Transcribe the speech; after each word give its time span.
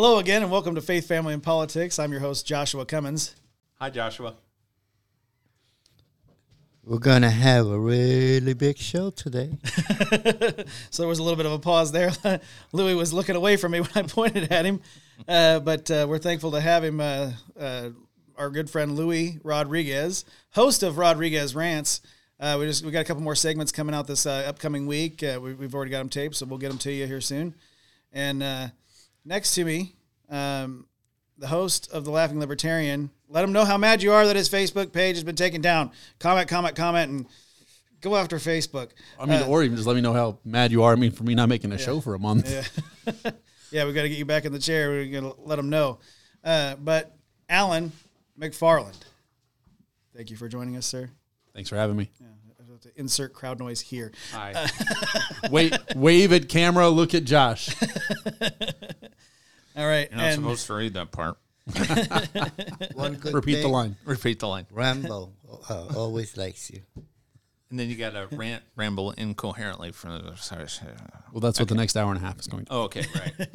Hello 0.00 0.20
again, 0.20 0.44
and 0.44 0.52
welcome 0.52 0.76
to 0.76 0.80
Faith, 0.80 1.08
Family, 1.08 1.34
and 1.34 1.42
Politics. 1.42 1.98
I'm 1.98 2.12
your 2.12 2.20
host, 2.20 2.46
Joshua 2.46 2.86
Cummins. 2.86 3.34
Hi, 3.80 3.90
Joshua. 3.90 4.36
We're 6.84 6.98
gonna 6.98 7.28
have 7.28 7.66
a 7.66 7.76
really 7.76 8.54
big 8.54 8.78
show 8.78 9.10
today. 9.10 9.58
So 10.90 11.02
there 11.02 11.08
was 11.08 11.18
a 11.18 11.24
little 11.24 11.36
bit 11.36 11.46
of 11.46 11.52
a 11.52 11.58
pause 11.58 11.90
there. 11.90 12.12
Louis 12.72 12.94
was 12.94 13.12
looking 13.12 13.34
away 13.34 13.56
from 13.56 13.72
me 13.72 13.80
when 13.80 13.90
I 13.96 14.02
pointed 14.02 14.52
at 14.52 14.64
him, 14.64 14.82
uh, 15.26 15.58
but 15.58 15.90
uh, 15.90 16.06
we're 16.08 16.18
thankful 16.18 16.52
to 16.52 16.60
have 16.60 16.84
him. 16.84 17.00
Uh, 17.00 17.32
uh, 17.58 17.88
our 18.36 18.50
good 18.50 18.70
friend 18.70 18.94
Louis 18.94 19.40
Rodriguez, 19.42 20.24
host 20.50 20.84
of 20.84 20.96
Rodriguez 20.96 21.56
Rants. 21.56 22.02
Uh, 22.38 22.56
we 22.60 22.66
just 22.66 22.84
we 22.84 22.92
got 22.92 23.00
a 23.00 23.04
couple 23.04 23.24
more 23.24 23.34
segments 23.34 23.72
coming 23.72 23.96
out 23.96 24.06
this 24.06 24.26
uh, 24.26 24.44
upcoming 24.46 24.86
week. 24.86 25.24
Uh, 25.24 25.40
we, 25.42 25.54
we've 25.54 25.74
already 25.74 25.90
got 25.90 25.98
them 25.98 26.08
taped, 26.08 26.36
so 26.36 26.46
we'll 26.46 26.56
get 26.56 26.68
them 26.68 26.78
to 26.78 26.92
you 26.92 27.08
here 27.08 27.20
soon. 27.20 27.56
And 28.12 28.44
uh, 28.44 28.68
next 29.24 29.54
to 29.54 29.64
me, 29.64 29.94
um, 30.28 30.86
the 31.38 31.46
host 31.46 31.90
of 31.92 32.04
the 32.04 32.10
Laughing 32.10 32.40
Libertarian. 32.40 33.10
Let 33.28 33.44
him 33.44 33.52
know 33.52 33.64
how 33.64 33.76
mad 33.76 34.02
you 34.02 34.12
are 34.12 34.26
that 34.26 34.36
his 34.36 34.48
Facebook 34.48 34.92
page 34.92 35.16
has 35.16 35.24
been 35.24 35.36
taken 35.36 35.60
down. 35.60 35.90
Comment, 36.18 36.48
comment, 36.48 36.74
comment, 36.74 37.10
and 37.10 37.26
go 38.00 38.16
after 38.16 38.36
Facebook. 38.36 38.90
I 39.18 39.26
mean, 39.26 39.42
or 39.42 39.62
even 39.62 39.76
just 39.76 39.86
let 39.86 39.94
me 39.94 40.00
know 40.00 40.12
how 40.12 40.38
mad 40.44 40.72
you 40.72 40.82
are. 40.82 40.92
I 40.92 40.96
mean, 40.96 41.12
for 41.12 41.24
me 41.24 41.34
not 41.34 41.48
making 41.48 41.72
a 41.72 41.78
show 41.78 42.00
for 42.00 42.14
a 42.14 42.18
month. 42.18 42.50
Yeah. 42.50 43.30
yeah, 43.70 43.84
we 43.84 43.92
got 43.92 44.02
to 44.02 44.08
get 44.08 44.18
you 44.18 44.24
back 44.24 44.44
in 44.44 44.52
the 44.52 44.58
chair. 44.58 44.90
We're 44.90 45.10
going 45.10 45.32
to 45.32 45.40
let 45.42 45.56
them 45.56 45.68
know. 45.68 45.98
Uh, 46.42 46.76
but 46.76 47.16
Alan 47.48 47.92
McFarland, 48.38 48.96
thank 50.16 50.30
you 50.30 50.36
for 50.36 50.48
joining 50.48 50.76
us, 50.76 50.86
sir. 50.86 51.10
Thanks 51.54 51.68
for 51.68 51.76
having 51.76 51.96
me. 51.96 52.06
To 52.06 52.24
insert 52.98 53.32
crowd 53.32 53.58
noise 53.58 53.80
here. 53.80 54.12
Hi. 54.32 54.68
Wait, 55.50 55.74
wave 55.94 56.32
at 56.32 56.48
camera. 56.48 56.88
Look 56.88 57.14
at 57.14 57.24
Josh. 57.24 57.74
All 59.76 59.86
right. 59.86 60.10
You're 60.10 60.18
not 60.18 60.26
and 60.26 60.34
supposed 60.34 60.66
to 60.66 60.74
read 60.74 60.94
that 60.94 61.12
part. 61.12 61.38
One 62.94 63.14
good 63.14 63.34
Repeat 63.34 63.56
the 63.56 63.62
thing, 63.62 63.72
line. 63.72 63.96
Repeat 64.04 64.40
the 64.40 64.48
line. 64.48 64.66
Rambo 64.72 65.32
uh, 65.68 65.86
always 65.96 66.36
likes 66.36 66.70
you. 66.70 66.80
And 67.70 67.78
then 67.78 67.90
you 67.90 67.96
got 67.96 68.10
to 68.10 68.28
rant, 68.34 68.62
ramble 68.76 69.12
incoherently 69.12 69.92
from 69.92 70.22
the. 70.22 70.36
Sorry, 70.36 70.68
sorry. 70.68 70.92
Well, 71.32 71.40
that's 71.40 71.58
what 71.60 71.68
the 71.68 71.74
next 71.74 71.96
hour 71.96 72.10
and 72.10 72.22
a 72.22 72.26
half 72.26 72.38
is 72.40 72.46
going 72.46 72.64
to. 72.64 72.72
Oh, 72.72 72.82
okay, 72.84 73.04
right. 73.14 73.48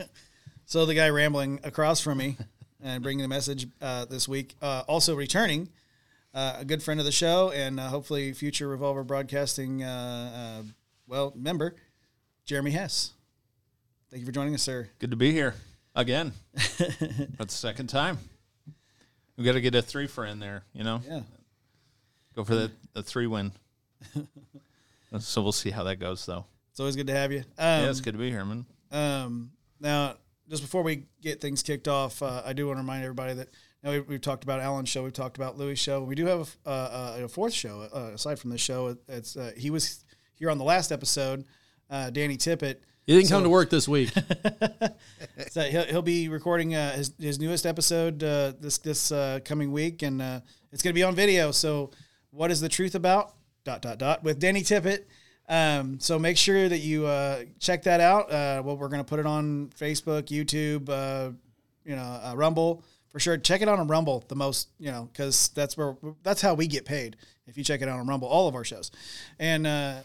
so 0.66 0.86
the 0.86 0.94
guy 0.94 1.10
rambling 1.10 1.60
across 1.64 2.00
from 2.00 2.20
me 2.20 2.38
and 2.84 3.02
bringing 3.02 3.24
the 3.24 3.28
message 3.28 3.66
uh, 3.82 4.06
this 4.06 4.28
week, 4.28 4.56
uh, 4.62 4.84
also 4.88 5.16
returning, 5.16 5.70
uh, 6.34 6.58
a 6.60 6.66
good 6.66 6.82
friend 6.82 7.00
of 7.00 7.06
the 7.06 7.12
show 7.12 7.52
and 7.52 7.80
uh, 7.80 7.88
hopefully 7.88 8.34
future 8.34 8.68
Revolver 8.68 9.04
Broadcasting, 9.04 9.84
uh, 9.84 10.62
uh, 10.62 10.64
well, 11.08 11.34
member, 11.36 11.76
Jeremy 12.46 12.72
Hess. 12.72 13.12
Thank 14.10 14.22
you 14.22 14.26
for 14.26 14.32
joining 14.32 14.54
us, 14.54 14.62
sir. 14.62 14.90
Good 15.00 15.12
to 15.12 15.18
be 15.18 15.32
here 15.32 15.56
again. 15.96 16.34
That's 16.54 17.38
the 17.38 17.48
second 17.50 17.88
time. 17.88 18.18
We 19.38 19.44
got 19.44 19.54
to 19.54 19.62
get 19.62 19.74
a 19.76 19.82
three 19.82 20.08
for 20.08 20.26
in 20.26 20.40
there, 20.40 20.64
you 20.74 20.84
know? 20.84 21.02
Yeah. 21.08 21.22
Go 22.36 22.44
for 22.44 22.56
the, 22.56 22.72
the 22.94 23.04
three 23.04 23.28
win. 23.28 23.52
so 25.20 25.42
we'll 25.42 25.52
see 25.52 25.72
how 25.72 25.84
that 25.84 26.00
goes, 26.00 26.26
though. 26.26 26.46
It's 26.72 26.80
always 26.80 26.96
good 26.96 27.08
to 27.08 27.14
have 27.14 27.32
you. 27.32 27.40
Um, 27.40 27.84
yeah, 27.84 27.90
it's 27.90 28.02
good 28.02 28.14
to 28.14 28.20
be 28.20 28.30
here, 28.30 28.46
man. 28.46 28.66
Um, 28.92 29.52
now, 29.80 30.16
just 30.50 30.62
before 30.62 30.84
we 30.84 31.04
get 31.22 31.42
things 31.42 31.64
kicked 31.64 31.88
off, 31.88 32.22
uh, 32.22 32.42
I 32.46 32.54
do 32.54 32.68
want 32.68 32.78
to 32.78 32.82
remind 32.82 33.04
everybody 33.04 33.34
that 33.36 33.50
know, 33.84 33.92
we, 33.92 34.00
we've 34.02 34.22
talked 34.22 34.44
about 34.44 34.60
Alan's 34.60 34.90
show, 34.90 35.04
we've 35.04 35.14
talked 35.14 35.38
about 35.38 35.58
Louis' 35.58 35.76
show. 35.76 36.04
We 36.04 36.16
do 36.16 36.26
have 36.28 36.56
a, 36.66 36.70
uh, 36.70 37.18
a 37.24 37.28
fourth 37.28 37.54
show 37.54 37.88
uh, 37.94 38.12
aside 38.14 38.40
from 38.40 38.50
this 38.50 38.62
show. 38.62 38.98
It's 39.08 39.36
uh, 39.36 39.52
he 39.58 39.70
was 39.70 40.04
here 40.36 40.50
on 40.50 40.58
the 40.58 40.64
last 40.64 40.92
episode, 40.92 41.46
uh, 41.90 42.10
Danny 42.10 42.38
Tippett. 42.38 42.78
He 43.06 43.14
didn't 43.14 43.28
So- 43.28 43.36
come 43.36 43.44
to 43.44 43.50
work 43.50 43.70
this 43.70 43.88
week. 43.88 44.12
So 45.50 45.62
he'll, 45.62 45.84
he'll 45.86 46.02
be 46.02 46.30
recording 46.30 46.76
uh, 46.76 46.92
his, 46.96 47.14
his 47.20 47.40
newest 47.40 47.66
episode 47.66 48.24
uh, 48.24 48.54
this 48.60 48.78
this 48.80 49.12
uh, 49.12 49.40
coming 49.44 49.72
week, 49.72 50.02
and 50.04 50.22
uh, 50.22 50.40
it's 50.72 50.82
going 50.84 50.94
to 50.94 50.96
be 50.98 51.04
on 51.04 51.16
video. 51.16 51.52
So, 51.52 51.92
what 52.32 52.52
is 52.52 52.62
the 52.62 52.70
truth 52.70 52.94
about? 52.96 53.34
Dot 53.64 53.82
dot 53.82 53.98
dot 53.98 54.24
with 54.24 54.40
Danny 54.40 54.62
Tippett. 54.62 55.06
Um, 55.50 56.00
so 56.00 56.18
make 56.20 56.38
sure 56.38 56.70
that 56.70 56.80
you 56.80 57.06
uh, 57.06 57.44
check 57.60 57.84
that 57.84 58.00
out. 58.00 58.32
Uh, 58.32 58.62
well, 58.64 58.78
we're 58.78 58.88
going 58.90 59.04
to 59.04 59.08
put 59.08 59.20
it 59.20 59.26
on 59.26 59.70
Facebook, 59.80 60.24
YouTube, 60.24 60.90
uh, 60.90 61.32
you 61.86 61.96
know, 61.96 62.02
uh, 62.24 62.34
Rumble 62.36 62.84
for 63.14 63.20
sure. 63.22 63.38
Check 63.38 63.62
it 63.62 63.70
out 63.70 63.80
on 63.80 63.88
Rumble 63.88 64.26
the 64.28 64.36
most, 64.36 64.68
you 64.80 64.92
know, 64.92 65.08
because 65.14 65.48
that's 65.56 65.78
where 65.78 65.96
that's 66.24 66.42
how 66.42 66.54
we 66.56 66.68
get 66.68 66.84
paid. 66.84 67.16
If 67.48 67.58
you 67.58 67.64
check 67.64 67.82
it 67.82 67.88
out 67.88 67.98
on 68.00 68.08
Rumble, 68.08 68.28
all 68.28 68.50
of 68.50 68.56
our 68.56 68.66
shows, 68.66 68.92
and 69.40 69.66
uh, 69.66 69.96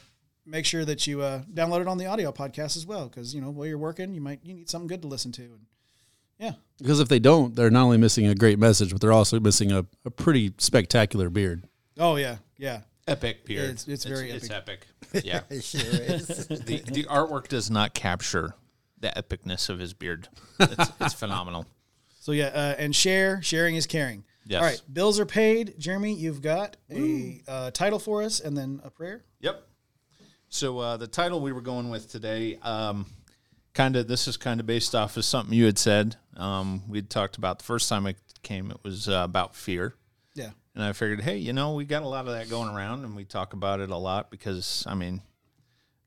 make 0.47 0.65
sure 0.65 0.85
that 0.85 1.07
you 1.07 1.23
uh, 1.23 1.43
download 1.53 1.81
it 1.81 1.89
on 1.89 1.99
the 1.99 2.07
audio 2.07 2.31
podcast 2.31 2.77
as 2.77 2.87
well, 2.87 3.09
because 3.09 3.35
you 3.35 3.41
know 3.41 3.51
while 3.51 3.67
you're 3.67 3.79
working, 3.79 4.15
you 4.15 4.21
might 4.21 4.39
you 4.45 4.55
need 4.55 4.71
something 4.71 4.87
good 4.87 5.03
to 5.03 5.09
listen 5.09 5.33
to. 5.33 5.43
And 5.43 5.61
yeah, 6.39 6.53
Because 6.79 7.01
if 7.01 7.09
they 7.09 7.19
don't, 7.19 7.57
they're 7.57 7.71
not 7.71 7.83
only 7.83 7.97
missing 7.99 8.27
a 8.27 8.35
great 8.35 8.59
message, 8.61 8.93
but 8.93 9.01
they're 9.01 9.13
also 9.13 9.41
missing 9.41 9.73
a, 9.73 9.85
a 10.05 10.11
pretty 10.11 10.55
spectacular 10.59 11.29
beard. 11.31 11.65
oh 11.99 12.15
yeah, 12.17 12.37
yeah. 12.57 12.83
Epic 13.09 13.47
beard. 13.47 13.65
It's- 13.71 13.89
it's 13.89 14.05
very 14.05 14.31
It's 14.31 14.51
epic. 14.51 14.87
Yeah. 15.25 15.41
It 15.51 15.65
sure 15.65 15.81
is. 15.81 16.27
the, 16.49 16.83
the 16.87 17.05
artwork 17.05 17.49
does 17.49 17.71
not 17.71 17.95
capture 17.95 18.55
the 19.01 19.09
epicness 19.17 19.71
of 19.71 19.79
his 19.79 19.95
beard. 19.95 20.29
It's, 20.61 20.91
it's 21.01 21.15
phenomenal. 21.15 21.65
So 22.29 22.33
yeah, 22.33 22.49
uh, 22.49 22.75
and 22.77 22.95
share 22.95 23.41
sharing 23.41 23.77
is 23.77 23.87
caring. 23.87 24.23
Yes. 24.45 24.61
All 24.61 24.67
right, 24.67 24.83
bills 24.93 25.19
are 25.19 25.25
paid. 25.25 25.77
Jeremy, 25.79 26.13
you've 26.13 26.43
got 26.43 26.77
a 26.91 27.41
uh, 27.49 27.71
title 27.71 27.99
for 27.99 28.23
us, 28.23 28.39
and 28.41 28.55
then 28.55 28.83
a 28.85 28.91
prayer. 28.91 29.25
Yep. 29.41 29.67
So 30.51 30.79
uh, 30.79 30.99
the 30.99 31.07
title 31.07 31.41
we 31.41 31.53
were 31.53 31.63
going 31.63 31.89
with 31.89 32.11
today, 32.13 32.59
um, 32.61 33.07
kind 33.73 33.97
of, 33.97 34.09
this 34.09 34.29
is 34.29 34.37
kind 34.37 34.61
of 34.61 34.67
based 34.67 34.95
off 34.95 35.17
of 35.17 35.25
something 35.25 35.55
you 35.55 35.65
had 35.65 35.79
said. 35.79 36.17
Um, 36.37 36.83
we'd 36.87 37.09
talked 37.09 37.39
about 37.39 37.61
the 37.61 37.65
first 37.65 37.89
time 37.89 38.07
it 38.07 38.19
came. 38.43 38.71
It 38.71 38.81
was 38.83 39.09
uh, 39.09 39.23
about 39.25 39.57
fear, 39.57 39.95
Yeah, 40.35 40.51
and 40.75 40.85
I 40.85 40.93
figured, 40.93 41.23
hey, 41.23 41.39
you 41.39 41.55
know, 41.55 41.73
we 41.73 41.87
got 41.87 42.03
a 42.03 42.09
lot 42.09 42.27
of 42.27 42.35
that 42.35 42.51
going 42.51 42.69
around, 42.69 43.07
and 43.07 43.17
we 43.17 43.25
talk 43.25 43.55
about 43.55 43.81
it 43.81 43.89
a 43.89 43.97
lot 43.97 44.31
because, 44.31 44.85
I 44.87 44.95
mean, 44.95 45.23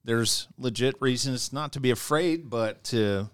there's 0.03 0.47
legit 0.59 1.01
reasons 1.01 1.51
not 1.51 1.73
to 1.73 1.79
be 1.79 1.89
afraid, 1.89 2.47
but 2.47 2.83
to 2.83 3.27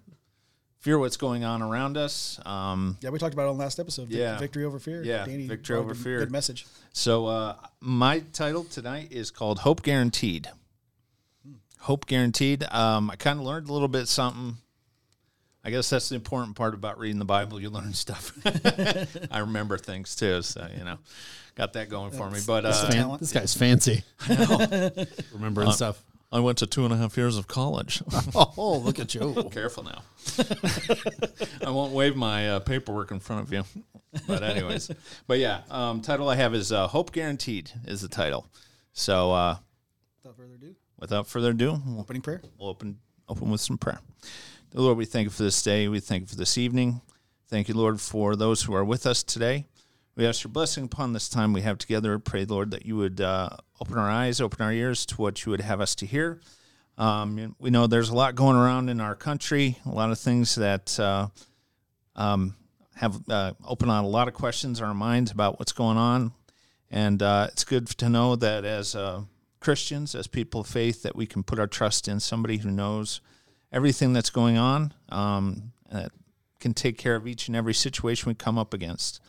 fear 0.78 0.98
what's 0.98 1.16
going 1.16 1.44
on 1.44 1.60
around 1.62 1.96
us. 1.96 2.38
Um, 2.46 2.96
yeah. 3.00 3.10
We 3.10 3.18
talked 3.18 3.34
about 3.34 3.46
it 3.46 3.50
on 3.50 3.56
the 3.58 3.62
last 3.62 3.78
episode. 3.80 4.08
Vic- 4.08 4.18
Yeah. 4.18 4.38
victory 4.38 4.64
over 4.64 4.78
fear. 4.78 5.02
Yeah, 5.02 5.24
victory 5.24 5.76
over 5.76 5.92
good- 5.94 6.02
fear. 6.02 6.18
Good 6.20 6.30
message. 6.32 6.66
So 6.92 7.26
uh, 7.26 7.56
my 7.80 8.20
title 8.32 8.64
tonight 8.64 9.08
is 9.12 9.30
called 9.30 9.60
Hope 9.60 9.82
Guaranteed. 9.82 10.48
Hope 11.80 12.06
Guaranteed. 12.06 12.64
Um, 12.72 13.10
I 13.10 13.16
kind 13.16 13.38
of 13.38 13.44
learned 13.46 13.68
a 13.68 13.72
little 13.72 13.88
bit 13.88 14.08
something. 14.08 14.56
I 15.64 15.70
guess 15.70 15.90
that's 15.90 16.08
the 16.08 16.14
important 16.14 16.56
part 16.56 16.72
about 16.74 16.98
reading 16.98 17.18
the 17.18 17.24
Bible. 17.24 17.60
You 17.60 17.70
learn 17.70 17.92
stuff. 17.94 18.32
I 19.30 19.38
remember 19.40 19.76
things 19.78 20.16
too, 20.16 20.42
so 20.42 20.66
you 20.76 20.84
know, 20.84 20.98
got 21.56 21.74
that 21.74 21.88
going 21.88 22.10
for 22.12 22.30
me. 22.30 22.38
But 22.46 22.64
uh, 22.64 22.86
the 22.86 22.92
talent. 22.92 23.20
This 23.20 23.32
guy's 23.32 23.54
fancy. 23.54 24.02
Remembering 25.32 25.72
stuff. 25.72 26.02
I 26.30 26.40
went 26.40 26.58
to 26.58 26.66
two 26.66 26.84
and 26.84 26.92
a 26.92 26.96
half 26.96 27.16
years 27.16 27.36
of 27.36 27.46
college. 27.48 28.02
Oh, 28.34 28.78
look 28.78 28.98
at 28.98 29.14
you. 29.14 29.48
Careful 29.50 29.84
now. 29.84 30.02
I 31.66 31.70
won't 31.70 31.92
wave 31.92 32.16
my 32.16 32.50
uh, 32.50 32.58
paperwork 32.60 33.10
in 33.10 33.18
front 33.20 33.42
of 33.42 33.52
you. 33.52 33.64
But 34.26 34.42
anyways, 34.42 34.90
but 35.26 35.38
yeah, 35.38 35.62
um, 35.70 36.00
title 36.02 36.28
I 36.28 36.34
have 36.36 36.54
is 36.54 36.70
uh, 36.72 36.86
Hope 36.88 37.12
Guaranteed 37.12 37.70
is 37.86 38.00
the 38.02 38.08
title. 38.08 38.46
So 38.92 39.32
uh, 39.32 39.56
Without 40.22 40.36
further 40.36 40.54
ado, 40.54 40.74
without 40.98 41.26
further 41.26 41.50
ado, 41.50 41.80
we'll, 41.86 42.00
opening 42.00 42.22
prayer. 42.22 42.42
we'll 42.58 42.68
open 42.68 42.98
open 43.28 43.50
with 43.50 43.60
some 43.60 43.78
prayer. 43.78 44.00
The 44.70 44.82
Lord, 44.82 44.98
we 44.98 45.04
thank 45.06 45.24
you 45.24 45.30
for 45.30 45.42
this 45.42 45.62
day. 45.62 45.88
We 45.88 46.00
thank 46.00 46.22
you 46.22 46.26
for 46.26 46.36
this 46.36 46.58
evening. 46.58 47.00
Thank 47.48 47.68
you, 47.68 47.74
Lord, 47.74 48.00
for 48.00 48.36
those 48.36 48.62
who 48.62 48.74
are 48.74 48.84
with 48.84 49.06
us 49.06 49.22
today. 49.22 49.66
We 50.18 50.26
ask 50.26 50.42
your 50.42 50.50
blessing 50.50 50.86
upon 50.86 51.12
this 51.12 51.28
time 51.28 51.52
we 51.52 51.60
have 51.60 51.78
together. 51.78 52.18
Pray, 52.18 52.44
Lord, 52.44 52.72
that 52.72 52.84
you 52.84 52.96
would 52.96 53.20
uh, 53.20 53.50
open 53.80 53.98
our 53.98 54.10
eyes, 54.10 54.40
open 54.40 54.60
our 54.60 54.72
ears 54.72 55.06
to 55.06 55.14
what 55.14 55.46
you 55.46 55.50
would 55.50 55.60
have 55.60 55.80
us 55.80 55.94
to 55.94 56.06
hear. 56.06 56.40
Um, 56.98 57.54
we 57.60 57.70
know 57.70 57.86
there's 57.86 58.08
a 58.08 58.16
lot 58.16 58.34
going 58.34 58.56
around 58.56 58.88
in 58.88 59.00
our 59.00 59.14
country, 59.14 59.78
a 59.86 59.90
lot 59.90 60.10
of 60.10 60.18
things 60.18 60.56
that 60.56 60.98
uh, 60.98 61.28
um, 62.16 62.56
have 62.96 63.20
uh, 63.30 63.52
opened 63.64 63.92
on 63.92 64.02
a 64.02 64.08
lot 64.08 64.26
of 64.26 64.34
questions 64.34 64.80
in 64.80 64.86
our 64.86 64.92
minds 64.92 65.30
about 65.30 65.60
what's 65.60 65.70
going 65.70 65.96
on. 65.96 66.32
And 66.90 67.22
uh, 67.22 67.46
it's 67.52 67.62
good 67.62 67.86
to 67.86 68.08
know 68.08 68.34
that 68.34 68.64
as 68.64 68.96
uh, 68.96 69.20
Christians, 69.60 70.16
as 70.16 70.26
people 70.26 70.62
of 70.62 70.66
faith, 70.66 71.04
that 71.04 71.14
we 71.14 71.26
can 71.26 71.44
put 71.44 71.60
our 71.60 71.68
trust 71.68 72.08
in 72.08 72.18
somebody 72.18 72.56
who 72.56 72.72
knows 72.72 73.20
everything 73.70 74.14
that's 74.14 74.30
going 74.30 74.58
on, 74.58 74.94
um, 75.10 75.70
that 75.92 76.10
can 76.58 76.74
take 76.74 76.98
care 76.98 77.14
of 77.14 77.28
each 77.28 77.46
and 77.46 77.56
every 77.56 77.72
situation 77.72 78.28
we 78.28 78.34
come 78.34 78.58
up 78.58 78.74
against. 78.74 79.20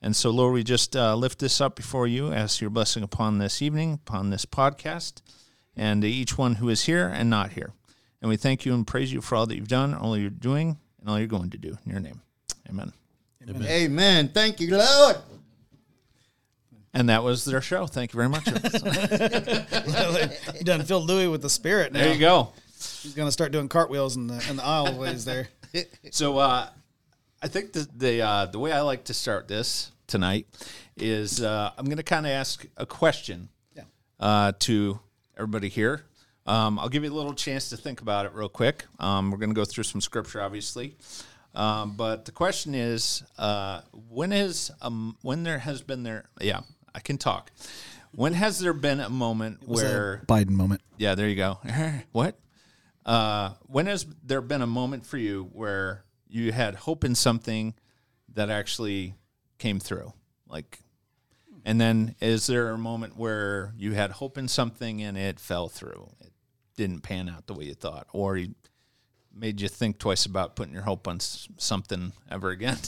And 0.00 0.14
so, 0.14 0.30
Lord, 0.30 0.54
we 0.54 0.62
just 0.62 0.94
uh, 0.94 1.16
lift 1.16 1.40
this 1.40 1.60
up 1.60 1.74
before 1.74 2.06
you, 2.06 2.32
ask 2.32 2.60
your 2.60 2.70
blessing 2.70 3.02
upon 3.02 3.38
this 3.38 3.60
evening, 3.60 3.94
upon 3.94 4.30
this 4.30 4.44
podcast, 4.44 5.22
and 5.76 6.04
each 6.04 6.38
one 6.38 6.56
who 6.56 6.68
is 6.68 6.84
here 6.84 7.08
and 7.08 7.28
not 7.28 7.52
here. 7.52 7.72
And 8.20 8.28
we 8.28 8.36
thank 8.36 8.64
you 8.64 8.74
and 8.74 8.86
praise 8.86 9.12
you 9.12 9.20
for 9.20 9.36
all 9.36 9.46
that 9.46 9.56
you've 9.56 9.68
done, 9.68 9.94
all 9.94 10.16
you're 10.16 10.30
doing, 10.30 10.78
and 11.00 11.08
all 11.08 11.18
you're 11.18 11.26
going 11.26 11.50
to 11.50 11.58
do. 11.58 11.76
In 11.84 11.90
your 11.90 12.00
name, 12.00 12.20
amen. 12.68 12.92
Amen. 13.48 13.64
amen. 13.64 14.28
Thank 14.28 14.60
you, 14.60 14.76
Lord. 14.76 15.16
And 16.94 17.08
that 17.08 17.22
was 17.22 17.44
their 17.44 17.60
show. 17.60 17.86
Thank 17.86 18.12
you 18.12 18.16
very 18.16 18.28
much. 18.28 18.46
you 20.58 20.64
done 20.64 20.82
filled 20.82 21.06
Louis 21.06 21.28
with 21.28 21.42
the 21.42 21.50
spirit. 21.50 21.92
Now. 21.92 22.00
there 22.00 22.12
you 22.12 22.20
go. 22.20 22.52
He's 23.02 23.14
gonna 23.14 23.32
start 23.32 23.52
doing 23.52 23.68
cartwheels 23.68 24.16
in 24.16 24.26
the 24.26 24.44
in 24.48 24.56
the 24.56 24.62
aisleways 24.62 25.24
there. 25.24 25.48
So 26.10 26.38
uh, 26.38 26.68
I 27.40 27.48
think 27.48 27.72
the 27.72 27.88
the 27.96 28.20
uh, 28.22 28.46
the 28.46 28.58
way 28.58 28.72
I 28.72 28.80
like 28.80 29.04
to 29.04 29.14
start 29.14 29.48
this 29.48 29.92
tonight 30.06 30.46
is 30.96 31.42
uh, 31.42 31.70
I'm 31.78 31.84
going 31.84 31.98
to 31.98 32.02
kind 32.02 32.26
of 32.26 32.32
ask 32.32 32.66
a 32.76 32.86
question 32.86 33.48
Yeah. 33.76 33.84
uh, 34.18 34.52
to 34.60 34.98
everybody 35.36 35.68
here. 35.68 36.04
Um, 36.46 36.78
I'll 36.78 36.88
give 36.88 37.04
you 37.04 37.12
a 37.12 37.14
little 37.14 37.34
chance 37.34 37.68
to 37.70 37.76
think 37.76 38.00
about 38.00 38.24
it 38.26 38.32
real 38.34 38.48
quick. 38.48 38.86
Um, 38.98 39.30
we're 39.30 39.36
going 39.38 39.50
to 39.50 39.54
go 39.54 39.66
through 39.66 39.84
some 39.84 40.00
scripture, 40.00 40.40
obviously, 40.40 40.96
um, 41.54 41.94
but 41.96 42.24
the 42.24 42.32
question 42.32 42.74
is: 42.74 43.22
uh, 43.36 43.82
When 44.08 44.32
is 44.32 44.70
um, 44.80 45.16
when 45.22 45.42
there 45.44 45.58
has 45.58 45.82
been 45.82 46.02
there? 46.02 46.24
Yeah, 46.40 46.60
I 46.94 47.00
can 47.00 47.18
talk. 47.18 47.52
When 48.12 48.32
has 48.32 48.58
there 48.58 48.72
been 48.72 48.98
a 49.00 49.10
moment 49.10 49.58
where 49.68 50.24
Biden 50.26 50.50
moment. 50.50 50.80
yeah, 50.96 51.14
there 51.14 51.28
you 51.28 51.36
go. 51.36 51.58
what? 52.12 52.38
Uh, 53.06 53.50
when 53.66 53.86
has 53.86 54.06
there 54.24 54.40
been 54.40 54.60
a 54.62 54.66
moment 54.66 55.06
for 55.06 55.18
you 55.18 55.48
where 55.52 56.04
you 56.28 56.52
had 56.52 56.74
hope 56.74 57.04
in 57.04 57.14
something 57.14 57.74
that 58.34 58.50
actually 58.50 59.14
came 59.58 59.80
through? 59.80 60.12
Like, 60.48 60.80
and 61.64 61.80
then 61.80 62.14
is 62.20 62.46
there 62.46 62.70
a 62.70 62.78
moment 62.78 63.16
where 63.16 63.72
you 63.76 63.92
had 63.92 64.12
hope 64.12 64.38
in 64.38 64.48
something 64.48 65.02
and 65.02 65.18
it 65.18 65.40
fell 65.40 65.68
through? 65.68 66.10
It 66.20 66.32
didn't 66.76 67.00
pan 67.00 67.28
out 67.28 67.46
the 67.46 67.54
way 67.54 67.64
you 67.64 67.74
thought, 67.74 68.06
or 68.12 68.36
you 68.36 68.54
made 69.34 69.60
you 69.60 69.68
think 69.68 69.98
twice 69.98 70.26
about 70.26 70.56
putting 70.56 70.72
your 70.72 70.82
hope 70.82 71.06
on 71.06 71.20
something 71.20 72.12
ever 72.30 72.50
again? 72.50 72.78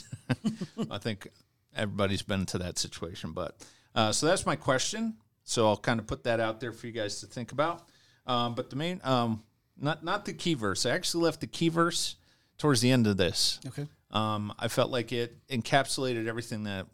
I 0.91 0.99
think 0.99 1.29
everybody's 1.75 2.23
been 2.23 2.47
to 2.47 2.59
that 2.59 2.79
situation, 2.79 3.33
but 3.33 3.57
uh, 3.95 4.13
so 4.13 4.27
that's 4.27 4.47
my 4.47 4.57
question. 4.57 5.17
So 5.45 5.67
I'll 5.67 5.77
kind 5.77 5.99
of 5.99 6.07
put 6.07 6.25
that 6.25 6.41
out 6.41 6.61
there 6.61 6.73
for 6.73 6.87
you 6.87 6.93
guys 6.93 7.21
to 7.21 7.27
think 7.27 7.53
about. 7.53 7.89
Um, 8.27 8.55
but 8.55 8.71
the 8.71 8.77
main, 8.77 9.01
um, 9.03 9.43
not 9.77 10.05
not 10.05 10.25
the 10.25 10.33
key 10.33 10.55
verse. 10.55 10.87
I 10.87 10.91
actually 10.91 11.25
left 11.25 11.41
the 11.41 11.47
key 11.47 11.69
verse 11.69 12.17
towards 12.61 12.83
the 12.83 12.93
end 12.93 13.07
of 13.07 13.17
this. 13.17 13.59
Okay. 13.67 13.89
Um, 14.11 14.53
I 14.59 14.69
felt 14.69 14.91
like 14.91 15.13
it 15.13 15.35
encapsulated 15.49 16.27
everything 16.29 16.65
that 16.65 16.87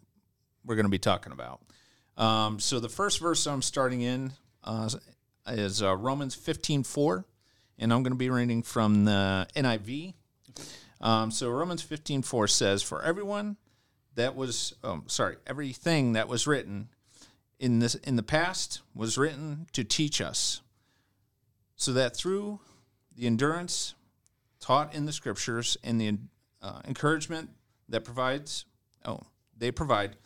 we're 0.64 0.76
going 0.76 0.86
to 0.86 0.90
be 0.90 0.98
talking 0.98 1.32
about. 1.32 1.60
Um, 2.16 2.60
so 2.60 2.78
the 2.80 2.88
first 2.88 3.20
verse 3.20 3.46
I'm 3.46 3.62
starting 3.62 4.00
in 4.00 4.32
uh, 4.64 4.88
is 5.48 5.82
uh, 5.82 5.94
Romans 5.96 6.36
15:4, 6.36 7.24
and 7.78 7.92
I'm 7.92 8.02
going 8.02 8.12
to 8.12 8.18
be 8.18 8.30
reading 8.30 8.62
from 8.62 9.04
the 9.04 9.46
NIV. 9.54 10.14
Um, 11.00 11.30
so 11.30 11.50
Romans 11.50 11.84
15:4 11.84 12.48
says, 12.48 12.82
"For 12.82 13.02
everyone 13.02 13.56
that 14.14 14.36
was, 14.36 14.74
um, 14.84 15.04
sorry, 15.08 15.36
everything 15.46 16.12
that 16.12 16.28
was 16.28 16.46
written 16.46 16.88
in 17.58 17.80
this 17.80 17.96
in 17.96 18.14
the 18.16 18.22
past 18.22 18.82
was 18.94 19.18
written 19.18 19.66
to 19.72 19.82
teach 19.82 20.20
us, 20.20 20.60
so 21.74 21.92
that 21.92 22.16
through 22.16 22.60
the 23.14 23.26
endurance 23.26 23.95
taught 24.60 24.94
in 24.94 25.06
the 25.06 25.12
scriptures 25.12 25.76
and 25.84 26.00
the 26.00 26.18
uh, 26.62 26.80
encouragement 26.86 27.50
that 27.88 28.04
provides, 28.04 28.64
oh, 29.04 29.20
they 29.56 29.70
provide, 29.70 30.16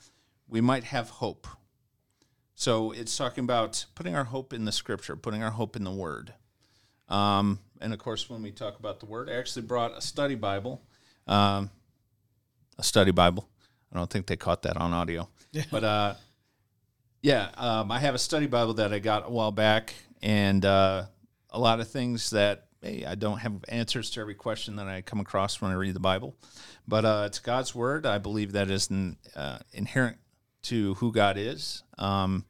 we 0.49 0.61
might 0.61 0.85
have 0.85 1.11
hope. 1.11 1.47
So 2.55 2.93
it's 2.93 3.17
talking 3.17 3.44
about 3.44 3.87
putting 3.94 4.15
our 4.15 4.25
hope 4.25 4.53
in 4.53 4.65
the 4.65 4.73
scripture, 4.73 5.17
putting 5.17 5.43
our 5.43 5.50
hope 5.50 5.77
in 5.77 5.85
the 5.85 5.91
word. 5.91 6.35
Um, 7.09 7.59
and 7.81 7.93
of 7.93 7.99
course, 7.99 8.29
when 8.29 8.43
we 8.43 8.50
talk 8.50 8.79
about 8.79 9.00
the 9.00 9.06
word, 9.06 9.31
I 9.31 9.35
actually 9.35 9.62
brought 9.62 9.97
a 9.97 10.00
study 10.00 10.35
Bible, 10.35 10.83
um, 11.26 11.71
a 12.79 12.83
study 12.83 13.11
Bible. 13.11 13.49
I 13.93 13.97
don't 13.97 14.11
think 14.11 14.26
they 14.26 14.37
caught 14.37 14.62
that 14.62 14.76
on 14.76 14.93
audio, 14.93 15.29
but 15.71 15.83
uh, 15.83 16.15
yeah, 17.23 17.49
um, 17.56 17.91
I 17.91 17.99
have 17.99 18.15
a 18.15 18.19
study 18.19 18.47
Bible 18.47 18.75
that 18.75 18.93
I 18.93 19.00
got 19.00 19.26
a 19.26 19.31
while 19.31 19.50
back, 19.50 19.94
and 20.23 20.65
uh, 20.65 21.06
a 21.50 21.59
lot 21.59 21.81
of 21.81 21.88
things 21.88 22.31
that 22.31 22.67
hey, 22.82 23.05
I 23.06 23.15
don't 23.15 23.38
have 23.38 23.65
answers 23.69 24.11
to 24.11 24.21
every 24.21 24.35
question 24.35 24.77
that 24.77 24.88
I 24.88 25.03
come 25.03 25.21
across 25.21 25.61
when 25.61 25.71
I 25.71 25.75
read 25.75 25.94
the 25.94 26.00
Bible, 26.00 26.37
but 26.88 27.05
uh, 27.05 27.25
it's 27.27 27.38
God's 27.38 27.75
word. 27.75 28.06
I 28.06 28.19
believe 28.19 28.53
that 28.53 28.71
is 28.71 28.91
uh, 29.37 29.59
inherent 29.73 30.19
to 30.62 30.94
who 30.94 31.12
God 31.12 31.37
is. 31.37 31.82
Um, 31.99 32.44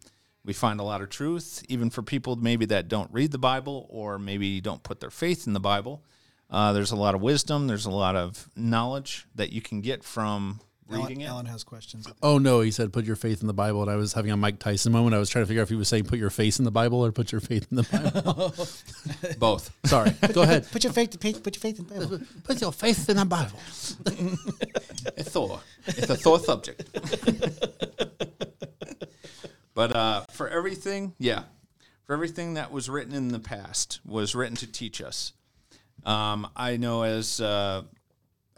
we 0.44 0.53
find 0.53 0.81
a 0.81 0.85
lot 0.85 1.03
of 1.03 1.11
truth, 1.11 1.62
even 1.69 1.91
for 1.91 2.03
people 2.03 2.37
maybe 2.37 2.65
that 2.67 2.88
don't 2.88 3.12
read 3.12 3.32
the 3.32 3.38
Bible 3.38 3.87
or 3.91 4.19
maybe 4.19 4.61
don't 4.61 4.82
put 4.82 5.00
their 5.00 5.11
faith 5.11 5.47
in 5.47 5.53
the 5.53 5.61
Bible. 5.61 6.05
Uh, 6.49 6.73
there's 6.73 6.91
a 6.91 6.97
lot 6.97 7.15
of 7.15 7.21
wisdom. 7.21 7.67
There's 7.67 7.87
a 7.87 7.91
lot 7.91 8.17
of 8.17 8.49
knowledge 8.56 9.26
that 9.35 9.53
you 9.53 9.61
can 9.61 9.81
get 9.81 10.03
from 10.03 10.61
reading 10.91 11.23
Alan, 11.23 11.23
it. 11.23 11.25
Alan 11.27 11.47
has 11.47 11.65
questions. 11.65 12.07
Oh 12.23 12.39
no, 12.39 12.61
he 12.61 12.71
said 12.71 12.93
put 12.93 13.05
your 13.05 13.17
faith 13.17 13.41
in 13.41 13.47
the 13.47 13.55
Bible, 13.55 13.83
and 13.83 13.91
I 13.91 13.97
was 13.97 14.13
having 14.13 14.31
a 14.31 14.37
Mike 14.37 14.59
Tyson 14.59 14.93
moment. 14.93 15.15
I 15.15 15.19
was 15.19 15.31
trying 15.31 15.45
to 15.45 15.47
figure 15.47 15.63
out 15.63 15.65
if 15.65 15.69
he 15.71 15.77
was 15.77 15.89
saying 15.89 16.05
put 16.05 16.19
your 16.19 16.31
face 16.31 16.59
in 16.59 16.65
the 16.65 16.71
Bible 16.71 17.05
or 17.05 17.13
put 17.13 17.33
your 17.33 17.41
faith 17.41 17.67
in 17.71 17.77
the 17.77 17.83
Bible. 17.85 18.55
Both. 19.39 19.73
Sorry, 19.85 20.11
go 20.33 20.43
ahead. 20.43 20.71
Put 20.71 20.85
your 20.85 20.93
faith. 20.93 21.11
Put 21.13 21.23
your 21.25 21.61
faith 21.61 21.79
in 21.79 21.87
the 21.87 21.95
Bible. 21.95 22.21
Put 22.45 22.61
your 22.61 22.73
faith 22.73 23.09
in 23.09 23.17
the 23.17 23.25
Bible. 23.25 23.59
a 25.17 25.23
Thor. 25.23 25.61
It's 25.87 26.11
a 26.11 26.17
Thor 26.17 26.39
subject. 26.39 26.85
but 29.75 29.95
uh, 29.95 30.25
for 30.31 30.49
everything, 30.49 31.15
yeah, 31.19 31.45
for 32.05 32.13
everything 32.15 32.55
that 32.55 32.73
was 32.73 32.89
written 32.91 33.15
in 33.15 33.29
the 33.29 33.41
past 33.41 34.01
was 34.05 34.35
written 34.35 34.57
to 34.57 34.67
teach 34.67 35.01
us. 35.01 35.33
Um, 36.05 36.49
I 36.57 36.77
know 36.77 37.03
as 37.03 37.41
uh, 37.41 37.83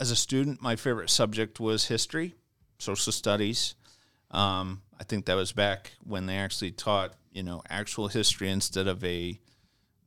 as 0.02 0.10
a 0.10 0.16
student, 0.16 0.60
my 0.60 0.74
favorite 0.74 1.08
subject 1.10 1.60
was 1.60 1.86
history, 1.86 2.34
social 2.80 3.12
studies. 3.12 3.76
Um, 4.32 4.82
I 4.98 5.04
think 5.04 5.26
that 5.26 5.34
was 5.34 5.52
back 5.52 5.92
when 6.04 6.26
they 6.26 6.38
actually 6.38 6.72
taught, 6.72 7.14
you 7.30 7.44
know, 7.44 7.62
actual 7.70 8.08
history 8.08 8.50
instead 8.50 8.88
of 8.88 9.04
a 9.04 9.38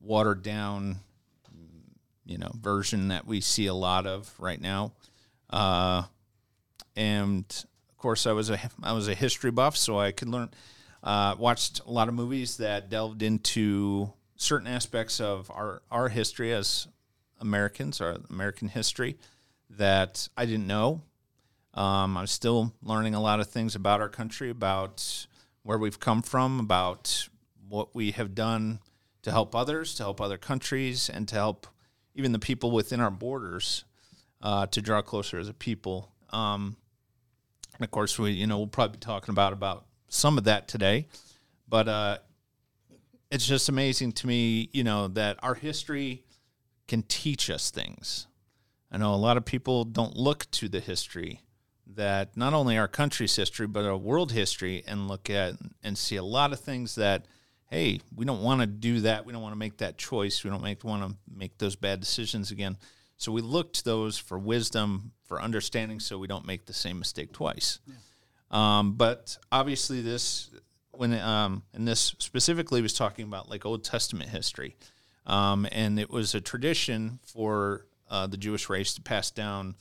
watered 0.02 0.44
down, 0.44 0.98
you 2.26 2.38
know, 2.38 2.52
version 2.60 3.08
that 3.08 3.26
we 3.26 3.40
see 3.40 3.68
a 3.68 3.74
lot 3.74 4.06
of 4.06 4.34
right 4.38 4.60
now. 4.60 4.92
Uh, 5.50 6.04
and 6.98 7.46
of 7.90 7.98
course, 7.98 8.28
I 8.28 8.34
was 8.34 8.50
a 8.50 8.60
I 8.84 8.92
was 8.92 9.08
a 9.08 9.16
history 9.16 9.52
buff, 9.52 9.78
so 9.78 9.98
I 9.98 10.12
could 10.12 10.28
learn. 10.28 10.50
Uh, 11.06 11.36
watched 11.40 11.80
a 11.88 11.92
lot 11.92 12.10
of 12.10 12.16
movies 12.16 12.58
that 12.58 12.90
delved 12.90 13.22
into 13.22 14.12
certain 14.36 14.68
aspects 14.68 15.22
of 15.22 15.50
our 15.52 15.84
our 15.90 16.10
history 16.10 16.52
as 16.52 16.90
Americans, 17.40 18.02
our 18.02 18.18
American 18.30 18.68
history 18.68 19.16
that 19.78 20.28
I 20.36 20.46
didn't 20.46 20.68
know. 20.68 21.02
Um, 21.74 22.18
I'm 22.18 22.28
still 22.28 22.74
learning 22.82 23.16
a 23.16 23.22
lot 23.22 23.40
of 23.40 23.50
things 23.50 23.76
about 23.76 24.02
our 24.02 24.10
country, 24.10 24.50
about 24.50 25.28
where 25.64 25.78
we've 25.78 26.00
come 26.00 26.22
from, 26.22 26.60
about 26.60 27.28
what 27.68 27.94
we 27.94 28.12
have 28.12 28.34
done 28.34 28.80
to 29.24 29.32
help 29.32 29.56
others, 29.56 29.96
to 29.96 30.04
help 30.04 30.22
other 30.22 30.38
countries, 30.38 31.10
and 31.10 31.28
to 31.28 31.36
help 31.36 31.68
even 32.14 32.32
the 32.32 32.40
people 32.40 32.72
within 32.72 33.02
our 33.02 33.12
borders 33.12 33.84
uh, 34.42 34.68
to 34.68 34.82
draw 34.82 35.02
closer 35.02 35.38
as 35.40 35.50
a 35.50 35.54
people. 35.54 36.12
Um, 36.30 36.78
and 37.74 37.84
of 37.84 37.92
course, 37.92 38.18
we 38.18 38.32
you 38.32 38.48
know 38.48 38.58
we'll 38.58 38.68
probably 38.68 38.98
be 38.98 39.00
talking 39.00 39.34
about 39.34 39.52
about 39.52 39.86
some 40.08 40.38
of 40.38 40.46
that 40.46 40.68
today, 40.68 41.08
but 41.68 41.88
uh, 41.88 42.18
it's 43.32 43.46
just 43.46 43.68
amazing 43.68 44.14
to 44.14 44.28
me, 44.28 44.70
you 44.72 44.84
know, 44.84 45.08
that 45.10 45.38
our 45.44 45.56
history 45.56 46.24
can 46.88 47.04
teach 47.04 47.50
us 47.50 47.72
things. 47.72 48.28
I 48.92 48.98
know 48.98 49.14
a 49.14 49.16
lot 49.16 49.38
of 49.38 49.46
people 49.46 49.84
don't 49.84 50.16
look 50.16 50.50
to 50.52 50.70
the 50.70 50.80
history 50.80 51.42
that 51.88 52.36
not 52.36 52.54
only 52.54 52.78
our 52.78 52.88
country's 52.88 53.36
history 53.36 53.68
but 53.68 53.86
our 53.86 53.98
world 53.98 54.32
history 54.32 54.84
and 54.88 55.08
look 55.08 55.30
at 55.30 55.56
and 55.84 55.98
see 55.98 56.16
a 56.16 56.24
lot 56.24 56.52
of 56.52 56.60
things 56.60 56.96
that 56.96 57.26
hey 57.70 58.00
we 58.16 58.26
don't 58.26 58.42
want 58.42 58.62
to 58.62 58.68
do 58.68 59.02
that. 59.02 59.26
We 59.26 59.34
don't 59.34 59.42
want 59.42 59.54
to 59.54 59.60
make 59.60 59.78
that 59.78 59.98
choice. 59.98 60.44
We 60.44 60.50
don't 60.50 60.64
make 60.64 60.84
want 60.84 61.10
to 61.10 61.18
make 61.34 61.58
those 61.58 61.76
bad 61.76 62.00
decisions 62.00 62.52
again. 62.52 62.78
So 63.18 63.32
we 63.32 63.42
look 63.42 63.74
to 63.74 63.84
those 63.84 64.18
for 64.18 64.38
wisdom 64.38 65.12
for 65.24 65.42
understanding 65.42 66.00
so 66.00 66.18
we 66.18 66.28
don't 66.28 66.46
make 66.46 66.66
the 66.66 66.74
same 66.74 67.00
mistake 67.00 67.32
twice. 67.32 67.80
Um, 68.52 68.94
but 68.94 69.38
obviously 69.52 70.02
this 70.02 70.50
when 70.92 71.14
um, 71.14 71.64
and 71.74 71.88
this 71.88 72.16
specifically 72.20 72.82
was 72.82 72.94
talking 72.94 73.26
about 73.26 73.50
like 73.50 73.66
old 73.66 73.84
testament 73.84 74.30
history. 74.30 74.76
Um, 75.26 75.68
and 75.72 76.00
it 76.00 76.10
was 76.10 76.36
a 76.36 76.42
tradition 76.42 77.20
for 77.24 77.88
uh, 78.10 78.28
the 78.28 78.38
jewish 78.38 78.70
race 78.70 78.94
to 78.94 79.02
pass 79.02 79.32
down 79.32 79.76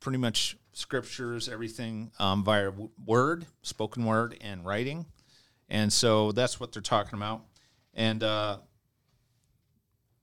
pretty 0.00 0.18
much 0.18 0.56
scriptures, 0.72 1.48
everything 1.48 2.10
um, 2.18 2.44
via 2.44 2.70
word, 3.06 3.46
spoken 3.62 4.04
word, 4.04 4.36
and 4.40 4.64
writing. 4.64 5.06
And 5.68 5.92
so 5.92 6.32
that's 6.32 6.60
what 6.60 6.72
they're 6.72 6.82
talking 6.82 7.18
about. 7.18 7.42
And 7.94 8.22
uh, 8.22 8.58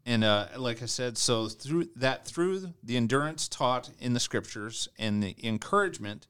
and 0.05 0.23
uh, 0.23 0.47
like 0.57 0.81
I 0.81 0.85
said, 0.85 1.17
so 1.17 1.47
through 1.47 1.89
that, 1.95 2.25
through 2.25 2.73
the 2.83 2.97
endurance 2.97 3.47
taught 3.47 3.89
in 3.99 4.13
the 4.13 4.19
scriptures 4.19 4.87
and 4.97 5.21
the 5.21 5.35
encouragement 5.43 6.27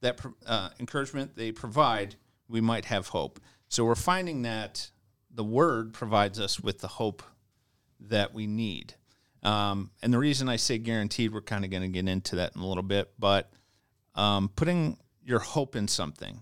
that 0.00 0.20
uh, 0.46 0.70
encouragement 0.78 1.36
they 1.36 1.50
provide, 1.50 2.14
we 2.48 2.60
might 2.60 2.86
have 2.86 3.08
hope. 3.08 3.40
So 3.68 3.84
we're 3.84 3.96
finding 3.96 4.42
that 4.42 4.90
the 5.30 5.44
word 5.44 5.92
provides 5.92 6.38
us 6.38 6.60
with 6.60 6.78
the 6.78 6.88
hope 6.88 7.22
that 8.00 8.32
we 8.32 8.46
need. 8.46 8.94
Um, 9.42 9.90
and 10.02 10.12
the 10.12 10.18
reason 10.18 10.48
I 10.48 10.56
say 10.56 10.78
guaranteed, 10.78 11.32
we're 11.32 11.42
kind 11.42 11.64
of 11.64 11.70
going 11.70 11.82
to 11.82 11.88
get 11.88 12.08
into 12.08 12.36
that 12.36 12.54
in 12.54 12.60
a 12.60 12.66
little 12.66 12.82
bit, 12.82 13.12
but 13.18 13.50
um, 14.14 14.50
putting 14.56 14.98
your 15.24 15.38
hope 15.38 15.76
in 15.76 15.86
something. 15.88 16.40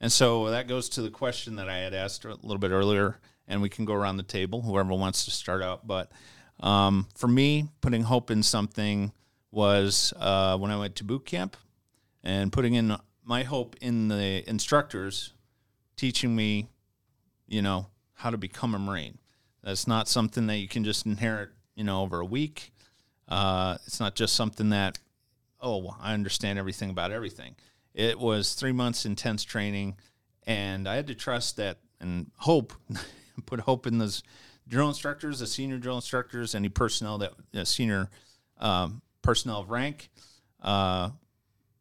And 0.00 0.12
so 0.12 0.50
that 0.50 0.68
goes 0.68 0.88
to 0.90 1.02
the 1.02 1.10
question 1.10 1.56
that 1.56 1.68
I 1.68 1.78
had 1.78 1.94
asked 1.94 2.24
a 2.24 2.28
little 2.28 2.58
bit 2.58 2.70
earlier, 2.70 3.18
and 3.48 3.62
we 3.62 3.68
can 3.68 3.84
go 3.84 3.94
around 3.94 4.18
the 4.18 4.22
table, 4.22 4.62
whoever 4.62 4.92
wants 4.94 5.24
to 5.24 5.30
start 5.30 5.62
out. 5.62 5.86
But 5.86 6.12
um, 6.60 7.08
for 7.14 7.28
me, 7.28 7.68
putting 7.80 8.02
hope 8.02 8.30
in 8.30 8.42
something 8.42 9.12
was 9.50 10.12
uh, 10.18 10.56
when 10.58 10.70
I 10.70 10.78
went 10.78 10.96
to 10.96 11.04
boot 11.04 11.24
camp 11.24 11.56
and 12.22 12.52
putting 12.52 12.74
in 12.74 12.96
my 13.24 13.42
hope 13.42 13.74
in 13.80 14.08
the 14.08 14.48
instructors 14.48 15.32
teaching 15.96 16.36
me, 16.36 16.68
you 17.46 17.62
know, 17.62 17.86
how 18.14 18.30
to 18.30 18.36
become 18.36 18.74
a 18.74 18.78
Marine. 18.78 19.18
That's 19.62 19.86
not 19.86 20.08
something 20.08 20.46
that 20.46 20.58
you 20.58 20.68
can 20.68 20.84
just 20.84 21.06
inherit, 21.06 21.50
you 21.76 21.84
know, 21.84 22.02
over 22.02 22.18
a 22.18 22.24
week. 22.24 22.72
Uh, 23.28 23.78
it's 23.86 24.00
not 24.00 24.16
just 24.16 24.34
something 24.34 24.70
that, 24.70 24.98
oh, 25.60 25.94
I 26.00 26.14
understand 26.14 26.58
everything 26.58 26.90
about 26.90 27.12
everything. 27.12 27.54
It 27.94 28.18
was 28.18 28.54
three 28.54 28.72
months 28.72 29.06
intense 29.06 29.44
training, 29.44 29.96
and 30.46 30.88
I 30.88 30.96
had 30.96 31.06
to 31.06 31.14
trust 31.14 31.56
that 31.56 31.78
and 32.00 32.30
hope, 32.38 32.72
put 33.46 33.60
hope 33.60 33.86
in 33.86 33.98
those 33.98 34.22
drill 34.68 34.88
instructors, 34.88 35.38
the 35.38 35.46
senior 35.46 35.78
drill 35.78 35.96
instructors, 35.96 36.54
any 36.54 36.68
personnel 36.68 37.18
that 37.18 37.32
uh, 37.54 37.64
senior 37.64 38.10
um, 38.58 39.02
personnel 39.22 39.60
of 39.60 39.70
rank 39.70 40.10
uh, 40.62 41.10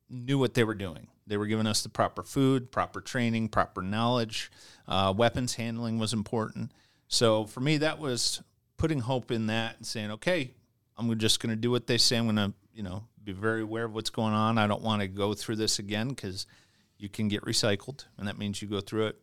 knew 0.09 0.37
what 0.37 0.53
they 0.53 0.63
were 0.63 0.75
doing. 0.75 1.07
They 1.27 1.37
were 1.37 1.47
giving 1.47 1.67
us 1.67 1.81
the 1.81 1.89
proper 1.89 2.21
food, 2.21 2.71
proper 2.71 3.01
training, 3.01 3.49
proper 3.49 3.81
knowledge. 3.81 4.51
Uh, 4.87 5.13
weapons 5.15 5.55
handling 5.55 5.97
was 5.97 6.13
important. 6.13 6.71
So 7.07 7.45
for 7.45 7.61
me, 7.61 7.77
that 7.77 7.99
was 7.99 8.43
putting 8.77 8.99
hope 8.99 9.31
in 9.31 9.47
that 9.47 9.77
and 9.77 9.85
saying, 9.85 10.11
okay, 10.11 10.53
I'm 10.97 11.17
just 11.17 11.39
going 11.39 11.49
to 11.49 11.55
do 11.55 11.71
what 11.71 11.87
they 11.87 11.97
say. 11.97 12.17
I'm 12.17 12.25
going 12.25 12.35
to, 12.35 12.53
you 12.73 12.83
know, 12.83 13.05
be 13.23 13.31
very 13.31 13.61
aware 13.61 13.85
of 13.85 13.93
what's 13.93 14.09
going 14.09 14.33
on. 14.33 14.57
I 14.57 14.67
don't 14.67 14.81
want 14.81 15.01
to 15.01 15.07
go 15.07 15.33
through 15.33 15.57
this 15.57 15.79
again 15.79 16.09
because 16.09 16.45
you 16.97 17.09
can 17.09 17.27
get 17.27 17.41
recycled, 17.43 18.05
and 18.17 18.27
that 18.27 18.37
means 18.37 18.61
you 18.61 18.67
go 18.67 18.79
through 18.79 19.07
it 19.07 19.21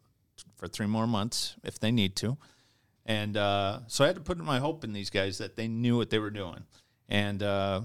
for 0.56 0.66
three 0.66 0.86
more 0.86 1.06
months 1.06 1.56
if 1.64 1.78
they 1.78 1.90
need 1.90 2.16
to. 2.16 2.36
And 3.04 3.36
uh, 3.36 3.80
so 3.86 4.04
I 4.04 4.08
had 4.08 4.16
to 4.16 4.22
put 4.22 4.38
my 4.38 4.58
hope 4.58 4.84
in 4.84 4.92
these 4.92 5.10
guys 5.10 5.38
that 5.38 5.56
they 5.56 5.68
knew 5.68 5.96
what 5.96 6.10
they 6.10 6.18
were 6.18 6.30
doing. 6.30 6.64
And 7.08 7.42
uh, 7.42 7.82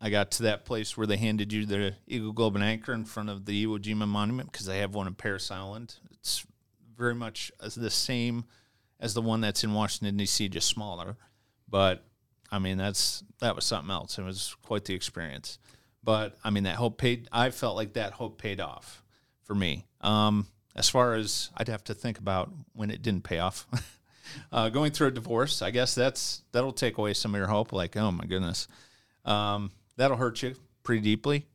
I 0.00 0.10
got 0.10 0.30
to 0.32 0.44
that 0.44 0.64
place 0.64 0.96
where 0.96 1.06
they 1.06 1.16
handed 1.16 1.52
you 1.52 1.66
the 1.66 1.94
Eagle 2.06 2.32
Globe 2.32 2.56
and 2.56 2.64
Anchor 2.64 2.92
in 2.92 3.04
front 3.04 3.28
of 3.28 3.44
the 3.44 3.66
Iwo 3.66 3.78
Jima 3.78 4.08
Monument 4.08 4.50
because 4.50 4.66
they 4.66 4.78
have 4.78 4.94
one 4.94 5.06
in 5.06 5.14
Parris 5.14 5.50
Island. 5.50 5.96
It's 6.12 6.46
very 6.96 7.14
much 7.14 7.52
the 7.76 7.90
same 7.90 8.44
as 9.00 9.14
the 9.14 9.22
one 9.22 9.40
that's 9.40 9.64
in 9.64 9.74
Washington 9.74 10.16
D.C., 10.16 10.48
just 10.48 10.68
smaller. 10.68 11.16
But 11.68 12.04
I 12.50 12.58
mean, 12.58 12.78
that's 12.78 13.24
that 13.40 13.54
was 13.54 13.64
something 13.64 13.90
else. 13.90 14.18
It 14.18 14.22
was 14.22 14.56
quite 14.62 14.84
the 14.84 14.94
experience. 14.94 15.58
But 16.02 16.36
I 16.44 16.50
mean, 16.50 16.64
that 16.64 16.76
hope 16.76 16.98
paid. 16.98 17.28
I 17.32 17.50
felt 17.50 17.76
like 17.76 17.94
that 17.94 18.12
hope 18.12 18.38
paid 18.38 18.60
off 18.60 19.02
for 19.42 19.54
me. 19.54 19.86
Um, 20.00 20.46
as 20.74 20.88
far 20.88 21.14
as 21.14 21.50
I'd 21.56 21.68
have 21.68 21.84
to 21.84 21.94
think 21.94 22.18
about 22.18 22.52
when 22.74 22.90
it 22.90 23.02
didn't 23.02 23.24
pay 23.24 23.38
off. 23.38 23.66
uh, 24.52 24.68
going 24.68 24.92
through 24.92 25.08
a 25.08 25.12
divorce, 25.12 25.62
I 25.62 25.70
guess 25.70 25.94
that's 25.94 26.42
that'll 26.52 26.72
take 26.72 26.98
away 26.98 27.14
some 27.14 27.34
of 27.34 27.38
your 27.38 27.48
hope. 27.48 27.72
Like, 27.72 27.96
oh 27.96 28.12
my 28.12 28.26
goodness, 28.26 28.68
um, 29.24 29.70
that'll 29.96 30.16
hurt 30.16 30.42
you 30.42 30.54
pretty 30.82 31.02
deeply. 31.02 31.46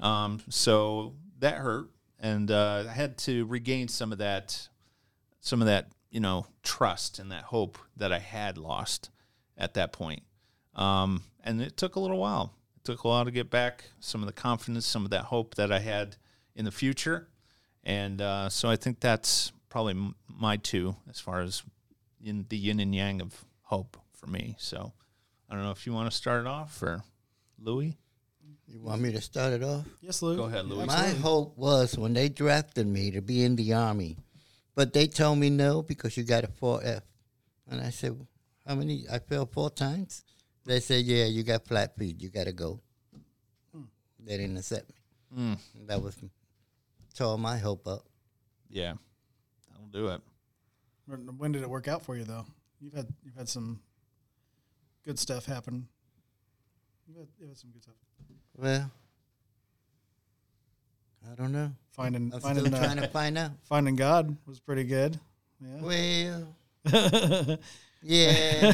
Um, 0.00 0.40
so 0.48 1.14
that 1.38 1.56
hurt, 1.56 1.90
and 2.18 2.50
uh, 2.50 2.84
I 2.88 2.92
had 2.92 3.18
to 3.18 3.44
regain 3.46 3.88
some 3.88 4.10
of 4.10 4.18
that, 4.18 4.68
some 5.40 5.60
of 5.60 5.66
that, 5.66 5.88
you 6.12 6.20
know, 6.20 6.46
trust 6.62 7.18
and 7.18 7.32
that 7.32 7.44
hope 7.44 7.78
that 7.96 8.12
I 8.12 8.18
had 8.20 8.58
lost 8.58 9.10
at 9.56 9.74
that 9.74 9.92
point. 9.92 10.22
Um, 10.76 11.22
and 11.42 11.60
it 11.60 11.76
took 11.76 11.96
a 11.96 12.00
little 12.00 12.18
while. 12.18 12.52
It 12.76 12.84
took 12.84 13.02
a 13.02 13.08
while 13.08 13.24
to 13.24 13.30
get 13.30 13.50
back 13.50 13.84
some 13.98 14.20
of 14.22 14.26
the 14.26 14.32
confidence, 14.32 14.86
some 14.86 15.04
of 15.04 15.10
that 15.10 15.24
hope 15.24 15.54
that 15.56 15.72
I 15.72 15.80
had 15.80 16.16
in 16.54 16.64
the 16.66 16.70
future. 16.70 17.28
And 17.82 18.20
uh, 18.20 18.48
so 18.50 18.68
I 18.68 18.76
think 18.76 19.00
that's 19.00 19.52
probably 19.70 19.92
m- 19.94 20.14
my 20.28 20.58
two 20.58 20.94
as 21.08 21.18
far 21.18 21.40
as 21.40 21.62
in 22.22 22.46
the 22.48 22.56
yin 22.58 22.78
and 22.78 22.94
yang 22.94 23.20
of 23.22 23.44
hope 23.62 23.96
for 24.12 24.26
me. 24.26 24.54
So 24.58 24.92
I 25.48 25.54
don't 25.54 25.64
know 25.64 25.70
if 25.70 25.86
you 25.86 25.92
want 25.94 26.10
to 26.10 26.16
start 26.16 26.42
it 26.42 26.46
off 26.46 26.80
or 26.82 27.02
Louis. 27.58 27.96
You 28.68 28.80
want 28.82 29.00
me 29.02 29.12
to 29.12 29.20
start 29.20 29.52
it 29.54 29.62
off? 29.62 29.84
Yes, 30.00 30.22
Lou. 30.22 30.36
Go 30.36 30.44
ahead, 30.44 30.66
Louis. 30.66 30.86
My 30.86 31.08
hope 31.08 31.56
was 31.58 31.98
when 31.98 32.12
they 32.14 32.28
drafted 32.28 32.86
me 32.86 33.10
to 33.10 33.20
be 33.20 33.44
in 33.44 33.56
the 33.56 33.74
army, 33.74 34.16
but 34.74 34.92
they 34.92 35.06
told 35.06 35.38
me 35.38 35.50
no 35.50 35.82
because 35.82 36.16
you 36.16 36.24
got 36.24 36.44
a 36.44 36.48
4F. 36.48 37.02
And 37.70 37.80
I 37.80 37.90
said, 37.90 38.16
how 38.66 38.74
many? 38.74 39.04
I 39.10 39.18
failed 39.18 39.52
four 39.52 39.70
times. 39.70 40.24
They 40.64 40.80
said, 40.80 41.04
yeah, 41.04 41.24
you 41.24 41.42
got 41.42 41.66
flat 41.66 41.96
feet. 41.96 42.20
You 42.20 42.28
got 42.28 42.44
to 42.44 42.52
go. 42.52 42.80
Hmm. 43.74 43.82
They 44.20 44.36
didn't 44.36 44.56
accept 44.56 44.88
me. 44.88 44.94
Hmm. 45.34 45.54
That 45.86 46.02
was 46.02 46.16
tore 47.14 47.38
my 47.38 47.58
hope 47.58 47.86
up. 47.86 48.04
Yeah, 48.68 48.94
that'll 49.70 49.88
do 49.88 50.08
it. 50.08 50.20
When 51.06 51.20
when 51.38 51.52
did 51.52 51.62
it 51.62 51.70
work 51.70 51.88
out 51.88 52.02
for 52.02 52.16
you 52.16 52.24
though? 52.24 52.46
You've 52.80 52.94
had 52.94 53.08
you've 53.24 53.34
had 53.34 53.48
some 53.48 53.80
good 55.04 55.18
stuff 55.18 55.46
happen. 55.46 55.88
You've 57.06 57.18
had, 57.18 57.28
you've 57.38 57.48
had 57.48 57.58
some 57.58 57.70
good 57.70 57.82
stuff. 57.82 57.94
Well, 58.56 58.90
I 61.30 61.34
don't 61.34 61.52
know. 61.52 61.70
Finding 61.92 62.32
I'm 62.34 62.40
finding 62.40 62.66
still 62.66 62.76
uh, 62.76 62.84
trying 62.84 62.96
to 62.98 63.08
find 63.08 63.38
out. 63.38 63.50
finding 63.64 63.96
God 63.96 64.36
was 64.46 64.60
pretty 64.60 64.84
good. 64.84 65.18
Yeah. 65.60 65.80
Well, 65.80 66.54
yeah. 68.02 68.72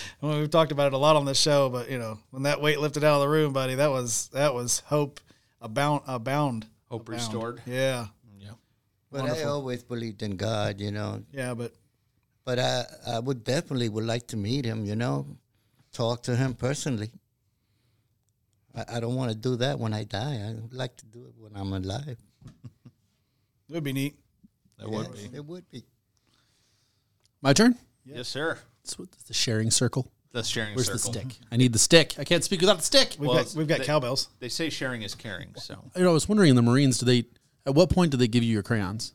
well, 0.20 0.38
we've 0.40 0.50
talked 0.50 0.72
about 0.72 0.88
it 0.88 0.92
a 0.92 0.98
lot 0.98 1.16
on 1.16 1.24
this 1.24 1.38
show, 1.40 1.68
but 1.68 1.90
you 1.90 1.98
know, 1.98 2.18
when 2.30 2.44
that 2.44 2.60
weight 2.60 2.80
lifted 2.80 3.04
out 3.04 3.16
of 3.16 3.20
the 3.22 3.28
room, 3.28 3.52
buddy, 3.52 3.74
that 3.74 3.90
was 3.90 4.28
that 4.32 4.54
was 4.54 4.80
hope 4.86 5.20
abound 5.60 6.02
abound. 6.06 6.66
Hope 6.90 7.02
abound. 7.08 7.20
restored. 7.20 7.62
Yeah. 7.66 8.06
Yeah. 8.38 8.50
But 9.10 9.20
I 9.20 9.24
Wonderful. 9.24 9.52
always 9.52 9.82
believed 9.82 10.22
in 10.22 10.36
God, 10.36 10.80
you 10.80 10.90
know. 10.92 11.22
Yeah, 11.32 11.54
but 11.54 11.74
But 12.44 12.58
I, 12.58 12.84
I 13.06 13.18
would 13.18 13.44
definitely 13.44 13.88
would 13.88 14.04
like 14.04 14.26
to 14.28 14.36
meet 14.36 14.64
him, 14.64 14.84
you 14.86 14.96
know, 14.96 15.26
talk 15.92 16.22
to 16.24 16.36
him 16.36 16.54
personally. 16.54 17.10
I, 18.74 18.96
I 18.96 19.00
don't 19.00 19.14
want 19.14 19.30
to 19.32 19.36
do 19.36 19.56
that 19.56 19.78
when 19.78 19.92
I 19.92 20.04
die. 20.04 20.40
I 20.48 20.56
like 20.74 20.96
to 20.98 21.06
do 21.06 21.24
it 21.26 21.34
when 21.38 21.52
I'm 21.56 21.72
alive. 21.72 22.16
it 22.46 23.72
would 23.72 23.84
be 23.84 23.92
neat. 23.92 24.14
That 24.78 24.88
would 24.90 25.12
be. 25.12 25.30
It 25.34 25.44
would 25.44 25.68
be. 25.70 25.84
My 27.42 27.52
turn. 27.52 27.76
Yes, 28.04 28.28
sir. 28.28 28.58
It's 28.84 28.98
what- 28.98 29.10
the 29.26 29.34
sharing 29.34 29.70
circle. 29.70 30.10
The 30.32 30.44
sharing 30.44 30.74
Where's 30.76 30.86
circle. 30.86 31.12
the 31.12 31.18
stick? 31.20 31.38
I 31.50 31.56
need 31.56 31.72
the 31.72 31.78
stick. 31.80 32.14
I 32.16 32.22
can't 32.24 32.44
speak 32.44 32.60
without 32.60 32.78
the 32.78 32.84
stick. 32.84 33.16
We've 33.18 33.28
Well, 33.28 33.42
got 33.42 33.52
we've 33.56 33.66
got 33.66 33.78
they- 33.80 33.84
cowbells. 33.84 34.28
They 34.38 34.48
say 34.48 34.70
sharing 34.70 35.02
is 35.02 35.14
caring. 35.16 35.54
So 35.56 35.90
You 35.96 36.04
know, 36.04 36.10
I 36.10 36.12
was 36.12 36.28
wondering 36.28 36.50
in 36.50 36.56
the 36.56 36.62
Marines, 36.62 36.98
do 36.98 37.06
they? 37.06 37.24
At 37.66 37.74
what 37.74 37.90
point 37.90 38.12
do 38.12 38.16
they 38.16 38.28
give 38.28 38.44
you 38.44 38.52
your 38.52 38.62
crayons? 38.62 39.12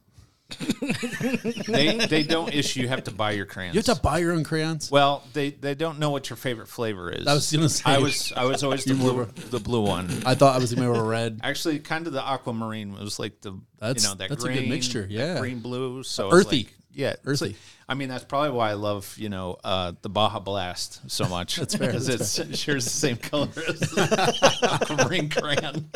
They 1.68 1.98
they 2.08 2.24
don't 2.24 2.54
issue. 2.54 2.82
You 2.82 2.88
have 2.88 3.04
to 3.06 3.12
buy 3.12 3.32
your 3.32 3.46
crayons. 3.46 3.76
You 3.76 3.80
have 3.80 3.96
to 3.98 4.02
buy 4.02 4.20
your 4.20 4.34
own 4.34 4.44
crayons. 4.44 4.92
Well, 4.92 5.24
they, 5.34 5.50
they 5.52 5.74
don't 5.76 6.00
know 6.00 6.12
what 6.12 6.30
your 6.30 6.38
favorite 6.38 6.68
flavor 6.68 7.12
is. 7.12 7.26
I 7.28 7.34
was 7.34 7.52
gonna 7.52 7.70
say- 7.70 7.84
I 7.86 7.98
was 7.98 8.32
I 8.36 8.46
was 8.46 8.64
always 8.64 8.86
the 8.86 8.94
blue, 8.94 9.26
the 9.50 9.60
blue 9.60 9.82
one. 9.82 10.10
I 10.26 10.36
thought 10.36 10.56
I 10.56 10.60
was 10.60 10.76
maybe 10.76 10.88
a 10.88 11.02
red. 11.02 11.40
Actually, 11.44 11.80
kind 11.80 12.08
of 12.08 12.14
the 12.14 12.26
aquamarine 12.26 12.94
was 12.94 13.20
like 13.20 13.42
the 13.42 13.60
That's- 13.80 14.04
you 14.04 14.10
know 14.10 14.16
that 14.16 14.30
that's 14.30 14.44
a 14.44 14.48
good 14.54 14.68
mixture, 14.70 15.02
that 15.02 15.12
yeah. 15.12 15.40
green 15.40 15.60
blue. 15.60 16.04
So 16.04 16.32
Earthy. 16.32 16.58
like- 16.64 16.74
yeah, 16.94 17.10
it's 17.10 17.22
Earthy. 17.26 17.46
like- 17.48 17.56
I 17.88 17.94
mean, 17.94 18.10
that's 18.10 18.24
probably 18.24 18.50
why 18.52 18.72
I 18.72 18.74
love 18.74 19.16
you 19.18 19.30
know 19.30 19.58
uh, 19.64 19.94
the 20.02 20.10
Baja 20.10 20.40
Blast 20.40 21.12
so 21.12 21.28
much. 21.28 21.56
that's 21.58 21.76
fair, 21.76 21.88
because 21.88 22.08
it's 22.10 22.40
it 22.40 22.58
shares 22.58 22.84
the 22.86 22.90
same 22.92 23.18
color 23.18 23.50
as 23.68 23.80
the 23.80 24.80
aquamarine 24.82 25.30
crayon. 25.30 25.90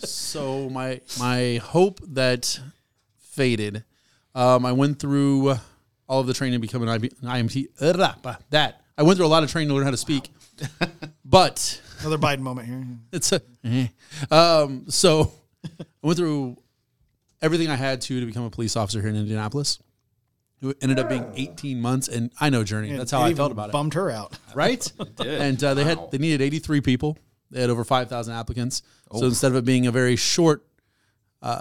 So 0.00 0.68
my 0.70 1.00
my 1.18 1.56
hope 1.62 2.00
that 2.14 2.58
faded. 3.32 3.84
Um, 4.34 4.64
I 4.64 4.72
went 4.72 4.98
through 4.98 5.54
all 6.08 6.20
of 6.20 6.26
the 6.26 6.34
training 6.34 6.58
to 6.60 6.66
become 6.66 6.82
an 6.82 6.88
IB, 6.88 7.10
an 7.22 7.28
IMT. 7.48 7.68
uh, 7.80 8.34
That 8.50 8.80
I 8.96 9.02
went 9.02 9.16
through 9.16 9.26
a 9.26 9.28
lot 9.28 9.42
of 9.42 9.50
training 9.50 9.68
to 9.68 9.74
learn 9.74 9.84
how 9.84 9.90
to 9.90 9.96
speak, 9.96 10.28
but 11.24 11.80
Another 12.00 12.18
Biden 12.18 12.40
moment 12.40 12.68
here. 12.68 12.84
it's 13.12 13.32
a. 13.32 13.40
eh. 13.64 13.86
Um, 14.30 14.86
so 14.88 15.32
I 15.80 15.84
went 16.06 16.18
through 16.18 16.56
everything 17.40 17.68
I 17.70 17.76
had 17.76 18.00
to 18.02 18.20
to 18.20 18.26
become 18.26 18.44
a 18.44 18.50
police 18.50 18.76
officer 18.76 19.00
here 19.00 19.10
in 19.10 19.16
Indianapolis. 19.16 19.78
It 20.60 20.76
ended 20.80 21.00
up 21.00 21.08
being 21.08 21.26
18 21.34 21.80
months, 21.80 22.06
and 22.08 22.30
I 22.40 22.48
know 22.50 22.62
Journey. 22.62 22.92
That's 22.96 23.10
how 23.10 23.22
I 23.22 23.34
felt 23.34 23.50
about 23.50 23.70
it. 23.70 23.72
Bummed 23.72 23.94
her 23.94 24.10
out. 24.10 24.38
right? 24.54 24.90
And 25.18 25.62
uh, 25.64 25.74
they 25.74 25.82
had 25.84 25.98
they 26.12 26.18
needed 26.18 26.40
83 26.40 26.80
people. 26.82 27.18
They 27.50 27.60
had 27.60 27.68
over 27.70 27.84
5,000 27.84 28.32
applicants. 28.32 28.82
So 29.14 29.26
instead 29.26 29.50
of 29.52 29.56
it 29.56 29.64
being 29.64 29.86
a 29.86 29.90
very 29.92 30.16
short, 30.16 30.64
uh, 31.42 31.60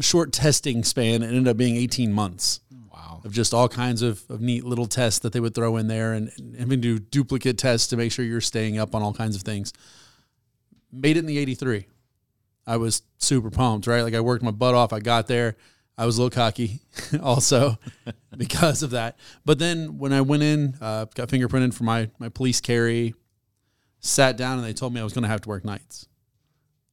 short 0.00 0.32
testing 0.32 0.84
span, 0.84 1.22
it 1.22 1.26
ended 1.28 1.48
up 1.48 1.56
being 1.56 1.76
18 1.76 2.12
months 2.12 2.60
Wow. 2.92 3.20
of 3.24 3.32
just 3.32 3.52
all 3.54 3.68
kinds 3.68 4.02
of, 4.02 4.22
of 4.30 4.40
neat 4.40 4.64
little 4.64 4.86
tests 4.86 5.20
that 5.20 5.32
they 5.32 5.40
would 5.40 5.54
throw 5.54 5.76
in 5.76 5.86
there, 5.86 6.12
and, 6.12 6.30
and 6.38 6.56
having 6.56 6.80
to 6.82 6.98
do 6.98 6.98
duplicate 6.98 7.58
tests 7.58 7.88
to 7.88 7.96
make 7.96 8.10
sure 8.12 8.24
you're 8.24 8.40
staying 8.40 8.78
up 8.78 8.94
on 8.94 9.02
all 9.02 9.12
kinds 9.12 9.36
of 9.36 9.42
things. 9.42 9.72
Made 10.92 11.16
it 11.16 11.20
in 11.20 11.26
the 11.26 11.38
83. 11.38 11.86
I 12.66 12.78
was 12.78 13.02
super 13.18 13.50
pumped, 13.50 13.86
right? 13.86 14.02
Like 14.02 14.14
I 14.14 14.20
worked 14.20 14.42
my 14.42 14.50
butt 14.50 14.74
off. 14.74 14.92
I 14.92 15.00
got 15.00 15.26
there. 15.26 15.56
I 15.98 16.04
was 16.04 16.18
a 16.18 16.22
little 16.22 16.34
cocky 16.34 16.80
also 17.22 17.78
because 18.36 18.82
of 18.82 18.90
that. 18.90 19.18
But 19.44 19.58
then 19.58 19.98
when 19.98 20.12
I 20.12 20.20
went 20.20 20.42
in, 20.42 20.74
uh, 20.80 21.06
got 21.14 21.28
fingerprinted 21.28 21.74
for 21.74 21.84
my, 21.84 22.10
my 22.18 22.28
police 22.28 22.60
carry, 22.60 23.14
sat 24.00 24.36
down 24.36 24.58
and 24.58 24.66
they 24.66 24.72
told 24.72 24.92
me 24.94 25.00
I 25.00 25.04
was 25.04 25.12
going 25.12 25.22
to 25.22 25.28
have 25.28 25.40
to 25.42 25.48
work 25.48 25.64
nights. 25.64 26.06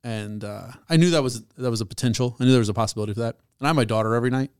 And 0.04 0.44
uh, 0.44 0.68
I 0.90 0.98
knew 0.98 1.12
that 1.12 1.24
was 1.24 1.44
that 1.58 1.70
was 1.70 1.82
a 1.82 1.86
potential. 1.86 2.36
I 2.40 2.44
knew 2.44 2.52
there 2.52 2.60
was 2.60 2.70
a 2.70 2.74
possibility 2.74 3.14
for 3.14 3.22
that. 3.22 3.38
And 3.60 3.68
I 3.68 3.70
had 3.70 3.76
my 3.76 3.86
daughter 3.86 4.16
every 4.16 4.30
night, 4.30 4.52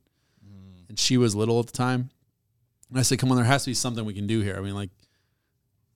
and 0.88 0.98
she 0.98 1.18
was 1.18 1.34
little 1.34 1.60
at 1.60 1.66
the 1.66 1.72
time. 1.72 2.10
And 2.88 2.98
I 2.98 3.02
said, 3.02 3.18
"Come 3.18 3.30
on, 3.30 3.36
there 3.36 3.44
has 3.44 3.64
to 3.64 3.70
be 3.70 3.74
something 3.74 4.04
we 4.04 4.14
can 4.14 4.26
do 4.26 4.40
here. 4.40 4.56
I 4.56 4.60
mean, 4.60 4.74
like, 4.74 4.90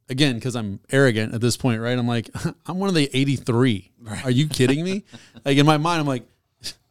again, 0.09 0.35
because 0.35 0.57
I'm 0.57 0.81
arrogant 0.91 1.35
at 1.35 1.41
this 1.41 1.57
point, 1.57 1.81
right? 1.81 1.99
I'm 1.99 2.09
like, 2.09 2.31
I'm 2.67 2.79
one 2.79 2.89
of 2.89 2.95
the 2.95 3.09
83. 3.13 3.91
Are 4.25 4.31
you 4.31 4.49
kidding 4.49 4.85
me? 4.85 5.05
like 5.45 5.57
in 5.57 5.67
my 5.67 5.77
mind, 5.77 6.01
I'm 6.01 6.07
like, 6.07 6.25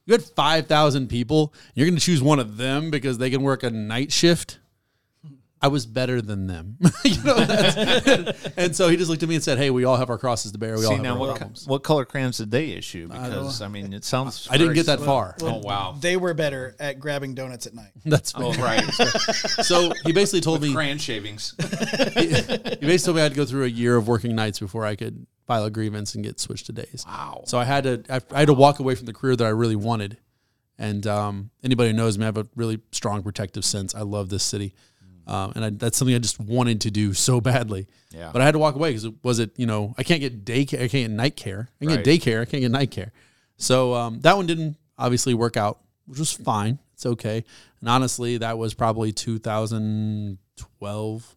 you 0.05 0.13
had 0.13 0.23
5,000 0.23 1.09
people. 1.09 1.53
You're 1.75 1.85
going 1.85 1.97
to 1.97 2.01
choose 2.01 2.21
one 2.21 2.39
of 2.39 2.55
them 2.57 2.89
because 2.89 3.17
they 3.17 3.29
can 3.29 3.41
work 3.41 3.63
a 3.63 3.69
night 3.69 4.11
shift. 4.11 4.59
I 5.59 5.69
was 5.69 5.87
better 5.87 6.21
than 6.21 6.45
them. 6.45 6.77
you 7.03 7.23
know, 7.23 7.33
that's- 7.35 8.51
and 8.57 8.75
so 8.75 8.89
he 8.89 8.95
just 8.97 9.09
looked 9.09 9.23
at 9.23 9.29
me 9.29 9.35
and 9.35 9.43
said, 9.43 9.57
Hey, 9.57 9.71
we 9.71 9.85
all 9.85 9.95
have 9.97 10.09
our 10.11 10.17
crosses 10.19 10.51
to 10.51 10.57
bear. 10.59 10.77
We 10.77 10.85
all 10.85 10.89
See 10.91 10.93
have 10.95 11.03
now, 11.03 11.13
our 11.13 11.19
what, 11.19 11.27
co- 11.29 11.35
problems. 11.37 11.67
what 11.67 11.83
color 11.83 12.05
crayons 12.05 12.37
did 12.37 12.51
they 12.51 12.69
issue? 12.71 13.07
Because 13.07 13.61
I, 13.61 13.67
mean, 13.67 13.91
it 13.91 14.03
sounds. 14.03 14.47
I 14.51 14.57
didn't 14.57 14.75
get 14.75 14.85
that 14.85 14.99
s- 14.99 15.05
far. 15.05 15.35
Oh 15.41 15.57
wow! 15.57 15.95
They 15.99 16.15
were 16.15 16.33
better 16.35 16.75
at 16.79 16.99
grabbing 16.99 17.33
donuts 17.33 17.65
at 17.65 17.73
night. 17.73 17.91
That's 18.05 18.33
Oh 18.35 18.53
right, 18.53 18.83
so 19.63 19.91
he 20.05 20.11
basically 20.13 20.41
told 20.41 20.61
me 20.61 20.73
crayon 20.73 20.97
shavings. 20.99 21.55
he 21.57 21.65
basically 22.25 22.97
told 22.99 23.15
me 23.15 23.21
I 23.21 23.23
had 23.23 23.31
to 23.33 23.37
go 23.37 23.45
through 23.45 23.63
a 23.65 23.67
year 23.69 23.95
of 23.95 24.07
working 24.07 24.35
nights 24.35 24.59
before 24.59 24.85
I 24.85 24.95
could 24.95 25.25
file 25.47 25.65
a 25.65 25.71
grievance 25.71 26.13
and 26.13 26.23
get 26.23 26.39
switched 26.39 26.67
to 26.67 26.73
days. 26.73 27.03
Wow. 27.07 27.43
So 27.45 27.57
I 27.57 27.63
had 27.63 27.83
to 27.85 28.03
I, 28.09 28.21
I 28.35 28.39
had 28.39 28.47
to 28.47 28.53
walk 28.53 28.79
away 28.79 28.95
from 28.95 29.05
the 29.07 29.13
career 29.13 29.35
that 29.35 29.45
I 29.45 29.49
really 29.49 29.75
wanted. 29.75 30.17
And 30.79 31.07
um, 31.07 31.49
anybody 31.63 31.89
who 31.89 31.97
knows 31.97 32.19
me, 32.19 32.25
I 32.25 32.27
have 32.27 32.37
a 32.37 32.45
really 32.55 32.79
strong 32.91 33.23
protective 33.23 33.65
sense. 33.65 33.95
I 33.95 34.01
love 34.01 34.29
this 34.29 34.43
city, 34.43 34.75
um, 35.27 35.51
and 35.55 35.65
I, 35.65 35.69
that's 35.72 35.98
something 35.98 36.15
I 36.15 36.19
just 36.19 36.39
wanted 36.39 36.81
to 36.81 36.91
do 36.91 37.13
so 37.13 37.39
badly. 37.41 37.88
Yeah. 38.12 38.29
But 38.34 38.41
I 38.41 38.46
had 38.46 38.51
to 38.53 38.60
walk 38.60 38.75
away 38.75 38.89
because 38.91 39.05
it 39.05 39.13
was 39.24 39.39
it. 39.39 39.51
You 39.57 39.65
know, 39.67 39.93
I 39.98 40.03
can't 40.03 40.22
get 40.22 40.46
day 40.46 40.63
care. 40.65 40.79
I 40.81 40.88
can't 40.88 41.10
get 41.10 41.12
night 41.12 41.36
care. 41.36 41.67
I 41.81 41.86
can 41.86 41.96
Right. 41.96 42.03
get 42.03 42.22
daycare. 42.22 42.41
I 42.41 42.46
can't 42.46 42.62
get 42.62 42.72
night 42.72 42.91
care. 42.91 43.12
So 43.57 43.93
um, 43.93 44.22
that 44.22 44.38
one 44.38 44.46
didn't 44.48 44.77
obviously 44.98 45.34
work 45.34 45.57
out, 45.57 45.79
which 46.05 46.19
was 46.19 46.31
fine. 46.31 46.79
It's 46.93 47.05
okay. 47.05 47.43
And 47.81 47.89
honestly, 47.89 48.38
that 48.38 48.57
was 48.57 48.74
probably 48.74 49.12
2012. 49.12 51.34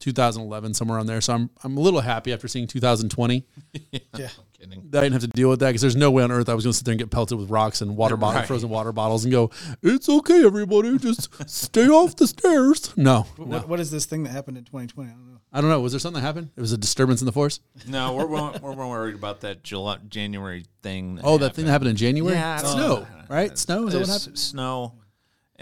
2011 0.00 0.74
somewhere 0.74 0.98
on 0.98 1.06
there 1.06 1.20
so 1.22 1.32
I'm 1.32 1.48
I'm 1.62 1.78
a 1.78 1.80
little 1.80 2.02
happy 2.02 2.30
after 2.34 2.46
seeing 2.46 2.66
2020 2.66 3.42
Yeah. 4.18 4.28
Kidding. 4.70 4.84
I 4.92 5.00
didn't 5.00 5.12
have 5.12 5.22
to 5.22 5.28
deal 5.28 5.48
with 5.50 5.60
that 5.60 5.68
because 5.68 5.80
there's 5.82 5.96
no 5.96 6.10
way 6.10 6.22
on 6.22 6.30
earth 6.30 6.48
I 6.48 6.54
was 6.54 6.64
going 6.64 6.72
to 6.72 6.76
sit 6.76 6.84
there 6.84 6.92
and 6.92 6.98
get 6.98 7.10
pelted 7.10 7.38
with 7.38 7.50
rocks 7.50 7.80
and 7.80 7.96
water 7.96 8.16
bottle, 8.16 8.40
Right. 8.40 8.46
frozen 8.46 8.68
water 8.70 8.92
bottles, 8.92 9.24
and 9.24 9.32
go, 9.32 9.50
"It's 9.82 10.08
okay, 10.08 10.44
everybody, 10.44 10.98
just 10.98 11.28
stay 11.48 11.88
off 11.88 12.16
the 12.16 12.26
stairs." 12.26 12.92
No, 12.96 13.26
no. 13.38 13.44
What, 13.44 13.68
what 13.68 13.80
is 13.80 13.90
this 13.90 14.06
thing 14.06 14.22
that 14.24 14.30
happened 14.30 14.58
in 14.58 14.64
2020? 14.64 15.10
I 15.10 15.12
don't 15.12 15.26
know. 15.32 15.38
I 15.52 15.60
don't 15.60 15.70
know. 15.70 15.80
Was 15.80 15.92
there 15.92 15.98
something 16.00 16.20
that 16.20 16.26
happened? 16.26 16.50
It 16.56 16.60
was 16.60 16.72
a 16.72 16.78
disturbance 16.78 17.20
in 17.20 17.26
the 17.26 17.32
force. 17.32 17.60
No, 17.86 18.14
we're 18.14 18.26
more, 18.26 18.52
we're 18.60 18.74
more 18.74 18.88
worried 18.90 19.14
about 19.14 19.40
that 19.42 19.62
July, 19.62 19.98
January 20.08 20.64
thing. 20.82 21.20
Oh, 21.22 21.38
that 21.38 21.54
thing 21.54 21.66
that 21.66 21.70
happened 21.70 21.90
in 21.90 21.96
January. 21.96 22.34
Yeah, 22.34 22.56
snow, 22.56 22.72
know. 23.00 23.06
right? 23.28 23.56
Snow 23.56 23.86
is 23.86 23.92
that 23.94 24.00
what 24.00 24.08
happened? 24.08 24.38
Snow, 24.38 24.94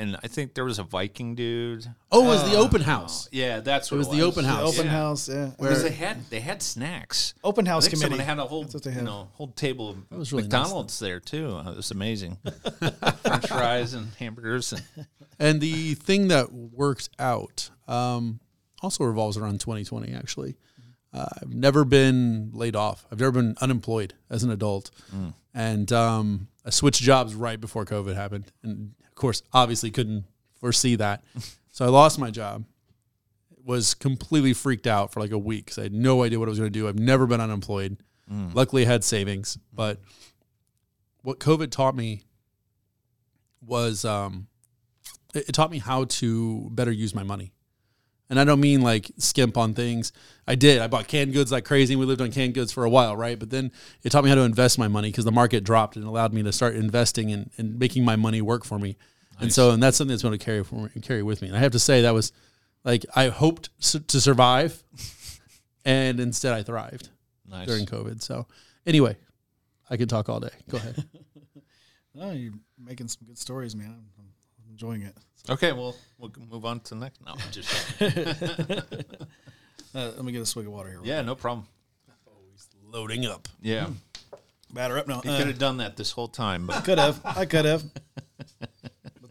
and 0.03 0.17
I 0.23 0.29
think 0.29 0.55
there 0.55 0.65
was 0.65 0.79
a 0.79 0.83
Viking 0.85 1.35
dude. 1.35 1.87
Oh, 2.11 2.25
it 2.25 2.27
was 2.29 2.51
the 2.51 2.57
open 2.57 2.81
house. 2.83 3.29
Yeah, 3.33 3.61
that's 3.61 3.91
what 3.91 3.97
It 3.97 3.99
was 3.99 4.11
the 4.11 4.23
open 4.23 4.45
The 4.45 4.51
house. 4.51 4.75
open 4.75 4.87
Yeah. 4.87 4.93
house, 4.93 5.29
yeah. 5.29 5.51
Because 5.59 5.83
they 5.83 5.91
had 5.93 6.29
they 6.31 6.41
had 6.41 6.63
snacks. 6.63 7.35
Open 7.45 7.65
house 7.67 7.87
I 7.87 7.91
think 7.91 8.03
committee. 8.03 8.19
someone 8.21 8.27
had 8.39 8.39
a 8.45 8.47
whole 8.49 8.63
That's 8.63 8.75
what 8.75 8.83
they 8.85 8.91
you 8.91 8.97
had. 8.97 9.05
know 9.05 9.29
whole 9.35 9.49
table 9.53 9.91
of 9.91 9.97
was 10.19 10.33
really 10.33 10.45
nice, 10.49 10.53
McDonald's 10.53 10.99
there 10.99 11.21
too. 11.21 11.49
Uh, 11.57 11.71
It 11.73 11.77
was 11.77 11.91
amazing. 11.91 12.39
French 13.23 13.47
fries 13.49 13.95
and 13.95 14.09
hamburgers. 14.19 14.73
And, 14.73 14.83
And 15.39 15.61
the 15.61 15.95
thing 15.95 16.29
that 16.29 16.53
worked 16.53 17.09
out 17.19 17.71
um, 17.89 18.39
also 18.81 19.03
revolves 19.05 19.37
around 19.37 19.61
2020. 19.61 20.13
Actually, 20.13 20.57
uh, 21.13 21.27
I've 21.41 21.53
never 21.55 21.85
been 21.85 22.51
laid 22.53 22.77
off. 22.77 23.05
I've 23.11 23.19
never 23.19 23.33
been 23.33 23.57
unemployed 23.61 24.15
as 24.31 24.45
an 24.45 24.51
adult, 24.51 24.91
and 25.53 25.91
um, 25.93 26.49
I 26.65 26.71
switched 26.71 27.03
jobs 27.03 27.35
right 27.35 27.61
before 27.61 27.85
COVID 27.85 28.15
happened, 28.15 28.53
and 28.63 28.93
of 29.01 29.02
course, 29.23 29.43
obviously, 29.53 29.91
couldn't 29.91 30.25
foresee 30.61 30.97
that. 30.97 31.25
so 31.73 31.85
I 31.85 31.89
lost 31.89 32.19
my 32.19 32.31
job. 32.31 32.65
Was 33.65 33.95
completely 33.95 34.53
freaked 34.55 34.89
out 34.89 35.13
for 35.13 35.21
like 35.21 35.31
a 35.31 35.39
week 35.39 35.67
because 35.67 35.79
I 35.79 35.85
had 35.85 35.95
no 35.95 36.25
idea 36.25 36.39
what 36.39 36.49
I 36.49 36.51
was 36.51 36.59
going 36.59 36.73
to 36.73 36.79
do. 36.79 36.89
I've 36.89 36.99
never 36.99 37.27
been 37.27 37.41
unemployed. 37.41 37.97
Luckily, 38.55 38.83
I 38.83 38.89
had 38.89 39.05
savings, 39.05 39.59
but 39.73 40.01
what 41.23 41.39
COVID 41.39 41.71
taught 41.71 41.95
me 41.95 42.23
was 43.65 44.05
um, 44.05 44.49
it, 45.35 45.49
it 45.49 45.53
taught 45.53 45.71
me 45.71 45.79
how 45.79 46.05
to 46.05 46.69
better 46.73 46.91
use 46.91 47.15
my 47.15 47.23
money. 47.23 47.53
And 48.31 48.41
I 48.41 48.45
don't 48.45 48.61
mean 48.61 48.81
like 48.81 49.11
skimp 49.19 49.59
on 49.59 49.75
things. 49.75 50.13
I 50.49 50.55
did. 50.55 50.81
I 50.81 50.87
bought 50.87 51.07
canned 51.07 51.35
goods 51.35 51.53
like 51.53 51.67
crazy. 51.67 51.97
We 51.97 52.07
lived 52.07 52.23
on 52.23 52.33
canned 52.33 52.55
goods 52.55 52.73
for 52.73 52.85
a 52.85 52.91
while, 52.91 53.15
right? 53.15 53.39
But 53.39 53.51
then 53.51 53.71
it 54.03 54.11
taught 54.11 54.25
me 54.25 54.31
how 54.31 54.37
to 54.37 54.43
invest 54.43 54.79
my 54.79 54.89
money 54.89 55.11
because 55.11 55.27
the 55.27 55.33
market 55.33 55.65
dropped 55.65 55.97
and 55.97 56.07
allowed 56.07 56.33
me 56.33 56.43
to 56.43 56.53
start 56.53 56.75
investing 56.75 57.31
and, 57.31 57.51
and 57.59 57.79
making 57.79 58.05
my 58.05 58.17
money 58.17 58.41
work 58.41 58.65
for 58.65 58.79
me. 58.79 58.97
And 59.41 59.53
so, 59.53 59.71
and 59.73 59.83
that's 59.83 59.97
something 59.97 60.13
that's 60.13 60.23
going 60.23 60.39
to 60.39 60.45
carry 60.45 60.63
for 60.63 60.89
carry 61.03 61.23
with 61.23 61.43
me. 61.43 61.49
And 61.49 61.57
I 61.57 61.61
have 61.61 61.73
to 61.73 61.79
say 61.79 62.03
that 62.03 62.15
was 62.15 62.33
like 62.85 63.05
I 63.17 63.29
hoped 63.29 63.71
s- 63.81 63.97
to 64.07 64.21
survive, 64.21 64.83
and 65.85 66.21
instead 66.21 66.53
I 66.53 66.63
thrived 66.63 67.09
nice. 67.49 67.67
during 67.67 67.87
COVID. 67.87 68.23
So 68.23 68.47
anyway, 68.87 69.17
I 69.91 69.97
could 69.97 70.09
talk 70.09 70.29
all 70.29 70.41
day. 70.41 70.51
Go 70.69 70.77
ahead. 70.79 71.05
Oh, 72.21 72.31
you're 72.33 72.53
making 72.79 73.09
some 73.09 73.27
good 73.27 73.39
stories, 73.39 73.75
man. 73.75 73.87
I'm, 73.87 74.05
I'm 74.19 74.71
enjoying 74.71 75.01
it. 75.01 75.17
Okay, 75.49 75.73
well 75.73 75.97
we'll 76.19 76.31
move 76.51 76.67
on 76.67 76.81
to 76.81 76.95
the 76.95 77.01
next. 77.01 77.25
No, 77.25 77.35
just 77.51 77.71
Uh, 79.95 80.11
let 80.17 80.23
me 80.23 80.31
get 80.31 80.43
a 80.43 80.47
swig 80.47 80.67
of 80.67 80.73
water 80.73 80.91
here. 80.91 81.01
yeah, 81.05 81.23
no 81.23 81.35
problem. 81.35 81.67
Always 82.27 82.69
loading 82.85 83.25
up. 83.25 83.49
Yeah, 83.63 83.89
Batter 84.73 84.99
up. 84.99 85.07
No, 85.09 85.17
you 85.17 85.37
could 85.37 85.47
have 85.47 85.59
done 85.59 85.79
that 85.79 85.97
this 85.97 86.11
whole 86.11 86.29
time, 86.29 86.67
but 86.67 86.85
could 86.85 86.99
have. 86.99 87.19
I 87.25 87.47
could 87.47 87.65
have. 87.65 87.83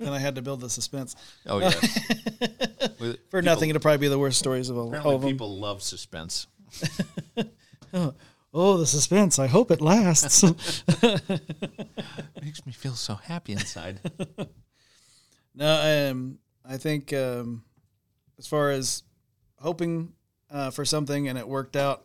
Then 0.02 0.14
I 0.14 0.20
had 0.20 0.36
to 0.36 0.42
build 0.42 0.62
the 0.62 0.70
suspense. 0.70 1.16
oh. 1.46 1.60
With- 3.00 3.20
For 3.30 3.42
nothing, 3.42 3.70
it'll 3.70 3.82
probably 3.82 4.00
be 4.00 4.08
the 4.08 4.18
worst 4.20 4.40
stories 4.40 4.70
of 4.70 4.78
all, 4.78 4.84
all 4.84 4.90
Apparently, 4.90 5.16
of 5.16 5.22
them. 5.22 5.30
people 5.32 5.58
love 5.60 5.82
suspense. 5.84 6.48
Oh, 8.54 8.76
the 8.76 8.86
suspense. 8.86 9.40
I 9.40 9.48
hope 9.48 9.72
it 9.72 9.80
lasts. 9.80 10.44
makes 12.42 12.66
me 12.66 12.74
feel 12.74 12.96
so 12.96 13.16
happy 13.16 13.54
inside. 13.54 14.02
no, 15.56 16.10
um, 16.12 16.38
I 16.66 16.76
think 16.78 17.14
um, 17.14 17.64
as 18.38 18.48
far 18.48 18.72
as 18.72 19.04
hoping 19.60 20.12
uh, 20.50 20.70
for 20.72 20.84
something 20.84 21.30
and 21.30 21.38
it 21.38 21.48
worked 21.48 21.78
out, 21.78 22.04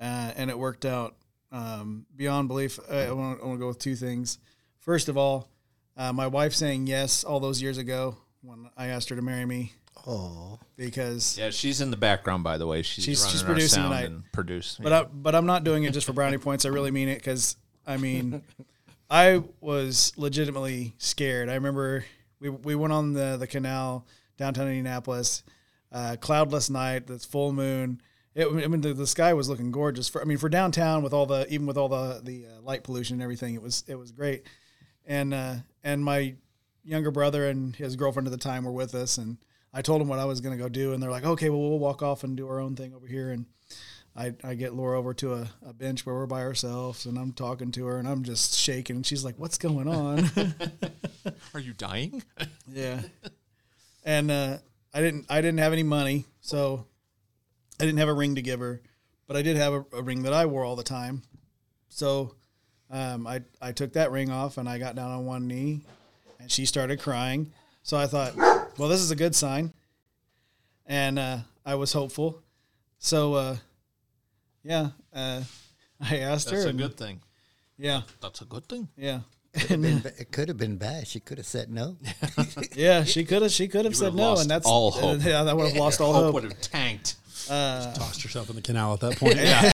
uh, 0.00 0.30
and 0.36 0.50
it 0.50 0.58
worked 0.58 0.84
out 0.84 1.16
um, 1.50 2.06
beyond 2.14 2.46
belief. 2.46 2.78
I 2.88 3.10
want 3.10 3.40
to 3.40 3.56
go 3.58 3.66
with 3.66 3.80
two 3.80 3.96
things. 3.96 4.38
First 4.78 5.08
of 5.08 5.16
all, 5.16 5.48
uh, 5.96 6.12
my 6.12 6.26
wife 6.26 6.54
saying 6.54 6.86
yes 6.86 7.24
all 7.24 7.40
those 7.40 7.60
years 7.62 7.78
ago 7.78 8.16
when 8.42 8.68
I 8.76 8.86
asked 8.88 9.08
her 9.10 9.16
to 9.16 9.22
marry 9.22 9.44
me 9.46 9.72
Oh, 10.08 10.60
because 10.76 11.36
Yeah, 11.36 11.50
she's 11.50 11.80
in 11.80 11.90
the 11.90 11.96
background, 11.96 12.44
by 12.44 12.58
the 12.58 12.66
way. 12.66 12.82
She's, 12.82 13.02
She's- 13.04 13.20
running 13.22 13.32
she's 13.32 13.42
our 13.42 13.46
producing 13.46 13.82
sound 13.82 13.92
tonight. 13.92 14.04
and 14.06 14.32
produce. 14.32 14.78
But 14.80 14.92
I, 14.92 15.02
but 15.04 15.34
I'm 15.34 15.46
not 15.46 15.64
doing 15.64 15.82
it 15.82 15.92
just 15.92 16.06
for 16.06 16.12
brownie 16.12 16.38
points. 16.38 16.64
I 16.64 16.68
really 16.68 16.92
mean 16.92 17.08
it 17.08 17.16
because 17.16 17.56
I 17.86 17.96
mean, 17.96 18.42
I 19.10 19.42
was 19.60 20.12
legitimately 20.16 20.94
scared. 20.98 21.48
I 21.48 21.54
remember 21.54 22.04
we 22.40 22.50
we 22.50 22.74
went 22.76 22.92
on 22.92 23.14
the 23.14 23.36
the 23.36 23.46
canal 23.48 24.06
downtown 24.36 24.68
Indianapolis, 24.68 25.42
uh, 25.90 26.16
cloudless 26.20 26.70
night, 26.70 27.06
that's 27.08 27.24
full 27.24 27.52
moon. 27.52 28.00
It, 28.34 28.46
I 28.46 28.68
mean, 28.68 28.82
the, 28.82 28.92
the 28.92 29.06
sky 29.06 29.32
was 29.32 29.48
looking 29.48 29.72
gorgeous. 29.72 30.08
For 30.08 30.20
I 30.20 30.24
mean, 30.24 30.38
for 30.38 30.48
downtown 30.48 31.02
with 31.02 31.14
all 31.14 31.26
the 31.26 31.52
even 31.52 31.66
with 31.66 31.76
all 31.78 31.88
the 31.88 32.20
the 32.22 32.46
uh, 32.46 32.60
light 32.62 32.84
pollution 32.84 33.14
and 33.14 33.22
everything, 33.22 33.54
it 33.54 33.62
was 33.62 33.82
it 33.88 33.94
was 33.96 34.12
great. 34.12 34.44
And 35.06 35.32
uh, 35.32 35.54
and 35.84 36.04
my 36.04 36.34
younger 36.84 37.10
brother 37.10 37.48
and 37.48 37.74
his 37.74 37.96
girlfriend 37.96 38.26
at 38.26 38.30
the 38.30 38.38
time 38.38 38.64
were 38.64 38.72
with 38.72 38.94
us, 38.94 39.18
and 39.18 39.38
I 39.72 39.82
told 39.82 40.00
them 40.00 40.08
what 40.08 40.18
I 40.18 40.24
was 40.24 40.40
going 40.40 40.56
to 40.56 40.62
go 40.62 40.68
do, 40.68 40.92
and 40.92 41.02
they're 41.02 41.10
like, 41.10 41.24
"Okay, 41.24 41.50
well, 41.50 41.60
we'll 41.60 41.78
walk 41.78 42.02
off 42.02 42.24
and 42.24 42.36
do 42.36 42.48
our 42.48 42.60
own 42.60 42.76
thing 42.76 42.94
over 42.94 43.06
here." 43.06 43.30
And 43.30 43.46
I, 44.16 44.34
I 44.42 44.54
get 44.54 44.74
Laura 44.74 44.98
over 44.98 45.12
to 45.14 45.34
a, 45.34 45.48
a 45.66 45.72
bench 45.74 46.06
where 46.06 46.14
we're 46.14 46.26
by 46.26 46.42
ourselves, 46.42 47.04
and 47.04 47.18
I'm 47.18 47.32
talking 47.32 47.70
to 47.72 47.86
her, 47.86 47.98
and 47.98 48.08
I'm 48.08 48.24
just 48.24 48.54
shaking, 48.54 48.96
and 48.96 49.06
she's 49.06 49.24
like, 49.24 49.38
"What's 49.38 49.58
going 49.58 49.88
on?" 49.88 50.30
Are 51.54 51.60
you 51.60 51.74
dying? 51.74 52.22
yeah, 52.72 53.02
and 54.04 54.30
uh, 54.30 54.58
I 54.94 55.00
didn't 55.00 55.26
I 55.28 55.40
didn't 55.42 55.58
have 55.58 55.72
any 55.72 55.82
money, 55.82 56.24
so 56.40 56.86
I 57.78 57.84
didn't 57.84 57.98
have 57.98 58.08
a 58.08 58.14
ring 58.14 58.36
to 58.36 58.42
give 58.42 58.60
her, 58.60 58.80
but 59.26 59.36
I 59.36 59.42
did 59.42 59.56
have 59.56 59.74
a, 59.74 59.84
a 59.92 60.02
ring 60.02 60.22
that 60.22 60.32
I 60.32 60.46
wore 60.46 60.64
all 60.64 60.76
the 60.76 60.82
time. 60.82 61.22
So 61.90 62.34
um, 62.90 63.26
I 63.26 63.42
I 63.60 63.72
took 63.72 63.92
that 63.94 64.10
ring 64.10 64.30
off, 64.30 64.58
and 64.58 64.68
I 64.68 64.78
got 64.78 64.94
down 64.94 65.10
on 65.10 65.26
one 65.26 65.46
knee, 65.46 65.80
and 66.40 66.50
she 66.50 66.66
started 66.66 67.00
crying. 67.00 67.52
So 67.82 67.96
I 67.96 68.06
thought, 68.06 68.36
well, 68.78 68.88
this 68.88 69.00
is 69.00 69.10
a 69.10 69.16
good 69.16 69.34
sign, 69.34 69.72
and 70.86 71.18
uh, 71.18 71.38
I 71.64 71.74
was 71.76 71.92
hopeful. 71.92 72.42
So 72.98 73.34
uh, 73.34 73.56
yeah, 74.62 74.88
uh, 75.14 75.42
I 76.00 76.18
asked 76.18 76.46
That's 76.46 76.50
her. 76.50 76.56
That's 76.56 76.64
a 76.66 76.68
and- 76.70 76.78
good 76.78 76.96
thing. 76.96 77.20
Yeah, 77.78 78.02
That's 78.22 78.40
a 78.40 78.46
good 78.46 78.66
thing. 78.66 78.88
yeah. 78.96 79.20
Could've 79.52 79.82
been 79.82 80.02
it 80.18 80.32
could 80.32 80.48
have 80.48 80.56
been 80.56 80.76
bad. 80.76 81.06
She 81.06 81.20
could 81.20 81.36
have 81.38 81.46
said 81.46 81.70
no. 81.70 81.96
Yeah, 82.74 83.04
she 83.04 83.24
could 83.24 83.42
have. 83.42 83.50
She 83.52 83.68
could 83.68 83.84
have 83.84 83.92
You 83.92 83.98
said 83.98 84.04
would've 84.06 84.16
no, 84.16 84.28
lost 84.30 84.42
and 84.42 84.50
that's 84.50 84.66
all 84.66 84.90
hope. 84.90 85.20
Yeah, 85.24 85.44
that 85.44 85.56
would 85.56 85.68
have 85.68 85.76
lost 85.76 86.00
all 86.00 86.12
Hope 86.14 86.24
hope. 86.24 86.34
would 86.34 86.44
have 86.44 86.60
tanked. 86.60 87.16
Tossed 87.46 88.24
yourself 88.24 88.50
in 88.50 88.56
the 88.56 88.62
canal 88.62 88.94
at 88.94 89.00
that 89.00 89.16
point. 89.18 89.36
Yeah, 89.36 89.60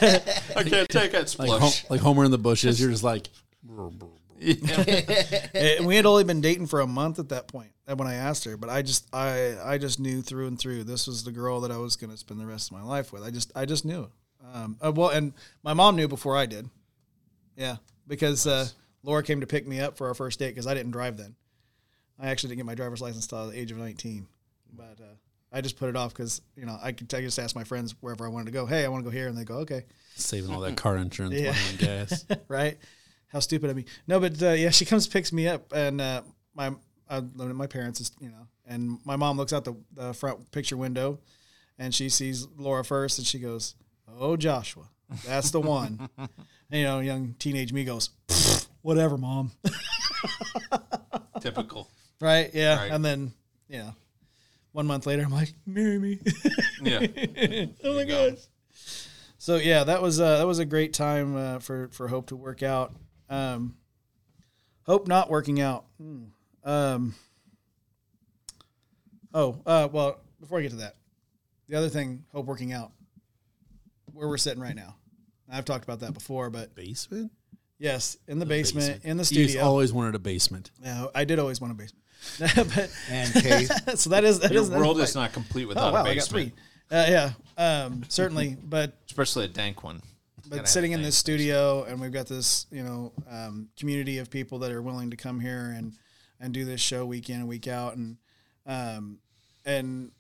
I 0.57 0.63
can't 0.63 0.89
take 0.89 1.15
it. 1.15 1.39
like, 1.39 1.61
Hom- 1.61 1.87
like 1.91 2.01
Homer 2.01 2.25
in 2.25 2.31
the 2.31 2.39
bushes. 2.39 2.81
You're 2.81 2.91
just 2.91 3.05
like, 3.05 3.29
and 5.55 5.87
we 5.87 5.97
had 5.97 6.07
only 6.07 6.25
been 6.25 6.41
dating 6.41 6.67
for 6.67 6.81
a 6.81 6.87
month 6.87 7.19
at 7.19 7.29
that 7.29 7.47
point 7.47 7.71
uh, 7.87 7.95
when 7.95 8.09
I 8.09 8.15
asked 8.15 8.45
her. 8.45 8.57
But 8.57 8.71
I 8.71 8.83
just 8.83 9.07
I 9.15 9.57
I 9.63 9.79
just 9.79 10.01
knew 10.01 10.23
through 10.23 10.49
and 10.49 10.59
through 10.59 10.85
this 10.85 11.07
was 11.07 11.25
the 11.25 11.33
girl 11.33 11.61
that 11.61 11.71
I 11.71 11.77
was 11.77 11.97
going 11.97 12.11
to 12.11 12.17
spend 12.17 12.41
the 12.41 12.47
rest 12.47 12.71
of 12.71 12.77
my 12.77 12.83
life 12.83 13.13
with. 13.13 13.23
I 13.23 13.31
just 13.31 13.53
I 13.55 13.65
just 13.65 13.85
knew. 13.85 14.11
Um, 14.53 14.77
uh, 14.85 14.93
well, 14.93 15.11
and 15.11 15.33
my 15.63 15.73
mom 15.73 15.97
knew 15.97 16.09
before 16.09 16.37
I 16.37 16.47
did. 16.47 16.69
Yeah, 17.57 17.77
because 18.09 18.47
uh, 18.47 18.67
Laura 19.05 19.23
came 19.23 19.41
to 19.41 19.47
pick 19.47 19.67
me 19.67 19.79
up 19.81 19.97
for 19.97 20.09
our 20.09 20.15
first 20.15 20.39
date 20.39 20.51
because 20.51 20.67
I 20.67 20.75
didn't 20.75 20.93
drive 20.93 21.17
then. 21.17 21.37
I 22.19 22.31
actually 22.31 22.49
didn't 22.49 22.59
get 22.59 22.67
my 22.67 22.75
driver's 22.75 23.01
license 23.01 23.25
until 23.27 23.49
the 23.49 23.59
age 23.59 23.71
of 23.71 23.79
nineteen, 23.79 24.27
but 24.73 24.99
uh, 25.01 25.15
I 25.53 25.61
just 25.61 25.77
put 25.77 25.89
it 25.89 25.97
off 25.97 26.13
because 26.15 26.41
you 26.57 26.65
know 26.67 26.79
I 26.83 26.93
could 26.93 27.13
I 27.15 27.21
just 27.21 27.39
ask 27.39 27.55
my 27.55 27.65
friends 27.65 27.95
wherever 28.01 28.25
I 28.25 28.29
wanted 28.29 28.47
to 28.47 28.53
go. 28.53 28.67
Hey, 28.67 28.85
I 28.85 28.89
want 28.89 29.05
to 29.05 29.11
go 29.11 29.15
here, 29.15 29.29
and 29.29 29.37
they 29.37 29.45
go 29.45 29.57
okay 29.59 29.85
Saving 30.15 30.51
all 30.55 30.61
that 30.61 30.77
car 30.77 30.97
insurance 30.97 31.35
Yeah. 31.35 31.51
money 31.53 31.63
and 31.71 31.79
gas. 31.79 32.25
right? 32.49 32.79
How 33.29 33.41
stupid 33.41 33.71
of 33.71 33.77
me. 33.77 33.85
No, 34.07 34.21
but 34.21 34.43
uh, 34.43 34.51
yeah, 34.51 34.71
she 34.71 34.85
comes 34.85 35.07
picks 35.07 35.33
me 35.33 35.49
up, 35.49 35.73
and 35.75 36.01
uh, 36.01 36.23
my 36.55 36.73
I 37.09 37.19
live 37.19 37.51
at 37.51 37.57
my 37.57 37.67
parents, 37.67 38.01
is 38.01 38.11
you 38.21 38.29
know, 38.29 38.47
and 38.67 38.99
my 39.05 39.17
mom 39.17 39.37
looks 39.37 39.53
out 39.53 39.65
the, 39.65 39.75
the 39.95 40.13
front 40.15 40.51
picture 40.53 40.77
window, 40.77 41.19
and 41.79 41.95
she 41.95 42.09
sees 42.11 42.47
Laura 42.59 42.85
first, 42.85 43.19
and 43.19 43.27
she 43.27 43.39
goes, 43.39 43.75
"Oh, 44.19 44.37
Joshua, 44.37 44.85
that's 45.27 45.51
the 45.51 45.61
one." 45.61 46.09
and, 46.19 46.29
you 46.71 46.85
know, 46.85 47.01
young 47.01 47.35
teenage 47.39 47.73
me 47.73 47.85
goes, 47.85 48.11
"Whatever, 48.83 49.17
mom." 49.19 49.53
Typical. 51.41 51.89
right? 52.21 52.51
Yeah, 52.55 52.77
Right. 52.77 52.93
and 52.93 53.05
then 53.05 53.33
yeah, 53.69 53.93
one 54.73 54.87
month 54.87 55.07
later, 55.07 55.23
I'm 55.23 55.33
like, 55.33 55.53
"Marry 55.67 55.99
me." 55.99 56.19
Yeah. 56.83 57.07
oh 57.85 57.95
my 57.95 58.05
gosh. 58.05 58.39
So 59.39 59.55
yeah, 59.57 59.85
that 59.85 60.03
was 60.03 60.21
uh, 60.21 60.39
that 60.39 60.47
was 60.49 60.59
a 60.59 60.65
great 60.65 60.93
time 60.93 61.37
uh, 61.37 61.59
for 61.61 61.89
for 61.93 62.09
Hope 62.09 62.27
to 62.29 62.37
work 62.37 62.63
out. 62.65 62.93
Um, 63.31 63.77
Hope 64.85 65.07
not 65.07 65.31
working 65.31 65.61
out. 65.61 65.85
Hmm. 66.01 66.25
Um, 66.65 67.15
oh, 69.33 69.61
uh, 69.65 69.89
well, 69.93 70.19
before 70.41 70.59
I 70.59 70.63
get 70.63 70.71
to 70.71 70.77
that, 70.79 70.97
the 71.69 71.77
other 71.77 71.89
thing, 71.89 72.25
Hope 72.33 72.47
working 72.47 72.73
out, 72.73 72.91
where 74.13 74.27
we're 74.29 74.39
sitting 74.39 74.61
right 74.61 74.75
now. 74.77 74.97
I've 75.51 75.65
talked 75.65 75.85
about 75.85 76.01
that 76.01 76.15
before, 76.15 76.51
but 76.51 76.75
basement? 76.75 77.31
yes, 77.79 78.17
in 78.27 78.39
the 78.39 78.47
basement, 78.47 78.87
Basement. 78.87 79.05
in 79.05 79.17
the 79.19 79.25
studio. 79.25 79.43
He's 79.43 79.51
studio. 79.53 79.69
always 79.69 79.93
wanted 79.93 80.15
a 80.15 80.19
basement. 80.19 80.71
Yeah, 80.83 81.07
I 81.15 81.25
did 81.25 81.39
always 81.39 81.61
want 81.61 81.73
a 81.73 81.77
basement. 81.77 82.02
but, 82.39 82.91
And 83.09 83.33
cave. 83.43 83.71
so 83.97 84.11
that 84.11 84.25
is 84.25 84.41
that 84.41 84.53
Your 84.53 84.63
is 84.63 84.71
that 84.71 84.79
world 84.79 85.01
is 85.01 85.11
is 85.11 85.15
not 85.15 85.33
complete 85.33 85.65
Oh 85.65 85.69
without 85.69 85.93
wow, 85.93 86.01
a 86.01 86.03
I 86.11 86.15
got 86.15 86.31
basement. 86.31 86.55
Uh, 86.91 87.07
yeah, 87.09 87.31
um, 87.57 88.03
certainly, 88.09 88.57
but 88.65 88.95
Especially 89.07 89.45
a 89.45 89.49
dank 89.49 89.83
one. 89.83 90.03
but 90.49 90.69
sitting 90.69 90.93
in 90.93 91.03
this 91.03 91.17
studio 91.17 91.85
and 91.85 92.01
we've 92.01 92.13
got 92.13 92.27
this 92.27 92.67
you 92.71 92.83
know 92.83 93.13
um, 93.31 93.69
community 93.79 94.19
of 94.19 94.31
people 94.31 94.59
that 94.61 94.71
are 94.73 94.83
willing 94.83 95.11
to 95.11 95.17
come 95.17 95.41
here 95.41 95.75
and 95.77 95.93
and 96.41 96.53
do 96.53 96.65
this 96.65 96.81
show 96.81 97.07
week 97.07 97.31
in 97.31 97.37
and 97.37 97.49
week 97.49 97.67
out 97.69 97.97
and 97.97 98.17
um, 98.67 99.19
and 99.65 100.11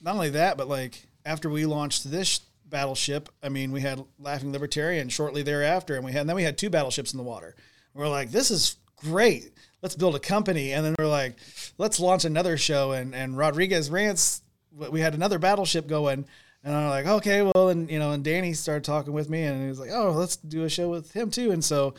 not 0.00 0.14
only 0.14 0.30
that 0.30 0.56
but 0.56 0.68
like 0.68 1.06
after 1.24 1.48
we 1.48 1.64
launched 1.66 2.10
this 2.10 2.40
battleship 2.66 3.28
i 3.42 3.48
mean 3.48 3.72
we 3.72 3.80
had 3.80 4.02
laughing 4.18 4.52
libertarian 4.52 5.08
shortly 5.08 5.42
thereafter 5.42 5.94
and 5.96 6.04
we 6.04 6.12
had 6.12 6.20
and 6.22 6.28
then 6.28 6.36
we 6.36 6.42
had 6.42 6.56
two 6.58 6.70
battleships 6.70 7.12
in 7.12 7.16
the 7.16 7.22
water 7.24 7.54
we're 7.94 8.08
like 8.08 8.30
this 8.30 8.50
is 8.50 8.76
great 8.96 9.50
let's 9.82 9.94
build 9.96 10.14
a 10.14 10.20
company 10.20 10.72
and 10.72 10.84
then 10.84 10.94
we're 10.98 11.06
like 11.06 11.36
let's 11.78 11.98
launch 12.00 12.24
another 12.24 12.56
show 12.56 12.92
and 12.92 13.14
and 13.14 13.36
rodriguez 13.36 13.90
rants 13.90 14.42
we 14.72 15.00
had 15.00 15.14
another 15.14 15.38
battleship 15.38 15.86
going 15.86 16.24
and 16.62 16.74
I'm 16.74 16.90
like, 16.90 17.06
okay, 17.06 17.42
well, 17.42 17.70
and 17.70 17.90
you 17.90 17.98
know, 17.98 18.12
and 18.12 18.22
Danny 18.22 18.52
started 18.52 18.84
talking 18.84 19.12
with 19.12 19.30
me, 19.30 19.42
and 19.44 19.62
he 19.62 19.68
was 19.68 19.80
like, 19.80 19.90
oh, 19.92 20.12
let's 20.12 20.36
do 20.36 20.64
a 20.64 20.68
show 20.68 20.90
with 20.90 21.12
him 21.12 21.30
too. 21.30 21.50
And 21.52 21.64
so, 21.64 21.94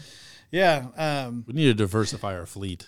yeah, 0.51 0.87
um, 0.97 1.43
We 1.47 1.53
need 1.53 1.65
to 1.65 1.73
diversify 1.73 2.37
our 2.37 2.45
fleet. 2.45 2.87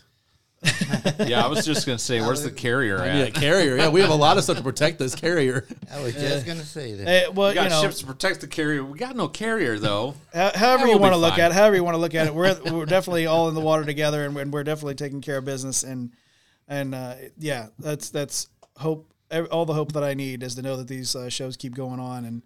Yeah, 1.28 1.44
I 1.44 1.48
was 1.48 1.66
just 1.66 1.86
gonna 1.86 2.00
say, 2.00 2.22
where's 2.22 2.44
the 2.44 2.52
carrier 2.52 3.00
I 3.00 3.14
need 3.14 3.22
a 3.22 3.28
at? 3.28 3.34
carrier. 3.34 3.76
Yeah, 3.78 3.90
we 3.90 4.02
have 4.02 4.10
a 4.10 4.16
lot 4.16 4.38
of 4.38 4.44
stuff 4.44 4.58
to 4.58 4.64
protect 4.64 5.00
this 5.00 5.16
carrier. 5.16 5.66
I 5.92 6.02
was 6.02 6.14
just 6.14 6.46
gonna 6.46 6.64
say 6.64 6.94
that. 6.94 7.08
eh, 7.08 7.28
well, 7.34 7.50
We 7.50 7.56
got 7.56 7.64
you 7.66 7.70
know, 7.72 7.82
ships 7.82 8.00
to 8.00 8.06
protect 8.06 8.42
the 8.42 8.48
carrier. 8.48 8.84
We 8.84 8.98
got 8.98 9.16
no 9.16 9.28
carrier 9.28 9.78
though. 9.80 10.16
ho- 10.34 10.52
however 10.56 10.84
That 10.84 10.90
you 10.90 10.94
will 10.96 11.00
want 11.02 11.14
to 11.14 11.18
be 11.18 11.22
look 11.22 11.32
fine. 11.32 11.40
at 11.42 11.52
it, 11.52 11.54
however 11.56 11.76
you 11.76 11.84
want 11.84 11.96
to 11.96 12.00
look 12.00 12.16
at 12.16 12.28
it, 12.28 12.34
we're 12.36 12.58
we're 12.72 12.86
definitely 12.86 13.26
all 13.26 13.50
in 13.50 13.56
the 13.56 13.62
water 13.62 13.84
together, 13.86 14.24
and, 14.26 14.34
we're- 14.36 14.44
and 14.44 14.54
we're 14.54 14.64
definitely 14.64 14.96
taking 14.96 15.22
care 15.22 15.38
of 15.38 15.46
business, 15.46 15.84
and 15.84 16.12
and 16.68 16.96
uh, 16.96 17.16
yeah, 17.38 17.68
that's 17.80 18.10
that's 18.10 18.48
hope. 18.78 19.12
ev- 19.32 19.48
All 19.52 19.66
the 19.66 19.74
hope 19.74 19.92
that 19.94 20.04
I 20.04 20.14
need 20.14 20.44
is 20.44 20.56
to 20.56 20.62
know 20.62 20.78
that 20.78 20.88
these 20.88 21.16
uh, 21.16 21.30
shows 21.30 21.58
keep 21.58 21.76
going 21.76 22.00
on, 22.00 22.26
and 22.26 22.42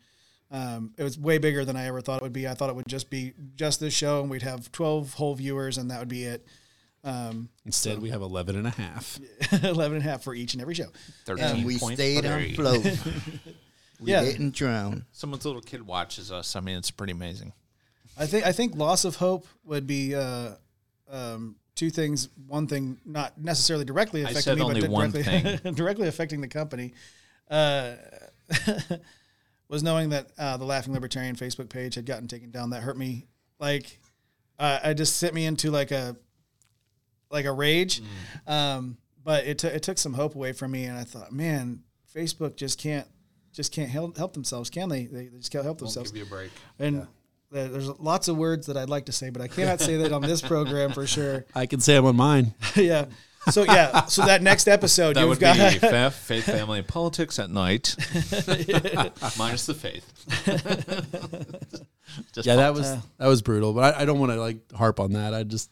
um, 0.49 0.91
it 0.97 1.03
was 1.03 1.17
way 1.19 1.37
bigger 1.37 1.63
than 1.65 1.75
I 1.75 1.85
ever 1.87 2.01
thought 2.01 2.17
it 2.17 2.23
would 2.23 2.33
be. 2.33 2.47
I 2.47 2.53
thought 2.55 2.69
it 2.69 2.75
would 2.75 2.87
just 2.87 3.09
be 3.09 3.33
just 3.55 3.79
this 3.79 3.93
show, 3.93 4.21
and 4.21 4.29
we'd 4.29 4.41
have 4.41 4.71
twelve 4.71 5.13
whole 5.13 5.35
viewers, 5.35 5.77
and 5.77 5.91
that 5.91 5.99
would 5.99 6.07
be 6.09 6.23
it. 6.23 6.45
Um, 7.03 7.49
Instead, 7.65 8.01
we 8.01 8.09
have 8.09 8.21
11 8.21 8.55
and 8.55 8.67
a 8.67 8.71
half. 8.71 9.19
11 9.63 9.97
and 9.97 10.05
a 10.05 10.09
half 10.09 10.23
for 10.23 10.33
each 10.35 10.53
and 10.53 10.61
every 10.61 10.73
show. 10.73 10.87
13 11.25 11.45
And 11.45 11.65
we 11.65 11.75
stayed 11.77 12.25
on 12.25 12.39
13.3. 12.41 12.55
float. 12.55 12.83
we 14.01 14.11
Yeah. 14.11 14.23
didn't 14.23 14.53
drown. 14.53 15.05
Someone's 15.11 15.45
little 15.45 15.61
kid 15.61 15.85
watches 15.85 16.31
us. 16.31 16.55
I 16.55 16.59
mean, 16.59 16.77
it's 16.77 16.91
pretty 16.91 17.13
amazing. 17.13 17.53
I 18.17 18.25
think 18.25 18.45
I 18.45 18.51
think 18.51 18.75
loss 18.75 19.05
of 19.05 19.15
hope 19.17 19.45
would 19.63 19.85
be 19.85 20.15
uh, 20.15 20.55
um, 21.09 21.55
two 21.75 21.91
things. 21.91 22.29
One 22.47 22.65
thing, 22.65 22.97
not 23.05 23.37
necessarily 23.39 23.85
directly 23.85 24.23
affecting 24.23 24.55
me, 24.55 24.61
only 24.63 24.81
but 24.81 24.89
one 24.89 25.11
directly 25.11 25.71
directly 25.71 26.07
affecting 26.07 26.41
the 26.41 26.47
company. 26.47 26.93
Uh, 27.49 27.93
was 29.69 29.83
knowing 29.83 30.09
that 30.09 30.31
uh, 30.37 30.57
the 30.57 30.65
Laughing 30.65 30.93
Libertarian 30.93 31.35
Facebook 31.35 31.69
page 31.69 31.95
had 31.95 32.05
gotten 32.05 32.27
taken 32.27 32.51
down. 32.51 32.71
That 32.71 32.81
hurt 32.81 32.97
me. 32.97 33.25
Like, 33.59 33.99
uh, 34.59 34.79
I 34.83 34.93
just 34.93 35.17
sent 35.17 35.33
me 35.33 35.45
into 35.45 35.69
like 35.71 35.91
a 35.91 36.15
like 37.29 37.45
a 37.45 37.51
rage. 37.51 38.01
Mm. 38.47 38.51
Um, 38.51 38.97
but 39.23 39.45
it 39.45 39.57
took 39.57 39.73
it 39.73 39.83
took 39.83 39.97
some 39.97 40.13
hope 40.13 40.35
away 40.35 40.53
from 40.53 40.71
me, 40.71 40.85
and 40.85 40.97
I 40.97 41.03
thought, 41.03 41.31
man, 41.31 41.83
Facebook 42.15 42.55
just 42.55 42.79
can't 42.79 43.07
just 43.53 43.71
can't 43.73 43.89
help 43.89 44.17
help 44.17 44.33
themselves, 44.33 44.69
can 44.69 44.89
they? 44.89 45.05
They, 45.05 45.27
they 45.27 45.37
just 45.37 45.51
can't 45.51 45.63
help 45.65 45.81
Won't 45.81 45.93
themselves. 45.93 46.11
give 46.11 46.19
you 46.19 46.25
a 46.25 46.29
break. 46.29 46.51
And 46.79 47.07
there- 47.51 47.67
there's 47.69 47.87
lots 47.87 48.27
of 48.27 48.35
words 48.37 48.67
that 48.67 48.75
I'd 48.77 48.89
like 48.89 49.05
to 49.05 49.11
say, 49.13 49.29
but 49.29 49.41
I 49.41 49.47
cannot 49.47 49.79
say 49.79 49.95
that 49.97 50.11
on 50.11 50.21
this 50.21 50.41
program 50.41 50.91
for 50.91 51.07
sure. 51.07 51.45
I 51.55 51.65
can 51.65 51.79
say 51.79 51.95
I'm 51.95 52.05
on 52.05 52.15
mine. 52.17 52.53
yeah. 52.75 53.05
So 53.49 53.63
yeah. 53.63 54.05
So 54.07 54.25
that 54.25 54.41
next 54.41 54.67
episode, 54.67 55.15
That 55.15 55.21
you've 55.21 55.29
would 55.29 55.39
got 55.39 55.55
be 55.55 55.79
faith, 55.79 56.13
faith, 56.15 56.43
family, 56.45 56.79
and 56.79 56.87
politics 56.87 57.39
at 57.39 57.49
night, 57.49 57.95
minus 59.37 59.65
the 59.65 59.73
faith. 59.73 60.05
Just 62.33 62.45
Yeah, 62.47 62.57
that 62.57 62.73
was 62.73 62.95
that 63.17 63.27
was 63.27 63.41
brutal. 63.41 63.73
But 63.73 63.95
I, 63.95 64.01
I 64.01 64.05
don't 64.05 64.19
want 64.19 64.33
to 64.33 64.39
like 64.39 64.71
harp 64.73 64.99
on 64.99 65.13
that. 65.13 65.33
I 65.33 65.43
just, 65.43 65.69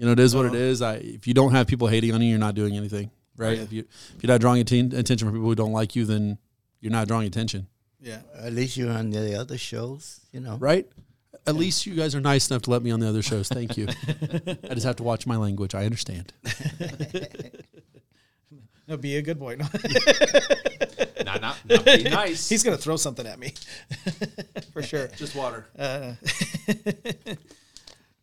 you 0.00 0.06
know, 0.06 0.12
it 0.12 0.18
is 0.18 0.34
what 0.34 0.46
it 0.46 0.54
is. 0.54 0.80
I 0.80 0.94
if 0.94 1.26
you 1.28 1.34
don't 1.34 1.52
have 1.52 1.66
people 1.66 1.86
hating 1.88 2.12
on 2.14 2.22
you, 2.22 2.30
you're 2.30 2.38
not 2.38 2.54
doing 2.54 2.74
anything, 2.76 3.10
right? 3.36 3.58
If 3.58 3.70
you 3.72 3.80
if 4.16 4.22
you're 4.22 4.32
not 4.32 4.40
drawing 4.40 4.60
atten- 4.62 4.94
attention 4.94 5.28
from 5.28 5.34
people 5.36 5.48
who 5.48 5.54
don't 5.54 5.72
like 5.72 5.94
you, 5.94 6.06
then 6.06 6.38
you're 6.80 6.92
not 6.92 7.06
drawing 7.06 7.26
attention, 7.26 7.66
yeah. 8.00 8.20
At 8.34 8.54
least 8.54 8.76
you're 8.78 8.90
on 8.90 9.10
the 9.10 9.34
other 9.38 9.58
shows, 9.58 10.20
you 10.32 10.40
know. 10.40 10.56
right? 10.56 10.86
At 11.46 11.54
least 11.54 11.84
you 11.86 11.94
guys 11.94 12.14
are 12.14 12.20
nice 12.20 12.50
enough 12.50 12.62
to 12.62 12.70
let 12.70 12.82
me 12.82 12.90
on 12.90 13.00
the 13.00 13.08
other 13.08 13.22
shows. 13.22 13.48
Thank 13.48 13.76
you. 13.76 13.88
I 14.68 14.74
just 14.74 14.86
have 14.86 14.96
to 14.96 15.02
watch 15.02 15.26
my 15.26 15.36
language. 15.36 15.74
I 15.74 15.84
understand. 15.84 16.32
No, 18.88 18.96
be 18.96 19.16
a 19.18 19.22
good 19.22 19.38
boy. 19.38 19.54
No. 19.54 19.66
not, 21.24 21.40
not, 21.40 21.56
not 21.64 21.84
be 21.84 22.02
nice. 22.02 22.48
He's 22.48 22.64
gonna 22.64 22.76
throw 22.76 22.96
something 22.96 23.24
at 23.24 23.38
me 23.38 23.54
for 24.72 24.82
sure. 24.82 25.06
Just 25.16 25.36
water. 25.36 25.66
Uh, 25.78 26.14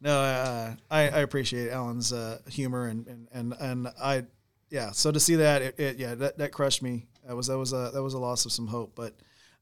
no, 0.02 0.20
uh, 0.20 0.74
I, 0.90 1.02
I 1.02 1.20
appreciate 1.20 1.70
Alan's 1.72 2.14
uh, 2.14 2.40
humor 2.48 2.88
and, 2.88 3.08
and, 3.08 3.28
and, 3.32 3.54
and 3.60 3.88
I, 4.02 4.24
yeah. 4.70 4.92
So 4.92 5.12
to 5.12 5.20
see 5.20 5.36
that, 5.36 5.62
it, 5.62 5.80
it 5.80 5.98
yeah, 5.98 6.16
that, 6.16 6.38
that 6.38 6.52
crushed 6.52 6.82
me. 6.84 7.08
That 7.26 7.36
was 7.36 7.48
that 7.48 7.58
was 7.58 7.74
a 7.74 7.92
that 7.94 8.02
was 8.02 8.14
a 8.14 8.20
loss 8.20 8.46
of 8.46 8.52
some 8.52 8.68
hope. 8.68 8.94
But 8.96 9.14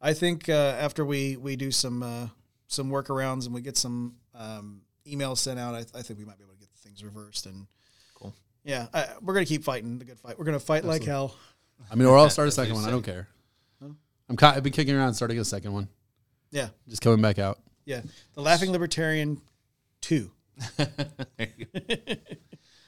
I 0.01 0.13
think 0.13 0.49
uh, 0.49 0.75
after 0.79 1.05
we 1.05 1.37
we 1.37 1.55
do 1.55 1.71
some 1.71 2.03
uh, 2.03 2.27
some 2.67 2.89
workarounds 2.89 3.45
and 3.45 3.55
we 3.55 3.61
get 3.61 3.77
some 3.77 4.15
um, 4.35 4.81
emails 5.07 5.37
sent 5.37 5.59
out, 5.59 5.73
I, 5.73 5.79
I 5.97 6.01
think 6.01 6.19
we 6.19 6.25
might 6.25 6.37
be 6.37 6.43
able 6.43 6.53
to 6.53 6.59
get 6.59 6.69
things 6.77 7.03
reversed 7.03 7.45
and. 7.45 7.67
Cool. 8.13 8.33
Yeah, 8.63 8.87
I, 8.93 9.07
we're 9.21 9.33
gonna 9.33 9.45
keep 9.45 9.63
fighting 9.63 9.99
the 9.99 10.05
good 10.05 10.19
fight. 10.19 10.37
We're 10.37 10.45
gonna 10.45 10.59
fight 10.59 10.83
like 10.85 11.03
hell. 11.03 11.35
I 11.91 11.95
mean, 11.95 12.07
or 12.07 12.17
I'll 12.17 12.29
start 12.29 12.47
a 12.47 12.51
second 12.51 12.75
one. 12.75 12.85
I 12.85 12.91
don't 12.91 13.03
care. 13.03 13.27
I'm 14.27 14.37
ca- 14.37 14.53
I've 14.55 14.63
been 14.63 14.73
kicking 14.73 14.95
around 14.95 15.13
starting 15.13 15.37
a 15.37 15.45
second 15.45 15.73
one. 15.73 15.87
Yeah, 16.51 16.69
Just 16.87 17.01
coming 17.01 17.21
back 17.21 17.37
out. 17.37 17.59
yeah. 17.85 18.01
The 18.33 18.41
Laughing 18.41 18.71
Libertarian, 18.71 19.39
two. 20.05 20.31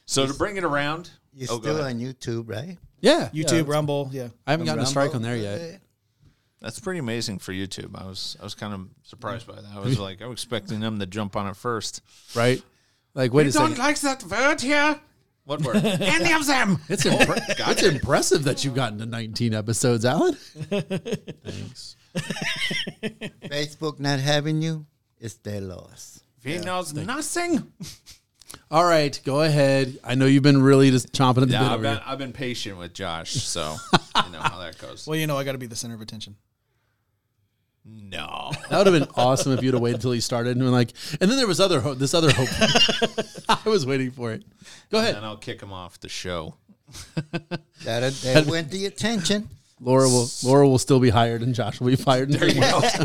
so 0.06 0.28
to 0.28 0.34
bring 0.34 0.58
it 0.58 0.64
around, 0.64 1.10
You're 1.34 1.50
oh, 1.52 1.58
go 1.58 1.64
still 1.64 1.80
ahead. 1.82 1.96
on 1.96 2.00
YouTube, 2.00 2.48
right? 2.50 2.78
Yeah, 3.00 3.30
YouTube, 3.34 3.68
yeah. 3.68 3.74
Rumble, 3.74 4.10
yeah. 4.12 4.28
I 4.46 4.52
haven't 4.52 4.68
gotten 4.68 4.84
a 4.84 4.88
strike 4.88 5.16
on 5.16 5.22
there 5.22 5.36
yet. 5.36 5.82
That's 6.62 6.80
pretty 6.80 7.00
amazing 7.00 7.40
for 7.40 7.52
YouTube. 7.54 8.00
I 8.00 8.06
was 8.06 8.38
I 8.40 8.44
was 8.44 8.56
kind 8.56 8.74
of 8.74 8.88
surprised 9.04 9.48
by 9.48 9.56
that. 9.56 9.66
I 9.76 9.80
was 9.80 10.00
like, 10.00 10.22
I 10.22 10.28
was 10.28 10.34
expecting 10.36 10.80
them 10.80 11.00
to 11.00 11.06
jump 11.06 11.36
on 11.36 11.48
it 11.48 11.56
first. 11.56 12.02
Right? 12.36 12.62
Like, 13.14 13.34
wait 13.34 13.48
a 13.48 13.52
second. 13.52 13.78
like 13.78 14.00
that 14.02 14.24
word 14.24 14.62
here. 14.62 15.00
What 15.46 15.62
word? 15.62 15.78
Any 15.86 16.34
of 16.34 16.46
them. 16.46 16.80
It's, 16.90 17.04
impre- 17.06 17.72
it's 17.72 17.84
impressive 17.84 18.44
that 18.44 18.66
you've 18.66 18.76
gotten 18.76 19.00
to 19.00 19.06
19 19.06 19.54
episodes, 19.54 20.04
Alan. 20.04 20.34
Thanks. 20.34 21.96
Facebook 23.46 24.00
not 24.00 24.20
having 24.20 24.62
you, 24.62 24.86
it's 25.20 25.36
their 25.36 25.62
loss. 25.62 26.22
He 26.44 26.58
knows 26.60 26.94
nothing. 26.94 27.72
All 28.72 28.86
right, 28.86 29.20
go 29.26 29.42
ahead. 29.42 29.98
I 30.04 30.16
know 30.16 30.26
you've 30.26 30.44
been 30.44 30.62
really 30.62 30.90
just 30.92 31.12
chomping 31.12 31.42
at 31.42 31.48
the 31.50 31.54
Yeah, 31.54 31.64
bit 31.64 31.72
I've 31.72 31.82
been. 31.82 32.00
I've 32.06 32.18
been 32.18 32.34
patient 32.34 32.78
with 32.78 32.94
Josh, 32.94 33.32
so 33.34 33.76
you 34.26 34.32
know 34.32 34.40
how 34.40 34.58
that 34.60 34.78
goes. 34.80 35.06
Well, 35.08 35.18
you 35.18 35.28
know, 35.28 35.38
I 35.38 35.44
got 35.44 35.52
to 35.54 35.58
be 35.58 35.68
the 35.68 35.76
center 35.76 35.96
of 35.96 36.02
attention. 36.02 36.36
No. 37.86 38.52
That 38.70 38.78
would 38.80 38.88
have 38.88 39.00
been 39.00 39.08
awesome 39.16 39.54
if 39.54 39.64
you'd 39.64 39.74
have 39.74 39.82
waited 39.82 39.96
until 39.98 40.12
he 40.12 40.20
started 40.20 40.52
and 40.52 40.60
been 40.60 40.72
like, 40.74 40.92
and 41.22 41.30
then 41.32 41.38
there 41.38 41.48
was 41.48 41.60
other 41.62 41.80
hope. 41.80 41.98
This 41.98 42.14
other 42.14 42.32
hope. 42.32 42.50
I 43.66 43.70
was 43.70 43.86
waiting 43.86 44.12
for 44.12 44.34
it. 44.34 44.44
Go 44.92 45.00
ahead. 45.00 45.16
And 45.16 45.26
I'll 45.26 45.38
kick 45.38 45.62
him 45.62 45.72
off 45.72 46.00
the 46.00 46.10
show. 46.10 46.56
That, 47.84 48.12
that 48.24 48.46
went 48.48 48.72
the 48.72 48.86
attention. 48.86 49.48
Laura 49.80 50.10
will 50.10 50.28
Laura 50.44 50.68
will 50.68 50.80
still 50.80 51.00
be 51.00 51.10
hired 51.10 51.42
and 51.42 51.54
Josh 51.56 51.80
will 51.80 51.88
be 51.88 51.96
fired. 51.96 52.30
In 52.34 52.38
three 52.40 52.60
months. 52.60 52.98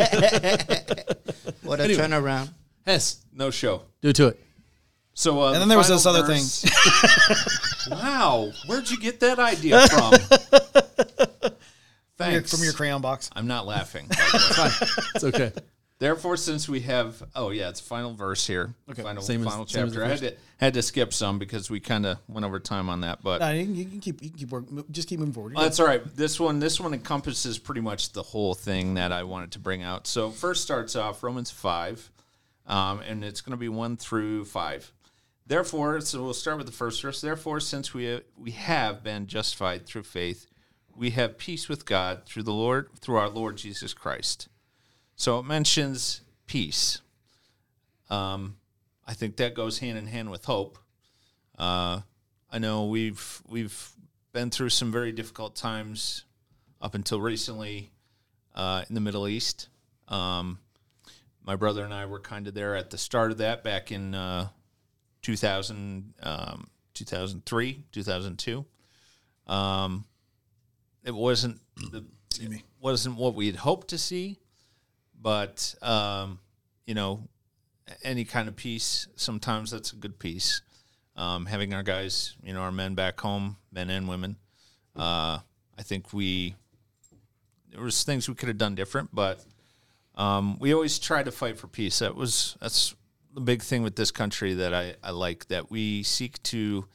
What 1.62 1.78
a 1.78 1.84
Anyway. 1.84 2.00
turnaround. 2.02 2.50
Hess, 2.86 3.24
No 3.32 3.50
show. 3.50 3.82
do 4.00 4.08
it 4.08 4.16
to 4.16 4.28
it. 4.28 4.40
So, 5.14 5.42
uh, 5.42 5.46
And 5.48 5.56
the 5.56 5.58
then 5.60 5.68
there 5.68 5.78
was 5.78 5.88
final 5.88 5.98
this 5.98 6.06
other 6.06 6.26
verse- 6.26 7.86
wow, 7.90 8.50
where'd 8.66 8.90
you 8.90 8.98
get 8.98 9.20
that 9.20 9.38
idea 9.38 9.86
from? 9.88 10.12
From 12.16 12.30
your, 12.30 12.40
Thanks. 12.40 12.50
from 12.50 12.62
your 12.64 12.72
crayon 12.72 13.02
box. 13.02 13.28
I'm 13.34 13.46
not 13.46 13.66
laughing. 13.66 14.06
by 14.08 14.14
the 14.14 14.92
way. 14.96 15.02
It's 15.14 15.24
okay. 15.24 15.52
Therefore, 15.98 16.36
since 16.36 16.68
we 16.68 16.80
have, 16.80 17.22
oh 17.36 17.50
yeah, 17.50 17.68
it's 17.68 17.80
final 17.80 18.14
verse 18.14 18.46
here. 18.46 18.74
Okay. 18.90 19.02
Final, 19.02 19.22
Same 19.22 19.42
as- 19.42 19.48
final 19.52 19.66
same 19.66 19.84
as 19.86 19.92
the 19.92 20.00
chapter. 20.00 20.04
I 20.04 20.08
had 20.08 20.18
to 20.20 20.34
had 20.58 20.74
to 20.74 20.82
skip 20.82 21.12
some 21.12 21.38
because 21.38 21.70
we 21.70 21.78
kind 21.80 22.06
of 22.06 22.18
went 22.28 22.44
over 22.46 22.58
time 22.60 22.88
on 22.88 23.00
that, 23.02 23.22
but 23.22 23.40
No, 23.40 23.50
you, 23.50 23.64
can, 23.64 23.74
you 23.76 23.84
can 23.84 24.00
keep 24.00 24.22
you 24.22 24.30
can 24.30 24.38
keep 24.38 24.50
working. 24.50 24.84
Just 24.90 25.08
keep 25.08 25.18
moving 25.20 25.32
forward. 25.34 25.54
Well, 25.54 25.62
that's 25.64 25.78
all 25.78 25.86
right. 25.86 26.02
This 26.16 26.40
one, 26.40 26.58
this 26.58 26.80
one 26.80 26.92
encompasses 26.94 27.58
pretty 27.58 27.80
much 27.82 28.12
the 28.12 28.22
whole 28.22 28.54
thing 28.54 28.94
that 28.94 29.12
I 29.12 29.22
wanted 29.24 29.52
to 29.52 29.58
bring 29.58 29.82
out. 29.82 30.06
So 30.06 30.30
first 30.30 30.62
starts 30.62 30.96
off 30.96 31.22
Romans 31.22 31.50
five, 31.52 32.10
um, 32.66 33.00
and 33.00 33.24
it's 33.24 33.40
going 33.40 33.52
to 33.52 33.56
be 33.56 33.68
one 33.68 33.96
through 33.96 34.44
five. 34.44 34.92
Therefore, 35.46 36.00
so 36.00 36.22
we'll 36.22 36.34
start 36.34 36.58
with 36.58 36.66
the 36.66 36.72
first 36.72 37.02
verse. 37.02 37.20
Therefore, 37.20 37.60
since 37.60 37.92
we 37.92 38.20
we 38.36 38.52
have 38.52 39.02
been 39.02 39.26
justified 39.26 39.86
through 39.86 40.04
faith, 40.04 40.46
we 40.96 41.10
have 41.10 41.38
peace 41.38 41.68
with 41.68 41.84
God 41.84 42.24
through 42.26 42.44
the 42.44 42.52
Lord 42.52 42.90
through 43.00 43.16
our 43.16 43.28
Lord 43.28 43.56
Jesus 43.56 43.92
Christ. 43.92 44.48
So 45.16 45.38
it 45.38 45.44
mentions 45.44 46.22
peace. 46.46 47.00
Um, 48.08 48.56
I 49.06 49.14
think 49.14 49.36
that 49.36 49.54
goes 49.54 49.80
hand 49.80 49.98
in 49.98 50.06
hand 50.06 50.30
with 50.30 50.44
hope. 50.44 50.78
Uh, 51.58 52.00
I 52.50 52.58
know 52.58 52.86
we've 52.86 53.42
we've 53.48 53.90
been 54.32 54.50
through 54.50 54.70
some 54.70 54.92
very 54.92 55.12
difficult 55.12 55.56
times 55.56 56.24
up 56.80 56.94
until 56.94 57.20
recently 57.20 57.90
uh, 58.54 58.84
in 58.88 58.94
the 58.94 59.00
Middle 59.00 59.28
East. 59.28 59.68
Um, 60.08 60.58
my 61.44 61.56
brother 61.56 61.84
and 61.84 61.92
I 61.92 62.06
were 62.06 62.20
kind 62.20 62.46
of 62.46 62.54
there 62.54 62.76
at 62.76 62.90
the 62.90 62.98
start 62.98 63.30
of 63.30 63.38
that 63.38 63.64
back 63.64 63.90
in 63.90 64.14
uh, 64.14 64.48
2000, 65.22 66.14
um, 66.22 66.68
2003, 66.94 67.84
2002. 67.92 68.64
Um, 69.46 70.04
it 71.04 71.14
wasn't 71.14 71.60
the, 71.76 72.04
it 72.40 72.62
wasn't 72.80 73.16
what 73.16 73.34
we 73.34 73.46
had 73.46 73.56
hoped 73.56 73.88
to 73.88 73.98
see, 73.98 74.38
but 75.20 75.74
um, 75.82 76.38
you 76.86 76.94
know, 76.94 77.28
any 78.04 78.24
kind 78.24 78.48
of 78.48 78.56
peace, 78.56 79.08
sometimes 79.16 79.70
that's 79.70 79.92
a 79.92 79.96
good 79.96 80.18
piece. 80.18 80.62
Um, 81.14 81.46
having 81.46 81.74
our 81.74 81.82
guys, 81.82 82.36
you 82.42 82.54
know, 82.54 82.60
our 82.60 82.72
men 82.72 82.94
back 82.94 83.20
home, 83.20 83.56
men 83.70 83.90
and 83.90 84.08
women, 84.08 84.36
uh, 84.96 85.38
I 85.78 85.82
think 85.82 86.12
we 86.12 86.54
there 87.70 87.82
was 87.82 88.02
things 88.04 88.28
we 88.28 88.34
could 88.34 88.48
have 88.48 88.58
done 88.58 88.74
different, 88.74 89.10
but 89.14 89.44
um, 90.14 90.58
we 90.58 90.74
always 90.74 90.98
try 90.98 91.22
to 91.22 91.32
fight 91.32 91.58
for 91.58 91.68
peace. 91.68 92.00
That 92.00 92.14
was 92.14 92.56
that's 92.60 92.94
the 93.34 93.40
big 93.40 93.62
thing 93.62 93.82
with 93.82 93.96
this 93.96 94.10
country 94.10 94.54
that 94.54 94.74
I, 94.74 94.94
I 95.02 95.10
like 95.10 95.48
that 95.48 95.70
we 95.70 96.02
seek 96.02 96.42
to 96.44 96.86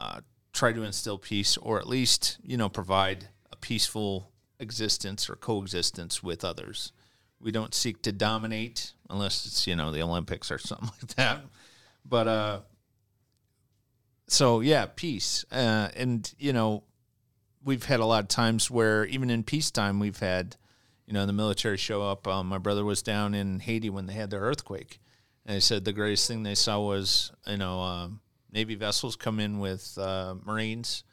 uh, 0.00 0.20
try 0.52 0.72
to 0.72 0.82
instill 0.82 1.18
peace, 1.18 1.56
or 1.56 1.78
at 1.78 1.86
least 1.86 2.38
you 2.42 2.56
know 2.56 2.68
provide 2.68 3.28
a 3.50 3.56
peaceful 3.56 4.30
existence 4.58 5.30
or 5.30 5.36
coexistence 5.36 6.22
with 6.22 6.44
others. 6.44 6.92
We 7.40 7.52
don't 7.52 7.74
seek 7.74 8.02
to 8.02 8.12
dominate 8.12 8.92
unless 9.08 9.46
it's 9.46 9.66
you 9.66 9.76
know 9.76 9.90
the 9.90 10.02
Olympics 10.02 10.50
or 10.50 10.58
something 10.58 10.90
like 11.00 11.14
that. 11.16 11.40
But 12.04 12.28
uh, 12.28 12.60
so 14.28 14.60
yeah, 14.60 14.86
peace, 14.94 15.44
uh, 15.50 15.88
and 15.96 16.30
you 16.38 16.52
know 16.52 16.82
we've 17.64 17.84
had 17.84 18.00
a 18.00 18.06
lot 18.06 18.22
of 18.22 18.28
times 18.28 18.70
where 18.70 19.06
even 19.06 19.30
in 19.30 19.42
peacetime 19.42 19.98
we've 19.98 20.20
had 20.20 20.56
you 21.06 21.12
know 21.12 21.26
the 21.26 21.32
military 21.32 21.76
show 21.76 22.02
up. 22.02 22.26
Um, 22.26 22.48
my 22.48 22.58
brother 22.58 22.84
was 22.84 23.02
down 23.02 23.34
in 23.34 23.60
Haiti 23.60 23.90
when 23.90 24.06
they 24.06 24.14
had 24.14 24.30
their 24.30 24.40
earthquake, 24.40 25.00
and 25.44 25.56
they 25.56 25.60
said 25.60 25.84
the 25.84 25.92
greatest 25.92 26.28
thing 26.28 26.42
they 26.42 26.54
saw 26.54 26.80
was 26.80 27.32
you 27.46 27.56
know 27.56 27.80
um, 27.80 28.20
Navy 28.52 28.74
vessels 28.74 29.16
come 29.16 29.40
in 29.40 29.58
with 29.58 29.96
uh, 29.98 30.34
Marines 30.44 31.04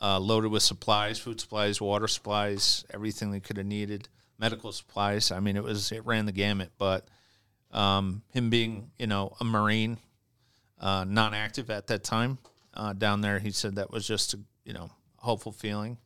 uh, 0.00 0.18
loaded 0.18 0.50
with 0.50 0.62
supplies, 0.62 1.18
food 1.18 1.40
supplies, 1.40 1.80
water 1.80 2.08
supplies, 2.08 2.84
everything 2.92 3.30
they 3.30 3.40
could 3.40 3.56
have 3.56 3.66
needed, 3.66 4.08
medical 4.38 4.72
supplies. 4.72 5.30
I 5.30 5.40
mean, 5.40 5.56
it 5.56 5.64
was 5.64 5.92
it 5.92 6.04
ran 6.06 6.26
the 6.26 6.32
gamut. 6.32 6.70
But 6.78 7.08
um, 7.72 8.22
him 8.32 8.50
being 8.50 8.90
you 8.98 9.06
know 9.06 9.34
a 9.40 9.44
Marine, 9.44 9.98
uh, 10.80 11.04
non-active 11.06 11.70
at 11.70 11.88
that 11.88 12.04
time 12.04 12.38
uh, 12.74 12.92
down 12.92 13.20
there, 13.20 13.38
he 13.38 13.50
said 13.50 13.76
that 13.76 13.90
was 13.90 14.06
just 14.06 14.34
a 14.34 14.38
you 14.64 14.72
know 14.72 14.90
hopeful 15.16 15.52
feeling, 15.52 15.98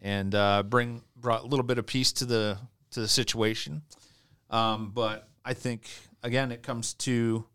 and 0.00 0.34
uh, 0.34 0.62
bring 0.62 1.02
brought 1.22 1.44
a 1.44 1.46
little 1.46 1.64
bit 1.64 1.78
of 1.78 1.86
peace 1.86 2.12
to 2.12 2.26
the 2.26 2.58
to 2.90 3.00
the 3.00 3.08
situation. 3.08 3.82
Um, 4.50 4.90
but 4.94 5.28
I 5.44 5.54
think 5.54 5.88
again, 6.22 6.52
it 6.52 6.62
comes 6.62 6.92
to 6.94 7.46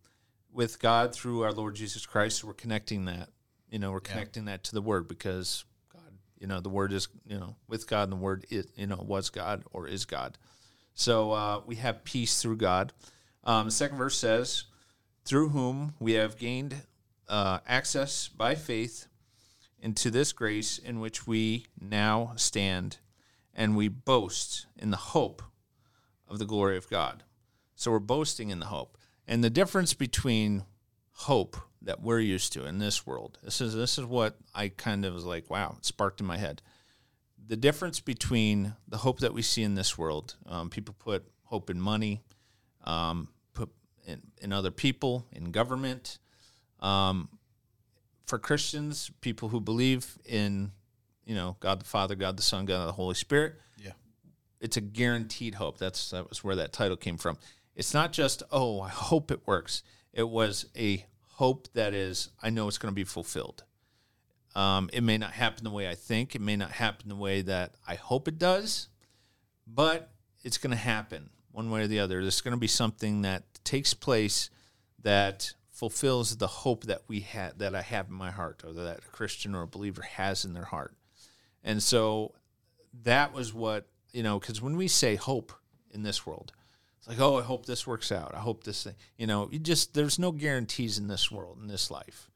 with 0.51 0.79
God 0.79 1.13
through 1.13 1.43
our 1.43 1.51
Lord 1.51 1.75
Jesus 1.75 2.05
Christ. 2.05 2.43
We're 2.43 2.53
connecting 2.53 3.05
that. 3.05 3.29
You 3.69 3.79
know, 3.79 3.91
we're 3.91 3.99
connecting 3.99 4.45
that 4.45 4.63
to 4.65 4.73
the 4.73 4.81
Word 4.81 5.07
because 5.09 5.65
God, 5.93 6.13
you 6.39 6.47
know, 6.47 6.61
the 6.61 6.69
Word 6.69 6.93
is 6.93 7.07
you 7.27 7.37
know 7.37 7.55
with 7.67 7.87
God, 7.87 8.03
and 8.03 8.13
the 8.13 8.17
Word 8.17 8.45
is 8.49 8.65
you 8.75 8.87
know 8.87 9.03
was 9.05 9.29
God 9.29 9.63
or 9.71 9.87
is 9.87 10.05
God. 10.05 10.37
So 10.93 11.31
uh, 11.31 11.61
we 11.65 11.75
have 11.75 12.03
peace 12.03 12.41
through 12.41 12.57
God. 12.57 12.93
Um, 13.43 13.65
the 13.65 13.71
second 13.71 13.97
verse 13.97 14.17
says, 14.17 14.63
"Through 15.25 15.49
whom 15.49 15.93
we 15.99 16.13
have 16.13 16.39
gained 16.39 16.75
uh, 17.27 17.59
access 17.67 18.29
by 18.29 18.55
faith 18.55 19.07
into 19.79 20.09
this 20.09 20.31
grace 20.31 20.77
in 20.77 20.99
which 20.99 21.27
we 21.27 21.65
now 21.79 22.33
stand, 22.35 22.97
and 23.57 23.75
we 23.75 23.89
boast 23.89 24.67
in 24.77 24.91
the 24.91 24.97
hope 24.97 25.41
of 26.29 26.39
the 26.39 26.45
glory 26.45 26.77
of 26.77 26.89
God." 26.89 27.23
So 27.75 27.91
we're 27.91 27.99
boasting 27.99 28.49
in 28.49 28.59
the 28.59 28.67
hope. 28.67 28.97
And 29.27 29.43
the 29.43 29.49
difference 29.49 29.93
between 29.93 30.63
hope 31.11 31.57
that 31.81 32.01
we're 32.01 32.19
used 32.19 32.53
to 32.53 32.65
in 32.65 32.79
this 32.79 33.05
world, 33.05 33.39
this 33.43 33.59
is 33.59 33.73
this 33.73 33.97
is 33.97 34.05
what 34.05 34.37
I 34.55 34.69
kind 34.69 35.05
of 35.05 35.13
was 35.13 35.25
like, 35.25 35.49
wow, 35.49 35.75
it 35.77 35.85
sparked 35.85 36.21
in 36.21 36.25
my 36.25 36.37
head. 36.37 36.61
The 37.47 37.57
difference 37.57 37.99
between 37.99 38.75
the 38.87 38.97
hope 38.97 39.19
that 39.19 39.33
we 39.33 39.41
see 39.41 39.63
in 39.63 39.75
this 39.75 39.97
world, 39.97 40.35
um, 40.45 40.69
people 40.69 40.95
put 40.97 41.25
hope 41.43 41.69
in 41.69 41.79
money, 41.79 42.21
um, 42.83 43.29
put 43.53 43.69
in, 44.05 44.21
in 44.41 44.51
other 44.51 44.71
people, 44.71 45.25
in 45.31 45.51
government. 45.51 46.19
Um, 46.79 47.29
for 48.25 48.37
Christians, 48.37 49.11
people 49.21 49.49
who 49.49 49.61
believe 49.61 50.17
in, 50.25 50.71
you 51.27 51.35
know, 51.35 51.57
God 51.59 51.81
the 51.81 51.85
Father, 51.85 52.15
God 52.15 52.37
the 52.37 52.41
Son, 52.41 52.65
God 52.65 52.87
the 52.87 52.93
Holy 52.93 53.13
Spirit, 53.13 53.55
Yeah. 53.77 53.91
it's 54.59 54.77
a 54.77 54.81
guaranteed 54.81 55.55
hope. 55.55 55.77
That's 55.77 56.09
that 56.11 56.29
was 56.29 56.43
where 56.43 56.55
that 56.55 56.73
title 56.73 56.97
came 56.97 57.17
from. 57.17 57.37
It's 57.75 57.93
not 57.93 58.11
just 58.13 58.41
oh, 58.51 58.81
I 58.81 58.89
hope 58.89 59.29
it 59.29 59.45
works. 59.45 59.83
It 60.13 60.29
was 60.29 60.65
a 60.75 61.05
hope 61.33 61.67
that 61.73 61.93
is 61.93 62.29
I 62.41 62.49
know 62.49 62.67
it's 62.67 62.77
going 62.79 62.91
to 62.91 62.95
be 62.95 63.03
fulfilled. 63.03 63.63
Um, 64.55 64.89
it 64.91 65.01
may 65.01 65.19
not 65.19 65.33
happen 65.33 65.63
the 65.63 65.69
way 65.69 65.87
I 65.87 65.93
think. 65.93 66.33
It 66.33 66.41
may 66.41 66.55
not 66.55 66.71
happen 66.71 67.09
the 67.09 67.15
way 67.15 67.41
that 67.43 67.75
I 67.87 67.93
hope 67.95 68.27
it 68.27 68.39
does, 68.39 68.87
but 69.67 70.09
it's 70.43 70.57
going 70.57 70.71
to 70.71 70.77
happen 70.77 71.29
one 71.51 71.69
way 71.69 71.81
or 71.83 71.87
the 71.87 71.99
other. 71.99 72.21
There's 72.21 72.41
going 72.41 72.55
to 72.55 72.59
be 72.59 72.67
something 72.67 73.21
that 73.21 73.43
takes 73.63 73.93
place 73.93 74.49
that 75.03 75.53
fulfills 75.69 76.37
the 76.37 76.47
hope 76.47 76.85
that 76.85 77.03
we 77.07 77.19
had 77.19 77.59
that 77.59 77.75
I 77.75 77.83
have 77.83 78.07
in 78.07 78.15
my 78.15 78.31
heart, 78.31 78.63
or 78.65 78.73
that 78.73 78.97
a 78.99 79.11
Christian 79.11 79.53
or 79.53 79.61
a 79.61 79.67
believer 79.67 80.01
has 80.01 80.43
in 80.43 80.53
their 80.53 80.65
heart. 80.65 80.95
And 81.67 81.83
so 81.83 82.33
that 83.03 83.33
was 83.33 83.53
what 83.53 83.87
you 84.13 84.23
know 84.23 84.39
because 84.39 84.61
when 84.61 84.77
we 84.77 84.87
say 84.87 85.15
hope 85.15 85.51
in 85.91 86.01
this 86.01 86.25
world 86.25 86.53
it's 86.97 87.07
like 87.07 87.19
oh 87.19 87.37
i 87.37 87.41
hope 87.43 87.65
this 87.65 87.85
works 87.85 88.11
out. 88.11 88.33
I 88.33 88.39
hope 88.39 88.63
this 88.63 88.83
thing 88.83 88.95
you 89.17 89.27
know 89.27 89.49
you 89.51 89.59
just 89.59 89.93
there's 89.93 90.17
no 90.17 90.31
guarantees 90.31 90.97
in 90.97 91.07
this 91.07 91.29
world 91.29 91.59
in 91.61 91.67
this 91.67 91.91
life. 91.91 92.31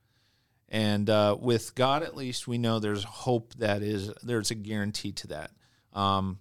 And 0.68 1.10
uh, 1.10 1.38
with 1.40 1.76
god 1.76 2.04
at 2.04 2.16
least 2.16 2.46
we 2.46 2.58
know 2.58 2.80
there's 2.80 3.06
hope 3.06 3.54
that 3.56 3.82
is 3.82 4.12
there's 4.22 4.52
a 4.52 4.56
guarantee 4.56 5.14
to 5.14 5.28
that. 5.28 5.52
Um, 5.94 6.40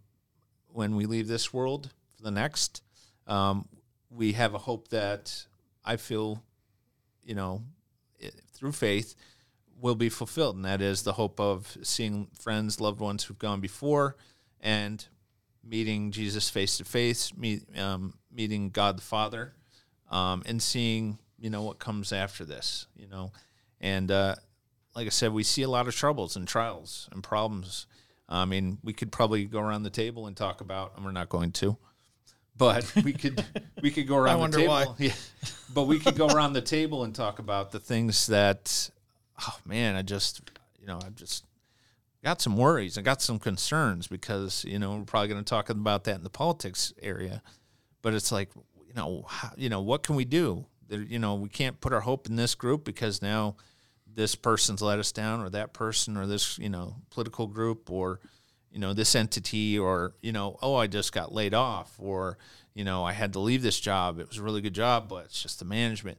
when 0.69 0.97
we 0.97 1.07
leave 1.07 1.29
this 1.29 1.53
world 1.53 1.91
for 2.17 2.25
the 2.25 2.31
next 2.33 2.83
um, 3.29 3.69
we 4.11 4.33
have 4.33 4.55
a 4.55 4.59
hope 4.59 4.89
that 4.89 5.47
i 5.85 5.97
feel 5.97 6.43
you 7.23 7.37
know 7.37 7.63
it, 8.19 8.35
through 8.53 8.73
faith 8.73 9.15
will 9.81 9.95
be 9.95 10.09
fulfilled, 10.09 10.57
and 10.57 10.65
that 10.65 10.81
is 10.81 11.03
the 11.03 11.13
hope 11.13 11.41
of 11.41 11.77
seeing 11.83 12.29
friends, 12.39 12.81
loved 12.81 13.01
ones 13.01 13.25
who've 13.25 13.39
gone 13.39 13.61
before, 13.61 14.17
and 14.61 15.07
meeting 15.65 16.11
Jesus 16.11 16.51
face 16.51 16.79
to 16.79 16.85
face, 16.85 17.37
meet 17.37 17.63
um, 17.79 18.15
meeting 18.33 18.71
God 18.71 18.99
the 18.99 19.03
Father, 19.03 19.55
um, 20.11 20.43
and 20.47 20.63
seeing 20.63 21.19
you 21.39 21.51
know 21.51 21.63
what 21.63 21.79
comes 21.79 22.13
after 22.13 22.45
this 22.45 22.87
you 22.97 23.07
know. 23.07 23.33
And 23.81 24.11
uh, 24.11 24.35
like 24.95 25.07
i 25.07 25.11
said 25.11 25.33
we 25.33 25.43
see 25.43 25.63
a 25.63 25.71
lot 25.71 25.89
of 25.89 25.95
troubles 25.95 26.37
and 26.37 26.47
trials 26.47 27.09
and 27.13 27.23
problems. 27.23 27.87
I 28.29 28.45
mean 28.45 28.79
we 28.83 28.93
could 28.93 29.11
probably 29.11 29.45
go 29.45 29.61
around 29.61 29.83
the 29.83 29.91
table 29.91 30.27
and 30.27 30.37
talk 30.37 30.61
about 30.61 30.93
and 30.97 31.05
we're 31.05 31.13
not 31.13 31.29
going 31.29 31.53
to 31.53 31.77
but 32.61 32.95
we 33.05 33.13
could 33.13 33.43
we 33.83 33.91
could 33.91 34.07
go 34.07 34.17
around 34.17 34.39
wonder 34.39 34.59
the 34.59 34.63
table 34.65 34.75
why. 34.75 34.95
yeah. 34.99 35.13
But 35.73 35.85
we 35.85 35.99
could 35.99 36.17
go 36.17 36.29
around 36.29 36.53
the 36.53 36.61
table 36.61 37.05
and 37.05 37.15
talk 37.15 37.39
about 37.39 37.71
the 37.73 37.81
things 37.81 38.27
that 38.27 38.91
oh 39.43 39.59
man 39.65 39.97
i 39.97 40.03
just 40.03 40.41
you 40.81 40.87
know 40.87 40.99
i 41.05 41.09
just 41.11 41.45
got 42.23 42.41
some 42.41 42.57
worries. 42.57 42.99
I 42.99 43.03
got 43.03 43.23
some 43.23 43.39
concerns 43.39 44.07
because 44.07 44.65
you 44.67 44.79
know 44.79 44.97
we're 44.97 45.05
probably 45.05 45.29
going 45.29 45.43
to 45.43 45.49
talk 45.49 45.71
about 45.71 46.05
that 46.05 46.17
in 46.17 46.23
the 46.23 46.31
politics 46.31 46.93
area. 47.03 47.43
But 48.03 48.15
it's 48.15 48.33
like 48.33 48.51
you 48.87 48.95
know 48.95 49.25
how, 49.27 49.51
you 49.57 49.69
know 49.69 49.81
what 49.81 50.03
can 50.03 50.17
we 50.17 50.25
do? 50.25 50.67
You 50.89 51.19
know 51.19 51.35
we 51.35 51.49
can't 51.49 51.81
put 51.81 51.93
our 51.93 52.01
hope 52.01 52.29
in 52.29 52.37
this 52.37 52.55
group 52.55 52.85
because 52.85 53.23
now 53.23 53.57
this 54.13 54.35
person's 54.35 54.83
let 54.83 54.99
us 54.99 55.13
down 55.13 55.41
or 55.41 55.51
that 55.51 55.73
person 55.73 56.17
or 56.17 56.27
this 56.27 56.59
you 56.59 56.69
know 56.69 56.97
political 57.11 57.47
group 57.47 57.91
or 57.91 58.21
you 58.71 58.79
know 58.79 58.93
this 58.93 59.15
entity 59.15 59.79
or 59.79 60.15
you 60.21 60.33
know 60.33 60.59
oh 60.63 60.75
i 60.75 60.89
just 60.89 61.13
got 61.13 61.33
laid 61.33 61.55
off 61.55 61.95
or 61.99 62.39
you 62.75 62.83
know 62.83 63.05
i 63.05 63.13
had 63.13 63.33
to 63.33 63.39
leave 63.39 63.63
this 63.63 63.79
job. 63.79 64.19
It 64.19 64.29
was 64.29 64.39
a 64.39 64.43
really 64.43 64.61
good 64.61 64.75
job 64.75 65.09
but 65.09 65.27
it's 65.27 65.43
just 65.43 65.61
the 65.61 65.65
management. 65.65 66.19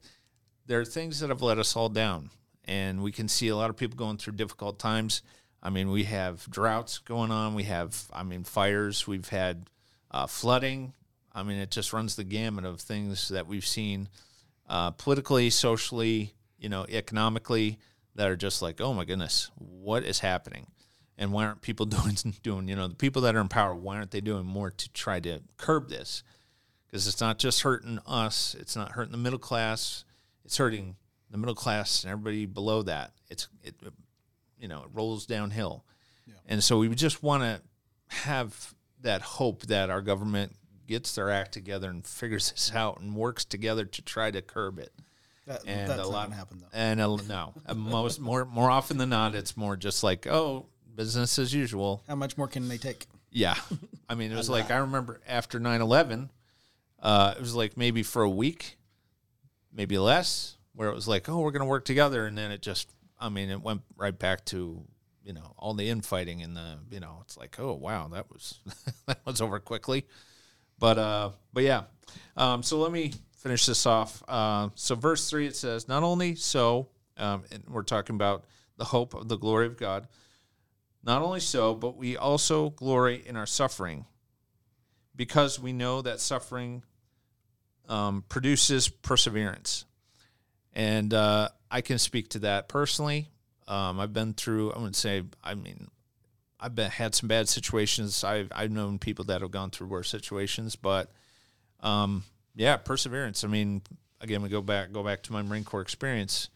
There 0.67 0.79
are 0.79 0.86
things 0.86 1.19
that 1.19 1.29
have 1.29 1.41
let 1.41 1.60
us 1.60 1.75
all 1.75 1.89
down 1.89 2.29
and 2.65 3.02
we 3.02 3.12
can 3.12 3.28
see 3.28 3.47
a 3.47 3.56
lot 3.56 3.69
of 3.69 3.78
people 3.78 3.97
going 3.97 4.17
through 4.17 4.34
difficult 4.34 4.80
times. 4.80 5.21
I 5.63 5.69
mean 5.69 5.89
we 5.91 6.06
have 6.06 6.50
droughts 6.50 7.00
going 7.00 7.32
on. 7.32 7.56
We 7.56 7.63
have 7.63 8.06
i 8.13 8.24
mean 8.24 8.43
fires. 8.43 9.08
We've 9.08 9.30
had 9.30 9.69
uh, 10.10 10.28
flooding. 10.28 10.93
I 11.34 11.43
mean 11.43 11.58
it 11.58 11.71
just 11.71 11.93
runs 11.93 12.15
the 12.15 12.24
gamut 12.24 12.65
of 12.65 12.82
things 12.82 13.30
that 13.30 13.47
we've 13.47 13.65
seen 13.65 14.10
uh, 14.69 14.91
politically 14.91 15.50
socially 15.50 16.34
you 16.58 16.69
know 16.69 16.86
economically 16.88 17.80
that 18.15 18.30
are 18.30 18.36
just 18.36 18.62
like 18.62 18.82
oh 18.82 18.93
my 18.93 19.06
goodness 19.06 19.52
what 19.56 20.04
is 20.04 20.19
happening? 20.19 20.67
And 21.17 21.32
why 21.32 21.45
aren't 21.45 21.62
people 21.62 21.86
doing 21.97 22.15
doing 22.43 22.67
you 22.67 22.76
know 22.76 22.88
the 22.88 22.95
people 22.95 23.21
that 23.24 23.36
are 23.36 23.41
in 23.41 23.47
power 23.47 23.76
why 23.76 23.97
aren't 23.97 24.12
they 24.12 24.21
doing 24.21 24.45
more 24.45 24.71
to 24.71 24.89
try 24.93 25.19
to 25.21 25.41
curb 25.58 25.89
this? 25.89 26.24
Because 26.88 27.08
it's 27.08 27.21
not 27.21 27.39
just 27.39 27.62
hurting 27.62 28.00
us. 28.06 28.54
It's 28.60 28.76
not 28.76 28.91
hurting 28.91 29.13
the 29.13 29.17
middle 29.17 29.39
class. 29.39 30.04
It's 30.43 30.58
hurting 30.58 30.97
the 31.31 31.37
middle 31.37 31.55
class 31.55 32.03
and 32.03 32.11
everybody 32.11 32.45
below 32.45 32.81
that 32.81 33.11
it's 33.29 33.47
it 33.63 33.75
you 34.59 34.67
know 34.67 34.83
it 34.83 34.89
rolls 34.93 35.25
downhill 35.25 35.83
and 36.47 36.63
so 36.63 36.77
we 36.77 36.89
just 36.89 37.23
want 37.23 37.43
to 37.43 37.61
have 38.07 38.73
that 39.01 39.21
hope 39.21 39.63
that 39.63 39.89
our 39.89 40.01
government 40.01 40.55
gets 40.87 41.15
their 41.15 41.29
act 41.29 41.53
together 41.53 41.89
and 41.89 42.05
figures 42.05 42.51
this 42.51 42.71
out 42.75 42.99
and 42.99 43.15
works 43.15 43.45
together 43.45 43.85
to 43.85 44.01
try 44.01 44.29
to 44.29 44.41
curb 44.41 44.77
it 44.77 44.91
That, 45.47 45.63
and 45.65 45.89
that's 45.89 46.01
a 46.01 46.05
lot 46.05 46.25
gonna 46.25 46.35
happen 46.35 46.59
though. 46.59 46.67
And 46.73 46.99
a, 46.99 47.17
no, 47.27 47.53
most 47.75 48.19
more 48.19 48.45
more 48.45 48.69
often 48.69 48.97
than 48.97 49.09
not, 49.09 49.33
it's 49.33 49.55
more 49.55 49.77
just 49.77 50.03
like 50.03 50.27
oh, 50.27 50.65
business 50.93 51.39
as 51.39 51.53
usual. 51.53 52.03
How 52.07 52.15
much 52.15 52.37
more 52.37 52.47
can 52.47 52.67
they 52.67 52.77
take? 52.77 53.07
Yeah, 53.31 53.55
I 54.09 54.15
mean, 54.15 54.31
it 54.31 54.35
was 54.35 54.49
like 54.49 54.69
I 54.69 54.77
remember 54.77 55.21
after 55.25 55.57
9-11, 55.59 56.29
uh, 57.01 57.33
it 57.37 57.39
was 57.39 57.55
like 57.55 57.77
maybe 57.77 58.03
for 58.03 58.23
a 58.23 58.29
week, 58.29 58.77
maybe 59.71 59.97
less, 59.97 60.57
where 60.73 60.89
it 60.89 60.95
was 60.95 61.07
like 61.07 61.29
oh, 61.29 61.39
we're 61.39 61.51
gonna 61.51 61.65
work 61.65 61.86
together, 61.86 62.25
and 62.25 62.38
then 62.38 62.51
it 62.51 62.62
just, 62.62 62.89
I 63.19 63.29
mean, 63.29 63.49
it 63.49 63.62
went 63.62 63.81
right 63.97 64.17
back 64.17 64.45
to 64.45 64.84
you 65.23 65.34
know 65.34 65.53
all 65.57 65.73
the 65.73 65.89
infighting 65.89 66.41
and 66.41 66.55
the 66.55 66.79
you 66.89 66.99
know 66.99 67.19
it's 67.21 67.38
like 67.38 67.60
oh 67.60 67.73
wow 67.73 68.07
that 68.07 68.31
was 68.31 68.60
that 69.05 69.19
was 69.25 69.41
over 69.41 69.60
quickly. 69.60 70.05
But 70.79 70.97
uh 70.97 71.31
but 71.53 71.63
yeah 71.63 71.84
um 72.36 72.63
so 72.63 72.79
let 72.79 72.91
me 72.91 73.13
finish 73.38 73.65
this 73.65 73.86
off. 73.86 74.23
Uh 74.27 74.69
so 74.75 74.95
verse 74.95 75.29
3 75.29 75.47
it 75.47 75.55
says 75.55 75.88
not 75.88 76.03
only 76.03 76.36
so 76.36 76.89
um 77.17 77.43
and 77.51 77.63
we're 77.69 77.84
talking 77.84 78.15
about 78.15 78.45
the 78.77 78.86
hope 78.86 79.13
of 79.13 79.27
the 79.27 79.38
glory 79.38 79.67
of 79.67 79.77
god 79.77 80.07
not 81.03 81.21
only 81.21 81.39
so 81.39 81.75
but 81.75 81.95
we 81.97 82.17
also 82.17 82.71
glory 82.71 83.21
in 83.25 83.36
our 83.36 83.45
suffering 83.45 84.05
because 85.15 85.60
we 85.60 85.73
know 85.73 86.01
that 86.01 86.19
suffering 86.19 86.84
um, 87.88 88.23
produces 88.29 88.88
perseverance 88.88 89.86
and 90.73 91.13
uh, 91.13 91.49
i 91.69 91.81
can 91.81 91.97
speak 91.97 92.29
to 92.29 92.39
that 92.39 92.67
personally 92.67 93.29
um, 93.67 93.99
i've 93.99 94.13
been 94.13 94.34
through 94.34 94.71
i 94.71 94.77
wouldn't 94.77 94.95
say 94.95 95.23
i 95.43 95.53
mean 95.53 95.88
I've 96.62 96.75
been 96.75 96.91
had 96.91 97.15
some 97.15 97.27
bad 97.27 97.49
situations. 97.49 98.23
I've 98.23 98.51
I've 98.55 98.69
known 98.69 98.99
people 98.99 99.25
that 99.25 99.41
have 99.41 99.49
gone 99.49 99.71
through 99.71 99.88
worse 99.88 100.10
situations, 100.10 100.75
but 100.75 101.12
um, 101.79 102.23
yeah, 102.55 102.77
perseverance. 102.77 103.43
I 103.43 103.47
mean, 103.47 103.81
again, 104.21 104.43
we 104.43 104.49
go 104.49 104.62
back 104.62 104.91
go 104.91 105.03
back 105.03 105.23
to 105.23 105.34
my 105.34 105.41
Marine 105.41 105.63
Corps 105.63 105.81
experience. 105.81 106.49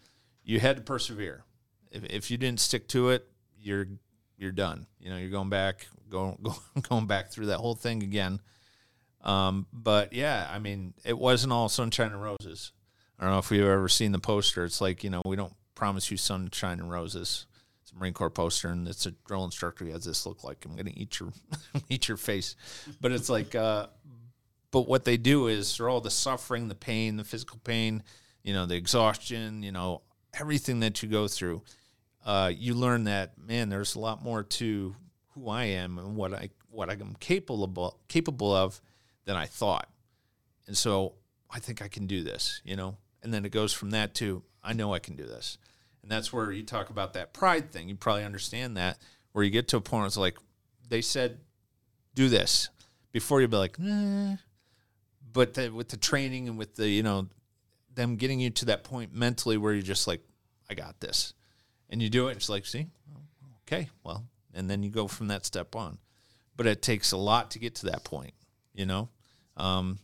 You 0.44 0.60
had 0.60 0.78
to 0.78 0.84
persevere. 0.84 1.44
If 1.92 2.04
if 2.06 2.32
you 2.32 2.38
didn't 2.38 2.60
stick 2.60 2.88
to 2.90 3.10
it, 3.10 3.28
you're 3.60 3.88
you're 4.38 4.52
done. 4.52 4.86
You 5.00 5.10
know, 5.10 5.18
you're 5.18 5.32
going 5.32 5.50
back 5.50 5.88
going 6.08 6.38
going 6.90 7.08
back 7.08 7.32
through 7.32 7.48
that 7.48 7.58
whole 7.58 7.76
thing 7.76 8.04
again. 8.04 8.40
Um, 9.22 9.66
but 9.74 10.14
yeah, 10.14 10.48
I 10.52 10.60
mean, 10.60 10.94
it 11.04 11.18
wasn't 11.18 11.52
all 11.52 11.68
sunshine 11.68 12.12
and 12.12 12.22
roses. 12.22 12.74
I 13.20 13.24
don't 13.24 13.34
know 13.34 13.40
if 13.40 13.52
you've 13.52 13.68
ever 13.68 13.90
seen 13.90 14.12
the 14.12 14.20
poster. 14.20 14.66
It's 14.66 14.82
like 14.82 15.04
you 15.04 15.10
know, 15.10 15.22
we 15.26 15.36
don't 15.36 15.54
promise 15.74 16.12
you 16.12 16.18
sunshine 16.18 16.80
and 16.80 16.92
roses. 16.92 17.46
It's 17.82 17.92
a 17.92 17.96
Marine 17.96 18.14
Corps 18.14 18.30
poster, 18.30 18.70
and 18.70 18.88
it's 18.88 19.06
a 19.06 19.12
drill 19.12 19.46
instructor. 19.46 19.86
He 19.86 19.92
has 19.92 20.06
this 20.06 20.26
look 20.26 20.44
like 20.44 20.66
I'm 20.66 20.74
going 20.74 20.88
to 20.88 21.00
eat 21.00 21.20
your 21.20 21.32
eat 21.90 22.08
your 22.08 22.18
face, 22.18 22.56
but 23.02 23.12
it's 23.12 23.30
like. 23.30 23.56
Uh, 23.56 23.88
but 24.72 24.90
what 24.90 25.06
they 25.06 25.16
do 25.16 25.48
is 25.48 25.74
through 25.74 25.88
all 25.88 26.02
the 26.02 26.12
suffering, 26.12 26.68
the 26.68 26.76
pain, 26.76 27.16
the 27.16 27.24
physical 27.24 27.62
pain, 27.64 28.04
you 28.44 28.52
know, 28.52 28.66
the 28.66 28.76
exhaustion, 28.76 29.64
you 29.64 29.72
know, 29.72 30.02
everything 30.38 30.82
that 30.82 31.02
you 31.02 31.08
go 31.08 31.30
through, 31.30 31.62
uh, 32.26 32.52
you 32.54 32.74
learn 32.74 33.06
that 33.06 33.38
man, 33.38 33.70
there's 33.70 33.96
a 33.96 34.00
lot 34.00 34.22
more 34.22 34.44
to 34.44 34.94
who 35.30 35.48
I 35.48 35.64
am 35.64 35.98
and 35.98 36.18
what 36.18 36.34
I 36.34 36.50
what 36.70 36.90
I'm 36.90 37.16
capable 37.22 37.98
capable 38.10 38.54
of 38.54 38.82
than 39.24 39.38
I 39.38 39.46
thought, 39.46 39.90
and 40.68 40.76
so 40.76 41.14
I 41.50 41.60
think 41.60 41.82
I 41.82 41.88
can 41.88 42.06
do 42.06 42.22
this, 42.22 42.62
you 42.66 42.76
know. 42.76 42.98
And 43.26 43.34
then 43.34 43.44
it 43.44 43.52
goes 43.52 43.74
from 43.74 43.90
that 43.90 44.14
to 44.16 44.44
I 44.64 44.74
know 44.74 44.94
I 44.94 45.00
can 45.00 45.16
do 45.16 45.26
this, 45.26 45.58
and 46.04 46.12
that's 46.12 46.32
where 46.32 46.52
you 46.52 46.62
talk 46.62 46.92
about 46.92 47.14
that 47.14 47.34
pride 47.34 47.72
thing. 47.72 47.90
You 47.90 47.96
probably 47.96 48.24
understand 48.24 48.78
that 48.78 49.00
where 49.32 49.44
you 49.44 49.50
get 49.50 49.68
to 49.70 49.78
a 49.78 49.82
point 49.82 50.02
where 50.02 50.08
it's 50.08 50.16
like 50.16 50.38
they 50.88 51.02
said, 51.02 51.40
do 52.14 52.30
this 52.30 52.70
before 53.12 53.42
you'll 53.42 53.50
be 53.50 53.58
like, 53.58 53.80
nah. 53.80 54.36
But 55.34 55.56
the, 55.56 55.70
with 55.70 55.90
the 55.90 55.98
training 55.98 56.48
and 56.48 56.58
with 56.58 56.76
the 56.76 56.88
you 56.88 57.02
know 57.02 57.30
them 57.96 58.16
getting 58.16 58.40
you 58.40 58.52
to 58.52 58.66
that 58.66 58.84
point 58.84 59.12
mentally 59.12 59.58
where 59.58 59.74
you're 59.74 59.82
just 59.82 60.06
like, 60.06 60.22
I 60.70 60.76
got 60.76 61.00
this, 61.00 61.34
and 61.90 62.00
you 62.00 62.10
do 62.10 62.28
it. 62.28 62.38
It's 62.38 62.48
like, 62.48 62.68
see, 62.68 62.86
okay, 63.64 63.90
well, 64.04 64.24
and 64.54 64.70
then 64.70 64.84
you 64.84 64.92
go 64.92 65.08
from 65.08 65.30
that 65.30 65.48
step 65.48 65.76
on. 65.76 65.98
But 66.56 66.68
it 66.68 66.84
takes 66.84 67.12
a 67.12 67.18
lot 67.18 67.50
to 67.52 67.60
get 67.60 67.74
to 67.76 67.88
that 67.88 68.04
point, 68.04 68.36
you 68.76 68.86
know, 68.86 69.10
um, 69.58 69.98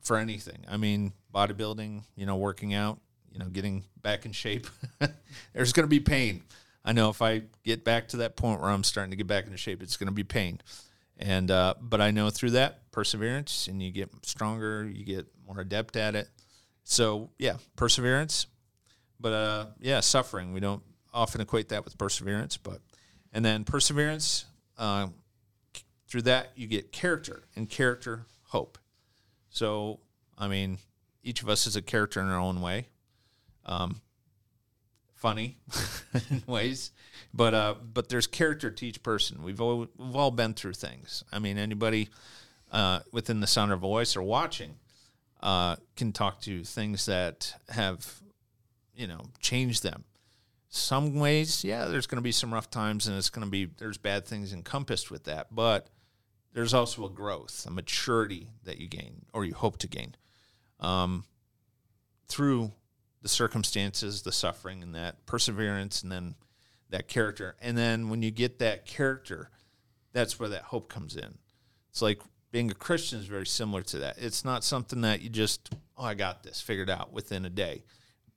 for 0.00 0.16
anything. 0.16 0.64
I 0.68 0.76
mean, 0.76 1.12
bodybuilding, 1.34 2.02
you 2.16 2.26
know, 2.26 2.36
working 2.36 2.74
out, 2.74 2.98
you 3.32 3.38
know, 3.38 3.46
getting 3.46 3.84
back 4.02 4.24
in 4.24 4.32
shape. 4.32 4.66
There's 5.52 5.72
going 5.72 5.84
to 5.84 5.90
be 5.90 6.00
pain. 6.00 6.42
I 6.84 6.92
know 6.92 7.10
if 7.10 7.20
I 7.20 7.42
get 7.64 7.84
back 7.84 8.08
to 8.08 8.18
that 8.18 8.36
point 8.36 8.60
where 8.60 8.70
I'm 8.70 8.84
starting 8.84 9.10
to 9.10 9.16
get 9.16 9.26
back 9.26 9.44
into 9.44 9.58
shape, 9.58 9.82
it's 9.82 9.96
going 9.96 10.08
to 10.08 10.14
be 10.14 10.24
pain. 10.24 10.60
And 11.18 11.50
uh, 11.50 11.74
but 11.80 12.00
I 12.00 12.12
know 12.12 12.30
through 12.30 12.52
that 12.52 12.90
perseverance, 12.92 13.66
and 13.66 13.82
you 13.82 13.90
get 13.90 14.10
stronger, 14.24 14.88
you 14.88 15.04
get 15.04 15.26
more 15.46 15.60
adept 15.60 15.96
at 15.96 16.14
it. 16.14 16.28
So 16.84 17.30
yeah, 17.38 17.56
perseverance. 17.76 18.46
But 19.20 19.32
uh, 19.32 19.66
yeah, 19.80 20.00
suffering. 20.00 20.52
We 20.52 20.60
don't 20.60 20.82
often 21.12 21.40
equate 21.40 21.70
that 21.70 21.84
with 21.84 21.98
perseverance, 21.98 22.56
but 22.56 22.80
and 23.32 23.44
then 23.44 23.64
perseverance 23.64 24.44
uh, 24.78 25.08
through 26.06 26.22
that 26.22 26.52
you 26.54 26.68
get 26.68 26.92
character, 26.92 27.42
and 27.56 27.68
character 27.68 28.26
hope. 28.44 28.78
So 29.50 29.98
I 30.38 30.46
mean, 30.46 30.78
each 31.28 31.42
of 31.42 31.50
us 31.50 31.66
is 31.66 31.76
a 31.76 31.82
character 31.82 32.20
in 32.22 32.26
our 32.28 32.38
own 32.38 32.62
way. 32.62 32.88
Um, 33.66 34.00
funny 35.14 35.58
in 36.30 36.42
ways, 36.46 36.90
but 37.34 37.52
uh, 37.52 37.74
but 37.92 38.08
there's 38.08 38.26
character 38.26 38.70
to 38.70 38.86
each 38.86 39.02
person. 39.02 39.42
We've 39.42 39.60
all 39.60 39.88
we've 39.98 40.16
all 40.16 40.30
been 40.30 40.54
through 40.54 40.72
things. 40.72 41.22
I 41.30 41.38
mean, 41.38 41.58
anybody 41.58 42.08
uh, 42.72 43.00
within 43.12 43.40
the 43.40 43.46
sound 43.46 43.72
of 43.72 43.80
voice 43.80 44.16
or 44.16 44.22
watching 44.22 44.76
uh, 45.42 45.76
can 45.96 46.12
talk 46.12 46.40
to 46.42 46.64
things 46.64 47.04
that 47.06 47.54
have 47.68 48.20
you 48.94 49.06
know 49.06 49.26
changed 49.38 49.82
them. 49.82 50.04
Some 50.70 51.14
ways, 51.14 51.62
yeah, 51.62 51.86
there's 51.86 52.06
going 52.06 52.16
to 52.16 52.22
be 52.22 52.32
some 52.32 52.54
rough 52.54 52.70
times, 52.70 53.06
and 53.06 53.18
it's 53.18 53.30
going 53.30 53.44
to 53.44 53.50
be 53.50 53.66
there's 53.66 53.98
bad 53.98 54.24
things 54.24 54.54
encompassed 54.54 55.10
with 55.10 55.24
that, 55.24 55.54
but 55.54 55.88
there's 56.54 56.72
also 56.72 57.04
a 57.04 57.10
growth, 57.10 57.66
a 57.68 57.70
maturity 57.70 58.48
that 58.64 58.78
you 58.78 58.88
gain 58.88 59.26
or 59.34 59.44
you 59.44 59.52
hope 59.52 59.76
to 59.78 59.86
gain 59.86 60.14
um, 60.80 61.24
through 62.28 62.72
the 63.22 63.28
circumstances, 63.28 64.22
the 64.22 64.32
suffering, 64.32 64.82
and 64.82 64.94
that 64.94 65.26
perseverance, 65.26 66.02
and 66.02 66.12
then 66.12 66.34
that 66.90 67.08
character. 67.08 67.56
And 67.60 67.76
then 67.76 68.08
when 68.08 68.22
you 68.22 68.30
get 68.30 68.58
that 68.60 68.86
character, 68.86 69.50
that's 70.12 70.38
where 70.38 70.48
that 70.48 70.62
hope 70.62 70.88
comes 70.88 71.16
in. 71.16 71.38
It's 71.90 72.02
like 72.02 72.20
being 72.50 72.70
a 72.70 72.74
Christian 72.74 73.18
is 73.18 73.26
very 73.26 73.46
similar 73.46 73.82
to 73.82 73.98
that. 73.98 74.16
It's 74.18 74.44
not 74.44 74.64
something 74.64 75.02
that 75.02 75.20
you 75.20 75.28
just, 75.28 75.74
oh, 75.96 76.04
I 76.04 76.14
got 76.14 76.42
this 76.42 76.60
figured 76.60 76.90
out 76.90 77.12
within 77.12 77.44
a 77.44 77.50
day. 77.50 77.84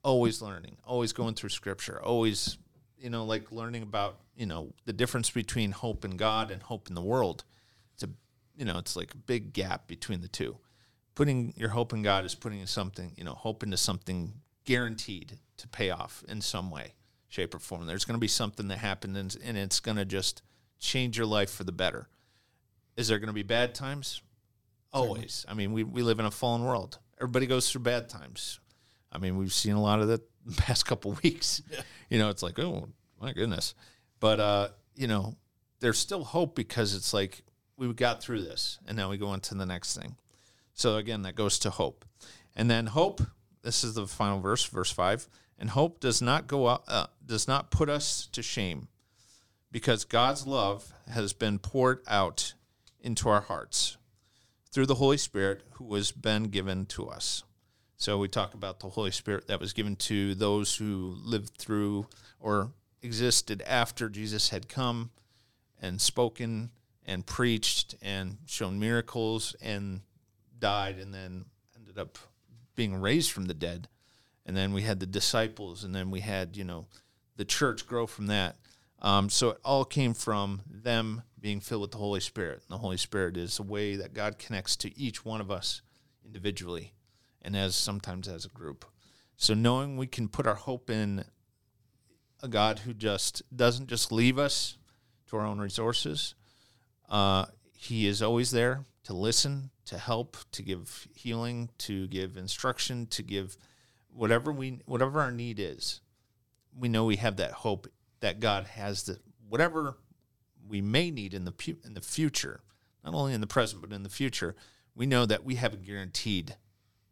Always 0.03 0.41
learning, 0.41 0.77
always 0.83 1.13
going 1.13 1.35
through 1.35 1.49
scripture, 1.49 2.01
always, 2.01 2.57
you 2.97 3.09
know, 3.09 3.23
like 3.23 3.51
learning 3.51 3.83
about, 3.83 4.17
you 4.35 4.47
know, 4.47 4.73
the 4.85 4.93
difference 4.93 5.29
between 5.29 5.71
hope 5.71 6.03
in 6.03 6.17
God 6.17 6.49
and 6.51 6.61
hope 6.61 6.89
in 6.89 6.95
the 6.95 7.01
world. 7.01 7.43
It's 7.93 8.03
a, 8.03 8.09
you 8.55 8.65
know, 8.65 8.79
it's 8.79 8.95
like 8.95 9.13
a 9.13 9.17
big 9.17 9.53
gap 9.53 9.87
between 9.87 10.21
the 10.21 10.27
two. 10.27 10.57
Putting 11.15 11.53
your 11.57 11.69
hope 11.69 11.93
in 11.93 12.01
God 12.01 12.25
is 12.25 12.35
putting 12.35 12.65
something, 12.65 13.11
you 13.15 13.23
know, 13.23 13.33
hope 13.33 13.63
into 13.63 13.77
something 13.77 14.33
guaranteed 14.63 15.37
to 15.57 15.67
pay 15.67 15.89
off 15.89 16.23
in 16.27 16.41
some 16.41 16.71
way, 16.71 16.95
shape, 17.27 17.53
or 17.53 17.59
form. 17.59 17.85
There's 17.85 18.05
going 18.05 18.15
to 18.15 18.21
be 18.21 18.27
something 18.27 18.67
that 18.69 18.77
happens 18.77 19.17
and, 19.17 19.37
and 19.43 19.57
it's 19.57 19.79
going 19.79 19.97
to 19.97 20.05
just 20.05 20.41
change 20.79 21.17
your 21.17 21.27
life 21.27 21.51
for 21.51 21.63
the 21.63 21.71
better. 21.71 22.07
Is 22.95 23.07
there 23.07 23.19
going 23.19 23.27
to 23.27 23.33
be 23.33 23.43
bad 23.43 23.75
times? 23.75 24.21
Always. 24.93 25.45
I 25.47 25.53
mean, 25.53 25.73
we, 25.73 25.83
we 25.83 26.01
live 26.01 26.19
in 26.19 26.25
a 26.25 26.31
fallen 26.31 26.63
world. 26.63 26.99
Everybody 27.19 27.45
goes 27.45 27.69
through 27.69 27.81
bad 27.81 28.09
times. 28.09 28.59
I 29.11 29.17
mean, 29.17 29.37
we've 29.37 29.53
seen 29.53 29.73
a 29.73 29.81
lot 29.81 30.01
of 30.01 30.07
that 30.07 30.21
the 30.45 30.55
past 30.61 30.85
couple 30.85 31.17
weeks. 31.23 31.61
You 32.09 32.19
know, 32.19 32.29
it's 32.29 32.43
like, 32.43 32.59
oh 32.59 32.89
my 33.19 33.33
goodness. 33.33 33.75
But 34.19 34.39
uh, 34.39 34.67
you 34.95 35.07
know, 35.07 35.35
there's 35.79 35.99
still 35.99 36.23
hope 36.23 36.55
because 36.55 36.95
it's 36.95 37.13
like 37.13 37.43
we 37.77 37.91
got 37.93 38.21
through 38.21 38.41
this, 38.41 38.79
and 38.87 38.95
now 38.97 39.09
we 39.09 39.17
go 39.17 39.27
on 39.27 39.39
to 39.41 39.55
the 39.55 39.65
next 39.65 39.97
thing. 39.97 40.15
So 40.81 40.97
again, 40.97 41.21
that 41.21 41.35
goes 41.35 41.59
to 41.59 41.69
hope, 41.69 42.05
and 42.55 42.67
then 42.67 42.87
hope. 42.87 43.21
This 43.61 43.83
is 43.83 43.93
the 43.93 44.07
final 44.07 44.39
verse, 44.39 44.65
verse 44.65 44.91
five. 44.91 45.29
And 45.59 45.69
hope 45.69 45.99
does 45.99 46.23
not 46.23 46.47
go 46.47 46.65
up, 46.65 46.85
uh, 46.87 47.05
does 47.23 47.47
not 47.47 47.69
put 47.69 47.87
us 47.87 48.27
to 48.31 48.41
shame, 48.41 48.87
because 49.71 50.05
God's 50.05 50.47
love 50.47 50.91
has 51.07 51.33
been 51.33 51.59
poured 51.59 51.99
out 52.07 52.55
into 52.99 53.29
our 53.29 53.41
hearts 53.41 53.97
through 54.71 54.87
the 54.87 54.95
Holy 54.95 55.17
Spirit 55.17 55.61
who 55.73 55.93
has 55.93 56.11
been 56.11 56.45
given 56.45 56.87
to 56.87 57.07
us. 57.07 57.43
So 57.97 58.17
we 58.17 58.27
talk 58.27 58.55
about 58.55 58.79
the 58.79 58.89
Holy 58.89 59.11
Spirit 59.11 59.45
that 59.49 59.59
was 59.59 59.73
given 59.73 59.95
to 59.97 60.33
those 60.33 60.77
who 60.77 61.15
lived 61.23 61.57
through 61.59 62.07
or 62.39 62.71
existed 63.03 63.61
after 63.67 64.09
Jesus 64.09 64.49
had 64.49 64.67
come 64.67 65.11
and 65.79 66.01
spoken 66.01 66.71
and 67.05 67.23
preached 67.23 67.93
and 68.01 68.37
shown 68.47 68.79
miracles 68.79 69.55
and 69.61 70.01
died 70.61 70.97
and 70.97 71.13
then 71.13 71.45
ended 71.75 71.99
up 71.99 72.17
being 72.75 72.95
raised 72.95 73.31
from 73.31 73.45
the 73.45 73.53
dead. 73.53 73.89
And 74.45 74.55
then 74.55 74.71
we 74.71 74.83
had 74.83 74.99
the 74.99 75.05
disciples 75.05 75.83
and 75.83 75.93
then 75.93 76.09
we 76.09 76.21
had, 76.21 76.55
you 76.55 76.63
know, 76.63 76.87
the 77.35 77.45
church 77.45 77.85
grow 77.85 78.07
from 78.07 78.27
that. 78.27 78.55
Um, 79.01 79.29
so 79.29 79.49
it 79.49 79.57
all 79.65 79.83
came 79.83 80.13
from 80.13 80.61
them 80.69 81.23
being 81.39 81.59
filled 81.59 81.81
with 81.81 81.91
the 81.91 81.97
Holy 81.97 82.19
Spirit. 82.19 82.61
And 82.61 82.69
the 82.69 82.81
Holy 82.81 82.97
Spirit 82.97 83.35
is 83.35 83.59
a 83.59 83.63
way 83.63 83.95
that 83.95 84.13
God 84.13 84.37
connects 84.37 84.77
to 84.77 84.97
each 84.97 85.25
one 85.25 85.41
of 85.41 85.51
us 85.51 85.81
individually 86.23 86.93
and 87.41 87.55
as 87.55 87.75
sometimes 87.75 88.27
as 88.27 88.45
a 88.45 88.49
group. 88.49 88.85
So 89.37 89.53
knowing 89.53 89.97
we 89.97 90.07
can 90.07 90.27
put 90.27 90.47
our 90.47 90.55
hope 90.55 90.89
in 90.89 91.25
a 92.43 92.47
God 92.47 92.79
who 92.79 92.93
just 92.93 93.41
doesn't 93.55 93.87
just 93.87 94.11
leave 94.11 94.37
us 94.37 94.77
to 95.27 95.37
our 95.37 95.45
own 95.45 95.59
resources. 95.59 96.35
Uh, 97.09 97.45
he 97.73 98.07
is 98.07 98.21
always 98.21 98.51
there 98.51 98.85
to 99.03 99.13
listen, 99.13 99.71
to 99.85 99.97
help, 99.97 100.37
to 100.51 100.61
give 100.61 101.07
healing, 101.13 101.69
to 101.79 102.07
give 102.07 102.37
instruction, 102.37 103.07
to 103.07 103.23
give 103.23 103.57
whatever 104.13 104.51
we 104.51 104.79
whatever 104.85 105.21
our 105.21 105.31
need 105.31 105.59
is. 105.59 106.01
We 106.77 106.89
know 106.89 107.05
we 107.05 107.17
have 107.17 107.37
that 107.37 107.51
hope 107.51 107.87
that 108.21 108.39
God 108.39 108.65
has 108.65 109.03
the 109.03 109.19
whatever 109.47 109.97
we 110.67 110.81
may 110.81 111.11
need 111.11 111.33
in 111.33 111.45
the 111.45 111.53
in 111.83 111.93
the 111.93 112.01
future, 112.01 112.61
not 113.03 113.13
only 113.13 113.33
in 113.33 113.41
the 113.41 113.47
present 113.47 113.81
but 113.81 113.91
in 113.91 114.03
the 114.03 114.09
future. 114.09 114.55
We 114.93 115.05
know 115.05 115.25
that 115.25 115.43
we 115.43 115.55
have 115.55 115.73
a 115.73 115.77
guaranteed 115.77 116.55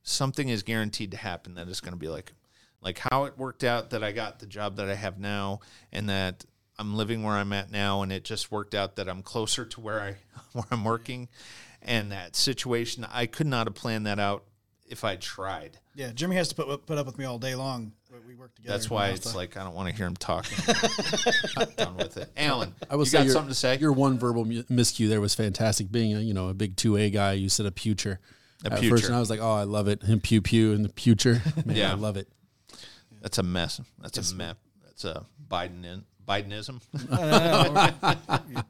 something 0.03 0.49
is 0.49 0.63
guaranteed 0.63 1.11
to 1.11 1.17
happen 1.17 1.55
that 1.55 1.67
is 1.67 1.81
going 1.81 1.93
to 1.93 1.99
be 1.99 2.09
like 2.09 2.33
like 2.81 2.99
how 3.11 3.25
it 3.25 3.37
worked 3.37 3.63
out 3.63 3.89
that 3.89 4.03
I 4.03 4.11
got 4.11 4.39
the 4.39 4.45
job 4.45 4.77
that 4.77 4.89
I 4.89 4.95
have 4.95 5.19
now 5.19 5.59
and 5.91 6.09
that 6.09 6.45
I'm 6.77 6.95
living 6.95 7.23
where 7.23 7.35
I'm 7.35 7.53
at 7.53 7.71
now 7.71 8.01
and 8.01 8.11
it 8.11 8.23
just 8.23 8.51
worked 8.51 8.73
out 8.73 8.95
that 8.95 9.09
I'm 9.09 9.21
closer 9.21 9.65
to 9.65 9.81
where 9.81 9.99
I 9.99 10.15
where 10.53 10.65
I'm 10.71 10.83
working 10.83 11.29
and 11.81 12.11
that 12.11 12.35
situation 12.35 13.05
I 13.11 13.25
could 13.25 13.47
not 13.47 13.67
have 13.67 13.75
planned 13.75 14.05
that 14.07 14.19
out 14.19 14.43
if 14.87 15.03
I 15.03 15.15
tried. 15.15 15.77
Yeah, 15.95 16.11
Jimmy 16.13 16.35
has 16.35 16.47
to 16.49 16.55
put 16.55 16.85
put 16.85 16.97
up 16.97 17.05
with 17.05 17.17
me 17.17 17.25
all 17.25 17.37
day 17.39 17.55
long. 17.55 17.93
We 18.27 18.35
work 18.35 18.55
together. 18.55 18.73
That's 18.75 18.89
why 18.89 19.09
it's 19.09 19.35
like 19.35 19.55
I 19.57 19.63
don't 19.63 19.75
want 19.75 19.89
to 19.89 19.95
hear 19.95 20.07
him 20.07 20.15
talking. 20.15 20.57
I'm 21.57 21.69
done 21.77 21.95
with 21.95 22.17
it. 22.17 22.31
Alan, 22.37 22.73
I 22.89 22.95
will 22.95 23.03
you 23.03 23.09
say 23.09 23.17
got 23.19 23.25
your, 23.25 23.33
something 23.33 23.49
to 23.49 23.55
say? 23.55 23.77
Your 23.77 23.91
one 23.91 24.17
verbal 24.17 24.45
miscue 24.45 25.09
there 25.09 25.21
was 25.21 25.35
fantastic. 25.35 25.91
Being 25.91 26.15
a 26.15 26.19
you 26.19 26.33
know 26.33 26.49
a 26.49 26.53
big 26.53 26.75
two 26.75 26.97
A 26.97 27.09
guy, 27.09 27.33
you 27.33 27.49
said 27.49 27.65
a 27.65 27.71
future. 27.71 28.19
A 28.65 28.73
At 28.73 28.79
future. 28.79 28.95
first, 28.97 29.05
and 29.05 29.15
I 29.15 29.19
was 29.19 29.29
like, 29.29 29.39
oh, 29.39 29.53
I 29.53 29.63
love 29.63 29.87
it. 29.87 30.01
And 30.03 30.21
pew 30.21 30.41
pew 30.41 30.73
in 30.73 30.83
the 30.83 30.89
future. 30.89 31.41
Man, 31.65 31.75
Yeah. 31.75 31.91
I 31.91 31.95
love 31.95 32.17
it. 32.17 32.27
That's 33.21 33.37
a 33.37 33.43
mess. 33.43 33.79
That's 33.99 34.17
a 34.31 34.35
mess. 34.35 34.55
That's 34.83 35.05
a 35.05 35.25
Biden 35.49 35.85
in 35.85 36.03
Bidenism. 36.29 36.79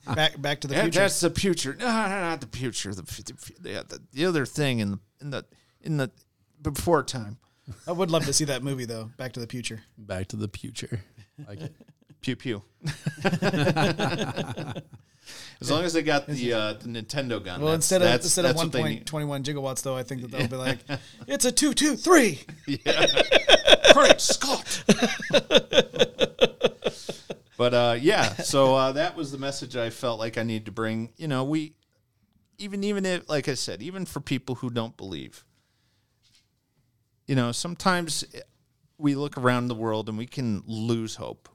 back 0.16 0.42
back 0.42 0.62
to 0.62 0.68
the 0.68 0.76
Yeah, 0.76 0.84
future. 0.84 1.00
That's 1.02 1.20
the 1.20 1.30
future. 1.30 1.76
No, 1.78 1.86
no, 1.86 1.92
not 2.08 2.40
the 2.42 2.48
future. 2.58 2.94
The, 2.94 3.02
the, 3.02 3.34
the, 3.60 3.70
the, 3.84 4.00
the 4.14 4.26
other 4.26 4.46
thing 4.46 4.80
in 4.80 4.92
the 4.92 5.00
in 5.20 5.30
the 5.32 5.46
in 5.82 5.98
the 5.98 6.10
before 6.62 7.04
time. 7.04 7.38
I 7.86 7.92
would 7.92 8.10
love 8.12 8.26
to 8.26 8.34
see 8.34 8.46
that 8.46 8.64
movie 8.64 8.86
though. 8.86 9.12
Back 9.18 9.34
to 9.34 9.40
the 9.42 9.48
Future. 9.48 9.82
Back 9.98 10.28
to 10.30 10.36
the 10.38 10.48
future. 10.48 11.02
Like 11.48 11.62
it. 11.62 11.76
Pew 12.22 12.36
pew. 12.36 12.62
as 15.62 15.70
long 15.72 15.84
as 15.86 15.94
they 15.94 16.02
got 16.02 16.28
the 16.28 16.54
uh, 16.54 16.74
the 16.74 16.88
Nintendo 16.90 17.42
gun. 17.44 17.62
Well, 17.62 17.68
that's- 17.72 17.76
instead 17.76 18.02
of 18.02 18.08
that's- 18.08 18.26
instead 18.26 18.46
of 18.46 18.50
that's 18.50 18.58
one 18.58 18.66
what 18.68 18.74
they 18.74 18.80
point 18.82 18.94
need. 18.96 19.06
twenty 19.06 19.26
one 19.26 19.44
gigawatts, 19.44 19.84
though, 19.84 19.96
I 19.96 20.04
think 20.04 20.22
that 20.22 20.32
they'll 20.32 20.48
be 20.50 20.56
like, 20.58 20.80
it's 21.28 21.46
a 21.46 21.52
two 21.52 21.74
two 21.74 21.96
three. 21.96 22.40
Yeah. 22.68 23.06
Great 23.94 24.20
Scott. 24.20 24.84
But 27.60 27.74
uh, 27.74 27.98
yeah, 28.00 28.24
so 28.36 28.74
uh, 28.74 28.94
that 28.94 29.18
was 29.18 29.34
the 29.34 29.38
message 29.38 29.76
I 29.76 29.90
felt 29.90 30.18
like 30.18 30.38
I 30.38 30.44
needed 30.44 30.68
to 30.68 30.72
bring. 30.72 31.12
You 31.18 31.28
know, 31.28 31.44
we 31.44 31.74
even 32.58 32.86
even 32.86 33.06
if, 33.06 33.28
like 33.28 33.50
I 33.50 33.56
said, 33.56 33.82
even 33.82 34.06
for 34.06 34.22
people 34.22 34.56
who 34.56 34.70
don't 34.70 34.96
believe, 34.96 35.44
you 37.28 37.36
know, 37.36 37.52
sometimes 37.52 38.24
we 38.98 39.14
look 39.14 39.38
around 39.38 39.68
the 39.68 39.76
world 39.76 40.08
and 40.08 40.18
we 40.18 40.26
can 40.26 40.64
lose 40.66 41.16
hope. 41.16 41.50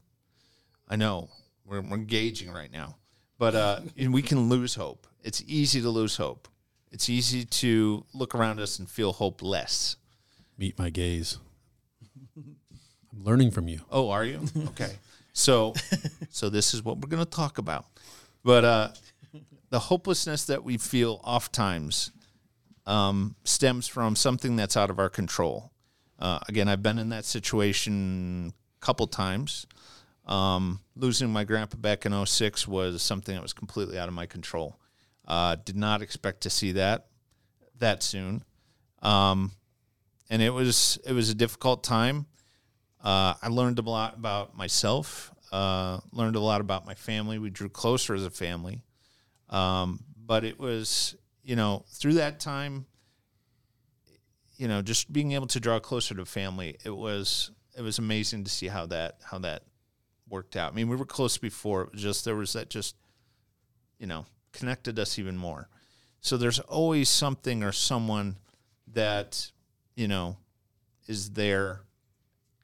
I 0.86 0.96
know 0.96 1.30
we're, 1.64 1.80
we're 1.80 1.96
engaging 1.96 2.52
right 2.52 2.70
now, 2.70 2.96
but 3.38 3.54
uh, 3.54 3.80
and 3.96 4.12
we 4.12 4.20
can 4.20 4.50
lose 4.50 4.74
hope. 4.74 5.06
It's 5.22 5.42
easy 5.46 5.80
to 5.80 5.88
lose 5.88 6.18
hope. 6.18 6.48
It's 6.92 7.08
easy 7.08 7.46
to 7.46 8.04
look 8.12 8.34
around 8.34 8.60
us 8.60 8.78
and 8.78 8.90
feel 8.90 9.14
hopeless. 9.14 9.96
Meet 10.58 10.78
my 10.78 10.90
gaze. 10.90 11.38
I'm 12.36 13.24
learning 13.24 13.52
from 13.52 13.68
you. 13.68 13.80
Oh, 13.90 14.10
are 14.10 14.24
you? 14.26 14.40
Okay. 14.68 14.98
So 15.34 15.74
so 16.30 16.48
this 16.48 16.72
is 16.72 16.82
what 16.82 16.96
we're 16.98 17.08
going 17.08 17.24
to 17.24 17.30
talk 17.30 17.58
about. 17.58 17.84
But 18.42 18.64
uh 18.64 18.88
the 19.70 19.80
hopelessness 19.80 20.44
that 20.44 20.62
we 20.62 20.78
feel 20.78 21.20
oftentimes 21.24 22.12
um, 22.86 23.34
stems 23.44 23.88
from 23.88 24.14
something 24.14 24.54
that's 24.54 24.76
out 24.76 24.90
of 24.90 24.98
our 24.98 25.08
control. 25.08 25.72
Uh, 26.18 26.38
again, 26.48 26.68
I've 26.68 26.82
been 26.82 26.98
in 26.98 27.08
that 27.08 27.24
situation 27.24 28.52
a 28.80 28.84
couple 28.84 29.06
times. 29.06 29.66
Um, 30.26 30.80
losing 30.96 31.30
my 31.30 31.44
grandpa 31.44 31.76
back 31.76 32.06
in 32.06 32.26
06 32.26 32.68
was 32.68 33.02
something 33.02 33.34
that 33.34 33.42
was 33.42 33.52
completely 33.52 33.98
out 33.98 34.08
of 34.08 34.14
my 34.14 34.26
control. 34.26 34.78
Uh, 35.26 35.56
did 35.56 35.76
not 35.76 36.02
expect 36.02 36.42
to 36.42 36.50
see 36.50 36.72
that 36.72 37.06
that 37.78 38.02
soon. 38.02 38.44
Um, 39.02 39.52
and 40.30 40.40
it 40.40 40.50
was 40.50 40.98
it 41.04 41.12
was 41.12 41.30
a 41.30 41.34
difficult 41.34 41.82
time. 41.82 42.26
Uh, 43.04 43.34
I 43.42 43.48
learned 43.48 43.78
a 43.78 43.82
lot 43.82 44.14
about 44.16 44.56
myself. 44.56 45.30
Uh, 45.52 46.00
learned 46.10 46.36
a 46.36 46.40
lot 46.40 46.62
about 46.62 46.86
my 46.86 46.94
family. 46.94 47.38
We 47.38 47.50
drew 47.50 47.68
closer 47.68 48.14
as 48.14 48.24
a 48.24 48.30
family. 48.30 48.82
Um, 49.50 50.02
but 50.16 50.42
it 50.42 50.58
was, 50.58 51.14
you 51.42 51.54
know, 51.54 51.84
through 51.88 52.14
that 52.14 52.40
time, 52.40 52.86
you 54.56 54.68
know, 54.68 54.80
just 54.80 55.12
being 55.12 55.32
able 55.32 55.46
to 55.48 55.60
draw 55.60 55.78
closer 55.78 56.14
to 56.14 56.24
family, 56.24 56.78
it 56.84 56.96
was 56.96 57.50
it 57.76 57.82
was 57.82 57.98
amazing 57.98 58.44
to 58.44 58.50
see 58.50 58.68
how 58.68 58.86
that 58.86 59.18
how 59.22 59.38
that 59.38 59.64
worked 60.28 60.56
out. 60.56 60.72
I 60.72 60.74
mean, 60.74 60.88
we 60.88 60.96
were 60.96 61.04
close 61.04 61.36
before. 61.36 61.82
It 61.82 61.92
was 61.92 62.02
just 62.02 62.24
there 62.24 62.36
was 62.36 62.54
that 62.54 62.70
just, 62.70 62.96
you 63.98 64.06
know, 64.06 64.24
connected 64.52 64.98
us 64.98 65.18
even 65.18 65.36
more. 65.36 65.68
So 66.20 66.38
there's 66.38 66.60
always 66.60 67.10
something 67.10 67.62
or 67.62 67.72
someone 67.72 68.36
that, 68.94 69.50
you 69.94 70.08
know, 70.08 70.38
is 71.06 71.32
there 71.32 71.82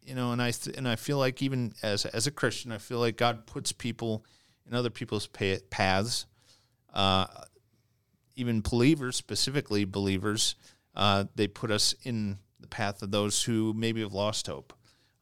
you 0.02 0.14
know, 0.14 0.32
and 0.32 0.42
I 0.42 0.50
th- 0.50 0.76
and 0.76 0.88
I 0.88 0.96
feel 0.96 1.18
like 1.18 1.42
even 1.42 1.72
as 1.82 2.06
as 2.06 2.26
a 2.26 2.30
Christian, 2.30 2.72
I 2.72 2.78
feel 2.78 2.98
like 2.98 3.16
God 3.16 3.46
puts 3.46 3.72
people 3.72 4.24
in 4.66 4.74
other 4.74 4.90
people's 4.90 5.26
pa- 5.26 5.62
paths. 5.70 6.26
Uh, 6.92 7.26
even 8.36 8.60
believers, 8.62 9.16
specifically 9.16 9.84
believers, 9.84 10.54
uh, 10.94 11.24
they 11.34 11.46
put 11.46 11.70
us 11.70 11.94
in 12.04 12.38
the 12.58 12.66
path 12.66 13.02
of 13.02 13.10
those 13.10 13.42
who 13.42 13.72
maybe 13.74 14.00
have 14.00 14.14
lost 14.14 14.46
hope. 14.46 14.72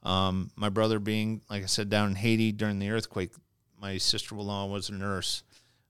Um, 0.03 0.51
my 0.57 0.69
brother 0.69 0.99
being, 0.99 1.43
like 1.51 1.63
I 1.63 1.67
said, 1.67 1.91
down 1.91 2.11
in 2.11 2.15
Haiti 2.15 2.53
during 2.53 2.79
the 2.79 2.91
earthquake, 2.91 3.33
my 3.81 3.99
sister-in-law 3.99 4.67
was 4.67 4.89
a 4.89 4.95
nurse, 4.95 5.43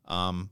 um, 0.06 0.50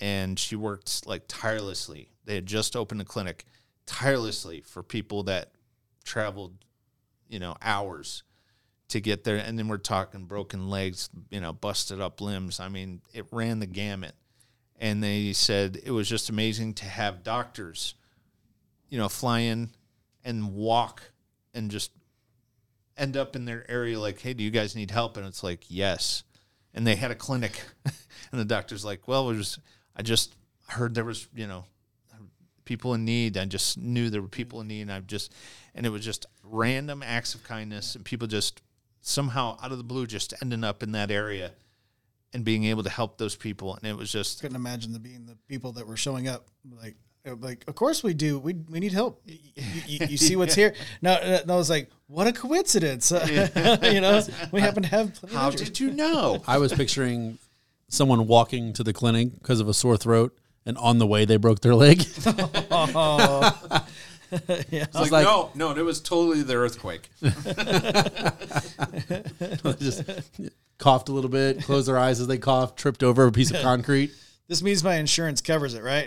and 0.00 0.38
she 0.38 0.56
worked 0.56 1.06
like 1.06 1.22
tirelessly. 1.28 2.10
They 2.24 2.34
had 2.34 2.46
just 2.46 2.76
opened 2.76 3.00
a 3.00 3.04
clinic 3.04 3.44
tirelessly 3.86 4.62
for 4.62 4.82
people 4.82 5.24
that 5.24 5.52
traveled, 6.04 6.54
you 7.30 7.38
know, 7.38 7.56
hours 7.62 8.22
to 8.88 9.00
get 9.00 9.24
there. 9.24 9.36
And 9.36 9.58
then 9.58 9.68
we're 9.68 9.78
talking 9.78 10.24
broken 10.24 10.68
legs, 10.68 11.08
you 11.30 11.40
know, 11.40 11.52
busted 11.52 12.00
up 12.00 12.20
limbs. 12.20 12.60
I 12.60 12.68
mean, 12.68 13.00
it 13.14 13.26
ran 13.30 13.60
the 13.60 13.66
gamut. 13.66 14.14
And 14.78 15.02
they 15.02 15.32
said 15.32 15.78
it 15.84 15.90
was 15.90 16.08
just 16.08 16.28
amazing 16.28 16.74
to 16.74 16.86
have 16.86 17.22
doctors, 17.22 17.94
you 18.88 18.98
know, 18.98 19.08
fly 19.08 19.40
in 19.40 19.70
and 20.24 20.54
walk 20.54 21.02
and 21.54 21.70
just 21.70 21.92
end 22.96 23.16
up 23.16 23.36
in 23.36 23.44
their 23.44 23.70
area 23.70 23.98
like, 23.98 24.20
hey, 24.20 24.34
do 24.34 24.42
you 24.42 24.50
guys 24.50 24.74
need 24.74 24.90
help? 24.90 25.16
And 25.16 25.26
it's 25.26 25.42
like, 25.42 25.64
yes. 25.68 26.24
And 26.74 26.86
they 26.86 26.96
had 26.96 27.10
a 27.10 27.14
clinic. 27.14 27.62
and 27.84 28.40
the 28.40 28.44
doctor's 28.44 28.84
like, 28.84 29.06
well, 29.06 29.26
was, 29.26 29.58
I 29.94 30.02
just 30.02 30.34
heard 30.68 30.94
there 30.94 31.04
was, 31.04 31.28
you 31.34 31.46
know, 31.46 31.64
people 32.70 32.94
in 32.94 33.04
need. 33.04 33.36
I 33.36 33.46
just 33.46 33.78
knew 33.78 34.10
there 34.10 34.22
were 34.22 34.28
people 34.28 34.60
in 34.60 34.68
need. 34.68 34.82
And 34.82 34.92
I 34.92 35.00
just, 35.00 35.34
and 35.74 35.84
it 35.84 35.88
was 35.88 36.04
just 36.04 36.24
random 36.44 37.02
acts 37.04 37.34
of 37.34 37.42
kindness 37.42 37.96
and 37.96 38.04
people 38.04 38.28
just 38.28 38.62
somehow 39.00 39.58
out 39.60 39.72
of 39.72 39.78
the 39.78 39.82
blue 39.82 40.06
just 40.06 40.32
ending 40.40 40.62
up 40.62 40.80
in 40.84 40.92
that 40.92 41.10
area 41.10 41.50
and 42.32 42.44
being 42.44 42.62
able 42.66 42.84
to 42.84 42.88
help 42.88 43.18
those 43.18 43.34
people. 43.34 43.74
And 43.74 43.84
it 43.86 43.96
was 43.96 44.12
just, 44.12 44.40
Couldn't 44.40 44.54
imagine 44.54 44.92
the 44.92 45.00
being 45.00 45.26
the 45.26 45.36
people 45.48 45.72
that 45.72 45.86
were 45.88 45.96
showing 45.96 46.28
up 46.28 46.46
like. 46.80 46.94
Like, 47.38 47.64
of 47.68 47.74
course 47.74 48.02
we 48.02 48.14
do. 48.14 48.38
We 48.38 48.54
we 48.54 48.80
need 48.80 48.92
help. 48.92 49.22
You, 49.26 49.82
you, 49.86 50.06
you 50.12 50.16
see 50.16 50.36
what's 50.36 50.54
here. 50.54 50.74
No, 51.02 51.12
uh, 51.12 51.40
no, 51.46 51.52
I 51.52 51.56
was 51.58 51.68
like, 51.68 51.90
what 52.06 52.26
a 52.26 52.32
coincidence. 52.32 53.10
you 53.26 54.00
know, 54.00 54.22
we 54.52 54.62
happen 54.62 54.84
to 54.84 54.88
have. 54.88 55.14
plenty 55.16 55.34
how 55.34 55.50
injuries. 55.50 55.68
did 55.68 55.80
you 55.80 55.90
know? 55.90 56.42
I 56.46 56.56
was 56.56 56.72
picturing 56.72 57.38
someone 57.88 58.26
walking 58.26 58.72
to 58.72 58.82
the 58.82 58.94
clinic 58.94 59.34
because 59.34 59.60
of 59.60 59.68
a 59.68 59.74
sore 59.74 59.98
throat, 59.98 60.34
and 60.70 60.78
on 60.78 60.98
the 60.98 61.06
way 61.06 61.24
they 61.24 61.36
broke 61.36 61.60
their 61.60 61.74
leg. 61.74 62.06
It's 64.32 64.94
like, 64.94 65.10
like- 65.10 65.24
no, 65.24 65.50
no, 65.56 65.72
it 65.72 65.84
was 65.84 66.00
totally 66.00 66.42
the 66.42 66.54
earthquake. 66.54 67.10
just 69.80 70.04
coughed 70.78 71.08
a 71.08 71.12
little 71.12 71.28
bit, 71.28 71.64
closed 71.64 71.88
their 71.88 71.98
eyes 71.98 72.20
as 72.20 72.28
they 72.28 72.38
coughed, 72.38 72.78
tripped 72.78 73.02
over 73.02 73.26
a 73.26 73.32
piece 73.32 73.50
of 73.50 73.60
concrete. 73.60 74.12
This 74.46 74.62
means 74.62 74.84
my 74.84 74.94
insurance 74.98 75.40
covers 75.40 75.74
it, 75.74 75.82
right? 75.82 76.06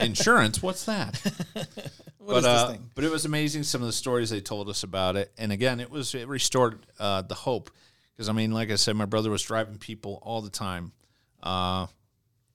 Insurance, 0.00 0.62
what's 0.62 0.86
that? 0.86 1.20
what 1.52 1.66
but 2.26 2.36
is 2.38 2.44
this 2.44 2.46
uh, 2.46 2.68
thing? 2.70 2.90
but 2.94 3.04
it 3.04 3.10
was 3.10 3.26
amazing 3.26 3.62
some 3.62 3.82
of 3.82 3.86
the 3.86 3.92
stories 3.92 4.30
they 4.30 4.40
told 4.40 4.70
us 4.70 4.82
about 4.82 5.16
it, 5.16 5.30
and 5.36 5.52
again, 5.52 5.78
it 5.78 5.90
was 5.90 6.14
it 6.14 6.26
restored 6.26 6.86
uh, 6.98 7.20
the 7.20 7.34
hope 7.34 7.70
because 8.16 8.30
I 8.30 8.32
mean, 8.32 8.52
like 8.52 8.70
I 8.70 8.76
said, 8.76 8.96
my 8.96 9.04
brother 9.04 9.28
was 9.28 9.42
driving 9.42 9.76
people 9.76 10.20
all 10.22 10.40
the 10.40 10.48
time, 10.48 10.92
uh, 11.42 11.86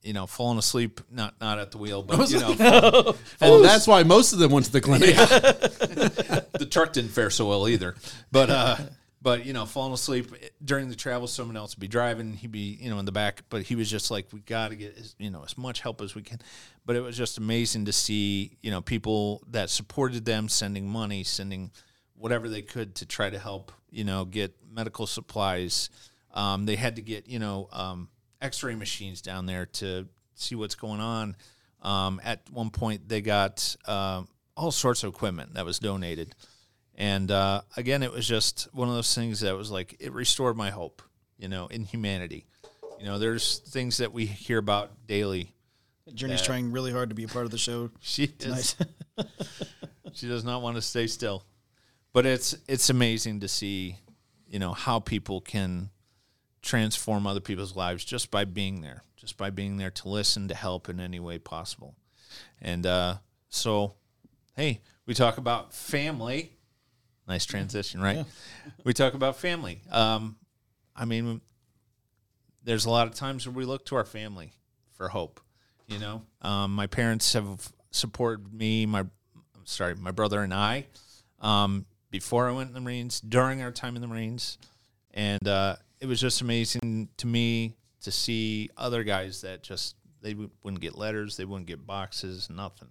you 0.02 0.12
know, 0.12 0.26
falling 0.26 0.58
asleep 0.58 1.00
not 1.10 1.34
not 1.40 1.58
at 1.58 1.70
the 1.70 1.78
wheel, 1.78 2.02
but 2.02 2.30
you 2.30 2.40
know, 2.40 2.54
fall- 2.54 3.16
And 3.40 3.64
that's 3.64 3.86
why 3.86 4.02
most 4.02 4.32
of 4.32 4.38
them 4.38 4.50
went 4.50 4.66
to 4.66 4.72
the 4.72 4.80
clinic. 4.80 5.14
the 5.16 6.68
truck 6.70 6.92
didn't 6.92 7.10
fare 7.10 7.30
so 7.30 7.48
well 7.48 7.68
either. 7.68 7.94
But 8.30 8.50
uh, 8.50 8.76
but 9.22 9.46
you 9.46 9.52
know, 9.52 9.66
falling 9.66 9.92
asleep 9.92 10.34
during 10.64 10.88
the 10.88 10.96
travel, 10.96 11.28
someone 11.28 11.56
else 11.56 11.76
would 11.76 11.80
be 11.80 11.88
driving, 11.88 12.34
he'd 12.34 12.50
be 12.50 12.76
you 12.80 12.90
know 12.90 12.98
in 12.98 13.04
the 13.04 13.12
back, 13.12 13.42
but 13.48 13.62
he 13.62 13.76
was 13.76 13.88
just 13.88 14.10
like, 14.10 14.26
we 14.32 14.40
got 14.40 14.70
to 14.70 14.76
get 14.76 14.96
as, 14.98 15.14
you 15.18 15.30
know 15.30 15.44
as 15.44 15.56
much 15.56 15.80
help 15.80 16.00
as 16.00 16.14
we 16.14 16.22
can. 16.22 16.40
But 16.84 16.96
it 16.96 17.00
was 17.00 17.16
just 17.16 17.38
amazing 17.38 17.84
to 17.84 17.92
see 17.92 18.56
you 18.62 18.70
know 18.70 18.80
people 18.80 19.42
that 19.50 19.70
supported 19.70 20.24
them, 20.24 20.48
sending 20.48 20.88
money, 20.88 21.22
sending 21.22 21.70
whatever 22.16 22.48
they 22.48 22.62
could 22.62 22.96
to 22.96 23.06
try 23.06 23.30
to 23.30 23.38
help 23.38 23.70
you 23.90 24.04
know 24.04 24.24
get 24.24 24.54
medical 24.68 25.06
supplies. 25.06 25.90
Um, 26.34 26.66
they 26.66 26.76
had 26.76 26.96
to 26.96 27.02
get 27.02 27.28
you 27.28 27.38
know 27.38 27.68
um, 27.72 28.08
X-ray 28.42 28.74
machines 28.74 29.22
down 29.22 29.46
there 29.46 29.66
to 29.66 30.08
see 30.34 30.54
what's 30.54 30.74
going 30.74 31.00
on. 31.00 31.36
Um, 31.80 32.20
at 32.22 32.42
one 32.50 32.70
point, 32.70 33.08
they 33.08 33.20
got 33.20 33.76
um 33.86 34.28
all 34.56 34.70
sorts 34.70 35.02
of 35.02 35.12
equipment 35.12 35.54
that 35.54 35.64
was 35.64 35.78
donated. 35.78 36.34
And 36.94 37.30
uh, 37.30 37.62
again, 37.76 38.02
it 38.02 38.12
was 38.12 38.26
just 38.26 38.68
one 38.72 38.88
of 38.88 38.94
those 38.94 39.14
things 39.14 39.40
that 39.40 39.56
was 39.56 39.70
like, 39.70 39.96
it 39.98 40.12
restored 40.12 40.56
my 40.56 40.70
hope, 40.70 41.02
you 41.38 41.48
know, 41.48 41.66
in 41.68 41.84
humanity. 41.84 42.46
You 42.98 43.06
know, 43.06 43.18
there's 43.18 43.58
things 43.58 43.96
that 43.96 44.12
we 44.12 44.26
hear 44.26 44.58
about 44.58 45.06
daily. 45.06 45.54
Journey's 46.12 46.42
trying 46.42 46.70
really 46.70 46.92
hard 46.92 47.08
to 47.08 47.14
be 47.14 47.24
a 47.24 47.28
part 47.28 47.44
of 47.44 47.50
the 47.50 47.58
show. 47.58 47.90
She 48.00 48.26
Tonight. 48.26 48.58
is, 48.58 48.76
she 50.12 50.28
does 50.28 50.44
not 50.44 50.62
want 50.62 50.76
to 50.76 50.82
stay 50.82 51.06
still. 51.06 51.44
But 52.12 52.26
it's 52.26 52.54
it's 52.68 52.90
amazing 52.90 53.40
to 53.40 53.48
see, 53.48 53.96
you 54.46 54.58
know, 54.58 54.74
how 54.74 55.00
people 55.00 55.40
can 55.40 55.88
transform 56.62 57.26
other 57.26 57.40
people's 57.40 57.76
lives 57.76 58.04
just 58.04 58.30
by 58.30 58.44
being 58.44 58.80
there, 58.80 59.02
just 59.16 59.36
by 59.36 59.50
being 59.50 59.76
there 59.76 59.90
to 59.90 60.08
listen, 60.08 60.48
to 60.48 60.54
help 60.54 60.88
in 60.88 61.00
any 61.00 61.20
way 61.20 61.38
possible. 61.38 61.94
And 62.60 62.86
uh, 62.86 63.16
so, 63.48 63.94
hey, 64.56 64.80
we 65.06 65.14
talk 65.14 65.38
about 65.38 65.74
family. 65.74 66.52
Nice 67.28 67.44
transition, 67.44 68.00
right? 68.00 68.24
We 68.84 68.92
talk 68.92 69.14
about 69.14 69.36
family. 69.36 69.80
Um, 69.90 70.36
I 70.94 71.04
mean, 71.04 71.40
there's 72.64 72.84
a 72.84 72.90
lot 72.90 73.06
of 73.06 73.14
times 73.14 73.46
where 73.46 73.54
we 73.54 73.64
look 73.64 73.86
to 73.86 73.96
our 73.96 74.04
family 74.04 74.52
for 74.96 75.08
hope. 75.08 75.40
You 75.88 75.98
know, 75.98 76.22
um, 76.40 76.74
my 76.74 76.86
parents 76.86 77.32
have 77.34 77.72
supported 77.90 78.52
me, 78.52 78.86
my 78.86 79.00
I'm 79.00 79.66
sorry, 79.66 79.94
my 79.94 80.10
brother 80.10 80.40
and 80.42 80.54
I, 80.54 80.86
um, 81.40 81.86
before 82.10 82.48
I 82.48 82.52
went 82.52 82.68
in 82.68 82.74
the 82.74 82.80
Marines, 82.80 83.20
during 83.20 83.62
our 83.62 83.70
time 83.70 83.96
in 83.96 84.02
the 84.02 84.08
Marines, 84.08 84.58
and 85.12 85.46
uh, 85.46 85.76
it 86.02 86.08
was 86.08 86.20
just 86.20 86.40
amazing 86.40 87.08
to 87.16 87.28
me 87.28 87.76
to 88.02 88.10
see 88.10 88.68
other 88.76 89.04
guys 89.04 89.42
that 89.42 89.62
just 89.62 89.94
they 90.20 90.34
wou- 90.34 90.50
wouldn't 90.64 90.82
get 90.82 90.98
letters, 90.98 91.36
they 91.36 91.44
wouldn't 91.44 91.68
get 91.68 91.86
boxes, 91.86 92.50
nothing. 92.50 92.88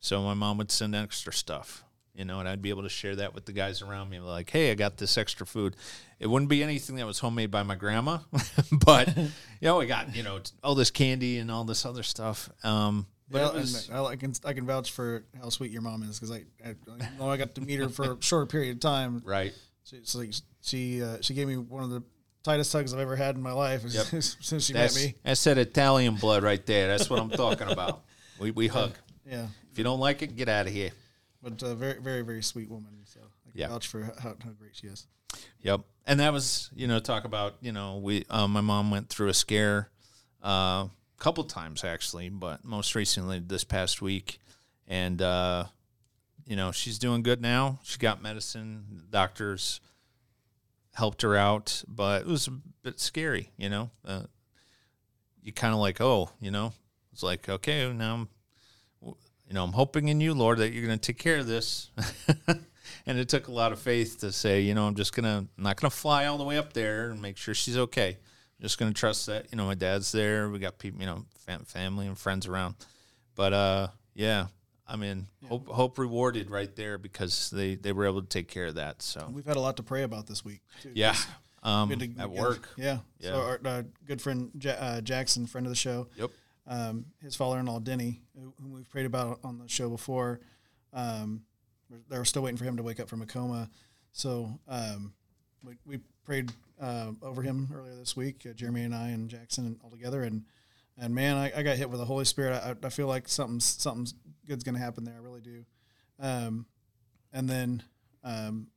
So 0.00 0.22
my 0.22 0.34
mom 0.34 0.58
would 0.58 0.70
send 0.70 0.94
extra 0.94 1.32
stuff, 1.32 1.82
you 2.14 2.26
know, 2.26 2.40
and 2.40 2.48
I'd 2.48 2.60
be 2.60 2.68
able 2.68 2.82
to 2.82 2.90
share 2.90 3.16
that 3.16 3.34
with 3.34 3.46
the 3.46 3.52
guys 3.52 3.80
around 3.80 4.10
me, 4.10 4.20
like, 4.20 4.50
"Hey, 4.50 4.70
I 4.70 4.74
got 4.74 4.98
this 4.98 5.16
extra 5.16 5.46
food." 5.46 5.76
It 6.20 6.26
wouldn't 6.26 6.50
be 6.50 6.62
anything 6.62 6.96
that 6.96 7.06
was 7.06 7.20
homemade 7.20 7.50
by 7.50 7.62
my 7.62 7.74
grandma, 7.74 8.18
but 8.84 9.16
you 9.16 9.30
know, 9.62 9.80
I 9.80 9.86
got 9.86 10.14
you 10.14 10.22
know 10.22 10.40
all 10.62 10.74
this 10.74 10.90
candy 10.90 11.38
and 11.38 11.50
all 11.50 11.64
this 11.64 11.86
other 11.86 12.02
stuff. 12.02 12.50
Um, 12.62 13.06
but 13.30 13.40
Well, 13.40 13.56
it 13.56 13.60
was, 13.60 13.90
I, 13.90 14.02
I 14.04 14.16
can 14.16 14.34
I 14.44 14.52
can 14.52 14.66
vouch 14.66 14.90
for 14.90 15.24
how 15.40 15.48
sweet 15.48 15.70
your 15.70 15.80
mom 15.80 16.02
is 16.02 16.18
because 16.20 16.30
I, 16.32 16.44
I 16.62 16.74
know 17.18 17.30
I 17.30 17.38
got 17.38 17.54
to 17.54 17.62
meet 17.62 17.78
her 17.80 17.88
for 17.88 18.12
a 18.12 18.16
short 18.20 18.50
period 18.50 18.76
of 18.76 18.80
time. 18.80 19.22
right. 19.24 19.54
She 19.84 20.00
so 20.02 20.18
like, 20.18 20.34
she 20.60 21.02
uh, 21.02 21.16
she 21.22 21.32
gave 21.32 21.48
me 21.48 21.56
one 21.56 21.82
of 21.82 21.90
the 21.90 22.02
tightest 22.42 22.72
hugs 22.72 22.92
I've 22.92 23.00
ever 23.00 23.16
had 23.16 23.36
in 23.36 23.42
my 23.42 23.52
life 23.52 23.82
Yep. 23.86 24.06
since 24.40 24.64
she 24.66 24.72
That's 24.72 24.94
met 24.96 25.04
me. 25.04 25.14
that's 25.22 25.44
that 25.44 25.58
Italian 25.58 26.16
blood 26.16 26.42
right 26.42 26.64
there. 26.66 26.88
That's 26.88 27.08
what 27.10 27.20
I'm 27.20 27.30
talking 27.30 27.68
about. 27.68 28.02
We 28.38 28.50
we 28.50 28.68
hug. 28.68 28.92
Yeah, 29.28 29.46
If 29.70 29.78
you 29.78 29.84
don't 29.84 30.00
like 30.00 30.22
it, 30.22 30.34
get 30.36 30.48
out 30.48 30.66
of 30.66 30.72
here. 30.72 30.90
but 31.42 31.62
uh, 31.62 31.74
very 31.74 32.00
very 32.00 32.22
very 32.22 32.42
sweet 32.42 32.68
woman. 32.70 32.90
So 33.04 33.20
I 33.20 33.50
can 33.50 33.60
Yeah. 33.60 33.68
vouch 33.68 33.86
for 33.88 34.02
how, 34.02 34.34
how 34.42 34.50
great 34.58 34.74
she 34.74 34.86
is. 34.88 35.06
Yep. 35.62 35.80
And 36.06 36.18
that 36.20 36.32
was, 36.32 36.68
you 36.74 36.86
know, 36.88 36.98
talk 36.98 37.24
about, 37.24 37.54
you 37.60 37.70
know, 37.72 37.98
we, 37.98 38.24
uh, 38.28 38.48
my 38.48 38.60
mom 38.60 38.90
went 38.90 39.08
through 39.08 39.28
a 39.28 39.34
scare 39.34 39.88
a 40.42 40.46
uh, 40.46 40.88
couple 41.18 41.44
times 41.44 41.84
actually, 41.84 42.28
but 42.28 42.64
most 42.64 42.94
recently 42.96 43.38
this 43.38 43.62
past 43.64 44.02
week. 44.02 44.40
And, 44.88 45.22
uh, 45.22 45.66
you 46.44 46.56
know, 46.56 46.72
she's 46.72 46.98
doing 46.98 47.22
good 47.22 47.40
now. 47.40 47.78
She 47.84 47.98
got 47.98 48.20
medicine. 48.20 49.04
Doctors 49.10 49.80
helped 50.94 51.22
her 51.22 51.36
out, 51.36 51.82
but 51.88 52.22
it 52.22 52.26
was 52.26 52.48
a 52.48 52.52
bit 52.82 53.00
scary, 53.00 53.50
you 53.56 53.68
know. 53.68 53.90
Uh, 54.04 54.22
you 55.42 55.52
kind 55.52 55.74
of 55.74 55.80
like, 55.80 56.00
oh, 56.00 56.30
you 56.40 56.50
know, 56.50 56.72
it's 57.12 57.22
like, 57.22 57.48
okay, 57.48 57.90
now 57.92 58.14
I'm, 58.14 58.28
you 59.02 59.54
know, 59.54 59.64
I'm 59.64 59.72
hoping 59.72 60.08
in 60.08 60.20
you, 60.20 60.34
Lord, 60.34 60.58
that 60.58 60.72
you're 60.72 60.86
going 60.86 60.98
to 60.98 61.12
take 61.12 61.18
care 61.18 61.38
of 61.38 61.46
this. 61.46 61.90
and 63.06 63.18
it 63.18 63.28
took 63.28 63.48
a 63.48 63.52
lot 63.52 63.72
of 63.72 63.78
faith 63.78 64.20
to 64.20 64.32
say, 64.32 64.60
you 64.60 64.74
know, 64.74 64.86
I'm 64.86 64.94
just 64.94 65.14
gonna, 65.14 65.46
not 65.56 65.80
gonna 65.80 65.90
fly 65.90 66.26
all 66.26 66.38
the 66.38 66.44
way 66.44 66.58
up 66.58 66.72
there 66.72 67.10
and 67.10 67.20
make 67.20 67.36
sure 67.36 67.54
she's 67.54 67.76
okay. 67.76 68.08
I'm 68.08 68.62
just 68.62 68.78
gonna 68.78 68.92
trust 68.92 69.26
that, 69.26 69.46
you 69.50 69.56
know, 69.56 69.66
my 69.66 69.74
dad's 69.74 70.12
there. 70.12 70.48
We 70.48 70.58
got 70.58 70.78
people, 70.78 71.00
you 71.00 71.06
know, 71.06 71.24
fam- 71.38 71.64
family 71.64 72.06
and 72.06 72.16
friends 72.16 72.46
around. 72.46 72.76
But 73.34 73.52
uh, 73.52 73.88
yeah, 74.14 74.46
I 74.86 74.96
mean, 74.96 75.26
hope, 75.48 75.68
hope 75.68 75.98
rewarded 75.98 76.50
right 76.50 76.74
there 76.76 76.98
because 76.98 77.50
they 77.50 77.76
they 77.76 77.92
were 77.92 78.06
able 78.06 78.20
to 78.20 78.28
take 78.28 78.48
care 78.48 78.66
of 78.66 78.74
that. 78.74 79.00
So 79.02 79.30
We've 79.32 79.46
had 79.46 79.56
a 79.56 79.60
lot 79.60 79.76
to 79.78 79.82
pray 79.82 80.02
about 80.02 80.26
this 80.26 80.44
week. 80.44 80.60
Too. 80.82 80.90
yeah, 80.94 81.14
um, 81.62 81.88
to- 81.90 82.04
at 82.18 82.32
yeah, 82.32 82.40
work. 82.40 82.68
Yeah. 82.76 82.98
Yeah. 83.18 83.30
So 83.30 83.40
our 83.40 83.60
uh, 83.64 83.82
good 84.06 84.20
friend 84.20 84.50
ja- 84.60 84.72
uh, 84.72 85.00
Jackson, 85.00 85.46
friend 85.46 85.66
of 85.66 85.70
the 85.70 85.76
show, 85.76 86.08
Yep. 86.16 86.30
um, 86.66 87.06
his 87.22 87.36
father-in-law 87.36 87.78
Denny, 87.80 88.20
whom 88.34 88.72
we've 88.72 88.88
prayed 88.90 89.06
about 89.06 89.38
on 89.44 89.58
the 89.58 89.68
show 89.68 89.88
before. 89.88 90.40
Um, 90.92 91.44
we're- 91.88 92.02
they're 92.08 92.24
still 92.24 92.42
waiting 92.42 92.58
for 92.58 92.64
him 92.64 92.76
to 92.76 92.82
wake 92.82 93.00
up 93.00 93.08
from 93.08 93.22
a 93.22 93.26
coma, 93.26 93.70
so 94.12 94.58
um, 94.68 95.14
we, 95.64 95.78
we 95.86 95.98
prayed 96.24 96.50
uh, 96.80 97.12
over 97.22 97.40
him 97.42 97.68
earlier 97.74 97.94
this 97.94 98.16
week. 98.16 98.44
Uh, 98.48 98.52
Jeremy 98.52 98.82
and 98.82 98.94
I 98.94 99.08
and 99.08 99.28
Jackson 99.30 99.78
all 99.84 99.90
together, 99.90 100.22
and 100.24 100.44
and 100.98 101.14
man, 101.14 101.36
I, 101.36 101.52
I 101.58 101.62
got 101.62 101.76
hit 101.76 101.88
with 101.90 101.98
the 102.00 102.06
Holy 102.06 102.24
Spirit. 102.24 102.54
I, 102.62 102.74
I 102.86 102.90
feel 102.90 103.06
like 103.06 103.28
something's 103.28 103.64
something's 103.64 104.14
good's 104.46 104.64
gonna 104.64 104.78
happen 104.78 105.04
there. 105.04 105.14
I 105.14 105.18
really 105.18 105.40
do. 105.40 105.64
Um, 106.20 106.66
and 107.32 107.48
then 107.48 107.82
um, 108.22 108.68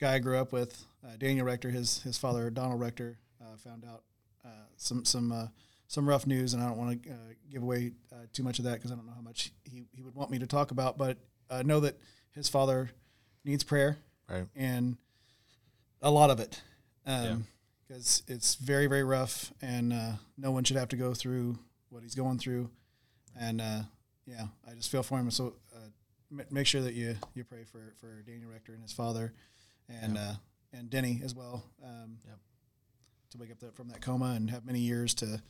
guy 0.00 0.14
I 0.14 0.18
grew 0.18 0.38
up 0.38 0.52
with, 0.52 0.84
uh, 1.04 1.16
Daniel 1.18 1.46
Rector, 1.46 1.70
his 1.70 2.02
his 2.02 2.16
father 2.18 2.50
Donald 2.50 2.80
Rector, 2.80 3.18
uh, 3.40 3.56
found 3.56 3.84
out 3.84 4.02
uh, 4.44 4.48
some 4.76 5.04
some 5.04 5.30
uh, 5.32 5.46
some 5.86 6.08
rough 6.08 6.26
news, 6.26 6.54
and 6.54 6.62
I 6.62 6.66
don't 6.66 6.78
want 6.78 7.02
to 7.02 7.10
uh, 7.10 7.14
give 7.50 7.62
away 7.62 7.92
uh, 8.12 8.16
too 8.32 8.42
much 8.42 8.58
of 8.58 8.64
that 8.64 8.74
because 8.74 8.90
I 8.92 8.94
don't 8.94 9.06
know 9.06 9.14
how 9.14 9.20
much 9.22 9.52
he, 9.64 9.84
he 9.92 10.02
would 10.02 10.14
want 10.14 10.30
me 10.30 10.38
to 10.40 10.46
talk 10.46 10.70
about. 10.70 10.98
But 10.98 11.18
uh, 11.50 11.62
know 11.62 11.80
that 11.80 11.98
his 12.32 12.48
father 12.48 12.90
needs 13.44 13.64
prayer 13.64 13.98
Right. 14.28 14.44
and 14.56 14.96
a 16.02 16.10
lot 16.10 16.30
of 16.30 16.38
it, 16.40 16.60
because 17.88 18.22
it's 18.28 18.56
very 18.56 18.86
very 18.86 19.04
rough, 19.04 19.52
and 19.62 19.92
uh, 19.92 20.12
no 20.36 20.50
one 20.50 20.64
should 20.64 20.76
have 20.76 20.88
to 20.88 20.96
go 20.96 21.14
through 21.14 21.58
what 21.88 22.02
he's 22.02 22.14
going 22.14 22.38
through. 22.38 22.70
And 23.38 23.60
uh, 23.60 23.80
yeah, 24.26 24.46
I 24.70 24.74
just 24.74 24.90
feel 24.90 25.02
for 25.02 25.18
him. 25.18 25.30
So 25.30 25.54
uh, 25.74 25.88
ma- 26.30 26.44
make 26.50 26.66
sure 26.66 26.82
that 26.82 26.94
you 26.94 27.16
you 27.34 27.44
pray 27.44 27.64
for 27.64 27.94
for 28.00 28.22
Daniel 28.26 28.50
Rector 28.50 28.74
and 28.74 28.82
his 28.82 28.92
father, 28.92 29.32
and 29.88 30.18
uh, 30.18 30.34
and 30.72 30.90
Denny 30.90 31.20
as 31.24 31.34
well. 31.34 31.64
Um, 31.82 32.18
Yep. 32.26 32.38
To 33.32 33.38
wake 33.38 33.50
up 33.50 33.58
that, 33.60 33.76
from 33.76 33.88
that 33.88 34.00
coma 34.00 34.32
and 34.36 34.50
have 34.50 34.64
many 34.64 34.78
years 34.78 35.12
to 35.16 35.42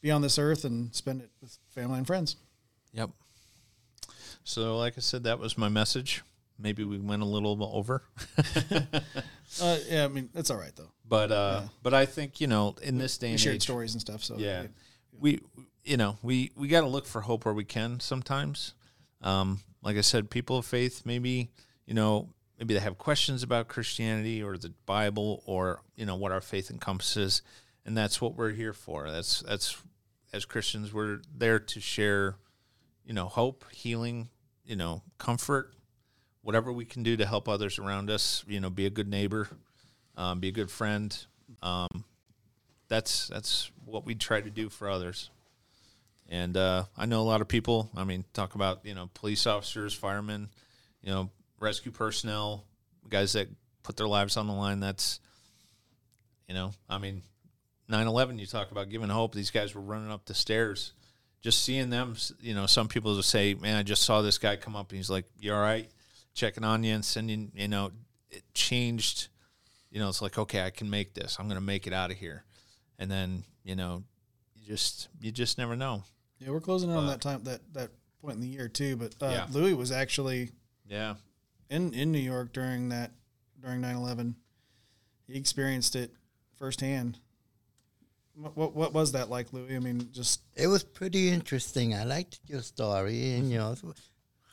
be 0.00 0.10
on 0.10 0.22
this 0.22 0.40
earth 0.40 0.64
and 0.64 0.92
spend 0.92 1.20
it 1.20 1.30
with 1.40 1.56
family 1.68 1.98
and 1.98 2.06
friends. 2.06 2.34
Yep. 2.92 3.10
So, 4.42 4.76
like 4.76 4.94
I 4.96 5.00
said, 5.00 5.22
that 5.22 5.38
was 5.38 5.56
my 5.56 5.68
message. 5.68 6.22
Maybe 6.58 6.84
we 6.84 6.98
went 6.98 7.22
a 7.22 7.26
little 7.26 7.58
over, 7.74 8.02
Uh, 9.60 9.78
yeah, 9.88 10.04
I 10.04 10.08
mean 10.08 10.30
that's 10.32 10.50
all 10.50 10.56
right 10.56 10.74
though. 10.76 10.90
but 11.06 11.30
uh, 11.30 11.62
but 11.82 11.92
I 11.92 12.06
think 12.06 12.40
you 12.40 12.46
know 12.46 12.74
in 12.82 12.96
this 12.98 13.18
day 13.18 13.28
We 13.28 13.32
and 13.32 13.40
shared 13.40 13.56
age, 13.56 13.62
stories 13.62 13.92
and 13.92 14.00
stuff. 14.00 14.24
So 14.24 14.36
yeah, 14.38 14.64
we 15.18 15.40
you 15.84 15.96
know 15.96 16.16
we 16.22 16.52
we 16.56 16.68
got 16.68 16.80
to 16.82 16.86
look 16.86 17.06
for 17.06 17.20
hope 17.20 17.44
where 17.44 17.54
we 17.54 17.64
can 17.64 18.00
sometimes. 18.00 18.74
Um, 19.20 19.60
like 19.82 19.96
I 19.96 20.00
said, 20.00 20.30
people 20.30 20.56
of 20.56 20.64
faith, 20.64 21.02
maybe 21.04 21.50
you 21.86 21.94
know 21.94 22.30
maybe 22.58 22.72
they 22.74 22.80
have 22.80 22.96
questions 22.96 23.42
about 23.42 23.68
Christianity 23.68 24.42
or 24.42 24.56
the 24.56 24.72
Bible 24.86 25.42
or 25.44 25.82
you 25.96 26.06
know 26.06 26.16
what 26.16 26.32
our 26.32 26.40
faith 26.40 26.70
encompasses, 26.70 27.42
and 27.84 27.96
that's 27.96 28.20
what 28.20 28.34
we're 28.36 28.52
here 28.52 28.72
for. 28.72 29.10
That's 29.10 29.40
that's 29.40 29.76
as 30.32 30.46
Christians, 30.46 30.94
we're 30.94 31.20
there 31.36 31.58
to 31.58 31.80
share, 31.80 32.36
you 33.04 33.12
know, 33.12 33.26
hope, 33.26 33.66
healing, 33.70 34.30
you 34.64 34.76
know, 34.76 35.02
comfort, 35.18 35.74
whatever 36.42 36.72
we 36.72 36.84
can 36.84 37.02
do 37.02 37.16
to 37.16 37.26
help 37.26 37.48
others 37.48 37.78
around 37.78 38.10
us. 38.10 38.44
You 38.46 38.60
know, 38.60 38.70
be 38.70 38.86
a 38.86 38.90
good 38.90 39.08
neighbor, 39.08 39.48
um, 40.16 40.40
be 40.40 40.48
a 40.48 40.52
good 40.52 40.70
friend. 40.70 41.16
Um, 41.62 42.04
that's 42.88 43.28
that's 43.28 43.70
what 43.84 44.04
we 44.04 44.14
try 44.14 44.40
to 44.40 44.50
do 44.50 44.68
for 44.68 44.88
others. 44.90 45.30
And 46.28 46.56
uh, 46.56 46.84
I 46.96 47.06
know 47.06 47.20
a 47.20 47.24
lot 47.24 47.40
of 47.40 47.48
people. 47.48 47.90
I 47.96 48.04
mean, 48.04 48.24
talk 48.32 48.54
about 48.54 48.84
you 48.84 48.94
know 48.94 49.10
police 49.14 49.46
officers, 49.46 49.94
firemen, 49.94 50.50
you 51.02 51.10
know, 51.10 51.30
rescue 51.58 51.92
personnel, 51.92 52.64
guys 53.08 53.32
that 53.32 53.48
put 53.82 53.96
their 53.96 54.08
lives 54.08 54.36
on 54.36 54.46
the 54.46 54.52
line. 54.52 54.80
That's 54.80 55.20
you 56.48 56.54
know, 56.54 56.72
I 56.88 56.98
mean, 56.98 57.22
9/11. 57.90 58.38
You 58.38 58.46
talk 58.46 58.70
about 58.70 58.90
giving 58.90 59.08
hope. 59.08 59.34
These 59.34 59.50
guys 59.50 59.74
were 59.74 59.80
running 59.80 60.10
up 60.10 60.26
the 60.26 60.34
stairs. 60.34 60.92
Just 61.40 61.64
seeing 61.64 61.90
them, 61.90 62.14
you 62.40 62.54
know, 62.54 62.66
some 62.66 62.88
people 62.88 63.14
will 63.14 63.22
say, 63.22 63.54
"Man, 63.54 63.76
I 63.76 63.82
just 63.82 64.02
saw 64.02 64.22
this 64.22 64.38
guy 64.38 64.56
come 64.56 64.76
up, 64.76 64.90
and 64.90 64.96
he's 64.96 65.10
like, 65.10 65.24
you 65.40 65.52
all 65.52 65.60
right?" 65.60 65.90
Checking 66.34 66.64
on 66.64 66.82
you 66.82 66.94
and 66.94 67.04
sending, 67.04 67.52
you 67.54 67.68
know, 67.68 67.90
it 68.30 68.42
changed. 68.54 69.28
You 69.90 70.00
know, 70.00 70.08
it's 70.08 70.22
like, 70.22 70.38
okay, 70.38 70.62
I 70.64 70.70
can 70.70 70.88
make 70.88 71.12
this. 71.14 71.36
I'm 71.38 71.46
going 71.46 71.56
to 71.60 71.64
make 71.64 71.86
it 71.86 71.92
out 71.92 72.10
of 72.10 72.16
here. 72.16 72.44
And 72.98 73.10
then, 73.10 73.44
you 73.64 73.76
know, 73.76 74.04
you 74.54 74.66
just 74.66 75.08
you 75.20 75.30
just 75.32 75.58
never 75.58 75.76
know. 75.76 76.04
Yeah, 76.38 76.50
we're 76.50 76.60
closing 76.60 76.90
in 76.90 76.96
on 76.96 77.06
that 77.08 77.20
time 77.20 77.44
that 77.44 77.60
that 77.74 77.90
point 78.20 78.36
in 78.36 78.40
the 78.40 78.48
year 78.48 78.68
too. 78.68 78.96
But 78.96 79.14
uh, 79.20 79.28
Yeah. 79.30 79.46
Louis 79.50 79.74
was 79.74 79.92
actually 79.92 80.50
Yeah. 80.88 81.16
in 81.68 81.92
in 81.92 82.12
New 82.12 82.18
York 82.18 82.52
during 82.52 82.88
that 82.88 83.12
during 83.60 83.80
9-11. 83.80 84.34
He 85.26 85.36
experienced 85.36 85.94
it 85.96 86.12
firsthand. 86.56 87.18
What, 88.34 88.56
what 88.56 88.74
what 88.74 88.92
was 88.94 89.12
that 89.12 89.28
like, 89.28 89.52
Louis? 89.52 89.76
I 89.76 89.78
mean, 89.80 90.08
just 90.12 90.40
It 90.56 90.66
was 90.68 90.82
pretty 90.84 91.28
interesting. 91.28 91.94
I 91.94 92.04
liked 92.04 92.40
your 92.46 92.62
story 92.62 93.34
and 93.34 93.50
yours. 93.50 93.84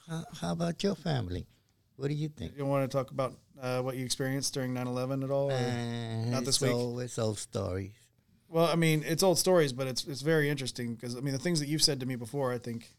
How, 0.07 0.23
how 0.41 0.51
about 0.51 0.83
your 0.83 0.95
family? 0.95 1.45
What 1.99 2.07
do 2.07 2.13
you 2.13 2.29
think? 2.29 2.53
you 2.57 2.65
want 2.65 2.89
to 2.89 2.97
talk 2.97 3.11
about 3.11 3.33
uh, 3.61 3.81
what 3.81 3.97
you 3.97 4.05
experienced 4.05 4.53
during 4.53 4.73
9-11 4.73 5.25
at 5.25 5.31
all? 5.31 5.51
Uh, 5.51 6.25
Not 6.31 6.45
this 6.45 6.55
it's 6.55 6.61
week. 6.61 6.71
Old, 6.71 7.01
it's 7.01 7.19
old 7.19 7.37
stories. 7.37 7.91
well, 8.47 8.67
I 8.67 8.75
mean, 8.75 9.03
it's 9.05 9.21
old 9.21 9.37
stories, 9.37 9.73
but 9.73 9.85
it's 9.87 10.05
it's 10.05 10.21
very 10.21 10.49
interesting 10.49 10.95
because 10.95 11.17
I 11.17 11.19
mean, 11.19 11.33
the 11.33 11.39
things 11.39 11.59
that 11.59 11.67
you've 11.67 11.81
said 11.81 11.99
to 11.99 12.05
me 12.05 12.15
before, 12.15 12.53
I 12.53 12.57
think. 12.57 12.89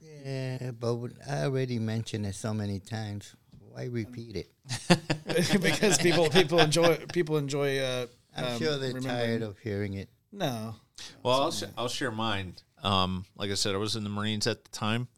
Yeah, 0.00 0.70
but 0.70 0.96
I 1.28 1.42
already 1.44 1.78
mentioned 1.78 2.24
it 2.24 2.34
so 2.34 2.54
many 2.54 2.80
times. 2.80 3.36
Why 3.72 3.84
repeat 3.84 4.36
it? 4.36 4.50
because 5.62 5.98
people 5.98 6.30
people 6.30 6.60
enjoy 6.60 6.96
people 7.12 7.36
enjoy. 7.36 7.78
Uh, 7.78 8.06
I'm 8.34 8.44
um, 8.54 8.58
sure 8.58 8.78
they're 8.78 8.94
remembering- 8.94 9.04
tired 9.04 9.42
of 9.42 9.58
hearing 9.58 9.94
it. 9.94 10.08
No, 10.32 10.76
Well, 11.24 11.42
I'll, 11.42 11.50
sh- 11.52 11.64
I'll 11.76 11.88
share 11.88 12.12
mine. 12.12 12.54
Um, 12.84 13.24
like 13.36 13.50
I 13.50 13.54
said, 13.54 13.74
I 13.74 13.78
was 13.78 13.96
in 13.96 14.04
the 14.04 14.10
Marines 14.10 14.46
at 14.46 14.62
the 14.64 14.70
time. 14.70 15.08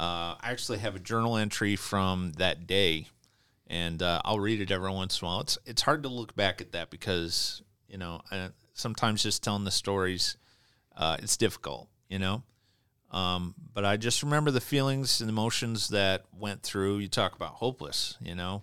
Uh, 0.00 0.34
I 0.40 0.50
actually 0.50 0.78
have 0.78 0.96
a 0.96 0.98
journal 0.98 1.36
entry 1.36 1.76
from 1.76 2.32
that 2.38 2.66
day, 2.66 3.08
and 3.66 4.02
uh, 4.02 4.22
I'll 4.24 4.40
read 4.40 4.62
it 4.62 4.70
every 4.70 4.90
once 4.90 5.20
in 5.20 5.26
a 5.26 5.28
while. 5.28 5.40
It's 5.40 5.58
it's 5.66 5.82
hard 5.82 6.04
to 6.04 6.08
look 6.08 6.34
back 6.34 6.62
at 6.62 6.72
that 6.72 6.88
because 6.88 7.60
you 7.86 7.98
know 7.98 8.22
I, 8.30 8.48
sometimes 8.72 9.22
just 9.22 9.42
telling 9.44 9.64
the 9.64 9.70
stories, 9.70 10.38
uh, 10.96 11.18
it's 11.18 11.36
difficult, 11.36 11.90
you 12.08 12.18
know. 12.18 12.42
Um, 13.10 13.54
but 13.74 13.84
I 13.84 13.98
just 13.98 14.22
remember 14.22 14.50
the 14.50 14.62
feelings 14.62 15.20
and 15.20 15.28
emotions 15.28 15.88
that 15.88 16.24
went 16.32 16.62
through. 16.62 17.00
You 17.00 17.08
talk 17.08 17.36
about 17.36 17.56
hopeless, 17.56 18.16
you 18.22 18.34
know, 18.34 18.62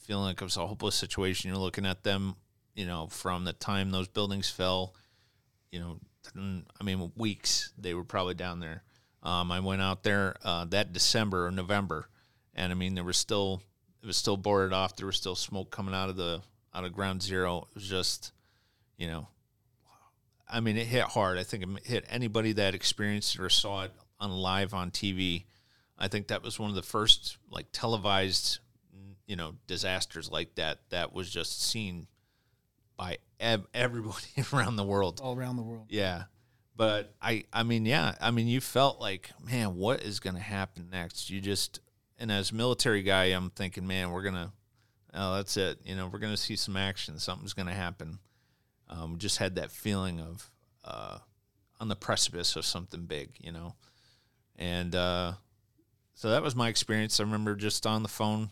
feeling 0.00 0.24
like 0.24 0.40
it 0.40 0.44
was 0.44 0.56
a 0.56 0.66
hopeless 0.66 0.96
situation. 0.96 1.50
You're 1.50 1.58
looking 1.60 1.86
at 1.86 2.02
them, 2.02 2.34
you 2.74 2.84
know, 2.84 3.06
from 3.06 3.44
the 3.44 3.52
time 3.52 3.90
those 3.92 4.08
buildings 4.08 4.50
fell, 4.50 4.92
you 5.70 5.78
know, 5.78 6.00
I 6.36 6.82
mean, 6.82 7.12
weeks 7.14 7.72
they 7.78 7.94
were 7.94 8.02
probably 8.02 8.34
down 8.34 8.58
there. 8.58 8.82
Um, 9.22 9.52
I 9.52 9.60
went 9.60 9.82
out 9.82 10.02
there 10.02 10.36
uh, 10.44 10.64
that 10.66 10.92
December 10.92 11.46
or 11.46 11.50
November, 11.50 12.08
and 12.54 12.72
I 12.72 12.74
mean, 12.74 12.94
there 12.94 13.04
was 13.04 13.16
still 13.16 13.62
it 14.02 14.06
was 14.06 14.16
still 14.16 14.36
boarded 14.36 14.72
off. 14.72 14.96
There 14.96 15.06
was 15.06 15.16
still 15.16 15.36
smoke 15.36 15.70
coming 15.70 15.94
out 15.94 16.08
of 16.08 16.16
the 16.16 16.42
out 16.74 16.84
of 16.84 16.92
Ground 16.92 17.22
Zero. 17.22 17.68
It 17.70 17.74
was 17.74 17.88
just, 17.88 18.32
you 18.96 19.06
know, 19.06 19.28
I 20.48 20.60
mean, 20.60 20.76
it 20.76 20.86
hit 20.86 21.04
hard. 21.04 21.38
I 21.38 21.44
think 21.44 21.62
it 21.62 21.86
hit 21.86 22.04
anybody 22.08 22.52
that 22.52 22.74
experienced 22.74 23.36
it 23.36 23.40
or 23.40 23.48
saw 23.48 23.84
it 23.84 23.92
on 24.18 24.30
live 24.30 24.74
on 24.74 24.90
TV. 24.90 25.44
I 25.98 26.08
think 26.08 26.28
that 26.28 26.42
was 26.42 26.58
one 26.58 26.70
of 26.70 26.76
the 26.76 26.82
first 26.82 27.36
like 27.48 27.66
televised, 27.72 28.58
you 29.26 29.36
know, 29.36 29.54
disasters 29.66 30.30
like 30.30 30.56
that 30.56 30.78
that 30.90 31.12
was 31.12 31.30
just 31.30 31.62
seen 31.62 32.08
by 32.96 33.18
ev- 33.38 33.66
everybody 33.72 34.26
around 34.52 34.76
the 34.76 34.84
world. 34.84 35.20
all 35.22 35.36
around 35.36 35.56
the 35.56 35.62
world. 35.62 35.86
Yeah. 35.88 36.24
But 36.74 37.14
I 37.20 37.44
I 37.52 37.62
mean, 37.62 37.84
yeah, 37.84 38.14
I 38.20 38.30
mean 38.30 38.46
you 38.46 38.60
felt 38.60 39.00
like, 39.00 39.30
man, 39.44 39.76
what 39.76 40.02
is 40.02 40.20
gonna 40.20 40.40
happen 40.40 40.88
next? 40.90 41.30
You 41.30 41.40
just 41.40 41.80
and 42.18 42.30
as 42.32 42.52
military 42.52 43.02
guy, 43.02 43.24
I'm 43.24 43.50
thinking, 43.50 43.86
man, 43.86 44.10
we're 44.10 44.22
gonna 44.22 44.52
oh, 45.14 45.36
that's 45.36 45.56
it. 45.56 45.78
You 45.84 45.96
know, 45.96 46.06
we're 46.06 46.18
gonna 46.18 46.36
see 46.36 46.56
some 46.56 46.76
action, 46.76 47.18
something's 47.18 47.52
gonna 47.52 47.74
happen. 47.74 48.18
Um, 48.88 49.18
just 49.18 49.38
had 49.38 49.54
that 49.56 49.70
feeling 49.70 50.20
of 50.20 50.50
uh, 50.84 51.18
on 51.80 51.88
the 51.88 51.96
precipice 51.96 52.56
of 52.56 52.64
something 52.64 53.06
big, 53.06 53.30
you 53.40 53.52
know. 53.52 53.74
And 54.56 54.94
uh, 54.94 55.32
so 56.14 56.30
that 56.30 56.42
was 56.42 56.54
my 56.54 56.68
experience. 56.68 57.18
I 57.18 57.24
remember 57.24 57.56
just 57.56 57.86
on 57.86 58.02
the 58.02 58.08
phone. 58.08 58.50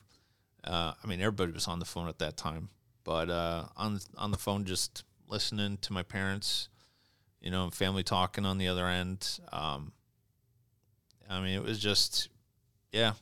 Uh, 0.64 0.94
I 1.02 1.06
mean, 1.06 1.20
everybody 1.20 1.52
was 1.52 1.68
on 1.68 1.78
the 1.78 1.84
phone 1.84 2.08
at 2.08 2.18
that 2.18 2.36
time, 2.36 2.70
but 3.04 3.30
uh, 3.30 3.66
on 3.76 4.00
on 4.16 4.30
the 4.30 4.38
phone, 4.38 4.64
just 4.64 5.04
listening 5.28 5.78
to 5.82 5.92
my 5.92 6.02
parents, 6.02 6.69
you 7.40 7.50
know, 7.50 7.70
family 7.70 8.02
talking 8.02 8.44
on 8.44 8.58
the 8.58 8.68
other 8.68 8.86
end. 8.86 9.40
Um, 9.52 9.92
I 11.28 11.40
mean, 11.40 11.54
it 11.54 11.62
was 11.62 11.78
just, 11.78 12.28
yeah, 12.92 13.12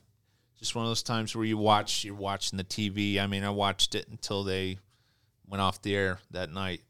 just 0.57 0.75
one 0.75 0.85
of 0.85 0.89
those 0.89 1.03
times 1.03 1.35
where 1.35 1.45
you 1.45 1.57
watch, 1.57 2.03
you're 2.03 2.15
watching 2.15 2.57
the 2.57 2.63
TV. 2.63 3.19
I 3.19 3.27
mean, 3.27 3.43
I 3.43 3.49
watched 3.49 3.95
it 3.95 4.07
until 4.09 4.43
they 4.43 4.79
went 5.47 5.61
off 5.61 5.81
the 5.81 5.95
air 5.95 6.19
that 6.31 6.51
night. 6.51 6.81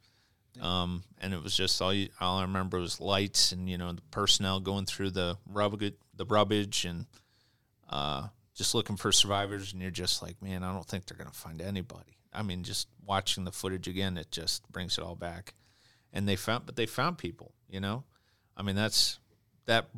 Um, 0.61 1.03
and 1.21 1.33
it 1.33 1.41
was 1.41 1.55
just 1.55 1.81
all 1.81 1.93
you, 1.93 2.09
all 2.19 2.39
I 2.39 2.41
remember 2.41 2.79
was 2.79 2.99
lights 2.99 3.51
and 3.51 3.69
you 3.69 3.77
know 3.77 3.93
the 3.93 4.01
personnel 4.11 4.59
going 4.59 4.85
through 4.85 5.11
the 5.11 5.37
rubbish, 5.47 5.93
the 6.15 6.25
rubbish, 6.25 6.83
and 6.83 7.05
uh, 7.89 8.27
just 8.55 8.75
looking 8.75 8.97
for 8.97 9.11
survivors. 9.11 9.71
And 9.71 9.81
you're 9.81 9.91
just 9.91 10.21
like, 10.21 10.41
man, 10.41 10.63
I 10.63 10.73
don't 10.73 10.85
think 10.85 11.05
they're 11.05 11.17
gonna 11.17 11.31
find 11.31 11.61
anybody. 11.61 12.17
I 12.33 12.41
mean, 12.41 12.63
just 12.63 12.87
watching 13.05 13.45
the 13.45 13.51
footage 13.51 13.87
again, 13.87 14.17
it 14.17 14.31
just 14.31 14.69
brings 14.71 14.97
it 14.97 15.03
all 15.03 15.15
back. 15.15 15.53
And 16.13 16.27
they 16.27 16.35
found, 16.35 16.65
but 16.65 16.75
they 16.75 16.85
found 16.85 17.17
people. 17.17 17.53
You 17.69 17.79
know, 17.79 18.03
I 18.57 18.63
mean, 18.63 18.75
that's 18.75 19.19
that. 19.65 19.89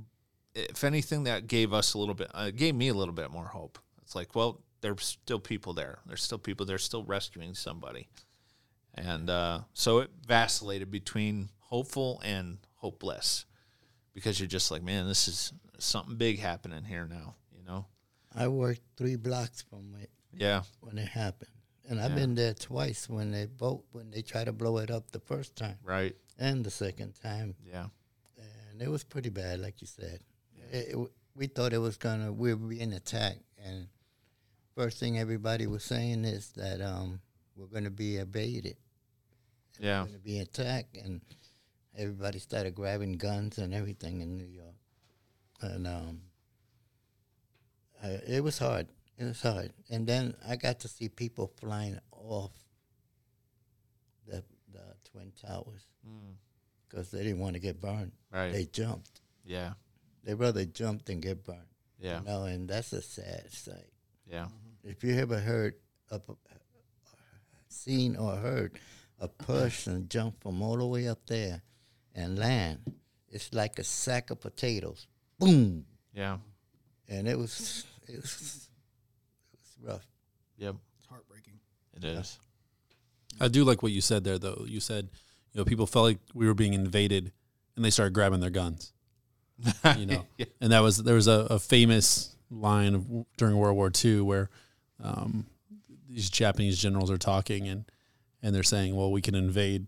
If 0.53 0.83
anything, 0.83 1.23
that 1.23 1.47
gave 1.47 1.71
us 1.71 1.93
a 1.93 1.97
little 1.97 2.13
bit, 2.15 2.29
uh, 2.33 2.51
gave 2.51 2.75
me 2.75 2.89
a 2.89 2.93
little 2.93 3.13
bit 3.13 3.31
more 3.31 3.45
hope. 3.45 3.79
It's 4.01 4.15
like, 4.15 4.35
well, 4.35 4.59
there's 4.81 5.05
still 5.05 5.39
people 5.39 5.71
there. 5.73 5.99
There's 6.05 6.21
still 6.23 6.37
people. 6.39 6.65
They're 6.65 6.77
still 6.77 7.05
rescuing 7.05 7.53
somebody. 7.53 8.09
And 8.93 9.29
uh, 9.29 9.61
so 9.73 9.99
it 9.99 10.09
vacillated 10.27 10.91
between 10.91 11.47
hopeful 11.59 12.21
and 12.25 12.57
hopeless 12.75 13.45
because 14.13 14.37
you're 14.41 14.47
just 14.47 14.69
like, 14.71 14.83
man, 14.83 15.07
this 15.07 15.29
is 15.29 15.53
something 15.79 16.17
big 16.17 16.39
happening 16.39 16.83
here 16.83 17.07
now, 17.09 17.35
you 17.57 17.63
know? 17.63 17.85
I 18.35 18.49
worked 18.49 18.81
three 18.97 19.15
blocks 19.15 19.61
from 19.61 19.95
it 20.01 20.09
Yeah. 20.33 20.63
when 20.81 20.97
it 20.97 21.07
happened, 21.07 21.51
and 21.91 21.99
I've 21.99 22.11
Yeah. 22.11 22.15
been 22.23 22.35
there 22.35 22.53
twice 22.53 23.09
when 23.09 23.31
they 23.31 23.45
boat 23.45 23.83
when 23.91 24.09
they 24.11 24.21
try 24.21 24.43
to 24.45 24.53
blow 24.53 24.77
it 24.77 24.89
up 24.89 25.11
the 25.11 25.19
first 25.19 25.55
time, 25.57 25.77
Right. 25.83 26.15
and 26.39 26.63
the 26.65 26.71
second 26.71 27.13
time, 27.21 27.55
Yeah. 27.65 27.89
and 28.71 28.81
it 28.81 28.87
was 28.89 29.03
pretty 29.03 29.29
bad, 29.29 29.59
like 29.59 29.81
you 29.81 29.87
said. 29.87 30.23
It, 30.71 30.95
it, 30.95 31.11
we 31.35 31.47
thought 31.47 31.73
it 31.73 31.79
was 31.79 31.97
gonna 31.97 32.31
we 32.31 32.53
were 32.53 32.67
being 32.69 32.93
attacked, 32.93 33.43
and 33.57 33.89
first 34.73 34.99
thing 34.99 35.19
everybody 35.19 35.67
was 35.67 35.83
saying 35.83 36.23
is 36.23 36.51
that 36.53 36.79
um, 36.81 37.21
we're 37.57 37.67
gonna 37.67 37.89
be 37.91 38.17
invaded, 38.17 38.77
Yeah. 39.79 40.01
going 40.03 40.13
to 40.13 40.19
be 40.19 40.39
attacked, 40.39 40.95
and 40.95 41.21
everybody 41.95 42.39
started 42.39 42.73
grabbing 42.73 43.17
guns 43.17 43.57
and 43.57 43.73
everything 43.73 44.21
in 44.21 44.37
New 44.37 44.45
York, 44.47 44.75
and 45.59 45.85
um, 45.87 46.21
uh, 48.01 48.17
it 48.27 48.43
was 48.43 48.57
hard. 48.59 48.87
It 49.17 49.25
was 49.25 49.41
hard, 49.41 49.71
and 49.89 50.07
then 50.07 50.35
I 50.47 50.55
got 50.55 50.79
to 50.79 50.87
see 50.87 51.09
people 51.09 51.51
flying 51.59 51.99
off 52.11 52.51
the 54.27 54.43
the 54.73 54.95
twin 55.11 55.31
towers 55.39 55.85
mm. 56.07 56.33
because 56.87 57.11
they 57.11 57.23
didn't 57.23 57.39
want 57.39 57.53
to 57.53 57.59
get 57.59 57.79
burned. 57.79 58.13
Right. 58.31 58.51
They 58.51 58.65
jumped. 58.65 59.21
Yeah. 59.45 59.73
They 60.23 60.33
rather 60.33 60.65
jump 60.65 61.05
than 61.05 61.19
get 61.19 61.43
burned. 61.43 61.59
Yeah. 61.99 62.19
You 62.19 62.25
know, 62.25 62.43
and 62.45 62.67
that's 62.67 62.93
a 62.93 63.01
sad 63.01 63.51
sight. 63.51 63.91
Yeah. 64.25 64.47
If 64.83 65.03
you 65.03 65.15
ever 65.15 65.39
heard 65.39 65.75
of, 66.09 66.23
seen 67.67 68.15
or 68.15 68.35
heard 68.35 68.79
a 69.19 69.27
person 69.27 70.07
jump 70.09 70.41
from 70.41 70.61
all 70.61 70.77
the 70.77 70.85
way 70.85 71.07
up 71.07 71.25
there 71.27 71.61
and 72.15 72.39
land, 72.39 72.79
it's 73.29 73.53
like 73.53 73.79
a 73.79 73.83
sack 73.83 74.29
of 74.31 74.39
potatoes. 74.41 75.07
Boom, 75.39 75.85
Yeah. 76.13 76.37
and 77.07 77.27
it 77.27 77.37
was, 77.37 77.85
it 78.07 78.17
was 78.17 78.67
rough. 79.81 80.05
Yep. 80.57 80.75
It's 80.97 81.07
heartbreaking. 81.07 81.53
It 81.97 82.03
is. 82.03 82.39
I 83.39 83.47
do 83.47 83.63
like 83.63 83.81
what 83.81 83.91
you 83.91 84.01
said 84.01 84.23
there, 84.23 84.37
though. 84.37 84.65
You 84.67 84.79
said, 84.79 85.09
you 85.53 85.59
know, 85.59 85.65
people 85.65 85.87
felt 85.87 86.05
like 86.05 86.19
we 86.33 86.45
were 86.47 86.53
being 86.53 86.73
invaded, 86.73 87.31
and 87.75 87.83
they 87.83 87.89
started 87.89 88.13
grabbing 88.13 88.39
their 88.39 88.49
guns. 88.49 88.93
You 89.97 90.05
know, 90.07 90.25
Yeah. 90.37 90.45
and 90.59 90.71
that 90.71 90.79
was 90.79 90.97
there 91.03 91.15
was 91.15 91.27
a, 91.27 91.47
a 91.51 91.59
famous 91.59 92.35
line 92.49 92.95
of, 92.95 93.05
during 93.37 93.55
World 93.57 93.75
War 93.75 93.91
II 94.03 94.21
where 94.21 94.49
um, 95.03 95.45
these 96.09 96.29
Japanese 96.29 96.77
generals 96.79 97.11
are 97.11 97.17
talking 97.17 97.67
and 97.67 97.85
and 98.43 98.55
they're 98.55 98.63
saying, 98.63 98.95
well, 98.95 99.11
we 99.11 99.21
can 99.21 99.35
invade 99.35 99.85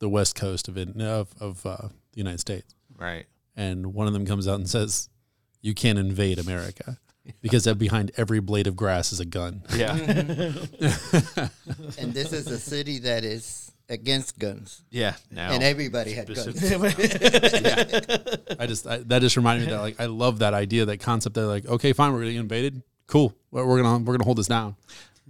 the 0.00 0.08
west 0.08 0.34
coast 0.34 0.66
of 0.68 0.76
it 0.76 1.00
of 1.00 1.28
of 1.40 1.64
uh, 1.64 1.76
the 2.12 2.18
United 2.18 2.40
States, 2.40 2.74
Right. 2.98 3.26
and 3.56 3.94
one 3.94 4.06
of 4.08 4.12
them 4.12 4.26
comes 4.26 4.48
out 4.48 4.56
and 4.56 4.68
says, 4.68 5.08
you 5.62 5.72
can't 5.72 5.98
invade 5.98 6.38
America. 6.40 6.98
Because 7.42 7.64
that 7.64 7.76
behind 7.76 8.12
every 8.16 8.40
blade 8.40 8.66
of 8.66 8.76
grass 8.76 9.12
is 9.12 9.20
a 9.20 9.24
gun. 9.24 9.62
Yeah. 9.74 9.94
And 11.98 12.12
this 12.12 12.32
is 12.32 12.46
a 12.48 12.58
city 12.58 13.00
that 13.00 13.24
is 13.24 13.66
against 13.88 14.38
guns, 14.38 14.82
yeah. 14.90 15.14
Now. 15.30 15.52
and 15.52 15.62
everybody 15.62 16.12
had 16.12 16.32
guns. 16.32 16.70
yeah. 16.70 16.92
I 18.58 18.66
just 18.66 18.86
I, 18.86 18.98
that 18.98 19.20
just 19.20 19.36
reminded 19.36 19.66
me 19.66 19.72
that 19.72 19.80
like 19.80 20.00
I 20.00 20.06
love 20.06 20.40
that 20.40 20.54
idea, 20.54 20.84
that 20.86 21.00
concept. 21.00 21.34
That 21.34 21.46
like, 21.46 21.66
okay, 21.66 21.92
fine, 21.92 22.12
we're 22.12 22.22
getting 22.22 22.38
invaded. 22.38 22.82
Cool, 23.06 23.34
we're 23.50 23.66
we're 23.66 23.82
gonna 23.82 23.98
we're 24.04 24.14
gonna 24.14 24.24
hold 24.24 24.38
this 24.38 24.48
down. 24.48 24.76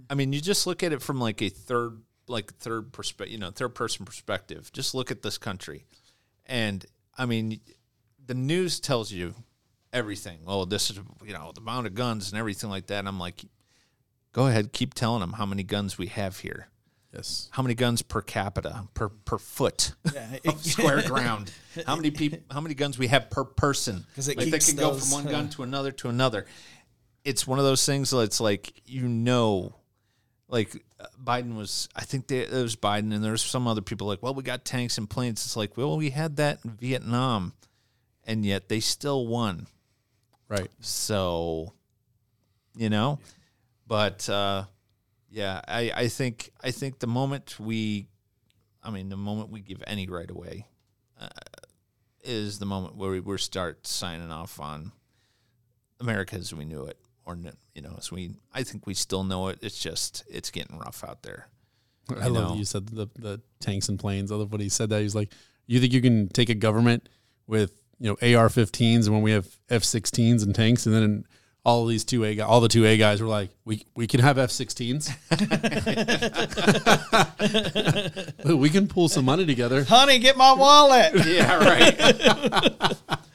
I 0.09 0.15
mean, 0.15 0.33
you 0.33 0.41
just 0.41 0.65
look 0.67 0.83
at 0.83 0.93
it 0.93 1.01
from 1.01 1.19
like 1.19 1.41
a 1.41 1.49
third, 1.49 2.01
like 2.27 2.53
third 2.55 2.91
perspective, 2.91 3.31
you 3.31 3.39
know, 3.39 3.51
third 3.51 3.75
person 3.75 4.05
perspective. 4.05 4.71
Just 4.73 4.95
look 4.95 5.11
at 5.11 5.21
this 5.21 5.37
country, 5.37 5.85
and 6.45 6.85
I 7.17 7.25
mean, 7.25 7.59
the 8.25 8.33
news 8.33 8.79
tells 8.79 9.11
you 9.11 9.35
everything. 9.93 10.39
Oh, 10.47 10.65
this 10.65 10.89
is 10.89 10.99
you 11.25 11.33
know 11.33 11.51
the 11.53 11.61
amount 11.61 11.87
of 11.87 11.95
guns 11.95 12.31
and 12.31 12.39
everything 12.39 12.69
like 12.69 12.87
that. 12.87 12.99
And 12.99 13.07
I'm 13.07 13.19
like, 13.19 13.43
go 14.33 14.47
ahead, 14.47 14.73
keep 14.73 14.93
telling 14.93 15.21
them 15.21 15.33
how 15.33 15.45
many 15.45 15.63
guns 15.63 15.97
we 15.97 16.07
have 16.07 16.39
here. 16.39 16.67
Yes, 17.13 17.47
How 17.51 17.63
many 17.63 17.73
guns 17.73 18.01
per 18.01 18.21
capita 18.21 18.83
per 18.93 19.07
per 19.07 19.37
foot 19.37 19.93
Yeah, 20.13 20.37
of 20.45 20.63
square 20.63 21.01
ground? 21.03 21.51
How 21.85 21.95
many 21.95 22.11
people? 22.21 22.39
How 22.51 22.59
many 22.59 22.75
guns 22.75 22.97
we 22.99 23.07
have 23.07 23.29
per 23.29 23.45
person? 23.45 24.05
Because 24.09 24.27
like 24.27 24.37
they 24.37 24.51
keeps 24.51 24.69
can 24.69 24.77
go 24.77 24.93
from 24.93 25.11
one 25.11 25.27
uh, 25.27 25.31
gun 25.31 25.49
to 25.51 25.63
another 25.63 25.91
to 25.93 26.09
another. 26.09 26.45
It's 27.23 27.47
one 27.47 27.59
of 27.59 27.65
those 27.65 27.85
things 27.85 28.11
that's 28.11 28.41
like 28.41 28.81
you 28.85 29.07
know, 29.07 29.73
like 30.49 30.83
uh, 30.99 31.05
Biden 31.23 31.55
was. 31.55 31.87
I 31.95 32.03
think 32.03 32.27
they, 32.27 32.39
it 32.39 32.51
was 32.51 32.75
Biden, 32.75 33.15
and 33.15 33.23
there's 33.23 33.41
some 33.41 33.67
other 33.67 33.81
people 33.81 34.05
like, 34.05 34.21
well, 34.21 34.33
we 34.33 34.43
got 34.43 34.65
tanks 34.65 34.97
and 34.97 35.09
planes. 35.09 35.45
It's 35.45 35.55
like, 35.55 35.77
well, 35.77 35.95
we 35.95 36.09
had 36.09 36.35
that 36.35 36.59
in 36.65 36.71
Vietnam, 36.71 37.53
and 38.25 38.45
yet 38.45 38.67
they 38.67 38.81
still 38.81 39.25
won. 39.27 39.67
Right. 40.49 40.69
So, 40.79 41.73
you 42.75 42.89
know, 42.89 43.19
but 43.87 44.27
uh, 44.29 44.65
yeah, 45.29 45.61
I, 45.67 45.91
I 45.95 46.07
think 46.07 46.51
I 46.63 46.71
think 46.71 46.99
the 46.99 47.07
moment 47.07 47.59
we, 47.59 48.07
I 48.83 48.89
mean, 48.89 49.09
the 49.09 49.17
moment 49.17 49.49
we 49.49 49.61
give 49.61 49.83
any 49.87 50.07
right 50.07 50.29
away, 50.29 50.67
uh, 51.19 51.27
is 52.23 52.59
the 52.59 52.65
moment 52.65 52.95
where 52.95 53.11
we 53.11 53.19
we 53.19 53.37
start 53.37 53.87
signing 53.87 54.31
off 54.31 54.59
on 54.59 54.91
America 55.99 56.35
as 56.35 56.53
we 56.53 56.65
knew 56.65 56.83
it, 56.83 56.97
or 57.25 57.37
you 57.73 57.81
know, 57.81 57.95
as 57.97 58.11
we. 58.11 58.31
I 58.53 58.63
think 58.63 58.85
we 58.85 58.93
still 58.93 59.23
know 59.23 59.47
it. 59.47 59.59
It's 59.61 59.79
just 59.79 60.23
it's 60.29 60.51
getting 60.51 60.77
rough 60.77 61.03
out 61.03 61.23
there. 61.23 61.47
I 62.09 62.27
love 62.27 62.33
know. 62.33 62.49
that 62.51 62.57
you 62.57 62.65
said 62.65 62.87
the 62.87 63.09
the 63.15 63.41
tanks 63.59 63.89
and 63.89 63.99
planes. 63.99 64.31
I 64.31 64.35
love 64.35 64.51
what 64.51 64.61
he 64.61 64.69
said 64.69 64.89
that 64.89 65.01
he's 65.01 65.15
like, 65.15 65.31
you 65.65 65.79
think 65.79 65.93
you 65.93 66.01
can 66.01 66.29
take 66.29 66.49
a 66.49 66.55
government 66.55 67.09
with 67.47 67.81
you 67.99 68.09
know 68.09 68.13
AR-15s 68.21 69.05
and 69.05 69.13
when 69.13 69.21
we 69.21 69.31
have 69.31 69.47
F-16s 69.69 70.43
and 70.43 70.53
tanks, 70.53 70.85
and 70.85 70.93
then 70.95 71.25
all 71.65 71.83
of 71.83 71.89
these 71.89 72.05
two 72.05 72.23
A 72.23 72.39
all 72.39 72.61
the 72.61 72.69
two 72.69 72.85
A 72.85 72.95
guys 72.97 73.21
were 73.21 73.27
like, 73.27 73.49
we 73.65 73.85
we 73.95 74.07
can 74.07 74.21
have 74.21 74.37
F-16s. 74.37 75.09
we 78.57 78.69
can 78.69 78.87
pull 78.87 79.09
some 79.09 79.25
money 79.25 79.45
together. 79.45 79.83
Honey, 79.83 80.19
get 80.19 80.37
my 80.37 80.53
wallet. 80.53 81.25
Yeah, 81.25 81.57
right. 81.57 82.97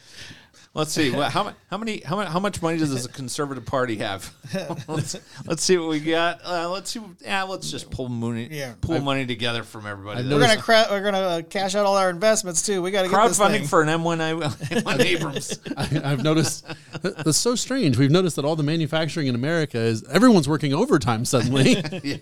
Let's 0.75 0.91
see. 0.93 1.11
Well, 1.11 1.29
how, 1.29 1.53
how 1.71 1.77
many 1.77 2.01
how, 2.01 2.17
mu- 2.17 2.23
how 2.25 2.41
much 2.41 2.63
money 2.63 2.79
does 2.79 3.03
the 3.03 3.07
Conservative 3.11 3.67
Party 3.67 3.97
have? 3.97 4.33
let's, 4.89 5.17
let's 5.47 5.63
see 5.63 5.77
what 5.77 5.91
we 5.91 6.01
got. 6.01 6.41
Uh, 6.43 6.71
let's 6.71 6.91
see. 6.91 7.03
Yeah, 7.21 7.43
let's 7.43 7.71
just 7.71 7.91
pull 7.91 8.09
money. 8.09 8.49
Yeah. 8.51 8.73
pull 8.81 8.99
money 9.03 9.27
together 9.27 9.65
from 9.65 9.87
everybody. 9.87 10.27
We're 10.27 10.41
gonna 10.41 10.57
cra- 10.57 10.87
we're 10.91 11.03
gonna 11.03 11.19
uh, 11.19 11.43
cash 11.43 11.75
out 11.75 11.85
all 11.85 11.97
our 11.99 12.09
investments 12.09 12.63
too. 12.63 12.81
We 12.81 12.91
got 12.91 13.03
to 13.03 13.09
Crowdfunding 13.09 13.69
for 13.69 13.83
an 13.83 13.89
M1 13.89 14.41
M1 14.83 15.01
Abrams. 15.05 15.61
I, 15.77 16.13
I've 16.13 16.23
noticed 16.23 16.65
that's 17.03 17.37
so 17.37 17.55
strange. 17.55 17.99
We've 17.99 18.11
noticed 18.11 18.37
that 18.37 18.47
all 18.47 18.57
the 18.57 18.63
manufacturing 18.63 19.27
in 19.27 19.35
America 19.35 19.77
is 19.79 20.03
everyone's 20.09 20.49
working 20.49 20.73
overtime 20.73 21.27
suddenly. 21.27 21.83
yeah, 22.03 22.17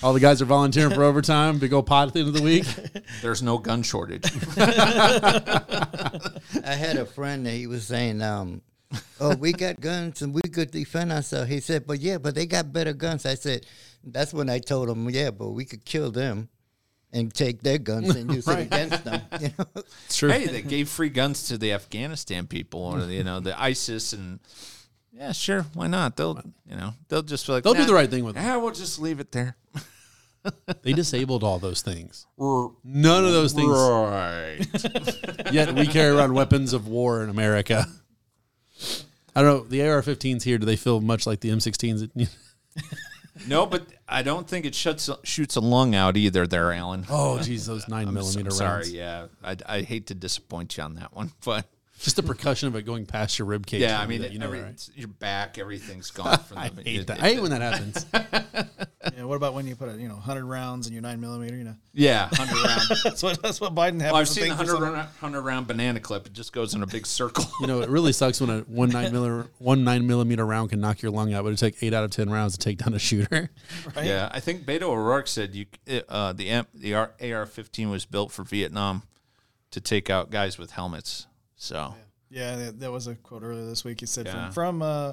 all 0.00 0.12
the 0.12 0.20
guys 0.20 0.40
are 0.40 0.44
volunteering 0.46 0.94
for 0.94 1.02
overtime. 1.02 1.58
Big 1.58 1.72
old 1.72 1.86
pot 1.86 2.06
at 2.06 2.14
the 2.14 2.20
end 2.20 2.28
of 2.28 2.34
the 2.34 2.42
week. 2.42 2.66
there's 3.20 3.42
no 3.42 3.58
gun 3.58 3.82
shortage. 3.82 4.30
I 6.64 6.74
had 6.74 6.96
a 6.96 7.06
friend 7.06 7.44
that 7.46 7.52
he 7.52 7.66
was 7.66 7.86
saying, 7.86 8.22
um, 8.22 8.62
"Oh, 9.20 9.34
we 9.36 9.52
got 9.52 9.80
guns 9.80 10.22
and 10.22 10.34
we 10.34 10.42
could 10.42 10.70
defend 10.70 11.12
ourselves." 11.12 11.50
He 11.50 11.60
said, 11.60 11.86
"But 11.86 12.00
yeah, 12.00 12.18
but 12.18 12.34
they 12.34 12.46
got 12.46 12.72
better 12.72 12.92
guns." 12.92 13.26
I 13.26 13.34
said, 13.34 13.66
"That's 14.04 14.32
when 14.32 14.48
I 14.50 14.58
told 14.58 14.88
him, 14.88 15.08
yeah, 15.10 15.30
but 15.30 15.50
we 15.50 15.64
could 15.64 15.84
kill 15.84 16.10
them 16.10 16.48
and 17.12 17.32
take 17.34 17.62
their 17.62 17.78
guns 17.78 18.14
and 18.14 18.32
use 18.32 18.46
it 18.48 18.58
against 18.58 19.04
them." 19.04 19.22
You 19.40 19.50
know, 19.58 19.66
It's 20.06 20.16
true. 20.18 20.30
hey, 20.30 20.46
they 20.46 20.62
gave 20.62 20.88
free 20.88 21.08
guns 21.10 21.48
to 21.48 21.58
the 21.58 21.72
Afghanistan 21.72 22.46
people, 22.46 22.80
or 22.82 23.00
you 23.10 23.24
know 23.24 23.40
the 23.40 23.60
ISIS, 23.60 24.12
and 24.12 24.40
yeah, 25.12 25.32
sure, 25.32 25.66
why 25.74 25.86
not? 25.88 26.16
They'll 26.16 26.40
you 26.68 26.76
know 26.76 26.94
they'll 27.08 27.22
just 27.22 27.46
be 27.46 27.52
like 27.52 27.64
They'll 27.64 27.74
do 27.74 27.84
the 27.84 27.94
right 27.94 28.10
thing 28.10 28.24
with 28.24 28.36
it. 28.36 28.40
Yeah, 28.40 28.56
we'll 28.56 28.72
just 28.72 28.98
leave 29.00 29.20
it 29.20 29.32
there. 29.32 29.56
They 30.82 30.92
disabled 30.94 31.44
all 31.44 31.58
those 31.58 31.82
things. 31.82 32.26
None 32.38 33.24
of 33.24 33.32
those 33.32 33.52
things. 33.52 33.70
Right. 33.70 34.60
Yet 35.52 35.74
we 35.74 35.86
carry 35.86 36.16
around 36.16 36.32
weapons 36.34 36.72
of 36.72 36.88
war 36.88 37.22
in 37.22 37.28
America. 37.30 37.86
I 39.36 39.42
don't 39.42 39.44
know. 39.44 39.64
The 39.68 39.82
AR-15s 39.88 40.42
here, 40.42 40.58
do 40.58 40.66
they 40.66 40.76
feel 40.76 41.00
much 41.00 41.26
like 41.26 41.40
the 41.40 41.50
M16s? 41.50 42.10
No, 43.46 43.64
but 43.66 43.86
I 44.08 44.22
don't 44.22 44.46
think 44.48 44.66
it 44.66 44.74
shuts 44.74 45.08
shoots 45.22 45.56
a 45.56 45.60
lung 45.60 45.94
out 45.94 46.16
either. 46.16 46.46
There, 46.46 46.72
Alan. 46.72 47.06
Oh, 47.08 47.40
geez, 47.40 47.64
those 47.66 47.88
nine 47.88 48.08
I'm 48.08 48.14
so- 48.14 48.20
millimeter 48.20 48.50
sorry. 48.50 48.88
Yeah, 48.88 49.26
I, 49.42 49.56
I 49.66 49.80
hate 49.82 50.08
to 50.08 50.14
disappoint 50.14 50.76
you 50.76 50.82
on 50.82 50.94
that 50.96 51.14
one, 51.14 51.32
but 51.44 51.66
Just 52.00 52.16
the 52.16 52.22
percussion 52.22 52.66
of 52.68 52.76
it 52.76 52.82
going 52.86 53.04
past 53.04 53.38
your 53.38 53.46
rib 53.46 53.66
cage. 53.66 53.82
yeah, 53.82 54.00
I 54.00 54.06
mean, 54.06 54.22
that, 54.22 54.32
you 54.32 54.38
know, 54.38 54.46
every, 54.46 54.62
right? 54.62 54.88
your 54.94 55.08
back, 55.08 55.58
everything's 55.58 56.10
gone. 56.10 56.38
From 56.48 56.56
I 56.58 56.70
the, 56.70 56.82
hate 56.82 57.00
it- 57.00 57.06
that. 57.08 57.18
it- 57.18 57.22
I 57.22 57.28
hate 57.34 57.42
when 57.42 57.50
that 57.50 57.60
happens. 57.62 58.06
Yeah, 59.16 59.24
what 59.24 59.36
about 59.36 59.54
when 59.54 59.66
you 59.66 59.74
put 59.76 59.88
a 59.88 59.96
you 59.98 60.08
know 60.08 60.14
hundred 60.16 60.44
rounds 60.44 60.86
in 60.86 60.92
your 60.92 61.00
nine 61.00 61.20
millimeter? 61.22 61.56
You 61.56 61.64
know, 61.64 61.74
Yeah, 61.94 62.28
hundred 62.32 62.62
round. 62.62 62.82
that's 63.02 63.22
what 63.22 63.42
that's 63.42 63.58
what 63.60 63.74
Biden 63.74 63.98
had. 64.00 64.12
Well, 64.12 64.20
I've 64.20 64.28
seen 64.28 64.48
the 64.48 64.54
hundred 64.54 64.78
round, 64.78 65.08
hundred 65.20 65.40
round 65.40 65.66
banana 65.66 66.00
clip. 66.00 66.26
It 66.26 66.34
just 66.34 66.52
goes 66.52 66.74
in 66.74 66.82
a 66.82 66.86
big 66.86 67.06
circle. 67.06 67.46
You 67.62 67.66
know, 67.66 67.80
it 67.80 67.88
really 67.88 68.12
sucks 68.12 68.40
when 68.42 68.50
a 68.50 68.58
one 68.60 68.90
nine 68.90 69.10
millimeter 69.10 69.48
one 69.58 69.84
nine 69.84 70.06
millimeter 70.06 70.44
round 70.44 70.68
can 70.70 70.80
knock 70.80 71.00
your 71.00 71.12
lung 71.12 71.32
out, 71.32 71.44
but 71.44 71.52
it 71.52 71.56
take 71.56 71.82
eight 71.82 71.94
out 71.94 72.04
of 72.04 72.10
ten 72.10 72.28
rounds 72.28 72.58
to 72.58 72.58
take 72.62 72.76
down 72.78 72.92
a 72.92 72.98
shooter. 72.98 73.50
Right? 73.96 74.06
Yeah, 74.06 74.28
I 74.30 74.38
think 74.40 74.64
Beto 74.64 74.82
O'Rourke 74.82 75.28
said 75.28 75.54
you 75.54 75.64
uh, 76.08 76.34
the 76.34 76.66
the 76.74 76.94
AR-15 76.94 77.90
was 77.90 78.04
built 78.04 78.32
for 78.32 78.44
Vietnam 78.44 79.02
to 79.70 79.80
take 79.80 80.10
out 80.10 80.30
guys 80.30 80.58
with 80.58 80.72
helmets. 80.72 81.26
So 81.62 81.94
Yeah, 82.30 82.56
that, 82.56 82.80
that 82.80 82.90
was 82.90 83.06
a 83.06 83.14
quote 83.14 83.42
earlier 83.42 83.66
this 83.66 83.84
week. 83.84 84.00
He 84.00 84.06
said 84.06 84.26
Yeah. 84.26 84.46
from 84.50 84.80
from 84.80 84.82
uh, 84.82 85.12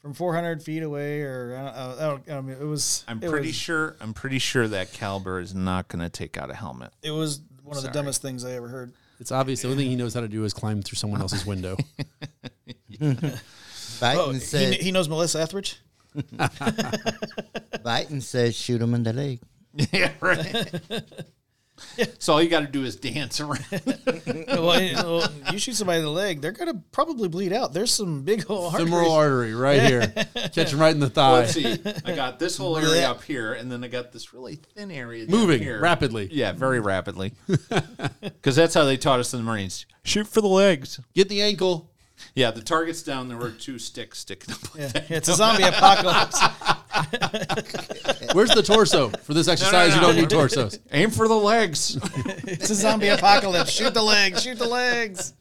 from 0.00 0.14
400 0.14 0.62
feet 0.62 0.84
away, 0.84 1.22
or 1.22 1.56
I 1.56 1.62
don't, 1.64 1.74
I 1.76 2.06
don't, 2.06 2.30
I 2.30 2.40
mean, 2.40 2.56
it 2.60 2.64
was. 2.64 3.04
I'm 3.08 3.18
it 3.22 3.28
pretty 3.28 3.48
was, 3.48 3.56
sure. 3.56 3.96
I'm 4.00 4.14
pretty 4.14 4.38
sure 4.38 4.68
that 4.68 4.92
caliber 4.92 5.40
is 5.40 5.56
not 5.56 5.88
going 5.88 6.02
to 6.02 6.08
take 6.08 6.38
out 6.38 6.50
a 6.50 6.54
helmet. 6.54 6.92
It 7.02 7.10
was 7.10 7.40
one 7.64 7.76
of 7.76 7.82
the 7.82 7.90
dumbest 7.90 8.22
things 8.22 8.44
I 8.44 8.52
ever 8.52 8.68
heard. 8.68 8.92
It's 9.18 9.32
obvious 9.32 9.62
the 9.62 9.68
only 9.68 9.82
thing 9.82 9.90
he 9.90 9.96
knows 9.96 10.14
how 10.14 10.20
to 10.20 10.28
do 10.28 10.44
is 10.44 10.54
climb 10.54 10.82
through 10.82 10.94
someone 10.96 11.20
else's 11.20 11.44
window. 11.44 11.76
Biden 12.92 13.32
Oh, 14.02 14.30
he, 14.30 14.38
said 14.38 14.74
he 14.74 14.92
knows 14.92 15.08
Melissa 15.08 15.40
Etheridge. 15.40 15.80
Biden 17.82 18.22
says 18.22 18.54
shoot 18.56 18.80
him 18.80 18.94
in 18.94 19.02
the 19.02 19.12
leg. 19.12 19.40
yeah, 19.92 20.12
right. 20.20 20.70
So 22.18 22.32
all 22.32 22.42
you 22.42 22.48
got 22.48 22.60
to 22.60 22.66
do 22.66 22.84
is 22.84 22.96
dance 22.96 23.40
around. 23.40 23.64
well, 24.48 24.80
you, 24.80 24.94
well, 24.96 25.32
you 25.52 25.58
shoot 25.58 25.74
somebody 25.74 25.98
in 25.98 26.04
the 26.04 26.10
leg, 26.10 26.40
they're 26.40 26.52
gonna 26.52 26.82
probably 26.92 27.28
bleed 27.28 27.52
out. 27.52 27.72
There's 27.72 27.92
some 27.92 28.22
big 28.22 28.44
hole 28.44 28.70
Femoral 28.70 29.12
artery 29.12 29.54
right 29.54 29.82
here. 29.82 30.06
Catch 30.52 30.72
him 30.72 30.80
right 30.80 30.92
in 30.94 31.00
the 31.00 31.10
thigh. 31.10 31.32
Let's 31.32 31.52
see. 31.52 31.78
I 32.04 32.14
got 32.14 32.38
this 32.38 32.56
whole 32.56 32.76
area 32.76 33.08
up 33.08 33.22
here, 33.22 33.52
and 33.52 33.70
then 33.70 33.84
I 33.84 33.88
got 33.88 34.12
this 34.12 34.32
really 34.34 34.56
thin 34.56 34.90
area 34.90 35.26
down 35.26 35.38
Moving 35.38 35.62
here. 35.62 35.80
rapidly. 35.80 36.28
Yeah, 36.30 36.52
very 36.52 36.80
rapidly. 36.80 37.32
Because 38.22 38.56
that's 38.56 38.74
how 38.74 38.84
they 38.84 38.96
taught 38.96 39.20
us 39.20 39.32
in 39.32 39.40
the 39.40 39.44
Marines: 39.44 39.86
shoot 40.04 40.26
for 40.26 40.40
the 40.40 40.48
legs. 40.48 41.00
Get 41.14 41.28
the 41.28 41.42
ankle. 41.42 41.87
Yeah, 42.34 42.50
the 42.50 42.62
target's 42.62 43.02
down. 43.02 43.28
There 43.28 43.36
were 43.36 43.50
two 43.50 43.78
sticks 43.78 44.18
sticking 44.18 44.54
up. 44.54 44.74
Like 44.74 44.94
Yeah, 44.94 45.16
it's 45.16 45.28
a 45.28 45.34
zombie 45.34 45.64
apocalypse. 45.64 46.40
Where's 48.32 48.50
the 48.50 48.62
torso? 48.62 49.10
For 49.10 49.34
this 49.34 49.48
exercise, 49.48 49.94
you 49.94 50.00
no. 50.00 50.08
don't 50.08 50.16
need 50.16 50.30
torsos. 50.30 50.78
Aim 50.92 51.10
for 51.10 51.28
the 51.28 51.36
legs. 51.36 51.98
It's 52.50 52.70
a 52.70 52.74
zombie 52.74 53.08
apocalypse. 53.08 53.70
Shoot 53.70 53.94
the 53.94 54.02
legs. 54.02 54.42
Shoot 54.42 54.58
the 54.58 54.68
legs. 54.68 55.34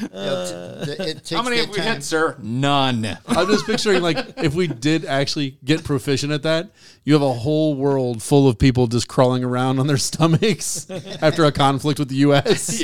You 0.00 0.08
it 0.10 1.04
takes 1.24 1.30
How 1.30 1.42
many 1.42 1.56
their 1.56 1.66
have 1.66 1.74
we 1.74 1.80
time. 1.80 1.94
hit, 1.94 2.02
sir? 2.04 2.36
None. 2.42 3.18
I'm 3.26 3.46
just 3.46 3.64
picturing 3.66 4.02
like 4.02 4.16
if 4.38 4.54
we 4.54 4.66
did 4.66 5.04
actually 5.04 5.56
get 5.64 5.84
proficient 5.84 6.32
at 6.32 6.42
that, 6.42 6.70
you 7.04 7.12
have 7.12 7.22
a 7.22 7.32
whole 7.32 7.74
world 7.76 8.22
full 8.22 8.48
of 8.48 8.58
people 8.58 8.86
just 8.88 9.06
crawling 9.08 9.44
around 9.44 9.78
on 9.78 9.86
their 9.86 9.96
stomachs 9.98 10.90
after 10.90 11.44
a 11.44 11.52
conflict 11.52 11.98
with 11.98 12.08
the 12.08 12.16
U.S. 12.16 12.80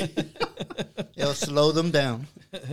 It'll 1.16 1.34
slow 1.34 1.72
them 1.72 1.90
down. 1.90 2.26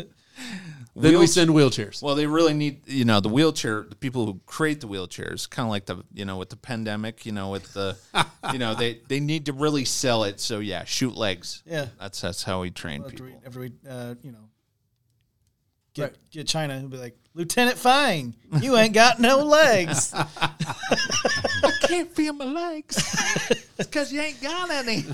Then 0.99 1.19
we 1.19 1.27
send 1.27 1.51
wheelchairs. 1.51 2.01
Well, 2.01 2.15
they 2.15 2.25
really 2.25 2.53
need, 2.53 2.87
you 2.87 3.05
know, 3.05 3.19
the 3.19 3.29
wheelchair. 3.29 3.85
The 3.87 3.95
people 3.95 4.25
who 4.25 4.39
create 4.45 4.81
the 4.81 4.87
wheelchairs, 4.87 5.49
kind 5.49 5.65
of 5.67 5.69
like 5.69 5.85
the, 5.85 6.03
you 6.13 6.25
know, 6.25 6.37
with 6.37 6.49
the 6.49 6.57
pandemic, 6.57 7.25
you 7.25 7.31
know, 7.31 7.49
with 7.51 7.71
the, 7.73 7.97
you 8.51 8.59
know, 8.59 8.73
they 8.75 9.01
they 9.07 9.19
need 9.19 9.45
to 9.45 9.53
really 9.53 9.85
sell 9.85 10.23
it. 10.23 10.39
So 10.39 10.59
yeah, 10.59 10.83
shoot 10.85 11.15
legs. 11.15 11.61
Yeah. 11.65 11.87
that's 11.99 12.19
that's 12.21 12.43
how 12.43 12.61
we 12.61 12.71
train 12.71 13.03
After 13.03 13.23
we, 13.23 13.29
people. 13.31 13.43
after 13.45 13.59
we 13.59 13.71
uh, 13.87 14.15
you 14.23 14.31
know, 14.31 14.49
get 15.93 16.03
Right. 16.03 16.17
get 16.31 16.47
China 16.47 16.73
and 16.73 16.89
be 16.89 16.97
like, 16.97 17.17
Lieutenant 17.33 17.77
Fang, 17.77 18.35
you 18.61 18.75
ain't 18.77 18.93
got 18.93 19.19
no 19.19 19.43
legs. 19.43 20.11
I 20.15 21.71
can't 21.83 22.11
feel 22.11 22.33
my 22.33 22.45
legs. 22.45 22.97
it's 23.51 23.67
because 23.77 24.11
you 24.11 24.19
ain't 24.21 24.41
got 24.41 24.71
any. 24.71 25.05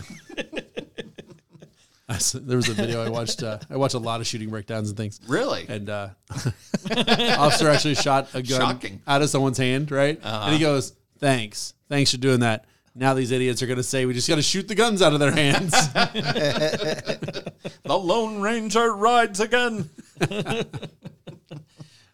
I 2.13 2.17
s- 2.17 2.31
there 2.33 2.57
was 2.57 2.69
a 2.69 2.73
video 2.73 3.03
I 3.03 3.09
watched. 3.09 3.41
Uh, 3.43 3.57
I 3.69 3.77
watched 3.77 3.95
a 3.95 3.99
lot 3.99 4.21
of 4.21 4.27
shooting 4.27 4.49
breakdowns 4.49 4.89
and 4.89 4.97
things. 4.97 5.19
Really? 5.27 5.65
And 5.67 5.89
uh, 5.89 6.09
officer 6.29 7.69
actually 7.69 7.95
shot 7.95 8.29
a 8.33 8.41
gun 8.41 8.59
Shocking. 8.59 9.01
out 9.07 9.21
of 9.21 9.29
someone's 9.29 9.57
hand, 9.57 9.91
right? 9.91 10.19
And 10.23 10.53
he 10.53 10.59
goes, 10.59 10.93
"Thanks, 11.19 11.73
thanks 11.89 12.11
for 12.11 12.17
doing 12.17 12.41
that." 12.41 12.65
Now 12.95 13.15
these 13.15 13.31
idiots 13.31 13.63
are 13.63 13.65
going 13.65 13.77
to 13.77 13.83
say 13.83 14.05
we 14.05 14.13
just 14.13 14.27
got 14.29 14.35
to 14.35 14.43
shoot 14.43 14.67
the 14.67 14.75
guns 14.75 15.01
out 15.01 15.13
of 15.13 15.19
their 15.19 15.31
hands. 15.31 15.71
the 15.93 17.51
Lone 17.85 18.39
Ranger 18.41 18.93
rides 18.93 19.39
again. 19.39 19.89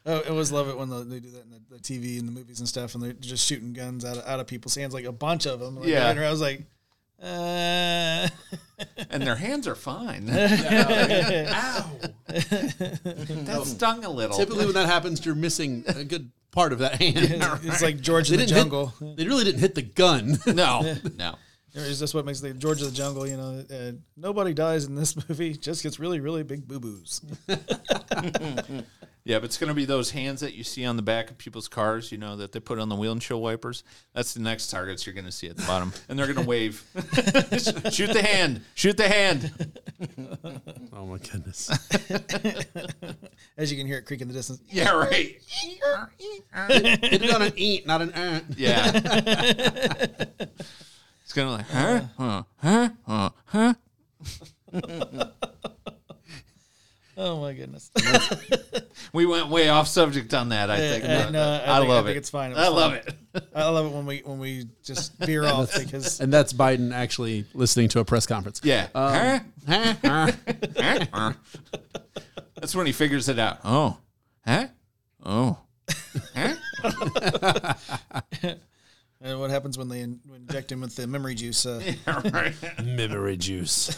Oh, 0.05 0.23
I 0.25 0.29
always 0.29 0.51
love 0.51 0.69
it 0.69 0.77
when 0.77 0.89
the, 0.89 1.03
they 1.03 1.19
do 1.19 1.29
that 1.31 1.43
in 1.43 1.51
the, 1.51 1.75
the 1.75 1.77
TV 1.77 2.17
and 2.17 2.27
the 2.27 2.31
movies 2.31 2.59
and 2.59 2.67
stuff, 2.67 2.95
and 2.95 3.03
they're 3.03 3.13
just 3.13 3.45
shooting 3.45 3.73
guns 3.73 4.03
out 4.03 4.17
of, 4.17 4.25
out 4.25 4.39
of 4.39 4.47
people's 4.47 4.73
hands, 4.73 4.91
like 4.93 5.05
a 5.05 5.11
bunch 5.11 5.45
of 5.45 5.59
them. 5.59 5.75
Like, 5.75 5.87
Yeah. 5.87 6.07
right 6.07 6.17
around. 6.17 6.25
I 6.27 6.31
was 6.31 6.41
like, 6.41 6.63
uh, 7.21 8.27
and 9.09 9.21
their 9.23 9.35
hands 9.35 9.67
are 9.67 9.75
fine. 9.75 10.29
Ow! 10.31 11.91
that 12.27 13.61
stung 13.65 14.03
a 14.05 14.09
little. 14.09 14.37
Typically, 14.37 14.65
when 14.65 14.73
that 14.75 14.87
happens, 14.87 15.25
you're 15.25 15.35
missing 15.35 15.83
a 15.87 16.03
good 16.03 16.31
part 16.51 16.71
of 16.73 16.79
that 16.79 16.95
hand. 16.95 17.17
it's 17.63 17.81
like 17.81 17.99
George 17.99 18.29
They 18.29 18.35
in 18.35 18.39
the 18.41 18.45
didn't 18.45 18.55
hit- 18.57 18.61
Jungle. 18.63 18.93
They 19.15 19.25
really 19.27 19.43
didn't 19.43 19.59
hit 19.61 19.75
the 19.75 19.81
gun. 19.81 20.37
no, 20.47 20.95
no. 21.17 21.35
Is 21.79 21.99
this 21.99 22.13
what 22.13 22.25
makes 22.25 22.39
the 22.39 22.53
George 22.53 22.81
of 22.81 22.89
the 22.89 22.95
Jungle? 22.95 23.27
You 23.27 23.37
know, 23.37 23.63
uh, 23.71 23.91
nobody 24.17 24.53
dies 24.53 24.85
in 24.85 24.95
this 24.95 25.15
movie. 25.29 25.53
Just 25.55 25.83
gets 25.83 25.99
really, 25.99 26.19
really 26.19 26.43
big 26.43 26.67
boo 26.67 26.79
boos. 26.79 27.21
Yeah, 29.29 29.37
but 29.37 29.45
it's 29.45 29.57
going 29.57 29.67
to 29.67 29.75
be 29.75 29.85
those 29.85 30.09
hands 30.09 30.41
that 30.41 30.55
you 30.55 30.63
see 30.63 30.85
on 30.85 30.95
the 30.95 31.03
back 31.03 31.29
of 31.29 31.37
people's 31.37 31.67
cars, 31.67 32.11
you 32.11 32.17
know, 32.17 32.37
that 32.37 32.51
they 32.51 32.59
put 32.59 32.79
on 32.79 32.89
the 32.89 32.95
windshield 32.95 33.43
wipers. 33.43 33.83
That's 34.15 34.33
the 34.33 34.39
next 34.39 34.71
targets 34.71 35.05
you're 35.05 35.13
going 35.13 35.25
to 35.25 35.31
see 35.31 35.47
at 35.47 35.55
the 35.55 35.67
bottom. 35.67 35.93
And 36.09 36.17
they're 36.17 36.25
going 36.25 36.43
to 36.43 36.49
wave. 36.49 36.83
Shoot 37.91 38.11
the 38.11 38.23
hand. 38.25 38.61
Shoot 38.73 38.97
the 38.97 39.07
hand. 39.07 39.51
oh 40.93 41.05
my 41.05 41.19
goodness! 41.19 41.69
As 43.55 43.71
you 43.71 43.77
can 43.77 43.85
hear 43.85 43.97
it 43.97 44.05
creak 44.07 44.21
in 44.21 44.27
the 44.27 44.33
distance. 44.33 44.61
Yeah, 44.67 44.95
right. 44.95 45.37
Hit 45.45 47.21
it 47.21 47.31
on 47.31 47.43
an 47.43 47.53
eat, 47.55 47.85
not 47.85 48.01
an 48.01 48.11
uh. 48.13 48.41
Yeah. 48.57 50.25
It's 51.29 51.33
going 51.35 51.47
to 51.47 51.53
like, 51.53 51.69
huh? 51.69 52.01
Huh? 52.17 52.43
Huh? 52.57 52.89
Huh? 53.05 53.29
Huh? 53.45 53.73
Oh 57.21 57.41
my 57.41 57.51
goodness. 57.53 57.91
We 59.11 59.25
went 59.25 59.47
way 59.49 59.67
off 59.69 59.87
subject 59.89 60.33
on 60.35 60.49
that, 60.49 60.69
I 60.69 60.77
think. 60.77 61.03
uh, 61.03 61.07
but 61.07 61.31
no, 61.31 61.41
I 61.41 61.55
I, 61.55 61.57
think- 61.57 61.67
I 61.67 61.77
love 61.79 62.05
think 62.05 62.15
it. 62.15 62.19
it's 62.19 62.29
fine. 62.29 62.51
It 62.51 62.57
I 62.57 62.69
was 62.69 62.77
love 62.77 62.93
it. 62.93 63.13
I 63.55 63.67
love 63.67 63.85
it 63.87 63.91
when 63.91 64.05
we 64.05 64.19
when 64.23 64.39
we 64.39 64.67
just 64.83 65.17
veer 65.19 65.43
off 65.45 65.73
because 65.77 66.19
And 66.21 66.31
that's 66.31 66.53
Biden 66.53 66.93
actually 66.93 67.43
listening 67.53 67.89
to 67.89 67.99
a 67.99 68.05
press 68.05 68.25
conference. 68.27 68.61
Yeah. 68.63 68.87
Um, 68.95 69.41
Huh? 69.67 69.93
Huh? 70.05 71.05
Huh? 71.11 71.33
That's 72.55 72.73
when 72.75 72.85
he 72.85 72.91
figures 72.93 73.27
it 73.27 73.37
out. 73.39 73.59
Oh. 73.65 73.97
Huh? 74.45 74.67
Oh. 75.25 75.57
Huh? 76.35 76.53
And 79.21 79.39
what 79.39 79.49
happens 79.49 79.77
when 79.77 79.89
they 79.89 80.01
in, 80.01 80.19
inject 80.35 80.71
him 80.71 80.81
with 80.81 80.95
the 80.95 81.07
memory 81.07 81.35
juice. 81.35 81.65
Uh, 81.65 81.81
right. 82.33 82.53
Memory 82.83 83.37
juice, 83.37 83.97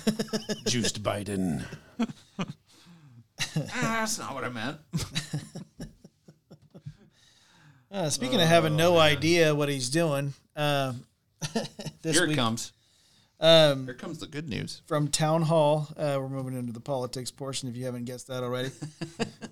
juiced 0.68 1.02
Biden. 1.04 1.64
Ah, 3.58 3.98
that's 4.02 4.20
not 4.20 4.36
what 4.36 4.44
I 4.44 4.50
meant. 4.50 4.78
uh, 7.92 8.10
speaking 8.10 8.40
of 8.40 8.48
having 8.48 8.76
no 8.78 8.98
idea 8.98 9.54
what 9.54 9.68
he's 9.68 9.90
doing, 9.90 10.34
um, 10.56 11.04
this 12.02 12.16
Here 12.16 12.24
it 12.26 12.28
week 12.30 12.38
comes. 12.38 12.72
um, 13.40 13.86
Here 13.86 13.94
comes 13.96 14.20
the 14.20 14.28
good 14.28 14.48
news. 14.48 14.82
from 14.86 15.08
Town 15.10 15.42
Hall, 15.42 15.88
uh, 15.98 16.18
we're 16.20 16.30
moving 16.30 16.56
into 16.58 16.72
the 16.72 16.80
politics 16.80 17.32
portion. 17.32 17.68
If 17.68 17.76
you 17.76 17.86
haven't 17.86 18.06
guessed 18.06 18.28
that 18.28 18.44
already, 18.44 18.72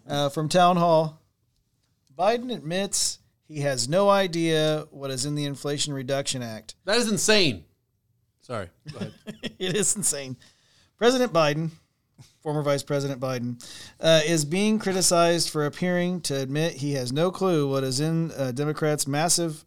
uh, 0.07 0.29
from 0.29 0.47
Town 0.49 0.77
Hall, 0.77 1.19
Biden 2.17 2.53
admits 2.53 3.18
he 3.49 3.61
has 3.61 3.89
no 3.89 4.09
idea 4.09 4.85
what 4.91 5.09
is 5.09 5.25
in 5.25 5.33
the 5.33 5.45
Inflation 5.45 5.91
Reduction 5.91 6.43
Act. 6.43 6.75
That 6.85 6.97
is 6.97 7.11
insane. 7.11 7.65
Sorry. 8.41 8.69
It 9.59 9.75
is 9.75 9.95
insane. 9.95 10.37
President 10.97 11.33
Biden, 11.33 11.71
former 12.41 12.61
Vice 12.61 12.83
President 12.83 13.19
Biden, 13.19 13.61
uh, 13.99 14.21
is 14.25 14.45
being 14.45 14.79
criticized 14.79 15.49
for 15.49 15.65
appearing 15.65 16.21
to 16.21 16.39
admit 16.39 16.73
he 16.75 16.93
has 16.93 17.11
no 17.11 17.29
clue 17.29 17.69
what 17.69 17.83
is 17.83 17.99
in 17.99 18.31
uh, 18.31 18.51
Democrats' 18.51 19.05
massive 19.05 19.65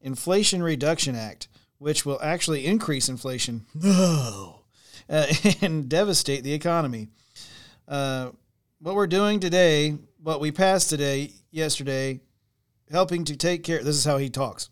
Inflation 0.00 0.62
Reduction 0.62 1.14
Act, 1.14 1.46
which 1.78 2.04
will 2.04 2.18
actually 2.22 2.66
increase 2.66 3.08
inflation. 3.08 3.66
No. 3.74 4.62
Uh, 5.08 5.26
and 5.62 5.88
devastate 5.88 6.44
the 6.44 6.52
economy. 6.52 7.08
Uh, 7.86 8.30
what 8.80 8.94
we're 8.94 9.06
doing 9.06 9.40
today, 9.40 9.96
what 10.22 10.40
we 10.40 10.50
passed 10.50 10.90
today, 10.90 11.32
yesterday, 11.50 12.20
helping 12.90 13.24
to 13.24 13.36
take 13.36 13.64
care. 13.64 13.82
This 13.82 13.96
is 13.96 14.04
how 14.04 14.18
he 14.18 14.30
talks. 14.30 14.70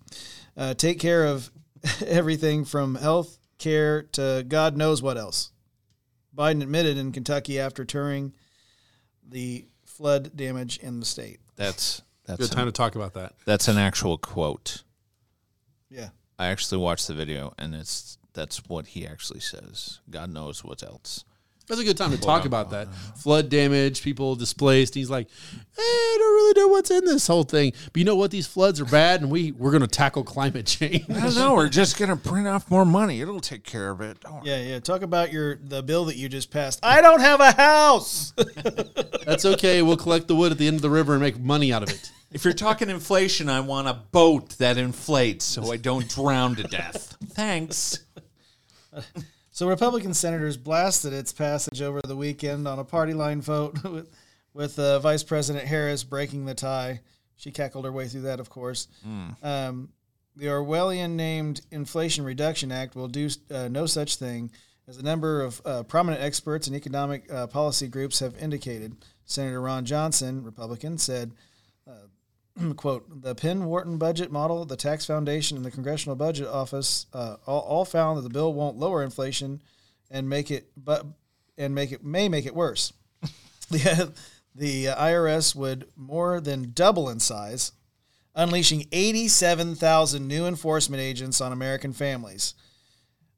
Uh, 0.57 0.75
take 0.75 0.99
care 1.01 1.25
of 1.27 1.51
everything 2.07 2.65
from 2.65 2.95
health 2.95 3.39
care 3.59 4.03
to 4.03 4.45
God 4.47 4.77
knows 4.77 5.03
what 5.03 5.17
else. 5.17 5.51
Biden 6.37 6.63
admitted 6.63 6.99
in 6.99 7.13
Kentucky 7.13 7.59
after 7.59 7.85
touring 7.85 8.33
the 9.27 9.67
flood 9.85 10.37
damage 10.37 10.79
in 10.79 11.01
the 11.01 11.07
state. 11.07 11.41
That's 11.57 12.03
that's 12.27 12.41
Good 12.41 12.51
an, 12.51 12.57
time 12.57 12.67
to 12.67 12.73
talk 12.73 12.97
about 12.97 13.15
that. 13.15 13.35
that's 13.45 13.69
an 13.69 13.79
actual 13.79 14.19
quote. 14.19 14.83
Yeah. 15.89 16.09
I 16.39 16.49
actually 16.49 16.79
watched 16.79 17.07
the 17.07 17.15
video 17.15 17.55
and 17.57 17.75
it's 17.75 18.19
that's 18.35 18.59
what 18.69 18.89
he 18.89 19.07
actually 19.07 19.41
says. 19.41 20.01
God 20.11 20.31
knows 20.31 20.63
what 20.63 20.83
else. 20.83 21.25
That's 21.69 21.81
a 21.81 21.85
good 21.85 21.97
time 21.97 22.13
to 22.13 22.21
talk 22.21 22.45
about 22.45 22.71
that. 22.71 22.95
Flood 23.17 23.49
damage, 23.49 24.03
people 24.03 24.37
displaced. 24.37 24.95
He's 24.95 25.11
like, 25.11 25.29
hey, 25.77 25.83
I 25.83 26.17
don't 26.19 26.35
really 26.35 26.61
know 26.61 26.69
what's 26.69 26.91
in 26.93 27.05
this 27.05 27.27
whole 27.27 27.43
thing. 27.43 27.73
But 27.93 27.99
you 27.99 28.05
know 28.05 28.15
what? 28.15 28.31
These 28.31 28.47
floods 28.47 28.81
are 28.81 28.85
bad, 28.85 29.21
and 29.23 29.31
we, 29.31 29.51
we're 29.51 29.73
going 29.73 29.81
to 29.81 29.89
tackle 29.89 30.23
climate 30.23 30.67
change. 30.67 31.05
I 31.11 31.21
don't 31.21 31.35
know. 31.35 31.55
We're 31.55 31.69
just 31.69 31.99
gonna 31.99 32.17
print 32.17 32.47
off 32.47 32.71
more 32.71 32.85
money. 32.85 33.21
It'll 33.21 33.41
take 33.41 33.65
care 33.65 33.91
of 33.91 34.01
it. 34.01 34.21
Don't. 34.21 34.45
Yeah, 34.45 34.59
yeah. 34.59 34.79
Talk 34.79 35.03
about 35.03 35.33
your 35.33 35.57
the 35.57 35.83
bill 35.83 36.05
that 36.07 36.17
you 36.17 36.29
just 36.29 36.51
passed. 36.51 36.81
I 36.83 37.01
don't 37.01 37.21
have 37.21 37.41
a 37.41 37.53
house. 37.53 38.33
That's 39.25 39.45
okay. 39.45 39.83
We'll 39.83 39.97
collect 39.97 40.29
the 40.29 40.37
wood 40.37 40.53
at 40.53 40.59
the 40.59 40.67
end 40.67 40.77
of 40.77 40.83
the 40.83 40.91
river 40.91 41.15
and 41.15 41.23
make 41.23 41.39
money 41.39 41.73
out 41.73 41.83
of 41.83 41.91
it. 41.91 42.11
If 42.33 42.45
you're 42.45 42.55
talking 42.55 42.91
inflation, 42.91 43.49
I 43.49 43.61
want 43.61 43.89
a 43.89 43.95
boat 43.95 44.51
that 44.59 44.77
inflates 44.77 45.45
so 45.45 45.73
I 45.73 45.77
don't 45.77 46.09
drown 46.09 46.57
to 46.57 46.65
death. 46.65 47.17
Thanks. 47.31 48.01
So 49.57 49.67
Republican 49.67 50.13
senators 50.13 50.59
blasted 50.59 51.15
its 51.15 51.33
passage 51.33 51.81
over 51.81 52.03
the 52.03 52.15
weekend 52.15 52.69
on 52.69 52.79
a 52.79 52.85
party 52.85 53.15
line 53.15 53.41
vote 53.41 53.83
with, 53.91 54.11
with 54.53 54.79
uh, 54.79 54.99
Vice 54.99 55.23
President 55.23 55.65
Harris 55.65 56.05
breaking 56.05 56.45
the 56.45 56.53
tie. 56.53 57.01
She 57.37 57.51
cackled 57.51 57.87
her 57.87 57.91
way 57.91 58.07
through 58.07 58.21
that, 58.23 58.39
of 58.39 58.51
course. 58.51 58.87
Um, 59.43 59.89
the 60.37 60.49
Orwellian 60.49 61.13
named 61.13 61.63
Inflation 61.71 62.23
Reduction 62.23 62.71
Act 62.71 62.95
will 62.97 63.09
do 63.09 63.31
uh, 63.51 63.69
no 63.69 63.87
such 63.87 64.17
thing, 64.17 64.51
as 64.89 64.99
a 64.99 65.03
number 65.03 65.41
of 65.41 65.63
uh, 65.65 65.85
prominent 65.85 66.23
experts 66.23 66.67
and 66.67 66.77
economic 66.77 67.33
uh, 67.33 67.47
policy 67.47 67.89
groups 67.89 68.19
have 68.19 68.37
indicated. 68.37 68.95
Senator 69.25 69.63
Ron 69.63 69.87
Johnson, 69.87 70.45
Republican, 70.45 70.99
said, 70.99 71.33
quote, 72.77 73.23
the 73.23 73.35
Penn 73.35 73.65
Wharton 73.65 73.99
budget 73.99 74.33
model, 74.33 74.65
the 74.65 74.77
Tax 74.77 75.07
Foundation, 75.07 75.57
and 75.57 75.67
the 75.67 75.71
Congressional 75.71 76.17
Budget 76.17 76.47
Office 76.47 77.07
uh, 77.13 77.37
all, 77.47 77.61
all 77.61 77.85
found 77.85 78.19
that 78.19 78.23
the 78.23 78.31
bill 78.31 78.55
won't 78.55 78.77
lower 78.77 79.03
inflation 79.03 79.63
and 80.11 80.29
make 80.29 80.51
it, 80.51 80.71
but 80.77 81.07
and 81.59 81.75
make 81.75 81.93
it 81.93 82.05
may 82.05 82.29
make 82.29 82.47
it 82.47 82.55
worse. 82.55 82.93
the 83.71 84.13
the 84.55 84.87
IRS 84.87 85.55
would 85.55 85.87
more 85.97 86.41
than 86.41 86.73
double 86.73 87.11
in 87.11 87.21
size, 87.21 87.73
unleashing 88.35 88.87
87,000 88.91 90.27
new 90.27 90.47
enforcement 90.47 91.03
agents 91.03 91.41
on 91.41 91.53
American 91.53 91.93
families. 91.93 92.55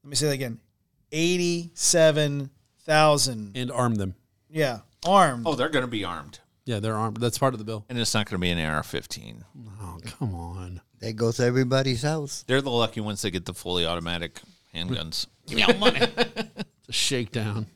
Let 0.05 0.11
me 0.11 0.16
say 0.16 0.27
that 0.27 0.35
again. 0.35 0.61
87,000. 1.11 3.57
and 3.57 3.73
arm 3.73 3.97
them. 3.97 4.14
Yeah, 4.49 4.81
armed. 5.05 5.45
Oh, 5.47 5.55
they're 5.55 5.69
going 5.69 5.85
to 5.85 5.91
be 5.91 6.05
armed. 6.05 6.39
Yeah, 6.69 6.81
they're 6.81 6.97
armed. 6.97 7.16
That's 7.16 7.39
part 7.39 7.55
of 7.55 7.59
the 7.59 7.64
bill. 7.64 7.87
And 7.89 7.99
it's 7.99 8.12
not 8.12 8.27
going 8.27 8.39
to 8.39 8.43
be 8.43 8.51
an 8.51 8.59
AR 8.59 8.83
15. 8.83 9.43
Oh, 9.81 9.99
come 10.05 10.35
on. 10.35 10.83
There 10.99 11.14
goes 11.14 11.39
to 11.39 11.45
everybody's 11.45 12.03
house. 12.03 12.45
They're 12.47 12.61
the 12.61 12.69
lucky 12.69 13.01
ones 13.01 13.23
that 13.23 13.31
get 13.31 13.47
the 13.47 13.55
fully 13.55 13.87
automatic 13.87 14.39
handguns. 14.75 15.27
It's 16.81 16.89
a 16.91 16.93
shakedown. 16.93 17.66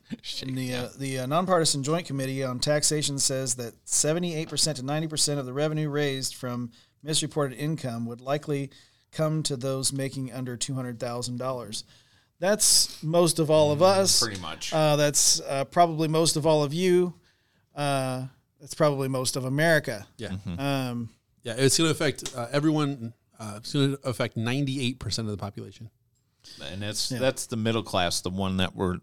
And 0.41 0.55
the 0.55 0.73
uh, 0.73 0.89
the 0.97 1.19
uh, 1.19 1.25
nonpartisan 1.25 1.81
Joint 1.83 2.05
Committee 2.05 2.43
on 2.43 2.59
Taxation 2.59 3.17
says 3.17 3.55
that 3.55 3.73
78% 3.85 4.47
to 4.75 4.83
90% 4.83 5.37
of 5.39 5.45
the 5.45 5.53
revenue 5.53 5.89
raised 5.89 6.35
from 6.35 6.71
misreported 7.01 7.57
income 7.57 8.05
would 8.05 8.21
likely 8.21 8.69
come 9.11 9.43
to 9.43 9.55
those 9.55 9.91
making 9.91 10.31
under 10.31 10.55
$200,000. 10.55 11.83
That's 12.39 13.03
most 13.03 13.39
of 13.39 13.49
all 13.49 13.71
of 13.71 13.81
us. 13.81 14.21
Pretty 14.23 14.41
much. 14.41 14.71
Uh, 14.71 14.95
that's 14.95 15.41
uh, 15.41 15.65
probably 15.65 16.07
most 16.07 16.35
of 16.35 16.45
all 16.47 16.63
of 16.63 16.73
you. 16.73 17.15
Uh, 17.75 18.25
that's 18.63 18.73
probably 18.75 19.09
most 19.09 19.35
of 19.35 19.43
America. 19.43 20.07
Yeah. 20.17 20.29
Um, 20.57 21.09
Yeah, 21.43 21.55
it's 21.57 21.77
going 21.77 21.89
to 21.89 21.91
affect 21.91 22.33
uh, 22.33 22.47
everyone. 22.53 23.13
Uh, 23.37 23.55
it's 23.57 23.73
going 23.73 23.97
to 23.97 24.07
affect 24.07 24.37
98% 24.37 25.19
of 25.19 25.25
the 25.27 25.35
population. 25.35 25.89
and 26.63 26.81
that's 26.81 27.09
that's 27.09 27.45
the 27.47 27.57
middle 27.57 27.83
class, 27.83 28.21
the 28.21 28.29
one 28.29 28.55
that 28.57 28.73
were 28.73 28.99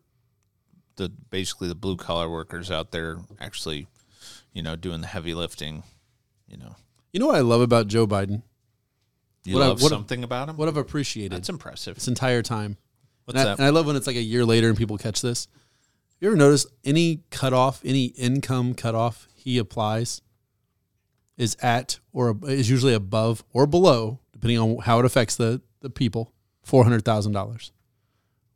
the 0.96 1.10
basically 1.30 1.68
the 1.68 1.74
blue 1.74 1.96
collar 1.98 2.30
workers 2.30 2.70
out 2.70 2.90
there 2.90 3.18
actually, 3.38 3.86
you 4.54 4.62
know, 4.62 4.76
doing 4.76 5.02
the 5.02 5.06
heavy 5.06 5.34
lifting. 5.34 5.82
You 6.48 6.56
know, 6.56 6.76
You 7.12 7.20
know 7.20 7.26
what 7.26 7.36
I 7.36 7.40
love 7.40 7.60
about 7.60 7.86
Joe 7.86 8.06
Biden? 8.06 8.42
you 9.44 9.56
What 9.56 9.62
I- 9.62 9.68
love 9.68 9.82
what- 9.82 9.90
something 9.90 10.24
about 10.24 10.48
him. 10.48 10.56
What 10.56 10.68
I've 10.68 10.76
appreciated 10.78 11.32
That's 11.36 11.48
impressive. 11.50 11.96
this 11.96 12.08
entire 12.08 12.42
time. 12.42 12.78
What's 13.26 13.38
and 13.38 13.48
I, 13.48 13.52
that? 13.52 13.58
and 13.58 13.66
I 13.66 13.70
love 13.70 13.86
when 13.86 13.96
it's 13.96 14.06
like 14.06 14.16
a 14.16 14.22
year 14.22 14.44
later 14.46 14.68
and 14.70 14.76
people 14.78 14.96
catch 14.96 15.20
this. 15.20 15.46
You 16.20 16.28
ever 16.28 16.36
notice 16.36 16.66
any 16.84 17.22
cutoff, 17.30 17.80
any 17.84 18.06
income 18.06 18.74
cutoff 18.74 19.26
he 19.40 19.58
applies 19.58 20.22
is 21.36 21.56
at 21.62 21.98
or 22.12 22.36
is 22.44 22.68
usually 22.68 22.94
above 22.94 23.42
or 23.52 23.66
below, 23.66 24.20
depending 24.32 24.58
on 24.58 24.78
how 24.78 24.98
it 24.98 25.04
affects 25.04 25.36
the, 25.36 25.60
the 25.80 25.90
people, 25.90 26.32
$400,000. 26.66 27.70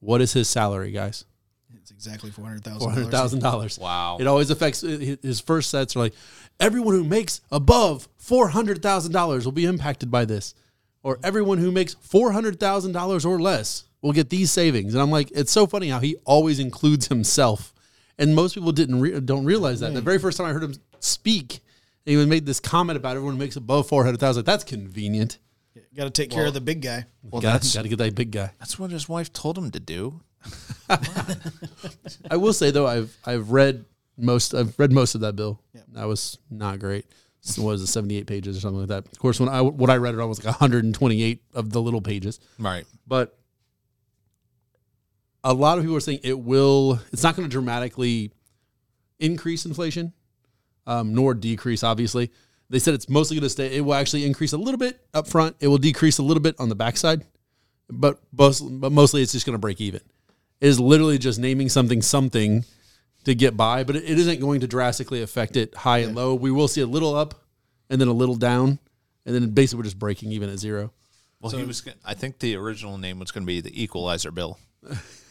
What 0.01 0.21
is 0.21 0.35
his 0.35 0.49
salary, 0.49 0.91
guys? 0.91 1.25
it's 1.85 1.91
exactly 1.91 2.31
$400,000. 2.31 3.11
$400,000. 3.11 3.79
Wow. 3.79 4.17
It 4.19 4.27
always 4.27 4.49
affects 4.49 4.83
uh, 4.83 5.17
his 5.21 5.39
first 5.39 5.69
sets 5.69 5.95
are 5.95 5.99
like 5.99 6.15
everyone 6.59 6.95
who 6.95 7.05
makes 7.05 7.43
above 7.53 8.09
$400,000 8.27 9.45
will 9.45 9.53
be 9.53 9.67
impacted 9.67 10.11
by 10.11 10.25
this. 10.25 10.55
Or 11.03 11.19
everyone 11.23 11.59
who 11.59 11.71
makes 11.71 11.95
$400,000 11.97 13.27
or 13.27 13.39
less 13.39 13.85
will 14.01 14.13
get 14.13 14.31
these 14.31 14.51
savings. 14.51 14.95
And 14.95 15.03
I'm 15.03 15.11
like, 15.11 15.31
it's 15.33 15.53
so 15.53 15.67
funny 15.67 15.89
how 15.89 16.01
he 16.01 16.17
always 16.25 16.59
includes 16.59 17.09
himself. 17.09 17.74
And 18.19 18.35
most 18.35 18.55
people 18.55 18.73
didn't 18.73 19.01
re- 19.01 19.21
don't 19.21 19.45
realize 19.45 19.81
that. 19.81 19.93
The 19.95 20.01
very 20.01 20.19
first 20.19 20.37
time 20.39 20.47
I 20.47 20.53
heard 20.53 20.63
him 20.63 20.75
speak, 21.01 21.61
he 22.05 22.13
even 22.13 22.29
made 22.29 22.47
this 22.47 22.61
comment 22.61 22.97
about 22.97 23.17
everyone 23.17 23.35
who 23.35 23.41
makes 23.41 23.57
above 23.57 23.89
400,000. 23.89 24.41
Like, 24.41 24.47
that's 24.47 24.65
convenient. 24.65 25.39
Got 25.97 26.05
to 26.05 26.11
take 26.11 26.31
care 26.31 26.47
of 26.47 26.55
the 26.55 26.61
big 26.61 26.83
guy. 26.83 27.05
well, 27.23 27.41
Got 27.41 27.53
that's 27.55 27.73
to 27.73 27.89
get 27.89 27.99
that 27.99 28.15
big 28.15 28.33
guy. 28.33 28.51
that's 28.59 28.79
what 28.79 28.91
his 28.91 29.09
wife 29.09 29.33
told 29.33 29.57
him 29.57 29.71
to 29.71 29.81
do. 29.81 30.21
I 32.31 32.37
will 32.37 32.53
say 32.53 32.71
though, 32.71 32.87
I've 32.87 33.17
I've 33.25 33.51
read 33.51 33.85
most 34.19 34.55
I've 34.55 34.79
read 34.79 34.93
most 34.93 35.15
of 35.15 35.21
that 35.23 35.37
bill. 35.37 35.61
That 35.93 36.05
was 36.05 36.39
not 36.51 36.79
great. 36.81 37.07
So 37.41 37.63
what 37.63 37.73
was 37.73 37.83
it, 37.83 37.87
78 37.89 38.27
pages 38.27 38.57
or 38.57 38.61
something 38.61 38.81
like 38.81 38.89
that. 38.89 39.07
Of 39.07 39.19
course, 39.19 39.39
when 39.39 39.49
I 39.49 39.61
what 39.61 39.91
I 39.91 39.97
read 39.97 40.15
it 40.15 40.21
on 40.21 40.29
was 40.29 40.39
like 40.39 40.47
128 40.47 41.43
of 41.55 41.71
the 41.71 41.81
little 41.81 42.01
pages. 42.01 42.41
Right. 42.59 42.85
But 43.07 43.39
a 45.45 45.53
lot 45.53 45.79
of 45.79 45.85
people 45.85 45.97
are 45.97 46.01
saying 46.01 46.21
it 46.25 46.39
will. 46.39 46.99
It's 47.13 47.23
not 47.23 47.37
going 47.37 47.47
to 47.49 47.53
dramatically 47.53 48.33
increase 49.21 49.67
inflation, 49.67 50.13
um, 50.87 51.15
nor 51.15 51.35
decrease. 51.35 51.85
Obviously, 51.85 52.33
they 52.71 52.79
said 52.79 52.95
it's 52.95 53.09
mostly 53.09 53.37
going 53.37 53.45
to 53.45 53.51
stay. 53.51 53.77
It 53.77 53.83
will 53.83 53.95
actually 53.95 54.25
increase 54.25 54.55
a 54.55 54.57
little 54.57 54.79
bit 54.79 55.01
up 55.13 55.29
front. 55.29 55.57
It 55.61 55.69
will 55.69 55.79
decrease 55.79 56.19
a 56.19 56.23
little 56.23 56.43
bit 56.43 56.57
on 56.59 56.71
the 56.71 56.75
backside, 56.75 57.25
but 57.91 58.19
most, 58.37 58.61
but 58.81 58.91
mostly 58.91 59.23
it's 59.23 59.33
just 59.33 59.45
going 59.45 59.55
to 59.55 59.61
break 59.61 59.81
even. 59.81 60.01
It 60.61 60.69
is 60.69 60.81
literally 60.81 61.19
just 61.19 61.39
naming 61.39 61.69
something 61.69 62.01
something 62.01 62.65
to 63.25 63.35
get 63.35 63.57
by, 63.57 63.85
but 63.85 63.97
it, 63.97 64.05
it 64.05 64.19
isn't 64.19 64.41
going 64.41 64.61
to 64.61 64.67
drastically 64.67 65.21
affect 65.23 65.57
it 65.57 65.75
high 65.75 65.99
and 65.99 66.15
low. 66.15 66.35
We 66.35 66.51
will 66.51 66.69
see 66.69 66.81
a 66.81 66.87
little 66.87 67.15
up 67.15 67.35
and 67.91 68.01
then 68.01 68.09
a 68.09 68.13
little 68.13 68.37
down, 68.37 68.79
and 69.27 69.35
then 69.35 69.51
basically 69.51 69.81
we're 69.81 69.85
just 69.85 69.99
breaking 69.99 70.33
even 70.33 70.49
at 70.49 70.59
zero. 70.59 70.91
Well, 71.41 71.53
he 71.53 71.65
was. 71.65 71.87
I 72.03 72.15
think 72.15 72.39
the 72.39 72.57
original 72.57 72.97
name 72.97 73.19
was 73.19 73.31
going 73.31 73.43
to 73.43 73.47
be 73.47 73.61
the 73.61 73.83
Equalizer 73.83 74.31
Bill. 74.31 74.59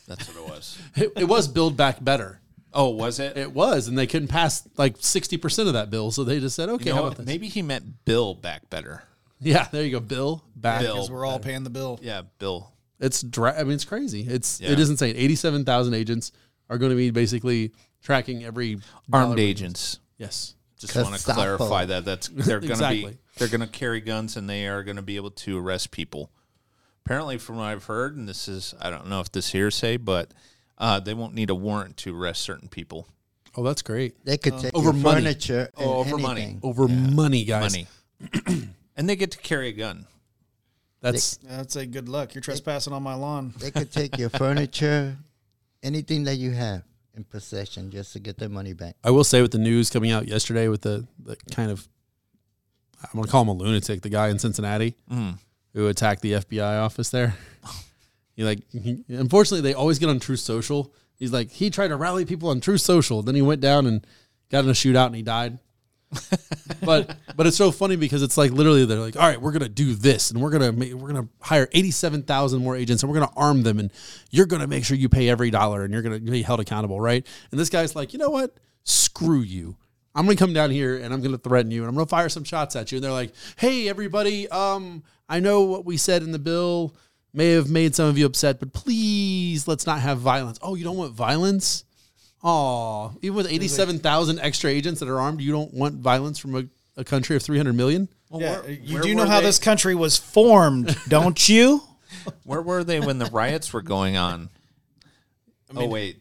That's 0.08 0.28
what 0.28 0.38
it 0.38 0.50
was. 0.50 0.78
It, 0.96 1.14
it 1.18 1.24
was 1.26 1.48
build 1.48 1.78
back 1.78 2.04
better. 2.04 2.40
Oh, 2.74 2.90
was 2.90 3.20
it? 3.20 3.38
It 3.38 3.54
was, 3.54 3.88
and 3.88 3.98
they 3.98 4.08
couldn't 4.08 4.30
pass 4.30 4.68
like 4.78 4.96
sixty 5.00 5.38
percent 5.38 5.68
of 5.68 5.74
that 5.76 5.90
bill, 5.92 6.12
so 6.12 6.24
they 6.24 6.40
just 6.40 6.56
said, 6.56 6.70
"Okay, 6.70 6.86
you 6.86 6.90
know 6.92 6.96
how 6.96 7.02
what? 7.04 7.08
about 7.14 7.18
this?" 7.20 7.28
Maybe 7.28 7.48
he 7.48 7.62
meant 7.62 8.04
Bill 8.06 8.34
back 8.34 8.70
better. 8.70 9.04
Yeah, 9.40 9.68
there 9.72 9.84
you 9.84 9.92
go, 9.92 10.00
Bill 10.00 10.44
back. 10.56 10.82
Bill. 10.82 10.96
Because 10.96 11.12
we're 11.12 11.26
all 11.26 11.40
paying 11.40 11.64
the 11.64 11.70
bill. 11.70 12.00
Yeah, 12.02 12.22
Bill. 12.40 12.72
It's 13.00 13.22
dra- 13.22 13.60
I 13.60 13.64
mean, 13.64 13.74
it's 13.74 13.86
crazy. 13.86 14.22
It's 14.22 14.60
Yeah. 14.62 14.72
it 14.72 14.80
is 14.80 14.90
insane. 14.90 15.16
Eighty-seven 15.18 15.66
thousand 15.66 15.94
agents 15.94 16.32
are 16.70 16.78
going 16.78 16.90
to 16.92 16.96
be 16.96 17.12
basically 17.12 17.74
tracking 18.02 18.44
every 18.44 18.80
Armed 19.12 19.36
dollar- 19.36 19.40
agents. 19.40 20.00
Yes, 20.18 20.56
Just 20.80 20.96
want 20.96 21.08
to 21.08 21.14
Gestapo. 21.14 21.58
clarify 21.58 21.86
that 21.86 22.06
that's 22.06 22.28
they're 22.30 22.60
going 22.60 22.70
to 22.70 22.74
Exactly. 22.74 23.12
be 23.12 23.18
they're 23.38 23.48
going 23.50 23.62
to 23.62 23.68
carry 23.68 24.00
guns 24.02 24.36
and 24.38 24.50
they 24.50 24.68
are 24.68 24.84
going 24.84 24.96
to 24.96 25.02
be 25.02 25.16
able 25.18 25.32
to 25.32 25.60
arrest 25.60 25.92
people. 25.92 26.32
Apparently, 27.06 27.38
from 27.38 27.58
what 27.58 27.66
I've 27.66 27.84
heard, 27.86 28.16
and 28.16 28.28
this 28.30 28.48
is 28.48 28.74
I 28.80 28.90
don't 28.90 29.08
know 29.08 29.20
if 29.20 29.32
this 29.32 29.52
hearsay, 29.52 29.98
but 29.98 30.32
uh, 30.78 31.00
they 31.00 31.14
won't 31.14 31.34
need 31.34 31.50
a 31.50 31.56
warrant 31.56 31.98
to 31.98 32.18
arrest 32.18 32.42
certain 32.42 32.70
people. 32.70 33.08
Oh, 33.56 33.64
that's 33.64 33.82
great. 33.82 34.24
They 34.26 34.38
could 34.38 34.58
take 34.60 34.74
Over 34.74 34.86
your 34.86 34.94
money. 34.94 35.22
furniture 35.22 35.70
and 35.78 35.86
Oh, 35.88 35.96
over 35.98 36.18
money. 36.18 36.42
anything. 36.42 36.60
Over 36.64 36.88
money, 36.88 37.44
guys. 37.46 37.72
Money, 37.74 37.88
and 38.96 39.08
they 39.10 39.16
get 39.16 39.32
to 39.32 39.38
carry 39.38 39.68
a 39.68 39.74
gun. 39.74 40.08
That's 41.02 41.38
That's 41.38 41.76
a 41.76 41.86
good 41.86 42.08
luck. 42.08 42.34
You're 42.34 42.42
trespassing 42.42 42.94
on 42.94 43.04
my 43.04 43.14
lawn. 43.16 43.54
They 43.60 43.70
could 43.70 43.92
take 43.92 44.18
your 44.18 44.30
furniture, 44.42 45.18
anything 45.84 46.24
that 46.24 46.36
you 46.38 46.52
have 46.52 46.84
in 47.16 47.26
possession, 47.26 47.92
just 47.92 48.14
to 48.14 48.20
get 48.20 48.38
their 48.38 48.50
money 48.50 48.72
back. 48.74 48.96
I 49.04 49.12
will 49.12 49.26
say 49.26 49.42
with 49.42 49.52
the 49.52 49.58
news 49.60 49.90
coming 49.90 50.12
out 50.12 50.28
yesterday 50.28 50.70
with 50.70 50.82
the, 50.82 51.06
the 51.22 51.36
kind 51.52 51.70
of 51.70 51.88
I'm 53.04 53.10
gonna 53.20 53.28
call 53.28 53.42
him 53.42 53.50
a 53.50 53.54
lunatic, 53.54 54.02
the 54.02 54.10
guy 54.10 54.30
in 54.30 54.40
Cincinnati 54.40 54.96
Mm. 55.12 55.38
Who 55.74 55.88
attacked 55.88 56.22
the 56.22 56.34
FBI 56.34 56.82
office 56.82 57.10
there. 57.10 57.36
He 58.36 58.44
like 58.44 58.62
he, 58.72 59.04
unfortunately 59.10 59.62
they 59.62 59.76
always 59.76 60.00
get 60.00 60.10
on 60.10 60.20
Truth 60.20 60.40
Social. 60.40 60.92
He's 61.20 61.32
like 61.32 61.52
he 61.52 61.70
tried 61.70 61.90
to 61.90 61.96
rally 61.96 62.26
people 62.26 62.50
on 62.50 62.62
Truth 62.62 62.82
Social, 62.82 63.22
then 63.22 63.36
he 63.36 63.44
went 63.44 63.62
down 63.62 63.86
and 63.86 64.06
got 64.50 64.64
in 64.64 64.72
a 64.72 64.74
shootout 64.74 65.08
and 65.08 65.16
he 65.16 65.22
died. 65.22 65.60
but 66.84 67.16
but 67.36 67.48
it's 67.48 67.58
so 67.58 67.72
funny 67.72 67.96
because 67.96 68.22
it's 68.22 68.38
like 68.38 68.52
literally 68.52 68.86
they're 68.86 69.00
like, 69.00 69.16
all 69.16 69.28
right, 69.28 69.42
we're 69.42 69.52
gonna 69.52 69.70
do 69.70 69.94
this 69.94 70.32
and 70.32 70.42
we're 70.42 70.50
gonna 70.50 70.72
make, 70.72 70.94
we're 70.94 71.08
gonna 71.08 71.28
hire 71.42 71.70
eighty 71.74 71.92
seven 71.92 72.24
thousand 72.24 72.64
more 72.64 72.76
agents 72.76 73.04
and 73.04 73.12
we're 73.12 73.20
gonna 73.20 73.32
arm 73.36 73.64
them 73.64 73.80
and 73.80 73.92
you're 74.32 74.46
gonna 74.46 74.68
make 74.68 74.84
sure 74.86 74.98
you 74.98 75.10
pay 75.10 75.30
every 75.30 75.50
dollar 75.52 75.84
and 75.84 75.94
you're 75.94 76.04
gonna 76.04 76.20
be 76.20 76.42
held 76.42 76.60
accountable, 76.60 77.00
right? 77.00 77.26
And 77.52 77.60
this 77.60 77.70
guy's 77.70 77.96
like, 77.96 78.14
you 78.14 78.20
know 78.20 78.30
what? 78.30 78.58
Screw 78.84 79.42
you. 79.42 79.78
I'm 80.16 80.26
gonna 80.26 80.36
come 80.38 80.54
down 80.54 80.70
here 80.72 80.98
and 80.98 81.14
I'm 81.14 81.22
gonna 81.22 81.38
threaten 81.38 81.72
you 81.72 81.82
and 81.82 81.90
I'm 81.90 81.96
gonna 81.96 82.06
fire 82.06 82.30
some 82.30 82.44
shots 82.44 82.76
at 82.76 82.92
you. 82.92 82.98
And 82.98 83.04
they're 83.04 83.12
like, 83.12 83.34
hey 83.58 83.88
everybody, 83.90 84.48
um, 84.50 85.04
I 85.28 85.40
know 85.40 85.62
what 85.62 85.86
we 85.86 85.98
said 85.98 86.22
in 86.24 86.32
the 86.32 86.40
bill 86.40 86.96
may 87.34 87.52
have 87.52 87.70
made 87.70 87.96
some 87.96 88.08
of 88.08 88.18
you 88.18 88.26
upset, 88.26 88.60
but 88.60 88.74
please 88.74 89.68
let's 89.68 89.88
not 89.88 90.00
have 90.02 90.20
violence. 90.20 90.60
Oh, 90.62 90.76
you 90.76 90.84
don't 90.84 90.98
want 90.98 91.14
violence? 91.14 91.84
Oh, 92.44 93.14
even 93.22 93.36
with 93.38 93.48
eighty-seven 93.52 94.00
thousand 94.00 94.40
extra 94.40 94.70
agents 94.70 95.00
that 95.00 95.08
are 95.10 95.20
armed, 95.20 95.40
you 95.42 95.52
don't 95.52 95.74
want 95.74 95.96
violence 95.96 96.38
from 96.38 96.56
a 96.56 96.64
a 96.96 97.04
country 97.04 97.36
of 97.36 97.42
300 97.42 97.74
million. 97.74 98.08
Well, 98.30 98.40
Yeah, 98.40 98.60
where- 98.62 98.70
you 98.70 98.94
where 98.94 99.02
do 99.04 99.16
know 99.16 99.24
were 99.24 99.28
how 99.28 99.40
they- 99.40 99.48
this 99.48 99.58
country 99.58 99.96
was 99.96 100.16
formed, 100.16 100.96
don't 101.08 101.50
you? 101.50 101.82
Where 102.44 102.62
were 102.62 102.84
they 102.84 103.00
when 103.00 103.18
the 103.18 103.26
riots 103.26 103.74
were 103.74 103.82
going 103.82 104.16
on? 104.16 104.50
oh 105.76 105.88
wait, 105.88 106.18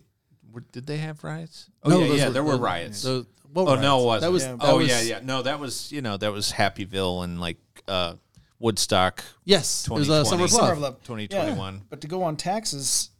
did 0.72 0.86
they 0.86 0.96
have 0.96 1.22
riots? 1.22 1.68
Oh 1.82 1.90
No, 1.90 1.98
yeah, 2.04 2.14
yeah, 2.14 2.26
were- 2.28 2.32
there 2.32 2.42
were 2.44 2.52
those- 2.52 2.60
riots. 2.60 2.98
So, 3.00 3.26
what 3.52 3.68
oh 3.78 3.80
no, 3.80 4.02
it 4.02 4.06
wasn't. 4.06 4.20
That 4.22 4.32
was. 4.32 4.42
Yeah. 4.44 4.56
that 4.56 4.58
oh 4.62 4.76
was- 4.78 4.88
yeah, 4.88 5.00
yeah. 5.00 5.20
No, 5.22 5.42
that 5.42 5.60
was 5.60 5.92
you 5.92 6.02
know 6.02 6.16
that 6.16 6.32
was 6.32 6.52
Happyville 6.52 7.24
and 7.24 7.40
like 7.40 7.58
uh, 7.88 8.14
Woodstock, 8.58 9.24
Yes, 9.44 9.86
it 9.86 9.92
was 9.92 10.08
a 10.08 10.24
summer 10.24 10.46
2020. 10.46 10.72
of 10.72 10.78
love. 10.78 11.02
2021. 11.02 11.82
But 11.90 12.00
to 12.02 12.06
go 12.06 12.22
on 12.22 12.36
taxes, 12.36 13.10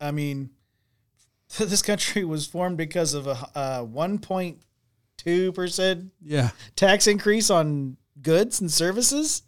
I 0.00 0.12
mean, 0.12 0.50
this 1.58 1.82
country 1.82 2.24
was 2.24 2.46
formed 2.46 2.76
because 2.76 3.14
of 3.14 3.26
a 3.26 3.36
uh, 3.54 3.84
1.2 3.84 5.54
percent 5.54 6.12
Yeah, 6.22 6.50
tax 6.76 7.06
increase 7.06 7.50
on 7.50 7.96
goods 8.20 8.60
and 8.60 8.70
services. 8.70 9.42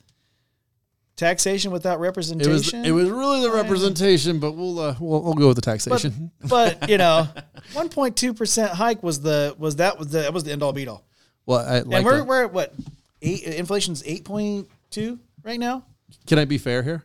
Taxation 1.16 1.70
without 1.70 1.96
it 1.96 2.00
representation. 2.00 2.80
was. 2.80 2.88
It 2.88 2.90
was 2.90 3.08
really 3.08 3.42
the 3.42 3.50
representation, 3.52 4.40
but 4.40 4.52
we'll 4.52 4.80
uh, 4.80 4.96
we'll, 4.98 5.22
we'll 5.22 5.34
go 5.34 5.46
with 5.48 5.56
the 5.56 5.62
taxation. 5.62 6.32
but 6.48 6.88
you 6.88 6.98
know, 6.98 7.28
1.2 7.72 8.36
percent 8.36 8.72
hike 8.72 9.02
was 9.02 9.20
the 9.20 9.54
was 9.58 9.76
that 9.76 9.96
was 9.98 10.08
the 10.08 10.18
that 10.22 10.32
was 10.34 10.42
the 10.44 10.50
end 10.52 10.62
all 10.62 10.72
beat 10.72 10.88
all. 10.88 11.04
well, 11.46 11.60
I 11.60 11.80
like 11.80 11.98
and 11.98 12.04
we're 12.04 12.16
the- 12.18 12.24
we're 12.24 12.44
at 12.44 12.52
what 12.52 12.74
eight? 13.22 13.44
Inflation's 13.44 14.02
8.2 14.02 15.18
right 15.44 15.60
now. 15.60 15.84
Can 16.26 16.38
I 16.38 16.44
be 16.44 16.58
fair 16.58 16.82
here? 16.82 17.04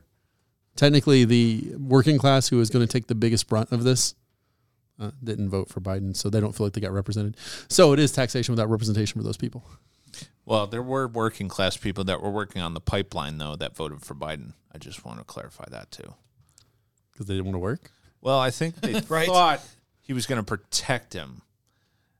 Technically, 0.75 1.25
the 1.25 1.73
working 1.77 2.17
class 2.17 2.47
who 2.47 2.59
is 2.61 2.69
going 2.69 2.85
to 2.85 2.91
take 2.91 3.07
the 3.07 3.15
biggest 3.15 3.47
brunt 3.47 3.71
of 3.71 3.83
this 3.83 4.15
uh, 4.99 5.11
didn't 5.23 5.49
vote 5.49 5.69
for 5.69 5.81
Biden, 5.81 6.15
so 6.15 6.29
they 6.29 6.39
don't 6.39 6.55
feel 6.55 6.65
like 6.65 6.73
they 6.73 6.81
got 6.81 6.91
represented. 6.93 7.35
So 7.67 7.93
it 7.93 7.99
is 7.99 8.11
taxation 8.11 8.53
without 8.53 8.69
representation 8.69 9.19
for 9.19 9.23
those 9.25 9.37
people. 9.37 9.63
Well, 10.49 10.65
there 10.65 10.81
were 10.81 11.07
working 11.07 11.47
class 11.47 11.77
people 11.77 12.03
that 12.05 12.23
were 12.23 12.31
working 12.31 12.59
on 12.61 12.73
the 12.73 12.81
pipeline 12.81 13.37
though 13.37 13.55
that 13.57 13.75
voted 13.75 14.01
for 14.01 14.15
Biden. 14.15 14.53
I 14.73 14.79
just 14.79 15.05
want 15.05 15.19
to 15.19 15.23
clarify 15.23 15.65
that 15.69 15.91
too. 15.91 16.15
because 17.11 17.27
they 17.27 17.35
didn't 17.35 17.45
want 17.45 17.53
to 17.55 17.59
work. 17.59 17.91
Well, 18.19 18.39
I 18.39 18.49
think 18.49 18.75
they 18.81 18.99
Right. 19.09 19.27
thought 19.27 19.61
he 20.01 20.13
was 20.13 20.25
going 20.25 20.39
to 20.39 20.43
protect 20.43 21.13
him. 21.13 21.43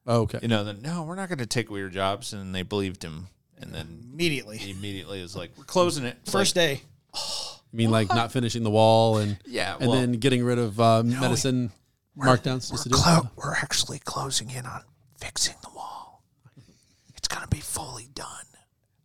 Oh, 0.06 0.22
okay. 0.22 0.38
You 0.44 0.48
know, 0.48 0.64
that 0.64 0.80
no, 0.80 1.04
we're 1.04 1.16
not 1.16 1.28
going 1.28 1.40
to 1.40 1.48
take 1.48 1.70
away 1.72 1.80
your 1.80 1.90
jobs, 1.90 2.32
and 2.34 2.54
they 2.54 2.62
believed 2.62 3.04
him. 3.04 3.28
And 3.60 3.74
then 3.74 4.06
Immediately, 4.14 4.58
he 4.58 4.72
immediately 4.72 5.22
was 5.22 5.36
like, 5.36 5.52
"We're 5.58 5.64
closing 5.66 6.06
it." 6.06 6.18
First 6.26 6.56
like, 6.56 6.78
day. 6.78 6.82
You 7.72 7.78
mean 7.78 7.92
like 7.92 8.10
not 8.10 8.32
finishing 8.32 8.64
the 8.64 8.70
wall 8.70 9.18
and 9.18 9.38
Yeah, 9.48 9.76
and 9.80 9.92
then 9.92 10.14
getting 10.14 10.44
rid 10.44 10.60
of 10.60 10.80
uh, 10.80 11.02
medicine 11.04 11.72
markdowns 12.18 12.70
just 12.70 12.84
to 12.84 12.90
do 12.90 12.96
it? 12.98 13.24
we're 13.36 13.56
actually 13.56 14.00
closing 14.00 14.52
in 14.52 14.66
on 14.68 14.84
fixing 15.20 15.56
the 15.56 15.59
wall. 15.59 15.59
It's 15.59 15.59
going 17.30 17.44
to 17.44 17.48
be 17.48 17.60
fully 17.62 18.10
done. 18.14 18.28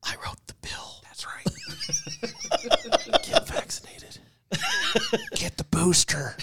I 0.03 0.15
wrote 0.25 0.39
the 0.47 0.55
bill. 0.63 1.03
That's 1.05 1.25
right. 1.27 3.23
Get 3.23 3.49
vaccinated. 3.49 4.19
Get 5.37 5.57
the 5.57 5.65
booster. 5.71 6.37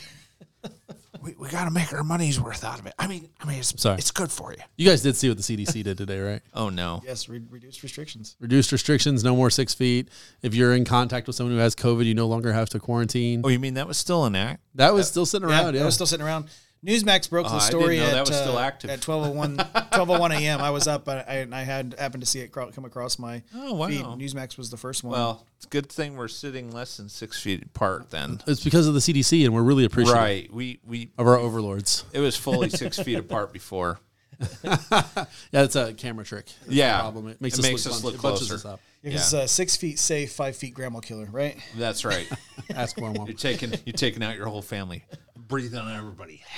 We, 1.22 1.36
we 1.38 1.50
got 1.50 1.66
to 1.66 1.72
make 1.72 1.94
our 1.94 2.04
money's 2.04 2.40
worth 2.42 2.64
out 2.64 2.80
of 2.80 2.88
it. 2.88 2.96
I 2.98 3.06
mean, 3.06 3.30
I 3.40 3.46
mean, 3.46 3.60
it's 3.60 3.80
Sorry. 3.80 4.00
it's 4.00 4.10
good 4.10 4.32
for 4.32 4.54
you. 4.54 4.58
You 4.76 4.90
guys 4.90 5.04
did 5.04 5.16
see 5.16 5.28
what 5.30 5.38
the 5.38 5.44
CDC 5.44 5.84
did 5.84 5.96
today, 5.96 6.20
right? 6.20 6.42
Oh 6.56 6.70
no. 6.70 7.02
Yes, 7.06 7.30
re- 7.30 7.44
reduced 7.48 7.84
restrictions. 7.84 8.36
Reduced 8.40 8.72
restrictions, 8.72 9.24
no 9.24 9.36
more 9.36 9.52
six 9.52 9.76
feet. 9.76 10.10
If 10.42 10.56
you're 10.56 10.74
in 10.74 10.84
contact 10.84 11.28
with 11.28 11.36
someone 11.36 11.54
who 11.54 11.62
has 11.62 11.76
COVID, 11.76 12.06
you 12.06 12.16
no 12.16 12.26
longer 12.26 12.52
have 12.54 12.70
to 12.70 12.80
quarantine. 12.80 13.42
Oh, 13.44 13.50
you 13.50 13.60
mean 13.60 13.76
that 13.76 13.88
was 13.88 13.98
still 13.98 14.26
an 14.26 14.36
act? 14.36 14.64
That 14.74 14.96
was 14.96 15.08
still 15.08 15.28
sitting 15.28 15.48
around. 15.48 15.76
Yeah, 15.76 15.84
I 15.84 15.86
was 15.86 15.94
still 15.94 16.08
sitting 16.08 16.26
around. 16.26 16.46
Newsmax 16.86 17.30
broke 17.30 17.46
Oh, 17.46 17.50
the 17.50 17.56
I 17.56 17.60
didn't 17.70 17.80
story 17.82 17.98
know 18.00 18.06
at, 18.08 18.12
that 18.14 18.28
was 18.28 18.36
still 18.38 18.58
uh, 18.58 18.62
active. 18.64 18.90
at 18.90 19.06
1201, 19.08 19.58
1201 19.74 20.32
a.m. 20.32 20.62
I 20.62 20.72
was 20.72 20.88
up, 20.88 21.08
I, 21.08 21.20
I, 21.20 21.48
I 21.52 21.62
had 21.62 21.96
happened 22.00 22.24
to 22.24 22.28
see 22.30 22.40
it 22.40 22.52
come 22.52 22.86
across 22.86 23.20
my 23.20 23.44
Oh, 23.56 23.74
wow. 23.74 23.88
feed. 23.88 24.04
Newsmax 24.04 24.58
was 24.58 24.72
the 24.72 24.78
first 24.78 25.04
one. 25.04 25.14
Well, 25.14 25.46
it's 25.58 25.66
a 25.66 25.70
good 25.70 25.90
thing 25.90 26.18
we're 26.18 26.28
sitting 26.28 26.72
less 26.72 26.98
than 26.98 27.08
six 27.08 27.40
feet 27.40 27.64
apart 27.64 28.10
then. 28.10 28.42
it's 28.48 28.64
because 28.64 28.88
of 28.88 28.96
the 28.96 29.00
CDC, 29.00 29.46
and 29.46 29.54
we're 29.54 29.62
really 29.62 29.86
appreciative 29.86 30.20
Right. 30.22 30.52
We 30.52 30.80
we 30.88 31.12
of 31.20 31.28
our 31.28 31.38
overlords. 31.38 32.04
it 32.14 32.20
was 32.20 32.36
fully 32.36 32.70
six 32.72 32.98
feet 33.00 33.18
apart 33.20 33.54
before. 33.54 34.00
Yeah, 34.64 35.64
it's 35.64 35.76
a 35.76 35.94
camera 35.94 36.26
trick. 36.26 36.46
That's 36.62 36.74
Yeah. 36.74 37.00
problem. 37.00 37.28
It 37.28 37.40
makes, 37.42 37.60
It 37.60 37.66
us, 37.66 37.70
makes 37.70 37.86
look 37.86 37.96
us 37.96 38.04
look 38.04 38.14
it 38.16 38.18
closer. 38.18 38.56
us 38.56 38.66
up. 38.66 38.80
because 39.04 39.34
yeah. 39.34 39.42
uh, 39.42 39.48
six 39.48 39.76
feet 39.76 40.00
safe, 40.00 40.32
five 40.32 40.56
feet 40.56 40.74
grandma 40.74 41.00
killer, 41.00 41.28
right? 41.32 41.58
That's 41.78 42.04
right. 42.06 42.28
Ask 42.74 42.96
grandma. 42.96 43.26
You're 43.26 43.36
taking 43.36 43.72
you're 43.86 43.94
taking 43.94 44.24
out 44.24 44.36
your 44.36 44.48
whole 44.48 44.62
family. 44.64 45.04
Breathe 45.52 45.76
on 45.76 45.94
everybody. 45.96 46.42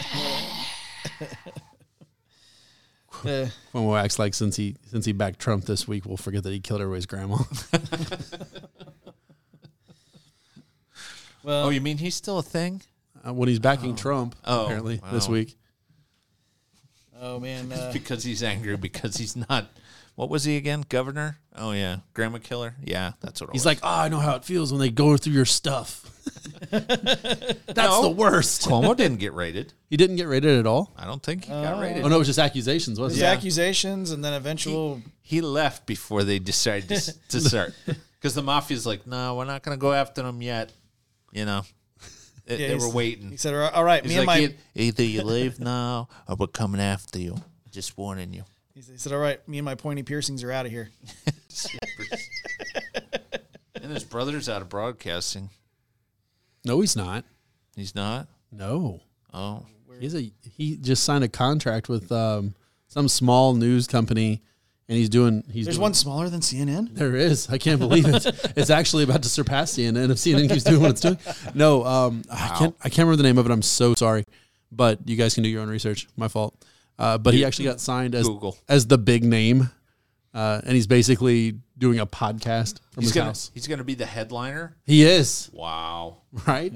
Uh, 3.25 3.47
Cuomo 3.73 3.97
acts 3.97 4.19
like 4.19 4.33
since 4.33 4.57
he 4.57 4.75
since 4.87 5.05
he 5.05 5.13
backed 5.13 5.39
Trump 5.39 5.63
this 5.63 5.87
week, 5.87 6.03
we'll 6.05 6.17
forget 6.17 6.43
that 6.43 6.51
he 6.51 6.59
killed 6.59 6.81
everybody's 6.81 7.05
grandma. 7.05 7.37
well, 11.43 11.67
Oh, 11.67 11.69
you 11.69 11.79
mean 11.79 11.99
he's 11.99 12.15
still 12.15 12.37
a 12.39 12.43
thing? 12.43 12.81
Uh, 13.25 13.31
when 13.33 13.47
he's 13.47 13.59
backing 13.59 13.95
Trump, 13.95 14.35
Oh, 14.43 14.65
apparently 14.65 14.99
this 15.13 15.29
week. 15.29 15.55
oh 17.21 17.39
man, 17.39 17.71
uh, 17.71 17.91
Because 17.93 18.25
he's 18.25 18.43
angry 18.43 18.75
because 18.75 19.15
he's 19.15 19.37
not 19.37 19.67
what 20.15 20.29
was 20.29 20.43
he 20.43 20.57
again? 20.57 20.83
Governor? 20.89 21.37
Oh 21.55 21.71
yeah. 21.71 21.97
Grandma 22.13 22.39
killer? 22.39 22.75
Yeah, 22.83 23.13
that's 23.21 23.39
what 23.39 23.51
it 23.51 23.53
He's 23.53 23.61
was. 23.61 23.65
like, 23.67 23.79
oh, 23.83 23.87
I 24.01 24.09
know 24.09 24.19
how 24.19 24.35
it 24.35 24.43
feels 24.43 24.73
when 24.73 24.81
they 24.81 24.89
go 24.89 25.15
through 25.15 25.33
your 25.33 25.45
stuff. 25.45 26.01
That's 26.71 27.75
No. 27.75 28.01
the 28.03 28.09
worst. 28.15 28.61
Cuomo 28.67 28.95
didn't 28.95 29.17
get 29.17 29.33
raided. 29.33 29.73
He 29.89 29.97
didn't 29.97 30.15
get 30.15 30.27
raided 30.27 30.59
at 30.59 30.65
all. 30.67 30.93
I 30.97 31.05
don't 31.05 31.21
think 31.21 31.45
he 31.45 31.51
got 31.51 31.77
oh. 31.77 31.81
raided. 31.81 32.03
Oh 32.03 32.07
no, 32.07 32.15
it 32.15 32.19
was 32.19 32.27
just 32.27 32.39
accusations, 32.39 32.97
there's 32.97 33.11
wasn't 33.13 33.23
it? 33.23 33.25
accusations 33.37 34.11
and 34.11 34.23
then 34.23 34.33
eventual. 34.33 35.01
He 35.21 35.41
left 35.41 35.85
before 35.85 36.23
they 36.23 36.39
decided 36.39 36.89
to, 36.89 36.95
s- 36.95 37.17
to 37.29 37.41
start. 37.41 37.73
Because 38.23 38.35
the 38.35 38.41
mafia's 38.41 38.85
like, 38.85 39.05
no, 39.05 39.35
we're 39.35 39.43
not 39.43 39.63
going 39.63 39.77
to 39.77 39.81
go 39.81 39.91
after 39.91 40.23
them 40.23 40.41
yet. 40.41 40.71
You 41.33 41.43
know, 41.43 41.63
they, 42.45 42.57
Yeah, 42.57 42.67
they 42.69 42.75
were 42.75 42.89
waiting. 42.89 43.31
He 43.31 43.35
said, 43.35 43.53
"All 43.53 43.83
right, 43.83 44.01
He's 44.01 44.13
me 44.13 44.19
and 44.19 44.27
like, 44.27 44.41
my." 44.41 44.47
"E- 44.47 44.55
either 44.87 45.03
you 45.03 45.23
leave 45.23 45.59
now 45.59 46.07
or 46.29 46.37
we're 46.37 46.47
coming 46.47 46.79
after 46.79 47.19
you. 47.19 47.35
Just 47.69 47.97
warning 47.97 48.33
you. 48.33 48.43
He 48.73 48.81
said, 48.81 49.11
"All 49.11 49.19
right, 49.19 49.45
me 49.45 49.57
and 49.57 49.65
my 49.65 49.75
pointy 49.75 50.03
piercings 50.03 50.41
are 50.43 50.53
out 50.53 50.65
of 50.65 50.71
here." 50.71 50.89
and 53.75 53.91
his 53.91 54.03
brother's 54.05 54.47
out 54.47 54.61
of 54.61 54.69
broadcasting. 54.69 55.49
No, 56.65 56.79
he's 56.81 56.95
not. 56.95 57.25
He's 57.75 57.95
not. 57.95 58.27
No, 58.51 59.01
Oh, 59.33 59.65
he's 59.99 60.13
a 60.15 60.31
he 60.55 60.77
just 60.77 61.03
signed 61.03 61.23
a 61.23 61.27
contract 61.27 61.89
with 61.89 62.11
um, 62.11 62.53
some 62.87 63.07
small 63.07 63.53
news 63.55 63.87
company, 63.87 64.41
and 64.87 64.95
he's 64.97 65.09
doing. 65.09 65.43
He's 65.51 65.65
There's 65.65 65.77
doing- 65.77 65.81
one 65.81 65.93
smaller 65.95 66.29
than 66.29 66.41
CNN. 66.41 66.93
There 66.93 67.15
is. 67.15 67.49
I 67.49 67.57
can't 67.57 67.79
believe 67.79 68.05
it. 68.05 68.25
it's 68.55 68.69
actually 68.69 69.03
about 69.05 69.23
to 69.23 69.29
surpass 69.29 69.73
CNN 69.73 70.11
if 70.11 70.17
CNN 70.17 70.49
keeps 70.49 70.63
doing 70.63 70.81
what 70.81 70.91
it's 70.91 71.01
doing. 71.01 71.17
No, 71.55 71.83
um, 71.83 72.21
I 72.31 72.55
can't. 72.59 72.75
I 72.83 72.89
can't 72.89 73.07
remember 73.07 73.17
the 73.17 73.23
name 73.23 73.39
of 73.39 73.45
it. 73.47 73.51
I'm 73.51 73.63
so 73.63 73.95
sorry, 73.95 74.23
but 74.71 74.99
you 75.09 75.15
guys 75.15 75.33
can 75.33 75.41
do 75.43 75.49
your 75.49 75.63
own 75.63 75.69
research. 75.69 76.07
My 76.15 76.27
fault. 76.27 76.55
Uh, 76.99 77.17
but 77.17 77.33
he 77.33 77.43
actually 77.43 77.65
got 77.65 77.79
signed 77.81 78.13
as 78.13 78.27
Google. 78.27 78.55
as 78.69 78.85
the 78.85 78.99
big 78.99 79.23
name, 79.23 79.71
uh, 80.35 80.61
and 80.63 80.75
he's 80.75 80.85
basically 80.85 81.55
doing 81.83 81.99
a 81.99 82.05
podcast 82.07 82.79
from 82.91 83.01
he's 83.03 83.09
his 83.09 83.15
gonna 83.15 83.25
house. 83.27 83.51
he's 83.53 83.67
gonna 83.67 83.83
be 83.83 83.93
the 83.95 84.05
headliner. 84.05 84.75
He 84.85 85.03
is 85.03 85.49
Wow. 85.53 86.21
right, 86.47 86.73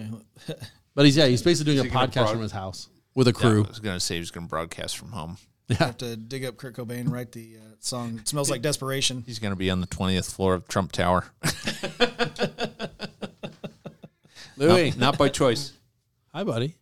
but 0.96 1.06
he's 1.06 1.18
yeah. 1.18 1.26
He's 1.26 1.42
basically 1.42 1.74
doing 1.76 1.86
he 1.86 1.90
a 1.90 1.94
gonna 1.94 2.08
podcast 2.08 2.14
broad- 2.14 2.32
from 2.34 2.42
his 2.42 2.52
house 2.52 2.90
with 3.16 3.28
a 3.28 3.32
Yeah, 3.32 3.40
crew. 3.40 3.64
I 3.66 3.68
was 3.68 3.80
gonna 3.80 4.00
say 4.00 4.16
he 4.16 4.20
was 4.20 4.30
gonna 4.32 4.48
broadcast 4.48 4.98
from 4.98 5.12
home. 5.12 5.38
I 5.70 5.74
have 5.76 5.98
to 5.98 6.16
dig 6.16 6.46
up 6.46 6.56
Kurt 6.58 6.76
Cobain, 6.78 7.10
write 7.12 7.34
the 7.34 7.58
uh, 7.58 7.76
song. 7.80 8.20
It 8.20 8.28
smells 8.30 8.50
like 8.50 8.62
desperation. 8.62 9.24
He's 9.26 9.40
gonna 9.40 9.56
be 9.58 9.70
on 9.70 9.82
the 9.82 9.88
twentieth 9.88 10.32
floor 10.32 10.54
of 10.54 10.68
Trump 10.68 10.92
Tower. 10.94 11.26
Louis, 14.58 14.90
not, 14.92 14.98
not 15.00 15.18
by 15.18 15.30
choice. 15.30 15.74
hi, 16.34 16.44
buddy. 16.44 16.76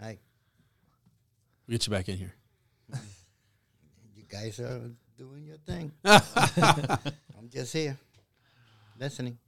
Hi, 0.00 0.18
We'll 1.66 1.74
get 1.74 1.86
you 1.86 1.90
back 1.90 2.08
in 2.08 2.16
here. 2.16 2.34
you 4.14 4.22
guys 4.28 4.60
are 4.60 4.90
doing 5.16 5.44
your 5.44 5.56
thing. 5.58 5.90
I'm 7.38 7.48
just 7.50 7.72
here, 7.72 7.96
listening. 8.98 9.38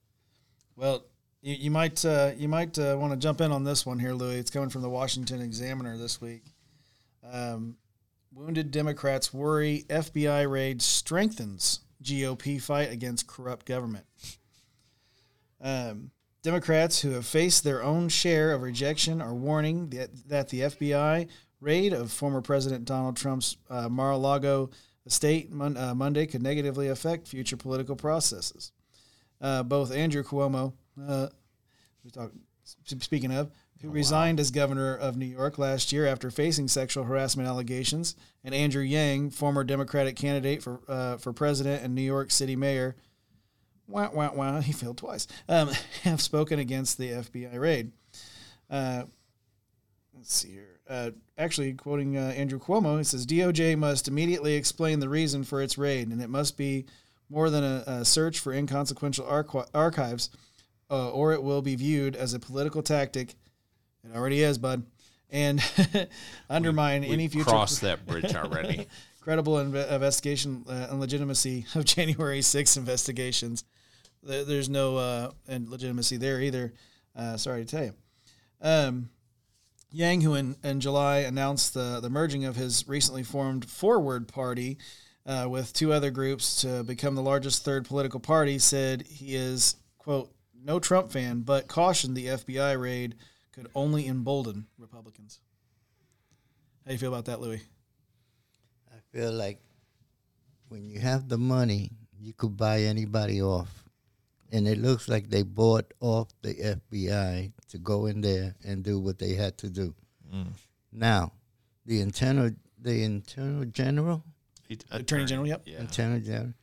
Well, 0.76 1.04
you, 1.42 1.56
you 1.56 1.70
might 1.72 2.04
uh, 2.04 2.30
you 2.36 2.48
might 2.48 2.78
uh, 2.78 2.96
want 2.96 3.12
to 3.12 3.18
jump 3.18 3.40
in 3.40 3.50
on 3.50 3.64
this 3.64 3.84
one 3.84 3.98
here, 3.98 4.12
Louis. 4.12 4.36
It's 4.36 4.50
coming 4.50 4.68
from 4.68 4.82
the 4.82 4.88
Washington 4.88 5.40
Examiner 5.42 5.96
this 5.96 6.20
week. 6.20 6.44
Um, 7.28 7.76
wounded 8.32 8.70
Democrats 8.70 9.34
worry 9.34 9.86
FBI 9.88 10.48
raid 10.48 10.80
strengthens 10.82 11.80
GOP 12.04 12.62
fight 12.62 12.92
against 12.92 13.26
corrupt 13.26 13.66
government. 13.66 14.06
Um, 15.60 16.12
Democrats 16.42 17.00
who 17.00 17.10
have 17.10 17.26
faced 17.26 17.64
their 17.64 17.82
own 17.82 18.08
share 18.08 18.52
of 18.52 18.62
rejection 18.62 19.20
are 19.20 19.34
warning 19.34 19.90
that, 19.90 20.28
that 20.28 20.48
the 20.48 20.60
FBI 20.60 21.26
raid 21.60 21.92
of 21.92 22.12
former 22.12 22.40
President 22.40 22.84
Donald 22.84 23.16
Trump's 23.16 23.56
uh, 23.68 23.88
Mar-a-Lago 23.88 24.70
estate 25.10 25.50
mon- 25.50 25.76
uh, 25.76 25.92
Monday 25.92 26.24
could 26.24 26.40
negatively 26.40 26.86
affect 26.86 27.26
future 27.26 27.56
political 27.56 27.96
processes. 27.96 28.70
Uh, 29.40 29.64
both 29.64 29.92
Andrew 29.92 30.22
Cuomo, 30.22 30.72
uh, 31.08 31.26
talk, 32.12 32.30
speaking 32.84 33.32
of, 33.32 33.50
who 33.82 33.90
resigned 33.90 34.38
as 34.38 34.50
governor 34.50 34.94
of 34.94 35.16
New 35.16 35.26
York 35.26 35.58
last 35.58 35.90
year 35.90 36.06
after 36.06 36.30
facing 36.30 36.68
sexual 36.68 37.04
harassment 37.04 37.48
allegations, 37.48 38.14
and 38.44 38.54
Andrew 38.54 38.82
Yang, 38.82 39.30
former 39.30 39.64
Democratic 39.64 40.16
candidate 40.16 40.62
for 40.62 40.80
uh, 40.86 41.16
for 41.16 41.32
president 41.32 41.82
and 41.82 41.94
New 41.94 42.02
York 42.02 42.30
City 42.30 42.54
mayor. 42.54 42.94
Wow, 43.88 44.12
wow, 44.12 44.32
wow! 44.34 44.60
He 44.60 44.72
failed 44.72 44.98
twice. 44.98 45.26
Um, 45.48 45.70
have 46.02 46.20
spoken 46.20 46.58
against 46.60 46.98
the 46.98 47.08
FBI 47.08 47.58
raid. 47.58 47.90
Uh, 48.68 49.04
let's 50.14 50.32
see 50.32 50.50
here. 50.50 50.69
Uh, 50.90 51.10
actually, 51.38 51.72
quoting 51.72 52.16
uh, 52.16 52.32
Andrew 52.36 52.58
Cuomo, 52.58 52.98
he 52.98 53.04
says 53.04 53.24
DOJ 53.24 53.78
must 53.78 54.08
immediately 54.08 54.54
explain 54.54 54.98
the 54.98 55.08
reason 55.08 55.44
for 55.44 55.62
its 55.62 55.78
raid, 55.78 56.08
and 56.08 56.20
it 56.20 56.28
must 56.28 56.56
be 56.56 56.84
more 57.28 57.48
than 57.48 57.62
a, 57.62 57.84
a 57.86 58.04
search 58.04 58.40
for 58.40 58.52
inconsequential 58.52 59.24
archi- 59.24 59.70
archives, 59.72 60.30
uh, 60.90 61.10
or 61.10 61.32
it 61.32 61.42
will 61.44 61.62
be 61.62 61.76
viewed 61.76 62.16
as 62.16 62.34
a 62.34 62.40
political 62.40 62.82
tactic. 62.82 63.36
It 64.02 64.16
already 64.16 64.42
is, 64.42 64.58
bud, 64.58 64.82
and 65.30 65.62
undermine 66.50 67.04
any 67.04 67.16
We've 67.24 67.32
future 67.32 67.50
crossed 67.50 67.80
that 67.82 68.04
bridge 68.04 68.34
already. 68.34 68.88
credible 69.20 69.54
inve- 69.54 69.92
investigation 69.92 70.64
uh, 70.68 70.88
and 70.90 70.98
legitimacy 70.98 71.66
of 71.76 71.84
January 71.84 72.42
6 72.42 72.76
investigations. 72.76 73.62
There, 74.24 74.44
there's 74.44 74.68
no 74.68 74.96
uh, 74.96 75.30
and 75.46 75.68
legitimacy 75.68 76.16
there 76.16 76.40
either. 76.40 76.72
Uh, 77.14 77.36
sorry 77.36 77.64
to 77.64 77.70
tell 77.70 77.84
you. 77.84 77.94
Um, 78.60 79.08
Yang, 79.92 80.20
who 80.20 80.34
in, 80.34 80.56
in 80.62 80.80
July 80.80 81.18
announced 81.18 81.74
the, 81.74 82.00
the 82.00 82.10
merging 82.10 82.44
of 82.44 82.56
his 82.56 82.86
recently 82.86 83.22
formed 83.22 83.68
Forward 83.68 84.28
Party 84.28 84.78
uh, 85.26 85.46
with 85.48 85.72
two 85.72 85.92
other 85.92 86.10
groups 86.10 86.60
to 86.62 86.84
become 86.84 87.14
the 87.14 87.22
largest 87.22 87.64
third 87.64 87.84
political 87.86 88.20
party, 88.20 88.58
said 88.58 89.02
he 89.02 89.34
is, 89.34 89.76
quote, 89.98 90.32
no 90.62 90.78
Trump 90.78 91.10
fan, 91.10 91.40
but 91.40 91.68
cautioned 91.68 92.16
the 92.16 92.26
FBI 92.26 92.80
raid 92.80 93.16
could 93.52 93.68
only 93.74 94.06
embolden 94.06 94.66
Republicans. 94.78 95.40
How 96.84 96.88
do 96.88 96.92
you 96.92 96.98
feel 96.98 97.12
about 97.12 97.26
that, 97.26 97.40
Louis? 97.40 97.62
I 98.90 98.98
feel 99.12 99.32
like 99.32 99.58
when 100.68 100.84
you 100.84 101.00
have 101.00 101.28
the 101.28 101.38
money, 101.38 101.90
you 102.20 102.32
could 102.32 102.56
buy 102.56 102.82
anybody 102.82 103.42
off. 103.42 103.79
And 104.52 104.66
it 104.66 104.78
looks 104.78 105.08
like 105.08 105.30
they 105.30 105.42
bought 105.42 105.92
off 106.00 106.28
the 106.42 106.54
FBI 106.54 107.52
to 107.68 107.78
go 107.78 108.06
in 108.06 108.20
there 108.20 108.56
and 108.64 108.82
do 108.82 108.98
what 108.98 109.18
they 109.18 109.34
had 109.34 109.56
to 109.58 109.70
do. 109.70 109.94
Now, 110.92 111.32
the 111.86 112.00
internal 112.00 112.50
the 112.82 113.02
internal 113.04 113.64
general, 113.66 114.24
He- 114.68 114.78
Attorney 114.90 115.26
General, 115.26 115.46
yep. 115.48 115.62
Yeah. 115.66 115.80
internal 115.80 116.20
general, 116.20 116.54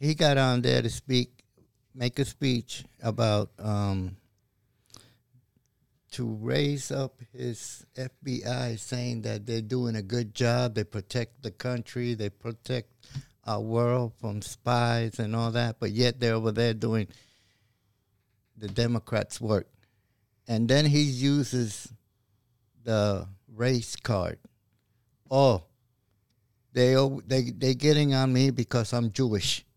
he 0.00 0.14
got 0.14 0.36
on 0.36 0.62
there 0.62 0.82
to 0.82 0.90
speak, 0.90 1.44
make 1.94 2.18
a 2.18 2.24
speech 2.24 2.84
about 3.02 3.50
um, 3.58 4.16
to 6.12 6.26
raise 6.40 6.90
up 6.90 7.20
his 7.32 7.84
FBI, 7.96 8.78
saying 8.78 9.22
that 9.22 9.46
they're 9.46 9.60
doing 9.62 9.94
a 9.96 10.02
good 10.02 10.34
job. 10.34 10.74
They 10.74 10.84
protect 10.84 11.42
the 11.42 11.50
country. 11.50 12.14
They 12.14 12.30
protect 12.30 12.88
our 13.48 13.60
world 13.60 14.12
from 14.20 14.42
spies 14.42 15.18
and 15.18 15.34
all 15.34 15.50
that. 15.52 15.80
But 15.80 15.90
yet 15.92 16.20
they're 16.20 16.34
over 16.34 16.52
there 16.52 16.74
doing 16.74 17.08
the 18.56 18.68
Democrats' 18.68 19.40
work. 19.40 19.66
And 20.46 20.68
then 20.68 20.84
he 20.84 21.00
uses 21.02 21.92
the 22.84 23.26
race 23.54 23.96
card. 23.96 24.38
Oh, 25.30 25.64
they 26.72 26.94
they 27.26 27.50
they 27.50 27.74
getting 27.74 28.14
on 28.14 28.32
me 28.32 28.50
because 28.50 28.92
I'm 28.92 29.10
Jewish. 29.12 29.64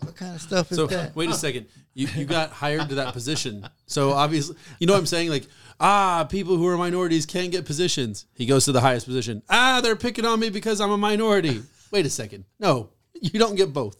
What 0.00 0.16
kind 0.16 0.34
of 0.34 0.40
stuff 0.40 0.70
is 0.72 0.76
So 0.76 0.86
that? 0.86 1.14
wait 1.14 1.30
a 1.30 1.34
second. 1.34 1.66
You 1.94 2.08
you 2.16 2.24
got 2.24 2.50
hired 2.50 2.88
to 2.88 2.94
that 2.96 3.12
position. 3.12 3.66
So 3.86 4.12
obviously, 4.12 4.56
you 4.78 4.86
know 4.86 4.92
what 4.94 4.98
I'm 5.00 5.06
saying? 5.06 5.30
Like, 5.30 5.46
ah, 5.80 6.26
people 6.28 6.56
who 6.56 6.66
are 6.66 6.76
minorities 6.76 7.26
can't 7.26 7.52
get 7.52 7.64
positions. 7.64 8.26
He 8.34 8.46
goes 8.46 8.64
to 8.66 8.72
the 8.72 8.80
highest 8.80 9.06
position. 9.06 9.42
Ah, 9.48 9.80
they're 9.82 9.96
picking 9.96 10.24
on 10.24 10.40
me 10.40 10.50
because 10.50 10.80
I'm 10.80 10.90
a 10.90 10.98
minority. 10.98 11.62
Wait 11.90 12.06
a 12.06 12.10
second. 12.10 12.44
No, 12.58 12.90
you 13.20 13.38
don't 13.38 13.56
get 13.56 13.72
both. 13.72 13.96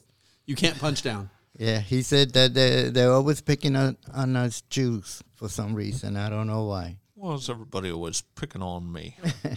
You 0.46 0.54
can't 0.54 0.78
punch 0.78 1.02
down. 1.02 1.30
Yeah, 1.56 1.78
he 1.78 2.02
said 2.02 2.32
that 2.32 2.54
they 2.54 2.90
they're 2.90 3.12
always 3.12 3.40
picking 3.40 3.76
on, 3.76 3.96
on 4.12 4.34
us 4.34 4.62
Jews 4.62 5.22
for 5.34 5.48
some 5.48 5.74
reason. 5.74 6.16
I 6.16 6.28
don't 6.28 6.48
know 6.48 6.64
why. 6.64 6.96
Well, 7.14 7.34
as 7.34 7.48
everybody 7.48 7.92
was 7.92 8.22
picking 8.34 8.62
on 8.62 8.90
me. 8.90 9.16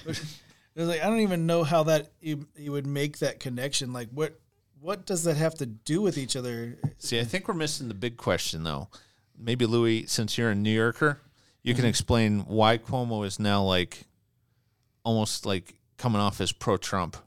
It 0.78 0.82
was 0.82 0.90
like 0.90 1.02
I 1.02 1.08
don't 1.10 1.22
even 1.22 1.48
know 1.48 1.64
how 1.64 1.86
that 1.86 2.12
you, 2.22 2.46
you 2.56 2.72
would 2.72 2.86
make 2.86 3.18
that 3.18 3.40
connection. 3.40 3.94
Like 3.94 4.10
what 4.12 4.40
what 4.80 5.06
does 5.06 5.24
that 5.24 5.38
have 5.38 5.56
to 5.56 5.66
do 5.66 6.02
with 6.02 6.18
each 6.18 6.36
other? 6.36 6.78
See, 7.00 7.20
I 7.20 7.24
think 7.24 7.48
we're 7.48 7.56
missing 7.56 7.88
the 7.88 7.94
big 7.94 8.18
question, 8.18 8.64
though. 8.64 8.90
Maybe 9.38 9.66
Louis, 9.66 10.06
since 10.08 10.38
you're 10.38 10.52
a 10.52 10.56
New 10.56 10.72
Yorker, 10.72 11.20
you 11.64 11.74
can 11.74 11.86
explain 11.86 12.42
why 12.42 12.78
Cuomo 12.78 13.26
is 13.26 13.40
now 13.40 13.64
like 13.64 14.06
almost 15.04 15.46
like 15.46 15.76
coming 15.98 16.22
off 16.22 16.40
as 16.42 16.52
pro-Trump. 16.52 17.18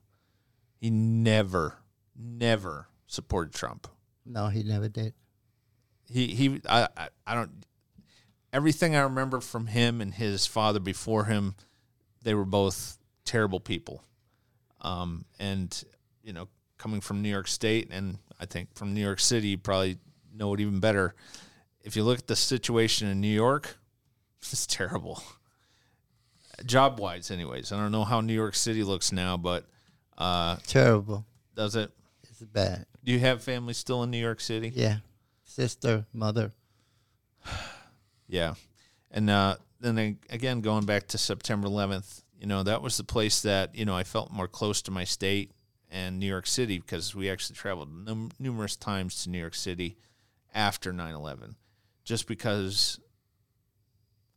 He 0.77 0.91
never, 0.91 1.77
never 2.17 2.89
supported 3.07 3.53
Trump. 3.53 3.87
No, 4.25 4.49
he 4.49 4.63
never 4.63 4.89
did. 4.89 5.15
He 6.09 6.29
he. 6.29 6.61
I 6.69 6.89
I, 6.97 7.09
I 7.27 7.35
don't. 7.35 7.51
Everything 8.53 8.97
I 8.97 9.01
remember 9.01 9.41
from 9.41 9.67
him 9.67 10.01
and 10.01 10.13
his 10.13 10.47
father 10.47 10.81
before 10.81 11.25
him, 11.25 11.55
they 12.23 12.35
were 12.35 12.45
both 12.45 12.99
terrible 13.25 13.61
people. 13.61 14.03
Um, 14.81 15.25
and 15.39 15.85
you 16.23 16.33
know, 16.33 16.49
coming 16.79 17.01
from 17.01 17.23
New 17.23 17.29
York 17.29 17.47
State, 17.47 17.91
and 17.93 18.19
I 18.41 18.47
think 18.47 18.75
from 18.75 18.95
New 18.95 19.03
York 19.03 19.21
City, 19.21 19.49
you 19.49 19.59
probably 19.59 19.99
know 20.35 20.55
it 20.55 20.61
even 20.61 20.81
better. 20.81 21.15
If 21.83 21.97
you 21.97 22.05
look 22.05 22.19
at 22.19 22.27
the 22.27 22.37
situation 22.37 23.09
in 23.09 23.21
New 23.21 23.29
York, 23.29 23.79
it's 24.53 24.67
terrible. 24.67 25.23
Job 26.67 26.99
wise, 26.99 27.31
anyways. 27.31 27.73
I 27.73 27.79
don't 27.81 27.93
know 27.93 28.05
how 28.05 28.21
New 28.21 28.35
York 28.35 28.55
City 28.55 28.83
looks 28.85 29.13
now, 29.13 29.37
but 29.37 29.65
uh, 30.19 30.57
Terrible. 30.67 31.25
does 31.55 31.75
it? 31.77 31.91
It's 32.29 32.41
bad. 32.43 32.87
Do 33.03 33.13
you 33.13 33.19
have 33.21 33.43
family 33.43 33.73
still 33.73 34.03
in 34.03 34.11
New 34.11 34.19
York 34.19 34.41
City? 34.41 34.71
Yeah, 34.75 34.97
sister, 35.45 36.07
mother. 36.13 36.53
Yeah. 38.29 38.55
And 39.11 39.29
uh, 39.29 39.57
then 39.81 40.19
again, 40.31 40.61
going 40.61 40.87
back 40.87 41.09
to 41.09 41.19
September 41.19 41.67
11th, 41.67 42.23
you 42.39 42.47
know, 42.47 42.63
that 42.63 42.81
was 42.81 42.97
the 42.97 43.03
place 43.03 43.43
that, 43.43 43.75
you 43.75 43.85
know, 43.85 43.97
I 43.97 44.05
felt 44.05 44.31
more 44.31 44.47
close 44.47 44.83
to 44.83 44.93
my 44.93 45.03
state 45.03 45.51
and 45.91 46.21
New 46.21 46.29
York 46.29 46.47
City 46.47 46.79
because 46.79 47.13
we 47.13 47.29
actually 47.29 47.57
traveled 47.57 47.89
num- 47.93 48.31
numerous 48.39 48.77
times 48.77 49.25
to 49.25 49.31
New 49.31 49.41
York 49.41 49.57
City 49.57 49.97
after 50.55 50.93
9 50.93 51.13
11. 51.13 51.57
Just 52.05 52.29
because, 52.29 53.01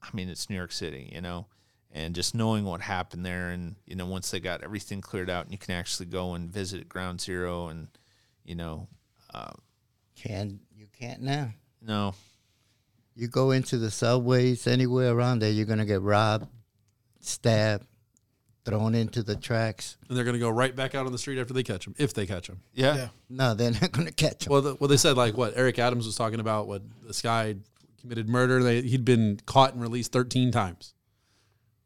I 0.03 0.09
mean, 0.15 0.29
it's 0.29 0.49
New 0.49 0.55
York 0.55 0.71
City, 0.71 1.09
you 1.13 1.21
know, 1.21 1.47
and 1.91 2.13
just 2.13 2.35
knowing 2.35 2.65
what 2.65 2.81
happened 2.81 3.25
there. 3.25 3.49
And, 3.49 3.75
you 3.85 3.95
know, 3.95 4.05
once 4.05 4.29
they 4.31 4.39
got 4.39 4.63
everything 4.63 5.01
cleared 5.01 5.29
out 5.29 5.45
and 5.45 5.51
you 5.51 5.57
can 5.57 5.73
actually 5.75 6.07
go 6.07 6.33
and 6.33 6.49
visit 6.51 6.89
Ground 6.89 7.21
Zero 7.21 7.67
and, 7.67 7.87
you 8.43 8.55
know, 8.55 8.87
uh, 9.33 9.53
Can't 10.15 10.59
you 10.75 10.87
can't 10.97 11.21
now. 11.21 11.53
no, 11.81 12.13
You 13.15 13.27
go 13.27 13.51
into 13.51 13.77
the 13.77 13.89
subways 13.91 14.67
anywhere 14.67 15.11
around 15.13 15.39
there, 15.39 15.51
you're 15.51 15.65
gonna 15.65 15.85
get 15.85 16.01
robbed, 16.01 16.47
stabbed, 17.19 17.85
thrown 18.65 18.95
into 18.95 19.23
the 19.23 19.35
tracks. 19.35 19.97
And 20.07 20.15
they're 20.17 20.23
going 20.23 20.35
to 20.35 20.39
go 20.39 20.49
right 20.49 20.73
back 20.73 20.95
out 20.95 21.05
on 21.05 21.11
the 21.11 21.17
street 21.17 21.37
after 21.37 21.53
they 21.53 21.63
catch 21.63 21.83
them, 21.83 21.95
if 21.97 22.13
they 22.13 22.25
catch 22.25 22.47
them. 22.47 22.61
yeah. 22.73 22.95
Yeah. 22.95 23.07
No, 23.29 23.53
they're 23.53 23.71
not 23.71 23.91
gonna 23.91 24.11
catch 24.11 24.45
'em. 24.47 24.51
Well, 24.51 24.61
the, 24.61 24.75
well, 24.75 24.87
they 24.87 24.95
said 24.97 25.17
like 25.17 25.35
what 25.35 25.53
Eric 25.57 25.79
Adams 25.79 26.05
was 26.05 26.15
talking 26.15 26.39
about. 26.39 26.67
What 26.67 26.81
this 27.05 27.21
guy 27.21 27.55
committed 28.03 28.29
murder. 28.29 28.61
They, 28.61 28.81
he'd 28.81 29.05
been 29.05 29.39
caught 29.45 29.73
and 29.73 29.81
released 29.81 30.11
13 30.11 30.51
times. 30.51 30.93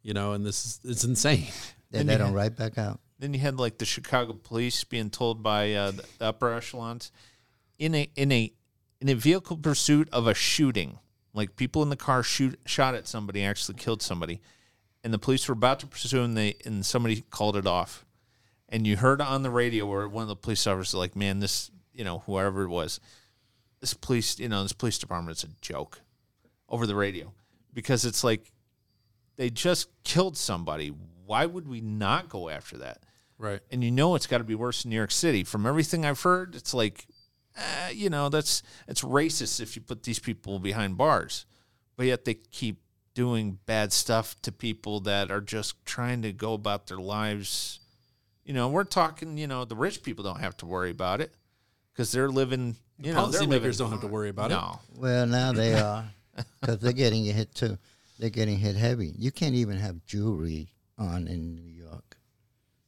You 0.02 0.14
know, 0.14 0.34
and 0.34 0.45
this 0.45 0.65
is 0.65 0.80
it's 0.84 1.03
insane. 1.03 1.48
They 1.89 1.99
and 1.99 2.10
let 2.10 2.19
you 2.19 2.26
them 2.26 2.34
right 2.34 2.53
back 2.53 2.77
out. 2.77 2.99
Then 3.18 3.34
you 3.34 3.39
had 3.39 3.57
like 3.57 3.77
the 3.77 3.85
Chicago 3.85 4.34
police 4.34 4.84
being 4.84 5.10
told 5.10 5.41
by 5.41 5.73
uh, 5.73 5.91
the 5.91 6.03
upper 6.19 6.53
echelons 6.53 7.14
in 7.80 7.95
a 7.95 8.10
in 8.15 8.30
a 8.31 8.52
in 8.99 9.10
a 9.10 9.15
vehicle 9.15 9.57
pursuit 9.57 10.10
of 10.11 10.27
a 10.27 10.34
shooting, 10.34 10.99
like 11.34 11.56
people 11.56 11.84
in 11.84 11.89
the 11.89 11.95
car 11.95 12.23
shoot 12.23 12.60
shot 12.65 12.94
at 12.94 13.07
somebody, 13.07 13.44
actually 13.44 13.76
killed 13.76 14.02
somebody, 14.02 14.41
and 15.03 15.14
the 15.14 15.18
police 15.19 15.48
were 15.48 15.53
about 15.53 15.80
to 15.80 15.88
pursue 15.88 16.23
and 16.23 16.38
they 16.38 16.56
and 16.65 16.85
somebody 16.85 17.22
called 17.30 17.56
it 17.56 17.65
off, 17.65 18.06
and 18.68 18.85
you 18.85 18.98
heard 18.98 19.22
on 19.22 19.44
the 19.44 19.52
radio 19.52 19.85
where 19.85 20.07
one 20.07 20.23
of 20.23 20.27
the 20.27 20.35
police 20.35 20.65
officers 20.68 20.94
was 20.94 20.99
like, 20.99 21.15
"Man, 21.15 21.39
this 21.39 21.72
you 21.94 22.03
know 22.03 22.19
whoever 22.26 22.64
it 22.64 22.69
was, 22.69 22.99
this 23.80 23.94
police 23.94 24.39
you 24.39 24.49
know 24.49 24.64
this 24.64 24.73
police 24.73 24.98
department 24.98 25.38
is 25.38 25.44
a 25.44 25.48
joke," 25.61 26.02
over 26.69 26.85
the 26.85 26.95
radio 26.95 27.34
because 27.73 28.06
it's 28.06 28.23
like 28.23 28.52
they 29.35 29.49
just 29.49 29.89
killed 30.03 30.38
somebody. 30.38 30.94
Why 31.26 31.45
would 31.45 31.68
we 31.68 31.81
not 31.81 32.30
go 32.30 32.49
after 32.49 32.77
that? 32.80 33.03
Right. 33.39 33.60
and 33.69 33.84
you 33.84 33.91
know 33.91 34.15
it's 34.15 34.26
got 34.26 34.39
to 34.39 34.44
be 34.44 34.56
worse 34.56 34.84
in 34.84 34.89
New 34.89 34.95
York 34.95 35.11
City. 35.11 35.44
From 35.44 35.68
everything 35.68 36.06
I've 36.06 36.22
heard, 36.22 36.56
it's 36.56 36.73
like, 36.73 37.06
uh, 37.56 37.89
you 37.94 38.10
know, 38.10 38.30
that's 38.30 38.64
it's 38.88 39.03
racist 39.03 39.61
if 39.61 39.76
you 39.76 39.81
put 39.84 40.02
these 40.03 40.18
people 40.18 40.57
behind 40.57 40.98
bars, 40.98 41.45
but 41.95 42.07
yet 42.07 42.26
they 42.26 42.34
keep 42.34 42.81
doing 43.14 43.60
bad 43.68 43.94
stuff 43.94 44.35
to 44.41 44.52
people 44.52 45.02
that 45.02 45.30
are 45.30 45.41
just 45.41 45.85
trying 45.85 46.23
to 46.23 46.34
go 46.34 46.53
about 46.53 46.88
their 46.88 46.98
lives. 46.98 47.80
You 48.44 48.53
know, 48.53 48.69
we're 48.69 48.84
talking. 48.85 49.38
You 49.38 49.45
know, 49.45 49.65
the 49.65 49.76
rich 49.76 50.02
people 50.02 50.23
don't 50.23 50.39
have 50.39 50.57
to 50.57 50.65
worry 50.65 50.89
about 50.89 51.22
it 51.22 51.31
because 51.94 52.11
they're 52.11 52.30
living 52.30 52.76
you 52.99 53.14
know, 53.14 53.27
Policymakers 53.27 53.77
don't 53.77 53.91
have 53.91 54.02
to 54.02 54.07
worry 54.07 54.30
about 54.30 54.52
it. 54.52 54.56
no. 54.56 54.80
Well, 54.95 55.27
now 55.27 55.53
they 55.53 55.73
are, 55.76 56.06
because 56.61 56.80
they're 56.80 56.93
getting 56.93 57.26
hit 57.26 57.53
too. 57.53 57.77
They're 58.19 58.30
getting 58.30 58.57
hit 58.57 58.76
heavy. 58.76 59.14
You 59.18 59.31
can't 59.31 59.55
even 59.55 59.77
have 59.77 60.05
jewelry 60.05 60.69
on 60.97 61.27
in 61.27 61.55
New 61.55 61.69
York, 61.69 62.18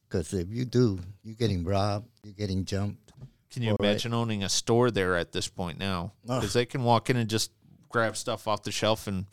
because 0.08 0.34
if 0.34 0.50
you 0.50 0.66
do, 0.66 1.00
you're 1.24 1.36
getting 1.36 1.64
robbed. 1.64 2.08
You're 2.24 2.34
getting 2.34 2.66
jumped. 2.66 3.12
Can 3.52 3.64
you 3.64 3.76
imagine 3.80 4.14
owning 4.14 4.44
a 4.44 4.50
store 4.50 4.92
there 4.92 5.16
at 5.18 5.32
this 5.32 5.48
point 5.48 5.80
now? 5.80 6.14
Because 6.24 6.54
they 6.54 6.66
can 6.66 6.84
walk 6.84 7.10
in 7.10 7.18
and 7.18 7.30
just 7.30 7.52
grab 7.90 8.16
stuff 8.16 8.48
off 8.48 8.64
the 8.64 8.72
shelf, 8.72 9.08
and 9.08 9.26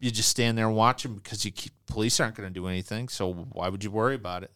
you 0.00 0.10
just 0.10 0.28
stand 0.28 0.56
there 0.56 0.66
and 0.66 0.76
watch 0.76 1.02
them 1.02 1.14
because 1.14 1.44
you 1.44 1.50
keep, 1.50 1.72
police 1.86 2.20
aren't 2.20 2.36
going 2.36 2.48
to 2.48 2.54
do 2.54 2.66
anything. 2.66 3.08
So 3.08 3.32
why 3.32 3.68
would 3.68 3.84
you 3.84 3.90
worry 3.90 4.14
about 4.14 4.42
it? 4.44 4.50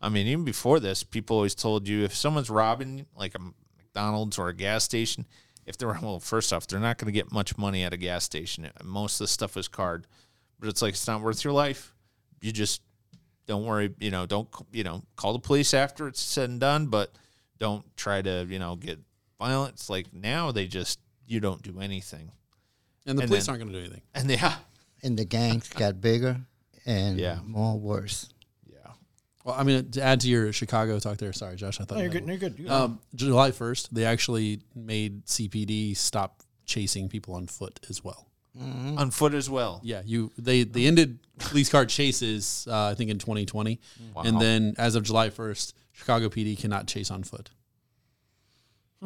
I 0.00 0.08
mean, 0.08 0.26
even 0.26 0.44
before 0.44 0.80
this, 0.80 1.02
people 1.02 1.36
always 1.36 1.54
told 1.54 1.88
you 1.88 2.04
if 2.04 2.14
someone's 2.14 2.50
robbing 2.50 3.06
like 3.16 3.34
a 3.34 3.40
McDonald's 3.78 4.38
or 4.38 4.48
a 4.48 4.54
gas 4.54 4.84
station, 4.84 5.26
if 5.66 5.76
they're 5.78 5.96
well, 6.02 6.20
first 6.20 6.52
off, 6.52 6.66
they're 6.66 6.80
not 6.80 6.98
going 6.98 7.06
to 7.06 7.12
get 7.12 7.32
much 7.32 7.56
money 7.58 7.82
at 7.84 7.92
a 7.92 7.96
gas 7.96 8.24
station. 8.24 8.68
Most 8.82 9.14
of 9.20 9.24
the 9.24 9.28
stuff 9.28 9.56
is 9.56 9.68
card, 9.68 10.06
but 10.60 10.68
it's 10.68 10.82
like 10.82 10.94
it's 10.94 11.06
not 11.06 11.20
worth 11.22 11.42
your 11.44 11.52
life. 11.52 11.94
You 12.40 12.52
just 12.52 12.82
don't 13.46 13.64
worry. 13.64 13.94
You 14.00 14.10
know, 14.10 14.26
don't 14.26 14.48
you 14.72 14.84
know 14.84 15.02
call 15.16 15.32
the 15.32 15.38
police 15.38 15.72
after 15.74 16.06
it's 16.08 16.20
said 16.20 16.50
and 16.50 16.60
done, 16.60 16.86
but 16.86 17.12
don't 17.58 17.84
try 17.96 18.20
to 18.22 18.46
you 18.48 18.58
know 18.58 18.76
get 18.76 18.98
violent. 19.38 19.74
It's 19.74 19.88
like 19.90 20.12
now 20.12 20.52
they 20.52 20.66
just 20.66 20.98
you 21.26 21.40
don't 21.40 21.62
do 21.62 21.80
anything, 21.80 22.30
And 23.06 23.16
the 23.18 23.22
And 23.22 23.30
police 23.30 23.46
then- 23.46 23.54
aren't 23.54 23.62
going 23.62 23.72
to 23.72 23.78
do 23.78 23.84
anything. 23.86 24.02
and 24.14 24.30
yeah, 24.30 24.56
And 25.02 25.18
the 25.18 25.24
gangs 25.24 25.68
got 25.70 26.00
bigger 26.00 26.40
and 26.84 27.18
Yeah. 27.18 27.38
more 27.44 27.78
worse. 27.78 28.28
Yeah. 29.44 29.50
Well, 29.50 29.60
I 29.60 29.62
mean, 29.64 29.90
to 29.92 30.02
add 30.02 30.20
to 30.20 30.28
your 30.28 30.52
Chicago 30.52 30.98
talk 30.98 31.18
there, 31.18 31.32
sorry, 31.32 31.56
Josh, 31.56 31.80
I 31.80 31.84
thought 31.84 31.96
No, 31.96 32.00
you're 32.02 32.10
good. 32.10 32.26
No, 32.26 32.32
you're 32.32 32.40
good. 32.40 32.58
You 32.58 32.66
one. 32.66 32.74
Um, 32.82 33.00
July 33.14 33.50
1st, 33.50 33.90
they 33.90 34.04
actually 34.04 34.60
made 34.74 35.26
CPD 35.26 35.96
stop 35.96 36.42
chasing 36.66 37.08
people 37.08 37.34
on 37.34 37.46
foot 37.46 37.78
as 37.90 38.02
well. 38.02 38.28
on 38.58 39.10
foot 39.10 39.34
as 39.34 39.50
well. 39.50 39.80
Yeah, 39.82 40.02
you 40.06 40.30
they 40.38 40.62
they 40.62 40.86
ended 40.86 41.18
police 41.38 41.68
car 41.68 41.84
chases 41.86 42.66
uh, 42.70 42.86
I 42.86 42.94
think 42.94 43.10
in 43.10 43.18
2020, 43.18 43.80
Wow. 44.14 44.22
and 44.22 44.40
then 44.40 44.74
as 44.78 44.94
of 44.94 45.02
July 45.02 45.28
1st, 45.30 45.72
Chicago 45.92 46.28
PD 46.28 46.56
cannot 46.58 46.86
chase 46.86 47.10
on 47.10 47.24
foot 47.24 47.50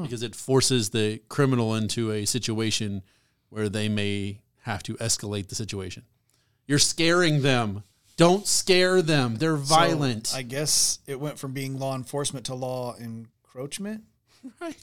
because 0.00 0.22
it 0.22 0.34
forces 0.36 0.90
the 0.90 1.20
criminal 1.28 1.74
into 1.74 2.12
a 2.12 2.24
situation 2.24 3.02
where 3.48 3.68
they 3.68 3.88
may 3.88 4.40
have 4.62 4.82
to 4.84 4.94
escalate 4.96 5.48
the 5.48 5.54
situation. 5.56 6.04
You're 6.66 6.78
scaring 6.78 7.42
them. 7.42 7.82
Don't 8.18 8.46
scare 8.46 9.00
them. 9.00 9.36
They're 9.36 9.56
So, 9.56 9.62
violent. 9.62 10.32
I 10.34 10.42
guess 10.42 10.98
it 11.06 11.18
went 11.18 11.38
from 11.38 11.52
being 11.52 11.78
law 11.78 11.94
enforcement 11.94 12.46
to 12.46 12.54
law 12.54 12.94
encroachment. 12.96 14.02
right. 14.60 14.76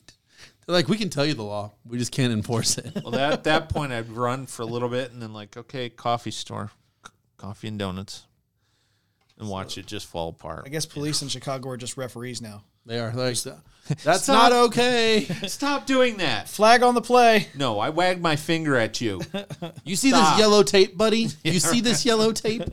They're 0.65 0.73
like, 0.75 0.87
we 0.87 0.97
can 0.97 1.09
tell 1.09 1.25
you 1.25 1.35
the 1.35 1.43
law, 1.43 1.73
we 1.85 1.99
just 1.99 2.11
can't 2.11 2.33
enforce 2.33 2.79
it. 2.79 2.91
Well, 3.03 3.11
that, 3.11 3.33
at 3.33 3.43
that 3.43 3.69
point, 3.69 3.91
I'd 3.91 4.09
run 4.09 4.47
for 4.47 4.63
a 4.63 4.65
little 4.65 4.89
bit 4.89 5.11
and 5.11 5.21
then 5.21 5.31
like, 5.33 5.55
okay, 5.55 5.89
coffee 5.89 6.31
store, 6.31 6.71
c- 7.05 7.11
coffee 7.37 7.67
and 7.67 7.77
donuts, 7.77 8.25
and 9.37 9.47
watch 9.47 9.77
it 9.77 9.85
just 9.85 10.07
fall 10.07 10.29
apart. 10.29 10.63
I 10.65 10.69
guess 10.69 10.85
police 10.87 11.21
in 11.21 11.27
Chicago 11.27 11.69
are 11.69 11.77
just 11.77 11.97
referees 11.97 12.41
now. 12.41 12.63
They 12.85 12.99
are 12.99 13.11
like, 13.13 13.35
that's 14.03 14.23
Stop. 14.23 14.27
not 14.27 14.51
okay. 14.51 15.25
Stop 15.47 15.85
doing 15.85 16.17
that. 16.17 16.49
Flag 16.49 16.83
on 16.83 16.95
the 16.95 17.01
play. 17.01 17.47
No, 17.55 17.79
I 17.79 17.89
wagged 17.89 18.21
my 18.21 18.35
finger 18.35 18.75
at 18.75 19.01
you. 19.01 19.21
You 19.83 19.95
see 19.95 20.09
Stop. 20.09 20.31
this 20.35 20.39
yellow 20.39 20.63
tape, 20.63 20.97
buddy? 20.97 21.29
You 21.43 21.59
see 21.59 21.81
this 21.81 22.05
yellow 22.05 22.31
tape? 22.31 22.63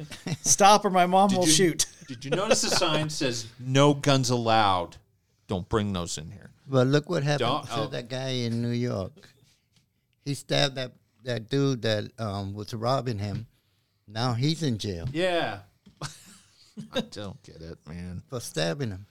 Stop 0.43 0.85
or 0.85 0.91
my 0.91 1.07
mom 1.07 1.35
will 1.35 1.45
you- 1.47 1.51
shoot. 1.53 1.87
Did 2.09 2.25
you 2.25 2.31
notice 2.31 2.63
the 2.63 2.69
sign 2.69 3.09
says 3.11 3.47
"No 3.59 3.95
guns 3.95 4.29
allowed"? 4.31 4.97
Don't 5.47 5.69
bring 5.69 5.93
those 5.93 6.19
in 6.19 6.31
here. 6.31 6.51
But 6.67 6.87
look 6.87 7.09
what 7.09 7.23
happened 7.23 7.49
Don't- 7.49 7.67
to 7.67 7.81
oh. 7.83 7.87
that 7.89 8.09
guy 8.09 8.29
in 8.31 8.61
New 8.63 8.71
York. 8.71 9.13
He 10.25 10.35
stabbed 10.35 10.75
that, 10.77 10.93
that 11.25 11.49
dude 11.49 11.83
that 11.83 12.11
um, 12.19 12.55
was 12.55 12.73
robbing 12.75 13.19
him. 13.19 13.47
Now 14.09 14.33
he's 14.35 14.63
in 14.63 14.79
jail 14.79 15.07
Yeah. 15.13 15.61
I 16.95 17.01
don't 17.01 17.43
get 17.43 17.61
it, 17.61 17.79
man. 17.87 18.23
for 18.29 18.41
stabbing 18.41 18.91
him. 18.91 19.07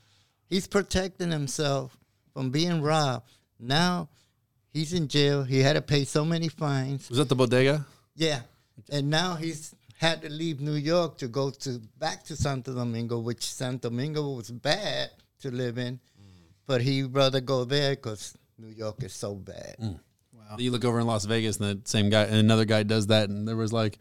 He's 0.52 0.68
protecting 0.68 1.32
himself 1.32 1.98
from 2.34 2.52
being 2.52 2.82
robbed. 2.82 3.32
Now 3.60 4.10
he's 4.74 4.94
in 4.94 5.08
jail. 5.08 5.44
He 5.44 5.62
had 5.62 5.74
to 5.74 5.82
pay 5.82 6.04
so 6.04 6.24
many 6.24 6.50
fines. 6.50 7.10
Was 7.10 7.18
that 7.18 7.30
the 7.30 7.36
bodega? 7.36 7.86
Yeah. 8.16 8.42
And 8.92 9.10
now 9.10 9.36
he's 9.36 9.74
had 9.98 10.22
to 10.24 10.30
leave 10.30 10.60
New 10.60 10.74
York 10.74 11.18
to 11.20 11.28
go 11.28 11.52
to 11.52 11.80
back 11.98 12.24
to 12.26 12.36
Santo 12.36 12.74
Domingo, 12.76 13.20
which 13.20 13.44
Santo 13.44 13.90
Domingo 13.90 14.34
was 14.34 14.52
bad 14.52 15.12
to 15.40 15.52
live 15.52 15.78
in. 15.78 16.00
But 16.68 16.82
he 16.82 17.04
rather 17.04 17.42
go 17.42 17.64
there 17.64 17.96
because 17.96 18.36
New 18.58 18.70
York 18.70 19.04
is 19.04 19.14
so 19.14 19.36
bad. 19.36 19.76
Mm. 19.82 20.00
You 20.58 20.72
look 20.72 20.84
over 20.84 21.00
in 21.00 21.08
Las 21.08 21.24
Vegas, 21.26 21.60
and 21.60 21.84
the 21.84 21.90
same 21.90 22.10
guy, 22.10 22.24
and 22.24 22.36
another 22.36 22.66
guy 22.66 22.84
does 22.84 23.08
that, 23.08 23.30
and 23.30 23.48
there 23.48 23.56
was 23.56 23.72
like, 23.72 24.00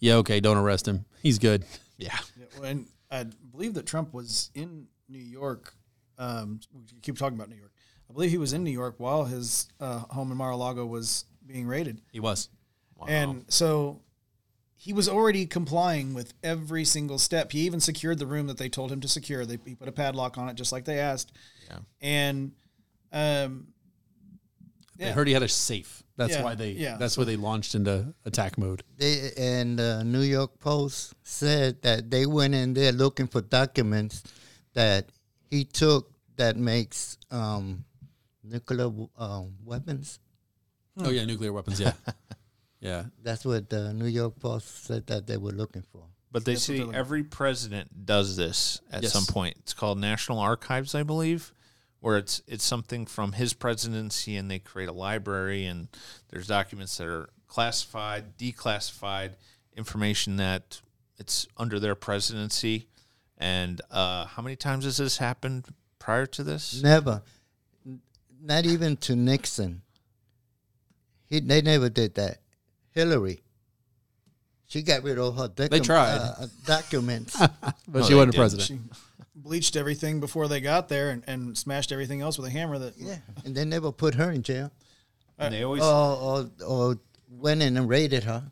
yeah, 0.00 0.14
okay, 0.16 0.40
don't 0.40 0.56
arrest 0.56 0.88
him. 0.88 1.04
He's 1.22 1.38
good. 1.38 1.64
Yeah. 1.98 2.18
Yeah, 2.36 2.68
And 2.68 2.86
I 3.10 3.26
believe 3.52 3.74
that 3.74 3.86
Trump 3.86 4.12
was 4.12 4.50
in 4.54 4.88
New 5.08 5.18
York. 5.20 5.74
Um, 6.18 6.60
we 6.72 7.00
keep 7.02 7.18
talking 7.18 7.36
about 7.36 7.48
New 7.48 7.56
York. 7.56 7.72
I 8.08 8.12
believe 8.12 8.30
he 8.30 8.38
was 8.38 8.52
in 8.52 8.62
New 8.64 8.70
York 8.70 8.94
while 8.98 9.24
his 9.24 9.68
uh, 9.80 9.98
home 10.00 10.30
in 10.30 10.36
Mar-a-Lago 10.36 10.84
was 10.86 11.24
being 11.46 11.66
raided. 11.66 12.00
He 12.12 12.20
was. 12.20 12.48
And 13.08 13.44
so 13.48 14.00
he 14.76 14.92
was 14.92 15.08
already 15.08 15.46
complying 15.46 16.14
with 16.14 16.32
every 16.42 16.84
single 16.84 17.18
step. 17.18 17.52
He 17.52 17.60
even 17.60 17.80
secured 17.80 18.18
the 18.18 18.26
room 18.26 18.46
that 18.46 18.56
they 18.58 18.68
told 18.68 18.90
him 18.92 19.00
to 19.00 19.08
secure. 19.08 19.44
They 19.44 19.58
he 19.66 19.74
put 19.74 19.88
a 19.88 19.92
padlock 19.92 20.38
on 20.38 20.48
it 20.48 20.54
just 20.54 20.72
like 20.72 20.84
they 20.84 20.98
asked. 21.00 21.32
Yeah. 21.68 21.78
And 22.00 22.52
um 23.12 23.68
They 24.96 25.10
heard 25.12 25.26
he 25.26 25.34
had 25.34 25.42
a 25.42 25.48
safe. 25.48 26.02
That's 26.16 26.34
Yeah, 26.34 26.44
why 26.44 26.54
they. 26.54 26.70
yeah. 26.72 26.96
That's 26.96 27.18
why 27.18 27.24
they 27.24 27.36
launched 27.36 27.74
into 27.74 28.14
attack 28.24 28.56
mode. 28.56 28.84
They 28.96 29.32
and 29.36 29.78
the 29.78 30.04
New 30.04 30.20
York 30.22 30.60
Post 30.60 31.14
said 31.24 31.82
that 31.82 32.10
they 32.10 32.24
went 32.26 32.54
in 32.54 32.72
there 32.74 32.92
looking 32.92 33.26
for 33.26 33.40
documents 33.42 34.22
that 34.74 35.10
he 35.54 35.64
took 35.64 36.10
that 36.36 36.56
makes 36.56 37.16
um, 37.30 37.84
nuclear 38.42 38.90
um, 39.16 39.54
weapons. 39.64 40.18
Oh 40.98 41.10
yeah, 41.10 41.24
nuclear 41.24 41.52
weapons. 41.52 41.80
Yeah, 41.80 41.92
yeah. 42.80 43.04
That's 43.22 43.44
what 43.44 43.70
the 43.70 43.92
New 43.92 44.06
York 44.06 44.38
Post 44.40 44.86
said 44.86 45.06
that 45.06 45.26
they 45.26 45.36
were 45.36 45.52
looking 45.52 45.82
for. 45.82 46.04
But 46.32 46.44
they 46.44 46.54
That's 46.54 46.64
see 46.64 46.84
every 46.92 47.22
president 47.22 48.04
does 48.04 48.36
this 48.36 48.80
at 48.90 49.04
Yes. 49.04 49.12
some 49.12 49.26
point. 49.26 49.56
It's 49.60 49.74
called 49.74 49.98
National 49.98 50.40
Archives, 50.40 50.92
I 50.94 51.04
believe, 51.04 51.52
where 52.00 52.18
it's 52.18 52.42
it's 52.48 52.64
something 52.64 53.06
from 53.06 53.32
his 53.32 53.54
presidency, 53.54 54.36
and 54.36 54.50
they 54.50 54.58
create 54.58 54.88
a 54.88 54.92
library, 54.92 55.66
and 55.66 55.88
there's 56.30 56.48
documents 56.48 56.96
that 56.98 57.06
are 57.06 57.28
classified, 57.46 58.36
declassified, 58.36 59.34
information 59.76 60.36
that 60.36 60.80
it's 61.16 61.46
under 61.56 61.78
their 61.78 61.94
presidency. 61.94 62.88
And 63.38 63.80
uh, 63.90 64.26
how 64.26 64.42
many 64.42 64.56
times 64.56 64.84
has 64.84 64.96
this 64.98 65.18
happened 65.18 65.66
prior 65.98 66.26
to 66.26 66.44
this? 66.44 66.82
Never, 66.82 67.22
not 68.40 68.64
even 68.64 68.96
to 68.98 69.16
Nixon. 69.16 69.82
He 71.26 71.40
they 71.40 71.60
never 71.62 71.88
did 71.88 72.14
that. 72.14 72.38
Hillary, 72.92 73.42
she 74.66 74.82
got 74.82 75.02
rid 75.02 75.18
of 75.18 75.36
her 75.36 75.48
docu- 75.48 75.82
tried. 75.84 76.16
uh, 76.16 76.46
documents. 76.64 77.36
But 77.88 78.00
No, 78.00 78.02
she 78.04 78.14
wasn't 78.14 78.32
didn't. 78.32 78.34
president. 78.34 78.66
she 78.66 78.78
bleached 79.34 79.74
everything 79.76 80.20
before 80.20 80.46
they 80.48 80.60
got 80.60 80.88
there 80.88 81.10
and, 81.10 81.24
and 81.26 81.58
smashed 81.58 81.90
everything 81.92 82.20
else 82.20 82.38
with 82.38 82.46
a 82.46 82.50
hammer 82.50 82.78
that 82.78 82.94
yeah, 82.96 83.16
and 83.44 83.54
they 83.54 83.64
never 83.64 83.90
put 83.90 84.14
her 84.14 84.30
in 84.30 84.42
jail 84.42 84.70
And 85.38 85.52
they 85.54 85.64
always 85.64 85.82
or, 85.82 85.86
or 86.16 86.50
or 86.66 86.98
went 87.28 87.62
in 87.62 87.76
and 87.76 87.88
raided 87.88 88.24
her. 88.24 88.44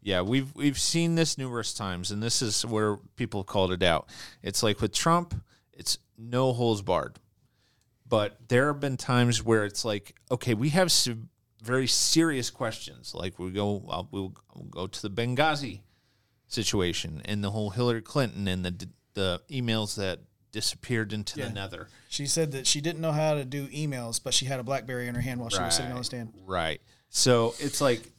Yeah, 0.00 0.22
we've 0.22 0.54
we've 0.54 0.78
seen 0.78 1.14
this 1.16 1.36
numerous 1.38 1.74
times, 1.74 2.10
and 2.10 2.22
this 2.22 2.40
is 2.40 2.64
where 2.64 2.96
people 3.16 3.44
called 3.44 3.72
it 3.72 3.82
out. 3.82 4.08
It's 4.42 4.62
like 4.62 4.80
with 4.80 4.92
Trump, 4.92 5.34
it's 5.72 5.98
no 6.16 6.52
holes 6.52 6.82
barred. 6.82 7.18
But 8.08 8.38
there 8.48 8.68
have 8.68 8.80
been 8.80 8.96
times 8.96 9.42
where 9.44 9.64
it's 9.64 9.84
like, 9.84 10.14
okay, 10.30 10.54
we 10.54 10.70
have 10.70 10.90
some 10.90 11.28
very 11.62 11.86
serious 11.86 12.48
questions. 12.48 13.12
Like 13.14 13.38
we 13.38 13.50
go, 13.50 13.82
we'll, 13.84 14.08
we'll 14.10 14.34
go 14.70 14.86
to 14.86 15.02
the 15.02 15.10
Benghazi 15.10 15.80
situation 16.46 17.20
and 17.26 17.44
the 17.44 17.50
whole 17.50 17.70
Hillary 17.70 18.00
Clinton 18.02 18.48
and 18.48 18.64
the 18.64 18.88
the 19.14 19.42
emails 19.50 19.96
that 19.96 20.20
disappeared 20.52 21.12
into 21.12 21.38
Yeah. 21.40 21.48
the 21.48 21.52
nether. 21.54 21.88
she 22.08 22.24
said 22.24 22.52
that 22.52 22.66
she 22.66 22.80
didn't 22.80 23.00
know 23.02 23.12
how 23.12 23.34
to 23.34 23.44
do 23.44 23.66
emails, 23.68 24.22
but 24.22 24.32
she 24.32 24.46
had 24.46 24.58
a 24.60 24.62
BlackBerry 24.62 25.08
in 25.08 25.14
her 25.14 25.20
hand 25.20 25.40
while 25.40 25.50
she 25.50 25.60
was 25.60 25.74
sitting 25.74 25.90
on 25.92 25.98
the 25.98 26.04
stand. 26.04 26.32
Right. 26.46 26.80
So 27.10 27.54
it's 27.58 27.80
like 27.82 28.00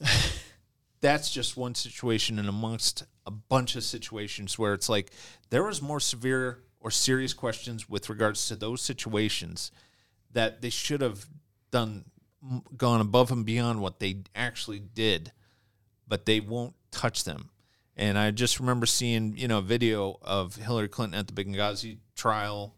that's 1.00 1.30
just 1.30 1.56
one 1.56 1.74
situation 1.74 2.38
and 2.38 2.48
amongst 2.48 3.04
a 3.26 3.30
bunch 3.30 3.76
of 3.76 3.84
situations 3.84 4.58
where 4.58 4.74
it's 4.74 4.88
like 4.88 5.10
there 5.50 5.64
was 5.64 5.80
more 5.80 6.00
severe 6.00 6.62
or 6.80 6.90
serious 6.90 7.32
questions 7.34 7.88
with 7.88 8.08
regards 8.08 8.48
to 8.48 8.56
those 8.56 8.80
situations 8.80 9.70
that 10.32 10.62
they 10.62 10.70
should 10.70 11.00
have 11.00 11.26
done 11.70 12.04
gone 12.76 13.00
above 13.00 13.30
and 13.30 13.44
beyond 13.44 13.80
what 13.80 14.00
they 14.00 14.16
actually 14.34 14.78
did 14.78 15.32
but 16.08 16.24
they 16.24 16.40
won't 16.40 16.74
touch 16.90 17.24
them 17.24 17.50
and 17.96 18.16
i 18.18 18.30
just 18.30 18.58
remember 18.58 18.86
seeing 18.86 19.36
you 19.36 19.46
know 19.46 19.58
a 19.58 19.62
video 19.62 20.18
of 20.22 20.56
hillary 20.56 20.88
clinton 20.88 21.18
at 21.18 21.26
the 21.26 21.34
benghazi 21.34 21.98
trial 22.16 22.74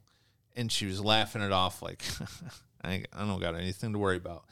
and 0.57 0.73
she 0.73 0.85
was 0.85 1.01
laughing 1.01 1.43
it 1.43 1.53
off 1.53 1.81
like 1.81 2.03
I, 2.85 3.05
I 3.13 3.27
don't 3.27 3.41
got 3.41 3.55
anything 3.55 3.93
to 3.93 3.99
worry 3.99 4.17
about. 4.17 4.45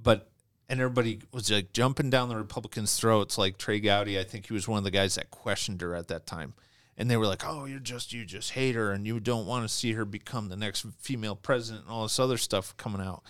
But 0.00 0.30
and 0.70 0.80
everybody 0.80 1.18
was 1.32 1.50
like 1.50 1.72
jumping 1.72 2.10
down 2.10 2.28
the 2.28 2.36
Republicans' 2.36 2.96
throats, 2.96 3.36
like 3.36 3.58
Trey 3.58 3.80
Gowdy. 3.80 4.20
I 4.20 4.22
think 4.22 4.46
he 4.46 4.52
was 4.52 4.68
one 4.68 4.78
of 4.78 4.84
the 4.84 4.92
guys 4.92 5.16
that 5.16 5.32
questioned 5.32 5.80
her 5.80 5.96
at 5.96 6.06
that 6.08 6.26
time. 6.26 6.54
And 6.96 7.10
they 7.10 7.16
were 7.16 7.26
like, 7.26 7.42
"Oh, 7.44 7.64
you're 7.64 7.80
just 7.80 8.12
you 8.12 8.24
just 8.24 8.52
hate 8.52 8.76
her, 8.76 8.92
and 8.92 9.04
you 9.04 9.18
don't 9.18 9.46
want 9.46 9.68
to 9.68 9.74
see 9.74 9.92
her 9.94 10.04
become 10.04 10.48
the 10.48 10.56
next 10.56 10.86
female 11.00 11.34
president, 11.34 11.84
and 11.84 11.92
all 11.92 12.04
this 12.04 12.20
other 12.20 12.38
stuff 12.38 12.76
coming 12.76 13.00
out." 13.00 13.24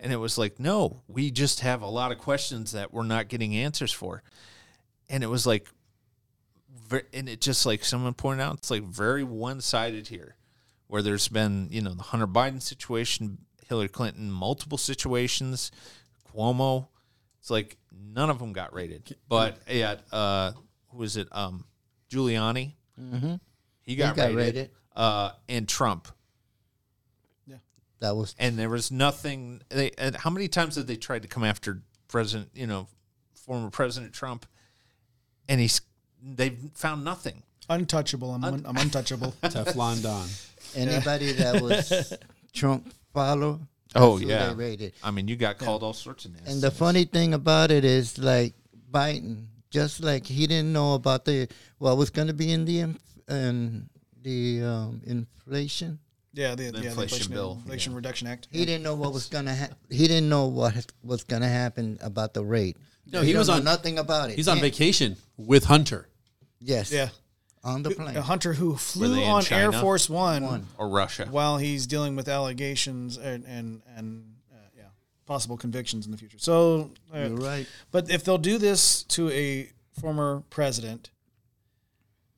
And 0.00 0.10
it 0.10 0.16
was 0.16 0.38
like, 0.38 0.58
"No, 0.58 1.02
we 1.06 1.30
just 1.30 1.60
have 1.60 1.82
a 1.82 1.86
lot 1.86 2.12
of 2.12 2.18
questions 2.18 2.72
that 2.72 2.94
we're 2.94 3.02
not 3.02 3.28
getting 3.28 3.54
answers 3.54 3.92
for." 3.92 4.22
And 5.10 5.22
it 5.22 5.28
was 5.28 5.46
like, 5.46 5.68
and 7.12 7.28
it 7.28 7.42
just 7.42 7.66
like 7.66 7.84
someone 7.84 8.14
pointed 8.14 8.42
out, 8.42 8.54
it's 8.54 8.70
like 8.70 8.84
very 8.84 9.22
one 9.22 9.60
sided 9.60 10.08
here, 10.08 10.36
where 10.86 11.02
there's 11.02 11.28
been 11.28 11.68
you 11.70 11.82
know 11.82 11.92
the 11.92 12.04
Hunter 12.04 12.26
Biden 12.26 12.62
situation, 12.62 13.36
Hillary 13.68 13.88
Clinton, 13.88 14.30
multiple 14.30 14.78
situations, 14.78 15.70
Cuomo. 16.36 16.88
It's 17.40 17.50
like 17.50 17.76
none 17.92 18.30
of 18.30 18.38
them 18.38 18.52
got 18.52 18.74
rated, 18.74 19.16
but 19.28 19.58
yeah, 19.70 19.96
uh, 20.12 20.52
who 20.88 20.98
was 20.98 21.16
it? 21.16 21.28
Um, 21.32 21.64
Giuliani. 22.10 22.72
He 23.82 23.94
got, 23.94 24.16
got 24.16 24.34
rated. 24.34 24.36
rated. 24.36 24.70
Uh, 24.94 25.30
and 25.48 25.68
Trump. 25.68 26.08
Yeah, 27.46 27.56
that 28.00 28.16
was 28.16 28.34
And 28.38 28.58
there 28.58 28.68
was 28.68 28.90
nothing. 28.90 29.62
They, 29.68 29.92
and 29.98 30.16
how 30.16 30.30
many 30.30 30.48
times 30.48 30.74
did 30.74 30.86
they 30.86 30.96
try 30.96 31.18
to 31.18 31.28
come 31.28 31.44
after 31.44 31.82
President, 32.08 32.50
you 32.54 32.66
know, 32.66 32.88
former 33.34 33.70
President 33.70 34.12
Trump? 34.12 34.46
And 35.48 35.60
he's 35.60 35.80
they 36.20 36.50
found 36.74 37.04
nothing. 37.04 37.42
Untouchable. 37.68 38.32
I'm, 38.32 38.44
un- 38.44 38.64
I'm 38.66 38.76
untouchable. 38.76 39.34
Teflon 39.42 40.02
Don. 40.02 40.26
anybody 40.74 41.32
that 41.32 41.60
was 41.62 42.12
Trump 42.52 42.92
follow. 43.12 43.60
Oh, 43.98 44.18
that's 44.18 44.22
who 44.22 44.28
yeah. 44.28 44.48
they 44.48 44.54
rated. 44.54 44.92
I 45.02 45.10
mean, 45.10 45.28
you 45.28 45.36
got 45.36 45.58
called 45.58 45.82
all 45.82 45.92
sorts 45.92 46.24
of 46.24 46.34
names. 46.34 46.48
And 46.52 46.62
the 46.62 46.70
funny 46.70 47.04
thing 47.04 47.34
about 47.34 47.70
it 47.70 47.84
is, 47.84 48.18
like 48.18 48.54
Biden, 48.90 49.46
just 49.70 50.02
like 50.02 50.26
he 50.26 50.46
didn't 50.46 50.72
know 50.72 50.94
about 50.94 51.24
the 51.24 51.48
what 51.78 51.96
was 51.96 52.10
going 52.10 52.28
to 52.28 52.34
be 52.34 52.52
in 52.52 52.64
the 52.64 52.80
inf- 52.80 53.00
in 53.28 53.88
the 54.22 54.62
um, 54.62 55.02
inflation. 55.06 55.98
Yeah, 56.32 56.50
the, 56.54 56.56
The 56.56 56.64
yeah, 56.64 56.70
the 56.70 56.76
inflation 56.88 56.92
Inflation, 57.04 57.32
bill, 57.32 57.52
Inflation 57.62 57.94
Reduction 57.94 58.28
Act. 58.28 58.48
He 58.52 58.66
didn't 58.66 58.82
know 58.82 58.94
what 58.94 59.12
was 59.14 59.26
going 59.26 59.46
to 59.46 59.54
ha- 59.54 59.70
he 59.90 60.06
didn't 60.06 60.28
know 60.28 60.46
what 60.48 60.74
was 61.02 61.24
going 61.24 61.40
to 61.42 61.48
happen 61.48 61.98
about 62.02 62.34
the 62.34 62.44
rate. 62.44 62.76
No, 63.10 63.22
he 63.22 63.34
was 63.34 63.46
don't 63.46 63.54
know 63.54 63.58
on- 63.60 63.64
nothing 63.64 63.98
about 63.98 64.30
it. 64.30 64.36
He's 64.36 64.48
on 64.48 64.58
And- 64.58 64.62
vacation 64.62 65.16
with 65.38 65.64
Hunter. 65.64 66.08
Yes. 66.60 66.92
Yeah. 66.92 67.08
On 67.66 67.82
the 67.82 67.90
plane. 67.90 68.16
A 68.16 68.22
hunter 68.22 68.52
who 68.54 68.76
flew 68.76 69.14
they 69.16 69.24
in 69.24 69.30
on 69.30 69.42
Air 69.50 69.72
Force 69.72 70.08
One, 70.08 70.44
One. 70.44 70.66
or 70.78 70.88
Russia. 70.88 71.26
while 71.30 71.58
he's 71.58 71.86
dealing 71.86 72.14
with 72.16 72.28
allegations 72.28 73.18
and 73.18 73.44
and, 73.44 73.82
and 73.96 74.36
uh, 74.52 74.56
yeah, 74.76 74.84
possible 75.26 75.56
convictions 75.56 76.06
in 76.06 76.12
the 76.12 76.18
future. 76.18 76.38
So, 76.38 76.92
uh, 77.14 77.18
You're 77.18 77.30
right. 77.36 77.66
but 77.90 78.08
if 78.08 78.24
they'll 78.24 78.38
do 78.38 78.56
this 78.58 79.02
to 79.04 79.28
a 79.30 79.68
former 80.00 80.44
president, 80.48 81.10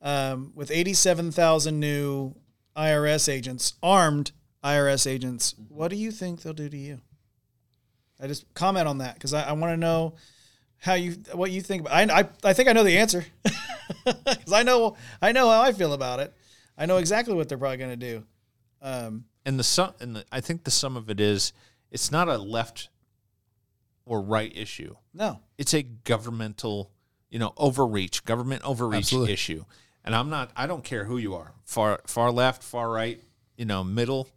um, 0.01 0.51
with 0.55 0.71
eighty-seven 0.71 1.31
thousand 1.31 1.79
new 1.79 2.33
IRS 2.75 3.31
agents, 3.31 3.73
armed 3.83 4.31
IRS 4.63 5.05
agents, 5.09 5.53
what 5.69 5.89
do 5.89 5.95
you 5.95 6.11
think 6.11 6.41
they'll 6.41 6.53
do 6.53 6.69
to 6.69 6.77
you? 6.77 7.01
I 8.19 8.27
just 8.27 8.51
comment 8.53 8.87
on 8.87 8.97
that 8.97 9.13
because 9.13 9.33
I, 9.33 9.43
I 9.43 9.51
want 9.53 9.71
to 9.73 9.77
know 9.77 10.15
how 10.79 10.93
you 10.93 11.17
what 11.33 11.51
you 11.51 11.61
think. 11.61 11.81
About, 11.81 11.93
I, 11.93 12.19
I 12.19 12.29
I 12.43 12.53
think 12.53 12.69
I 12.69 12.73
know 12.73 12.83
the 12.83 12.97
answer 12.97 13.25
because 14.05 14.53
I 14.53 14.63
know 14.63 14.95
I 15.21 15.31
know 15.31 15.49
how 15.49 15.61
I 15.61 15.71
feel 15.73 15.93
about 15.93 16.19
it. 16.19 16.33
I 16.77 16.85
know 16.85 16.97
exactly 16.97 17.33
what 17.33 17.49
they're 17.49 17.57
probably 17.57 17.77
going 17.77 17.99
to 17.99 18.11
do. 18.11 18.23
Um, 18.81 19.25
and 19.45 19.59
the 19.59 19.63
sum 19.63 19.93
and 19.99 20.15
the, 20.15 20.25
I 20.31 20.39
think 20.41 20.63
the 20.63 20.71
sum 20.71 20.95
of 20.95 21.09
it 21.09 21.19
is 21.19 21.51
it's 21.91 22.11
not 22.11 22.29
a 22.29 22.37
left 22.37 22.89
or 24.05 24.21
right 24.21 24.51
issue. 24.55 24.95
no, 25.13 25.39
It's 25.57 25.73
a 25.73 25.83
governmental, 25.83 26.89
you 27.29 27.37
know, 27.39 27.53
overreach, 27.57 28.23
government 28.23 28.63
overreach 28.63 28.97
Absolutely. 28.99 29.33
issue. 29.33 29.65
And 30.05 30.15
I'm 30.15 30.29
not 30.29 30.51
I 30.55 30.65
don't 30.65 30.83
care 30.83 31.03
who 31.03 31.17
you 31.17 31.35
are. 31.35 31.53
Far 31.65 31.99
far 32.07 32.31
left, 32.31 32.63
far 32.63 32.89
right, 32.89 33.21
you 33.57 33.65
know, 33.65 33.83
middle. 33.83 34.29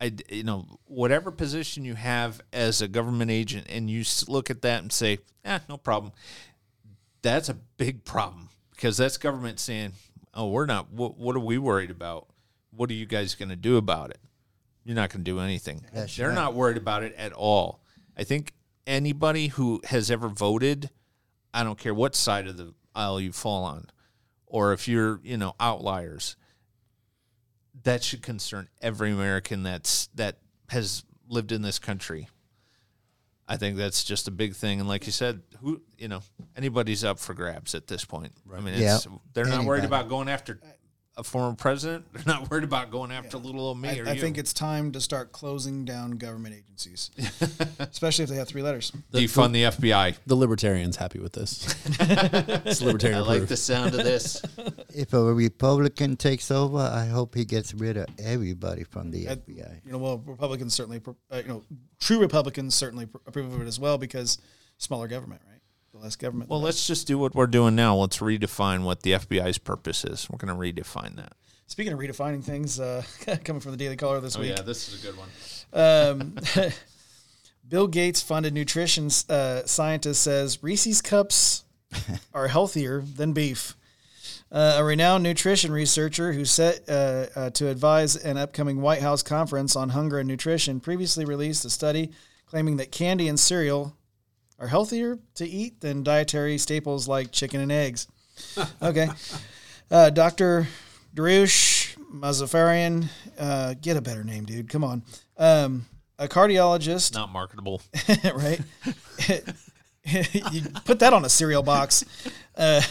I 0.00 0.12
you 0.30 0.44
know, 0.44 0.78
whatever 0.84 1.30
position 1.30 1.84
you 1.84 1.94
have 1.94 2.40
as 2.52 2.82
a 2.82 2.88
government 2.88 3.30
agent 3.30 3.66
and 3.68 3.90
you 3.90 4.04
look 4.28 4.50
at 4.50 4.62
that 4.62 4.82
and 4.82 4.92
say, 4.92 5.18
"Eh, 5.44 5.58
no 5.68 5.76
problem." 5.76 6.12
That's 7.22 7.48
a 7.48 7.54
big 7.54 8.04
problem 8.04 8.50
because 8.70 8.96
that's 8.96 9.16
government 9.16 9.58
saying, 9.58 9.92
"Oh, 10.34 10.48
we're 10.48 10.66
not 10.66 10.92
what, 10.92 11.16
what 11.18 11.34
are 11.34 11.40
we 11.40 11.58
worried 11.58 11.90
about? 11.90 12.28
What 12.70 12.90
are 12.90 12.94
you 12.94 13.06
guys 13.06 13.34
going 13.34 13.48
to 13.48 13.56
do 13.56 13.76
about 13.76 14.10
it?" 14.10 14.18
You're 14.84 14.94
not 14.94 15.10
going 15.10 15.24
to 15.24 15.30
do 15.30 15.40
anything. 15.40 15.84
That's 15.92 16.16
They're 16.16 16.30
not 16.30 16.54
worried 16.54 16.76
about 16.76 17.02
it 17.02 17.12
at 17.16 17.32
all. 17.32 17.80
I 18.16 18.22
think 18.22 18.52
anybody 18.86 19.48
who 19.48 19.80
has 19.84 20.12
ever 20.12 20.28
voted, 20.28 20.90
I 21.52 21.64
don't 21.64 21.78
care 21.78 21.92
what 21.92 22.14
side 22.14 22.46
of 22.46 22.56
the 22.56 22.72
aisle 22.94 23.20
you 23.20 23.32
fall 23.32 23.64
on, 23.64 23.88
or 24.46 24.72
if 24.72 24.86
you're, 24.86 25.20
you 25.24 25.36
know, 25.36 25.54
outliers, 25.58 26.36
that 27.86 28.02
should 28.02 28.20
concern 28.22 28.68
every 28.82 29.10
American 29.12 29.62
that's 29.62 30.08
that 30.16 30.38
has 30.68 31.04
lived 31.28 31.52
in 31.52 31.62
this 31.62 31.78
country. 31.78 32.28
I 33.48 33.56
think 33.56 33.76
that's 33.76 34.02
just 34.02 34.26
a 34.26 34.32
big 34.32 34.54
thing, 34.56 34.80
and 34.80 34.88
like 34.88 35.06
you 35.06 35.12
said, 35.12 35.40
who 35.60 35.80
you 35.96 36.08
know, 36.08 36.20
anybody's 36.56 37.04
up 37.04 37.20
for 37.20 37.32
grabs 37.32 37.76
at 37.76 37.86
this 37.86 38.04
point. 38.04 38.32
I 38.52 38.60
mean, 38.60 38.74
it's, 38.74 39.06
Yeah. 39.06 39.12
they're 39.34 39.44
not 39.46 39.64
worried 39.64 39.84
about 39.84 40.08
going 40.08 40.28
after 40.28 40.60
a 41.18 41.24
former 41.24 41.54
president. 41.56 42.04
They're 42.12 42.22
not 42.26 42.50
worried 42.50 42.64
about 42.64 42.90
going 42.90 43.10
after 43.10 43.38
little 43.38 43.60
old 43.62 43.78
me 43.80 43.88
I, 43.88 43.98
or 43.98 44.08
I 44.08 44.12
you. 44.12 44.20
think 44.20 44.36
it's 44.38 44.52
time 44.52 44.92
to 44.92 45.00
start 45.00 45.32
closing 45.32 45.84
down 45.84 46.12
government 46.12 46.54
agencies, 46.54 47.10
especially 47.78 48.24
if 48.24 48.30
they 48.30 48.36
have 48.36 48.48
three 48.48 48.62
letters. 48.62 48.92
defund 49.12 49.52
the 49.52 49.62
FBI. 49.64 50.16
The 50.26 50.34
libertarian's 50.36 50.96
happy 50.96 51.18
with 51.18 51.32
this. 51.32 51.74
it's 52.00 52.82
libertarian 52.82 53.18
I 53.20 53.22
like 53.22 53.46
the 53.46 53.56
sound 53.56 53.94
of 53.94 54.04
this. 54.04 54.42
If 54.94 55.12
a 55.14 55.22
Republican 55.22 56.16
takes 56.16 56.50
over, 56.50 56.78
I 56.78 57.06
hope 57.06 57.34
he 57.34 57.44
gets 57.44 57.72
rid 57.74 57.96
of 57.96 58.06
everybody 58.18 58.84
from 58.84 59.10
the 59.10 59.28
Uh, 59.28 59.36
FBI. 59.36 59.80
You 59.86 59.92
know, 59.92 59.98
well, 59.98 60.22
Republicans 60.26 60.74
certainly, 60.74 61.00
uh, 61.30 61.36
you 61.38 61.48
know, 61.48 61.62
true 61.98 62.18
Republicans 62.20 62.74
certainly 62.74 63.08
approve 63.26 63.52
of 63.52 63.60
it 63.62 63.66
as 63.66 63.80
well 63.80 63.96
because 63.98 64.38
smaller 64.78 65.08
government, 65.08 65.40
right? 65.48 65.55
The 65.96 66.02
less 66.04 66.16
government. 66.16 66.50
Well, 66.50 66.60
let's 66.60 66.86
just 66.86 67.06
do 67.06 67.18
what 67.18 67.34
we're 67.34 67.46
doing 67.46 67.74
now. 67.74 67.96
Let's 67.96 68.18
redefine 68.18 68.82
what 68.84 69.02
the 69.02 69.12
FBI's 69.12 69.58
purpose 69.58 70.04
is. 70.04 70.28
We're 70.30 70.38
going 70.38 70.54
to 70.74 70.82
redefine 70.82 71.16
that. 71.16 71.32
Speaking 71.68 71.92
of 71.92 71.98
redefining 71.98 72.44
things, 72.44 72.78
uh, 72.78 73.02
coming 73.44 73.60
from 73.60 73.70
the 73.72 73.76
Daily 73.76 73.96
Caller 73.96 74.20
this 74.20 74.36
week, 74.36 74.52
Oh, 74.52 74.54
yeah, 74.56 74.62
this 74.62 74.88
is 74.92 75.02
a 75.02 75.06
good 75.06 75.16
one. 75.16 76.36
um, 76.62 76.70
Bill 77.68 77.86
Gates 77.88 78.20
funded 78.22 78.52
nutrition 78.54 79.06
uh, 79.28 79.62
scientist 79.64 80.22
says 80.22 80.62
Reese's 80.62 81.00
cups 81.02 81.64
are 82.34 82.48
healthier 82.48 83.00
than 83.00 83.32
beef. 83.32 83.74
Uh, 84.52 84.76
a 84.78 84.84
renowned 84.84 85.24
nutrition 85.24 85.72
researcher 85.72 86.32
who 86.32 86.44
set 86.44 86.88
uh, 86.88 87.26
uh, 87.34 87.50
to 87.50 87.68
advise 87.68 88.14
an 88.16 88.36
upcoming 88.36 88.80
White 88.80 89.02
House 89.02 89.22
conference 89.22 89.74
on 89.74 89.88
hunger 89.88 90.18
and 90.18 90.28
nutrition 90.28 90.78
previously 90.78 91.24
released 91.24 91.64
a 91.64 91.70
study 91.70 92.12
claiming 92.46 92.76
that 92.76 92.92
candy 92.92 93.26
and 93.26 93.40
cereal 93.40 93.96
are 94.58 94.68
healthier 94.68 95.18
to 95.34 95.46
eat 95.46 95.80
than 95.80 96.02
dietary 96.02 96.58
staples 96.58 97.06
like 97.08 97.32
chicken 97.32 97.60
and 97.60 97.72
eggs. 97.72 98.08
Okay. 98.82 99.08
Uh, 99.90 100.10
Dr. 100.10 100.66
Dariush 101.14 101.96
Mozaffarian, 102.12 103.08
uh, 103.38 103.74
get 103.80 103.96
a 103.96 104.02
better 104.02 104.24
name, 104.24 104.44
dude. 104.44 104.68
Come 104.68 104.84
on. 104.84 105.02
Um, 105.38 105.86
a 106.18 106.28
cardiologist, 106.28 107.14
Not 107.14 107.32
marketable. 107.32 107.80
right? 108.34 108.60
you 110.04 110.62
put 110.84 110.98
that 110.98 111.14
on 111.14 111.24
a 111.24 111.30
cereal 111.30 111.62
box. 111.62 112.04
We're 112.58 112.82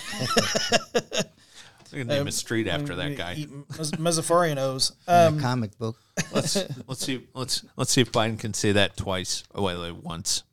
going 1.91 2.07
to 2.07 2.15
name 2.15 2.27
a 2.27 2.31
street 2.31 2.67
after 2.67 2.95
that 2.95 3.15
guy. 3.15 3.35
Eat 3.35 3.51
Mozaffarian 3.69 4.57
O's. 4.57 4.93
Um, 5.07 5.39
comic 5.39 5.77
book. 5.77 5.97
Let's 6.33 6.55
let's 6.87 7.05
see 7.05 7.27
let's 7.33 7.63
let's 7.75 7.91
see 7.91 8.01
if 8.01 8.11
Biden 8.11 8.39
can 8.39 8.53
say 8.53 8.71
that 8.71 8.97
twice. 8.97 9.43
Oh, 9.53 9.63
wait, 9.63 9.77
wait, 9.77 9.95
once 9.95 10.43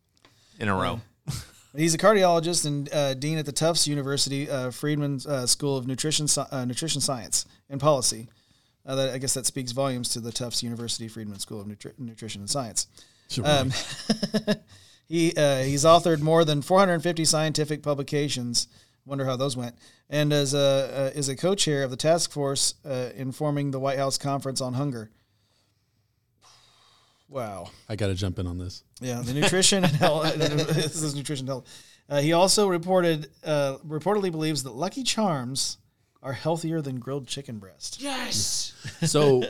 in 0.62 0.68
a 0.68 0.74
row. 0.74 1.01
He's 1.76 1.94
a 1.94 1.98
cardiologist 1.98 2.64
and 2.64 2.93
uh, 2.93 3.14
dean 3.14 3.36
at 3.36 3.47
the 3.47 3.52
Tufts 3.52 3.89
University 3.89 4.48
uh, 4.48 4.70
Friedman 4.70 5.20
uh, 5.26 5.47
School 5.47 5.76
of 5.76 5.86
Nutrition 5.86 6.26
uh, 6.51 6.64
Nutrition 6.64 7.01
Science 7.01 7.44
and 7.68 7.80
Policy. 7.80 8.28
Uh, 8.86 8.94
that, 8.94 9.14
I 9.14 9.18
guess 9.18 9.34
that 9.34 9.47
speaks 9.47 9.72
volumes 9.72 10.09
to 10.10 10.20
the 10.20 10.32
Tufts 10.32 10.62
University 10.62 11.09
Friedman 11.09 11.39
School 11.39 11.60
of 11.60 11.66
Nutri- 11.66 11.98
Nutrition 11.98 12.43
and 12.43 12.51
Science. 12.51 12.86
Sure. 13.28 13.47
Um, 13.47 13.72
he 15.09 15.32
uh, 15.36 15.62
he's 15.62 15.84
authored 15.84 16.20
more 16.20 16.44
than 16.44 16.62
450 16.62 17.24
scientific 17.24 17.82
publications. 17.82 18.68
Wonder 19.05 19.24
how 19.24 19.36
those 19.36 19.56
went. 19.56 19.74
And 20.10 20.32
as 20.32 20.55
a 20.55 21.12
uh, 21.14 21.18
is 21.18 21.28
a 21.28 21.36
co-chair 21.36 21.82
of 21.82 21.90
the 21.90 21.97
task 21.97 22.30
force 22.30 22.74
uh, 22.84 23.10
informing 23.16 23.70
the 23.70 23.80
White 23.80 23.98
House 23.98 24.18
Conference 24.18 24.60
on 24.60 24.74
Hunger. 24.74 25.10
Wow. 27.32 27.70
I 27.88 27.96
got 27.96 28.09
to 28.09 28.14
jump 28.14 28.38
in 28.38 28.46
on 28.46 28.59
this. 28.59 28.84
Yeah, 29.00 29.22
the 29.22 29.32
nutrition 29.32 29.84
and 29.84 29.92
health. 29.94 30.34
this 30.36 31.02
is 31.02 31.14
nutrition 31.14 31.44
and 31.44 31.48
health. 31.48 31.84
Uh, 32.09 32.20
he 32.20 32.32
also 32.34 32.68
reported 32.68 33.28
uh, 33.44 33.78
reportedly 33.86 34.30
believes 34.30 34.62
that 34.64 34.74
Lucky 34.74 35.02
Charms 35.02 35.78
are 36.22 36.34
healthier 36.34 36.82
than 36.82 36.98
grilled 36.98 37.26
chicken 37.26 37.59
breast. 37.59 38.00
Yes. 38.00 38.68
So, 39.06 39.42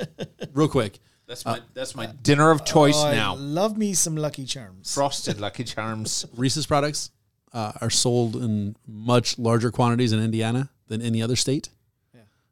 real 0.53 0.69
quick, 0.69 0.99
That's 1.27 1.45
my 1.45 1.61
that's 1.75 1.95
my 1.95 2.07
dinner 2.23 2.51
of 2.51 2.65
choice 2.65 2.97
Oh, 2.97 3.09
I 3.09 3.15
now. 3.15 3.35
love 3.35 3.77
me 3.77 3.95
some 3.95 4.17
Lucky 4.17 4.45
Charms. 4.45 4.95
Frosted 4.95 5.41
Lucky 5.41 5.65
Charms. 5.65 6.27
Reese's 6.37 6.67
products 6.67 7.11
uh, 7.53 7.73
are 7.81 7.91
sold 7.91 8.37
in 8.37 8.77
much 8.87 9.39
larger 9.39 9.71
quantities 9.71 10.13
in 10.13 10.23
Indiana 10.23 10.71
than 10.89 11.03
any 11.03 11.23
other 11.23 11.37
state. 11.37 11.71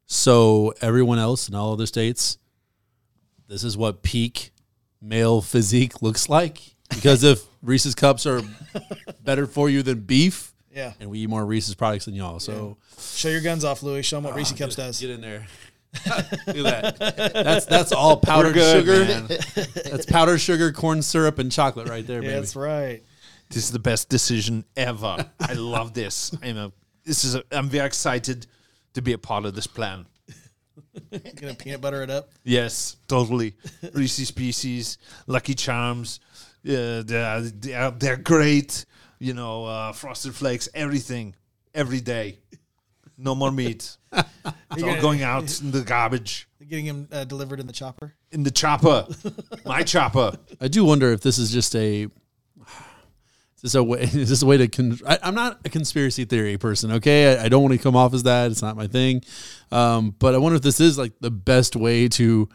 So 0.07 0.75
everyone 0.81 1.21
else 1.21 1.49
in 1.49 1.55
all 1.55 1.73
other 1.73 1.87
states, 1.87 2.37
this 3.47 3.63
is 3.63 3.77
what 3.77 4.03
peak 4.03 4.51
male 5.01 5.41
physique 5.43 6.03
looks 6.03 6.29
like. 6.29 6.61
Because 6.89 7.23
if 7.25 7.43
Reese's 7.63 7.95
cups 7.95 8.27
are 8.27 8.43
better 9.23 9.47
for 9.47 9.69
you 9.71 9.83
than 9.83 10.01
beef, 10.01 10.53
Yeah. 10.75 10.93
and 11.01 11.11
we 11.11 11.21
eat 11.21 11.29
more 11.29 11.45
Reese's 11.45 11.75
products 11.75 12.07
than 12.07 12.15
y'all, 12.15 12.41
so 12.41 12.77
Show 13.15 13.29
your 13.29 13.41
guns 13.41 13.65
off, 13.65 13.83
Louis. 13.83 14.03
Show 14.03 14.17
them 14.17 14.25
what 14.25 14.33
ah, 14.35 14.37
Reese's 14.37 14.59
Cups 14.59 14.77
does. 14.77 15.01
get 15.01 15.11
in 15.11 15.21
there. 15.21 15.47
Look 16.47 16.57
at 16.67 16.99
that. 16.99 17.33
That's 17.35 17.67
that's 17.67 17.91
all 17.93 18.17
powdered 18.19 18.55
good, 18.55 18.85
sugar. 18.87 19.05
man. 19.05 19.27
That's 19.91 20.07
powdered 20.07 20.39
sugar, 20.39 20.71
corn 20.71 21.03
syrup, 21.03 21.39
and 21.41 21.51
chocolate 21.51 21.89
right 21.89 22.07
there, 22.07 22.21
baby. 22.21 22.33
that's 22.33 22.55
right. 22.55 23.03
This 23.49 23.65
is 23.65 23.73
the 23.73 23.81
best 23.81 24.09
decision 24.09 24.65
ever. 24.77 25.29
I 25.41 25.55
love 25.55 25.93
this. 25.93 26.33
I'm 26.45 26.57
a, 26.57 26.73
this 27.05 27.25
is 27.25 27.35
a, 27.35 27.43
I'm 27.51 27.69
very 27.69 27.87
excited 27.87 28.47
to 28.95 29.03
be 29.03 29.13
a 29.15 29.19
part 29.19 29.45
of 29.45 29.57
this 29.57 29.67
plan. 29.67 30.07
Gonna 31.37 31.55
peanut 31.55 31.81
butter 31.81 32.03
it 32.03 32.11
up. 32.11 32.31
Yes, 32.45 32.97
totally. 33.09 33.55
Reese's 33.93 34.31
Pieces, 34.31 34.99
Lucky 35.27 35.55
Charms, 35.55 36.21
uh, 36.67 37.03
they're, 37.03 37.41
they're, 37.41 37.91
they're 37.91 38.17
great. 38.17 38.85
You 39.19 39.35
know, 39.35 39.67
uh, 39.67 39.93
Frosted 39.93 40.35
Flakes, 40.35 40.69
everything, 40.75 41.35
every 41.75 42.01
day. 42.01 42.39
No 43.19 43.35
more 43.35 43.53
meat. 43.53 43.97
It's 44.73 44.85
all 44.85 45.01
going 45.01 45.23
out 45.23 45.61
in 45.61 45.73
the 45.73 45.83
garbage. 45.83 46.49
Getting 46.67 46.87
him 46.87 47.09
uh, 47.11 47.25
delivered 47.25 47.59
in 47.59 47.67
the 47.67 47.73
chopper. 47.73 48.15
In 48.31 48.45
the 48.45 48.53
chopper. 48.53 49.07
My 49.67 49.83
chopper. 49.83 50.39
I 50.61 50.69
do 50.69 50.85
wonder 50.85 51.13
if 51.13 51.21
this 51.21 51.39
is 51.39 51.51
just 51.53 51.75
a. 51.75 52.09
Is 53.63 53.73
this 53.73 53.75
a 53.75 53.85
way? 53.85 54.01
Is 54.03 54.29
this 54.31 54.43
a 54.43 54.47
way 54.47 54.57
to? 54.57 54.69
Con- 54.69 54.99
I, 55.07 55.19
I'm 55.23 55.35
not 55.35 55.61
a 55.67 55.69
conspiracy 55.69 56.25
theory 56.25 56.57
person. 56.57 56.93
Okay, 56.93 57.37
I, 57.39 57.45
I 57.45 57.49
don't 57.51 57.63
want 57.63 57.75
to 57.75 57.79
come 57.79 57.95
off 57.95 58.15
as 58.15 58.23
that. 58.23 58.51
It's 58.51 58.63
not 58.63 58.75
my 58.77 58.87
thing. 58.87 59.23
Um, 59.71 60.15
but 60.19 60.35
I 60.35 60.39
wonder 60.39 60.57
if 60.57 60.63
this 60.63 60.81
is 60.81 60.97
like 60.97 61.13
the 61.21 61.31
best 61.31 61.77
way 61.77 62.09
to 62.09 62.49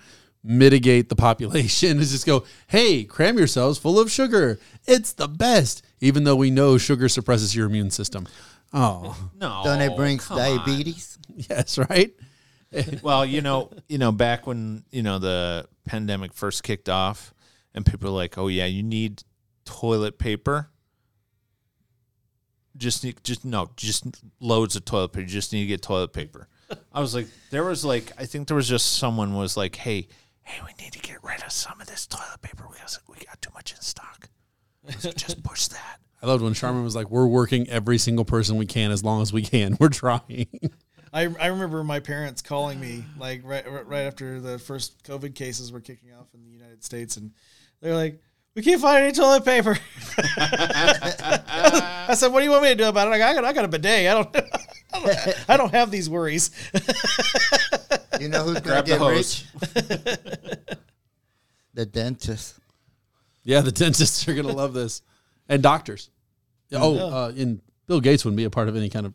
mitigate 0.44 1.10
the 1.10 1.15
population. 1.15 1.99
Is 2.02 2.11
just 2.11 2.26
go, 2.26 2.44
hey, 2.68 3.03
cram 3.03 3.38
yourselves 3.38 3.77
full 3.77 3.99
of 3.99 4.11
sugar. 4.11 4.60
It's 4.86 5.14
the 5.14 5.27
best, 5.27 5.84
even 6.02 6.23
though 6.23 6.36
we 6.36 6.49
know 6.52 6.77
sugar 6.77 7.07
suppresses 7.10 7.56
your 7.56 7.68
immune 7.68 7.91
system. 7.91 8.27
Oh, 8.73 9.30
No. 9.40 9.61
Don't 9.64 9.82
it 9.82 9.95
bring 9.95 10.18
come 10.18 10.38
on. 10.40 10.57
diabetes? 10.57 11.18
yes, 11.49 11.77
right. 11.77 12.14
well, 13.03 13.26
you 13.26 13.41
know, 13.41 13.72
you 13.88 13.98
know, 13.98 14.11
back 14.11 14.48
when 14.48 14.84
you 14.91 15.03
know 15.03 15.19
the 15.19 15.68
pandemic 15.86 16.34
first 16.34 16.64
kicked 16.64 16.90
off, 16.90 17.34
and 17.73 17.86
people 17.86 18.10
were 18.11 18.15
like, 18.18 18.38
"Oh 18.38 18.48
yeah, 18.48 18.65
you 18.65 18.84
need 18.84 19.23
toilet 19.65 20.18
paper." 20.19 20.69
Just 22.77 23.03
need, 23.03 23.23
just 23.23 23.45
no, 23.45 23.69
just 23.76 24.06
loads 24.39 24.76
of 24.76 24.85
toilet 24.85 25.10
paper. 25.10 25.22
You 25.22 25.27
just 25.27 25.53
need 25.53 25.61
to 25.61 25.68
get 25.68 25.81
toilet 25.81 26.14
paper. 26.14 26.47
I 26.93 26.99
was 26.99 27.14
like, 27.14 27.27
there 27.52 27.64
was 27.64 27.85
like, 27.85 28.11
I 28.18 28.26
think 28.26 28.47
there 28.47 28.57
was 28.57 28.68
just 28.68 28.93
someone 28.97 29.35
was 29.35 29.56
like, 29.56 29.76
"Hey, 29.76 30.07
hey, 30.43 30.61
we 30.65 30.84
need 30.84 30.93
to 30.93 30.99
get 30.99 31.23
rid 31.23 31.43
of 31.43 31.52
some 31.52 31.80
of 31.80 31.88
this 31.88 32.07
toilet 32.07 32.41
paper 32.41 32.65
because 32.72 32.99
we 33.07 33.18
got 33.26 33.41
too 33.41 33.52
much 33.53 33.72
in 33.73 33.81
stock." 33.81 34.30
I 34.84 34.95
was 34.95 35.06
like, 35.06 35.15
just 35.15 35.43
push 35.43 35.68
that. 35.68 35.99
I 36.23 36.27
loved 36.27 36.43
when 36.43 36.53
Charmin 36.53 36.84
was 36.84 36.95
like, 36.95 37.10
"We're 37.10 37.27
working 37.27 37.69
every 37.69 37.97
single 37.97 38.26
person 38.26 38.57
we 38.57 38.65
can 38.65 38.91
as 38.91 39.03
long 39.03 39.22
as 39.22 39.31
we 39.31 39.41
can. 39.41 39.77
We're 39.80 39.89
trying." 39.89 40.47
I, 41.14 41.34
I 41.39 41.47
remember 41.47 41.81
my 41.84 42.02
parents 42.02 42.41
calling 42.41 42.80
me 42.80 43.06
like 43.18 43.41
right 43.45 43.69
right 43.72 43.88
right 43.88 44.02
after 44.02 44.41
the 44.41 44.60
first 44.60 45.02
COVID 45.03 45.34
cases 45.34 45.72
were 45.72 45.80
kicking 45.80 46.14
off 46.14 46.27
in 46.34 46.43
the 46.43 46.49
United 46.49 46.84
States, 46.84 47.15
and 47.15 47.31
they're 47.80 47.95
like, 47.95 48.22
"We 48.56 48.61
can't 48.61 48.82
find 48.82 49.03
any 49.03 49.11
toilet 49.14 49.45
paper." 49.45 49.77
I 50.18 52.14
said, 52.15 52.32
"What 52.32 52.40
do 52.40 52.45
you 52.45 52.52
want 52.52 52.64
me 52.64 52.69
to 52.69 52.76
do 52.76 52.86
about 52.88 53.07
it?" 53.07 53.11
I 53.11 53.18
got 53.34 53.44
I 53.44 53.53
got 53.53 53.65
a 53.65 53.68
bidet. 53.68 54.07
I 54.10 54.14
don't 54.14 54.36
I 54.94 54.99
don't, 54.99 55.49
I 55.49 55.57
don't 55.57 55.72
have 55.72 55.91
these 55.91 56.10
worries. 56.10 56.52
You 58.18 58.30
know 58.30 58.44
who's 58.45 58.61
gonna 58.61 58.82
get 58.82 58.98
hose. 58.98 59.44
rich? 59.53 60.77
The 61.73 61.86
dentist. 61.86 62.56
Yeah, 63.44 63.60
the 63.60 63.73
dentists 63.73 64.26
are 64.30 64.34
gonna 64.34 64.53
love 64.53 64.73
this, 64.73 65.02
and 65.49 65.61
doctors. 65.61 66.10
Oh, 66.72 66.98
uh, 66.98 67.34
and 67.36 67.61
Bill 67.88 67.99
Gates 67.99 68.23
wouldn't 68.23 68.38
be 68.38 68.45
a 68.45 68.49
part 68.49 68.69
of 68.69 68.77
any 68.77 68.90
kind 68.90 69.06
of 69.06 69.14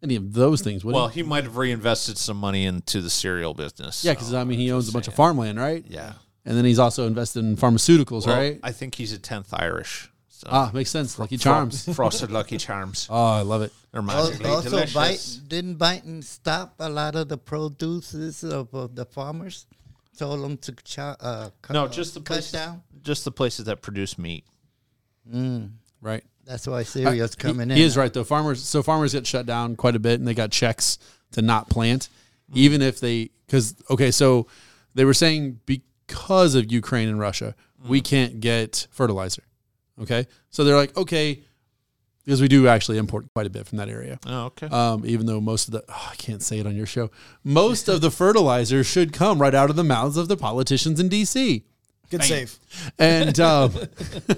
any 0.00 0.14
of 0.14 0.32
those 0.32 0.60
things, 0.62 0.84
would 0.84 0.94
Well, 0.94 1.08
he? 1.08 1.22
he 1.22 1.26
might 1.26 1.42
have 1.42 1.56
reinvested 1.56 2.16
some 2.16 2.36
money 2.36 2.66
into 2.66 3.00
the 3.00 3.10
cereal 3.10 3.52
business. 3.52 4.04
Yeah, 4.04 4.12
because 4.12 4.28
so 4.28 4.40
I 4.40 4.44
mean, 4.44 4.60
he 4.60 4.70
owns 4.70 4.84
a 4.84 4.86
just 4.86 4.94
bunch 4.94 5.08
of 5.08 5.14
farmland, 5.14 5.58
right? 5.58 5.84
Yeah. 5.88 6.12
And 6.44 6.56
then 6.56 6.64
he's 6.64 6.78
also 6.78 7.06
invested 7.06 7.44
in 7.44 7.56
pharmaceuticals, 7.56 8.26
Well, 8.26 8.36
right? 8.36 8.60
I 8.62 8.72
think 8.72 8.94
he's 8.96 9.12
a 9.12 9.18
tenth 9.18 9.52
Irish. 9.54 10.10
So. 10.28 10.48
ah, 10.50 10.70
makes 10.74 10.90
sense. 10.90 11.18
Lucky 11.18 11.38
Charms. 11.38 11.88
frosted 11.96 12.30
Lucky 12.30 12.58
Charms. 12.58 13.06
Oh, 13.10 13.24
I 13.24 13.40
love 13.42 13.62
it. 13.62 13.72
They're 13.92 14.00
Al- 14.02 14.06
magically 14.06 14.50
Also, 14.50 14.68
delicious. 14.70 14.94
Biden, 14.94 15.48
didn't 15.48 15.78
Biden 15.78 16.22
stop 16.24 16.74
a 16.80 16.88
lot 16.90 17.14
of 17.14 17.28
the 17.28 17.38
produces 17.38 18.42
of, 18.44 18.74
of 18.74 18.94
the 18.94 19.06
farmers? 19.06 19.66
Told 20.18 20.42
them 20.42 20.58
to 20.58 20.72
ch- 20.72 20.98
uh, 20.98 21.50
cut, 21.62 21.72
No, 21.72 21.88
just 21.88 22.14
the 22.14 22.20
cut 22.20 22.34
places, 22.34 22.52
down. 22.52 22.82
just 23.02 23.24
the 23.24 23.32
places 23.32 23.64
that 23.64 23.80
produce 23.82 24.18
meat. 24.18 24.44
Right. 26.00 26.22
That's 26.44 26.66
why 26.66 26.82
cereal's 26.82 27.34
coming 27.34 27.68
he, 27.70 27.72
in. 27.72 27.78
He 27.78 27.82
is 27.82 27.96
right 27.96 28.12
though. 28.12 28.24
Farmers 28.24 28.62
so 28.62 28.82
farmers 28.82 29.12
get 29.12 29.26
shut 29.26 29.46
down 29.46 29.76
quite 29.76 29.96
a 29.96 29.98
bit, 29.98 30.18
and 30.20 30.28
they 30.28 30.34
got 30.34 30.50
checks 30.50 30.98
to 31.32 31.42
not 31.42 31.70
plant, 31.70 32.10
even 32.52 32.82
if 32.82 33.00
they 33.00 33.30
because 33.46 33.74
okay, 33.90 34.10
so 34.10 34.46
they 34.94 35.04
were 35.04 35.14
saying 35.14 35.60
because 36.06 36.54
of 36.54 36.70
Ukraine 36.70 37.08
and 37.08 37.18
Russia, 37.18 37.54
we 37.86 38.00
can't 38.00 38.40
get 38.40 38.86
fertilizer. 38.90 39.44
Okay, 40.00 40.26
so 40.50 40.64
they're 40.64 40.76
like 40.76 40.96
okay, 40.96 41.42
because 42.24 42.40
we 42.40 42.48
do 42.48 42.66
actually 42.66 42.98
import 42.98 43.26
quite 43.34 43.46
a 43.46 43.50
bit 43.50 43.66
from 43.66 43.78
that 43.78 43.88
area. 43.88 44.18
Oh, 44.26 44.46
okay. 44.46 44.66
Um, 44.66 45.04
even 45.06 45.26
though 45.26 45.40
most 45.40 45.68
of 45.68 45.72
the 45.72 45.84
oh, 45.88 46.08
I 46.10 46.16
can't 46.16 46.42
say 46.42 46.58
it 46.58 46.66
on 46.66 46.74
your 46.74 46.86
show, 46.86 47.10
most 47.42 47.88
of 47.88 48.00
the 48.00 48.10
fertilizer 48.22 48.82
should 48.82 49.12
come 49.12 49.40
right 49.40 49.54
out 49.54 49.70
of 49.70 49.76
the 49.76 49.84
mouths 49.84 50.16
of 50.16 50.28
the 50.28 50.36
politicians 50.36 50.98
in 50.98 51.08
D.C. 51.08 51.64
Good 52.10 52.22
save. 52.22 52.58
And 52.98 53.38
um, 53.40 53.72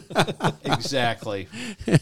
exactly. 0.64 1.48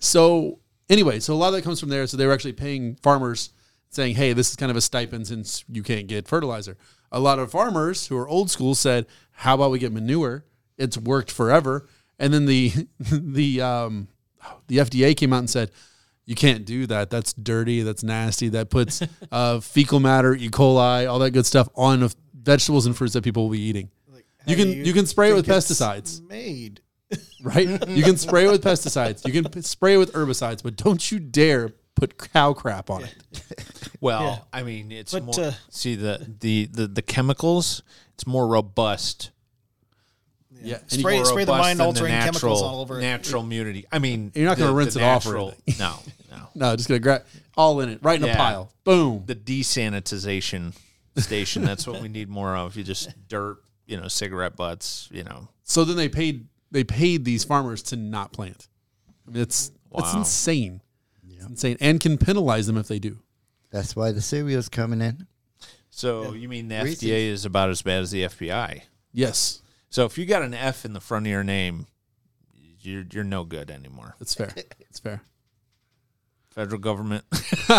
So 0.00 0.60
anyway, 0.88 1.20
so 1.20 1.34
a 1.34 1.36
lot 1.36 1.48
of 1.48 1.54
that 1.54 1.62
comes 1.62 1.78
from 1.78 1.90
there. 1.90 2.06
So 2.06 2.16
they 2.16 2.26
were 2.26 2.32
actually 2.32 2.54
paying 2.54 2.94
farmers, 3.02 3.50
saying, 3.90 4.14
"Hey, 4.14 4.32
this 4.32 4.48
is 4.48 4.56
kind 4.56 4.70
of 4.70 4.78
a 4.78 4.80
stipend 4.80 5.26
since 5.26 5.62
you 5.68 5.82
can't 5.82 6.06
get 6.06 6.26
fertilizer." 6.26 6.78
A 7.14 7.20
lot 7.20 7.38
of 7.38 7.50
farmers 7.50 8.08
who 8.08 8.16
are 8.18 8.28
old 8.28 8.50
school 8.50 8.74
said, 8.74 9.06
"How 9.30 9.54
about 9.54 9.70
we 9.70 9.78
get 9.78 9.92
manure? 9.92 10.44
It's 10.76 10.98
worked 10.98 11.30
forever." 11.30 11.88
And 12.18 12.34
then 12.34 12.46
the 12.46 12.72
the 12.98 13.60
um, 13.60 14.08
the 14.66 14.78
FDA 14.78 15.16
came 15.16 15.32
out 15.32 15.38
and 15.38 15.50
said, 15.50 15.70
"You 16.24 16.34
can't 16.34 16.64
do 16.64 16.86
that. 16.86 17.10
That's 17.10 17.32
dirty. 17.32 17.82
That's 17.82 18.02
nasty. 18.02 18.48
That 18.48 18.68
puts 18.68 19.02
uh, 19.32 19.60
fecal 19.60 20.00
matter, 20.00 20.34
E. 20.34 20.48
coli, 20.48 21.08
all 21.08 21.20
that 21.20 21.30
good 21.30 21.46
stuff 21.46 21.68
on 21.74 22.02
of 22.02 22.14
vegetables 22.34 22.86
and 22.86 22.96
fruits 22.96 23.14
that 23.14 23.22
people 23.22 23.44
will 23.44 23.50
be 23.50 23.60
eating." 23.60 23.90
You 24.46 24.56
can 24.56 24.70
do 24.70 24.78
you 24.78 24.92
can 24.92 25.06
spray 25.06 25.30
it 25.30 25.34
with 25.34 25.46
pesticides 25.46 26.20
Made. 26.28 26.80
right? 27.42 27.88
You 27.88 28.02
can 28.02 28.16
spray 28.16 28.46
it 28.46 28.50
with 28.50 28.62
pesticides. 28.62 29.26
You 29.26 29.32
can 29.32 29.50
p- 29.50 29.62
spray 29.62 29.94
it 29.94 29.98
with 29.98 30.12
herbicides, 30.12 30.62
but 30.62 30.76
don't 30.76 31.10
you 31.10 31.18
dare 31.18 31.70
put 31.94 32.18
cow 32.32 32.52
crap 32.52 32.90
on 32.90 33.04
it. 33.04 33.83
Well, 34.04 34.22
Yeah. 34.22 34.38
I 34.52 34.62
mean, 34.62 34.92
it's 34.92 35.12
But, 35.12 35.24
more. 35.24 35.40
uh, 35.40 35.52
see 35.70 35.94
the, 35.94 36.24
the 36.40 36.66
the 36.66 36.86
the 36.86 37.00
chemicals. 37.02 37.82
It's 38.14 38.26
more 38.26 38.46
robust. 38.46 39.30
Yeah, 40.62 40.76
and 40.78 40.90
Spray- 40.90 41.16
more 41.16 41.24
spray 41.24 41.44
the 41.44 41.52
robust 41.52 41.68
than 41.70 41.78
mind-altering 41.78 42.12
chemicals 42.12 42.62
all 42.62 42.80
over 42.82 42.98
it. 42.98 43.02
Natural 43.02 43.42
immunity. 43.42 43.86
I 43.90 43.98
mean, 43.98 44.30
You're 44.34 44.44
not 44.46 44.56
gonna 44.58 44.72
rinse 44.74 44.94
the 44.94 45.00
it 45.00 45.04
off 45.04 45.24
or 45.26 45.30
natural- 45.30 45.54
anything. 45.66 45.74
No, 45.78 45.98
no. 46.30 46.48
No, 46.54 46.76
just 46.76 46.88
gonna 46.88 47.00
grab 47.00 47.24
all 47.56 47.80
in 47.80 47.88
it, 47.88 47.98
right 48.02 48.22
in 48.22 48.28
a 48.28 48.34
pile. 48.36 48.70
Boom. 48.84 49.24
The 49.26 49.34
desanitization 49.34 50.74
station. 51.16 51.64
That's 51.64 51.86
what 51.86 52.00
we 52.02 52.08
need 52.08 52.28
more 52.28 52.54
of. 52.56 52.76
You 52.76 52.84
just 52.84 53.08
dirt. 53.28 53.58
You 53.86 53.98
know, 54.00 54.08
cigarette 54.08 54.54
butts. 54.56 55.08
You 55.12 55.24
know. 55.24 55.48
So 55.64 55.84
then 55.84 55.96
they 55.96 56.08
paid 56.08 56.46
they 56.70 56.84
paid 56.84 57.24
these 57.24 57.42
farmers 57.44 57.82
to 57.84 57.96
not 57.96 58.32
plant. 58.32 58.68
I 59.26 59.30
mean, 59.32 59.42
it's 59.42 59.70
it's 59.96 60.12
Wow. 60.12 60.18
insane. 60.18 60.80
It's 61.28 61.44
insane, 61.46 61.76
and 61.80 62.00
can 62.00 62.16
penalize 62.18 62.66
them 62.66 62.76
if 62.78 62.86
they 62.88 62.98
do. 62.98 63.18
That's 63.74 63.94
why 63.96 64.12
the 64.12 64.20
cereal's 64.20 64.68
coming 64.68 65.00
in. 65.02 65.26
So 65.90 66.32
you 66.32 66.48
mean 66.48 66.68
the 66.68 66.80
Reese's. 66.84 67.02
FDA 67.02 67.26
is 67.26 67.44
about 67.44 67.70
as 67.70 67.82
bad 67.82 68.02
as 68.02 68.12
the 68.12 68.22
FBI? 68.22 68.82
Yes, 69.12 69.62
So 69.90 70.04
if 70.04 70.16
you 70.16 70.26
got 70.26 70.42
an 70.42 70.54
F 70.54 70.84
in 70.84 70.92
the 70.92 71.00
front 71.00 71.26
of 71.26 71.30
your 71.32 71.42
name, 71.42 71.88
you're 72.80 73.04
you're 73.10 73.24
no 73.24 73.42
good 73.44 73.72
anymore. 73.72 74.14
that's 74.20 74.32
fair. 74.34 74.54
It's 74.88 75.00
fair. 75.00 75.22
Federal 76.50 76.78
government. 76.80 77.24
I 77.68 77.74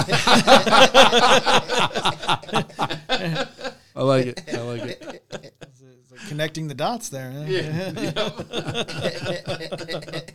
like 3.96 4.26
it. 4.26 4.42
I 4.54 4.60
like 4.62 4.82
it. 4.82 5.24
It's 5.32 6.12
like 6.12 6.28
connecting 6.28 6.68
the 6.68 6.74
dots 6.74 7.08
there. 7.10 7.32
huh? 7.32 7.46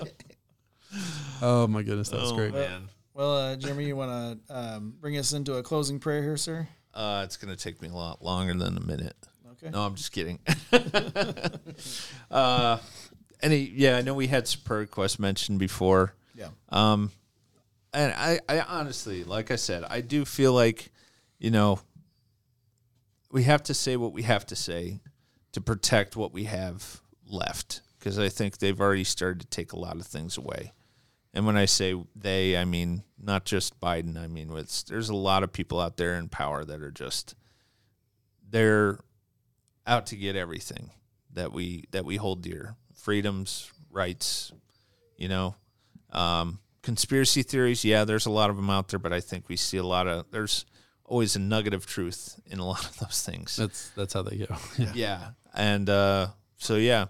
Oh 1.43 1.67
my 1.69 1.83
goodness, 1.83 2.09
that's 2.11 2.31
oh 2.31 2.37
great. 2.37 2.53
man. 2.53 2.89
Well, 3.21 3.37
uh, 3.37 3.57
Jeremy, 3.57 3.85
you 3.85 3.97
want 3.97 4.49
to 4.49 4.57
um, 4.57 4.95
bring 4.99 5.19
us 5.19 5.35
into 5.35 5.57
a 5.57 5.63
closing 5.63 6.01
prayer 6.01 6.23
here, 6.23 6.39
sir? 6.39 6.67
Uh, 6.95 7.21
it's 7.23 7.37
gonna 7.37 7.55
take 7.55 7.83
me 7.83 7.89
a 7.89 7.93
lot 7.93 8.25
longer 8.25 8.55
than 8.55 8.79
a 8.79 8.81
minute. 8.81 9.15
Okay. 9.53 9.69
No, 9.69 9.83
I'm 9.83 9.95
just 9.95 10.11
kidding. 10.11 10.39
uh, 12.31 12.79
any, 13.43 13.59
yeah, 13.59 13.99
I 13.99 14.01
know 14.01 14.15
we 14.15 14.27
had 14.27 14.49
some 14.49 14.63
prayer 14.65 14.81
requests 14.81 15.19
mentioned 15.19 15.59
before. 15.59 16.15
Yeah. 16.35 16.49
Um, 16.71 17.11
and 17.93 18.15
I, 18.15 18.41
I 18.49 18.61
honestly, 18.61 19.23
like 19.23 19.51
I 19.51 19.57
said, 19.57 19.85
I 19.91 20.01
do 20.01 20.25
feel 20.25 20.55
like, 20.55 20.91
you 21.39 21.51
know, 21.51 21.79
we 23.31 23.43
have 23.43 23.63
to 23.65 23.75
say 23.75 23.99
what 23.99 24.15
we 24.15 24.23
have 24.23 24.47
to 24.47 24.57
say 24.57 25.01
to 25.53 25.61
protect 25.61 26.17
what 26.17 26.33
we 26.33 26.45
have 26.45 27.03
left 27.29 27.83
because 27.99 28.19
I 28.19 28.31
think 28.31 28.57
they've 28.57 28.81
already 28.81 29.05
started 29.05 29.43
to 29.43 29.47
take 29.49 29.75
a 29.75 29.79
lot 29.79 29.97
of 29.97 30.07
things 30.07 30.39
away. 30.39 30.73
And 31.33 31.47
when 31.47 31.57
I 31.57 31.67
say 31.67 31.95
they, 32.17 32.57
I 32.57 32.65
mean 32.65 33.03
not 33.23 33.45
just 33.45 33.81
Biden. 33.81 34.17
I 34.17 34.27
mean 34.27 34.53
with 34.53 34.87
there's 34.87 35.09
a 35.09 35.17
lot 35.17 35.43
of 35.43 35.53
people 35.53 35.81
out 35.81 35.97
there 35.97 36.17
in 36.17 36.29
power 36.29 36.65
that 36.65 36.81
are 36.83 36.91
just 36.91 37.35
they're 38.49 38.99
out 39.87 40.07
to 40.07 40.17
get 40.17 40.37
everything 40.37 40.91
that 41.33 41.53
we 41.53 41.85
that 41.93 42.05
we 42.05 42.17
hold 42.17 42.43
dear, 42.43 42.77
freedoms, 42.95 43.71
rights, 43.91 44.53
you 45.17 45.29
know. 45.29 45.55
Um, 46.13 46.59
conspiracy 46.83 47.43
theories, 47.43 47.85
yeah, 47.85 48.05
there's 48.05 48.27
a 48.27 48.31
lot 48.31 48.51
of 48.51 48.57
them 48.57 48.71
out 48.71 48.89
there, 48.89 48.99
but 48.99 49.13
I 49.13 49.21
think 49.21 49.49
we 49.49 49.57
see 49.57 49.77
a 49.77 49.85
lot 49.85 50.07
of 50.07 50.27
there's 50.31 50.65
always 51.05 51.37
a 51.37 51.39
nugget 51.39 51.75
of 51.75 51.87
truth 51.87 52.41
in 52.47 52.59
a 52.59 52.67
lot 52.67 52.85
of 52.85 52.99
those 52.99 53.23
things. 53.23 53.57
That's 53.57 53.91
that's 53.91 54.15
how 54.15 54.23
they 54.23 54.39
go. 54.39 54.57
Yeah. 54.79 54.93
Yeah. 54.95 55.29
And 55.55 55.91
uh, 55.91 56.29
so, 56.57 56.77
yeah, 56.77 57.07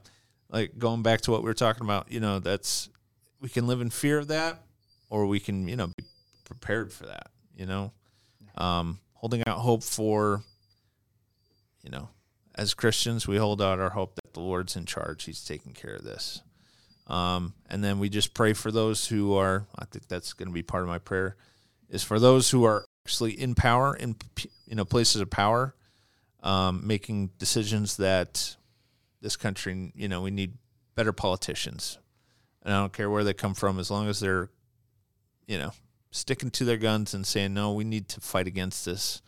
like 0.48 0.78
going 0.78 1.02
back 1.02 1.20
to 1.22 1.30
what 1.30 1.42
we 1.42 1.46
were 1.46 1.54
talking 1.54 1.84
about, 1.84 2.10
you 2.10 2.20
know, 2.20 2.38
that's 2.38 2.88
we 3.40 3.48
can 3.48 3.66
live 3.66 3.80
in 3.80 3.90
fear 3.90 4.18
of 4.18 4.28
that 4.28 4.62
or 5.08 5.26
we 5.26 5.40
can, 5.40 5.66
you 5.66 5.76
know, 5.76 5.88
be 5.88 6.04
prepared 6.44 6.92
for 6.92 7.06
that, 7.06 7.30
you 7.54 7.66
know, 7.66 7.92
um, 8.56 8.98
holding 9.14 9.42
out 9.46 9.58
hope 9.58 9.82
for, 9.82 10.42
you 11.82 11.90
know, 11.90 12.08
as 12.54 12.74
Christians, 12.74 13.26
we 13.26 13.36
hold 13.36 13.62
out 13.62 13.80
our 13.80 13.90
hope 13.90 14.16
that 14.16 14.34
the 14.34 14.40
Lord's 14.40 14.76
in 14.76 14.84
charge. 14.84 15.24
He's 15.24 15.44
taking 15.44 15.72
care 15.72 15.94
of 15.94 16.04
this. 16.04 16.42
Um, 17.06 17.54
and 17.68 17.82
then 17.82 17.98
we 17.98 18.08
just 18.08 18.34
pray 18.34 18.52
for 18.52 18.70
those 18.70 19.06
who 19.06 19.34
are, 19.34 19.66
I 19.78 19.84
think 19.86 20.06
that's 20.08 20.32
going 20.32 20.48
to 20.48 20.54
be 20.54 20.62
part 20.62 20.82
of 20.82 20.88
my 20.88 20.98
prayer, 20.98 21.36
is 21.88 22.04
for 22.04 22.20
those 22.20 22.50
who 22.50 22.64
are 22.64 22.84
actually 23.06 23.32
in 23.32 23.54
power, 23.54 23.96
in, 23.96 24.16
you 24.66 24.76
know, 24.76 24.84
places 24.84 25.20
of 25.20 25.30
power, 25.30 25.74
um, 26.42 26.86
making 26.86 27.30
decisions 27.38 27.96
that 27.96 28.56
this 29.20 29.36
country, 29.36 29.92
you 29.94 30.08
know, 30.08 30.22
we 30.22 30.30
need 30.30 30.54
better 30.94 31.12
politicians. 31.12 31.98
And 32.62 32.74
I 32.74 32.80
don't 32.80 32.92
care 32.92 33.10
where 33.10 33.24
they 33.24 33.32
come 33.32 33.54
from, 33.54 33.78
as 33.78 33.90
long 33.90 34.08
as 34.08 34.20
they're, 34.20 34.50
you 35.46 35.58
know, 35.58 35.72
sticking 36.10 36.50
to 36.50 36.64
their 36.64 36.76
guns 36.76 37.14
and 37.14 37.26
saying, 37.26 37.54
no, 37.54 37.72
we 37.72 37.84
need 37.84 38.08
to 38.08 38.20
fight 38.20 38.46
against 38.46 38.84
this 38.84 39.22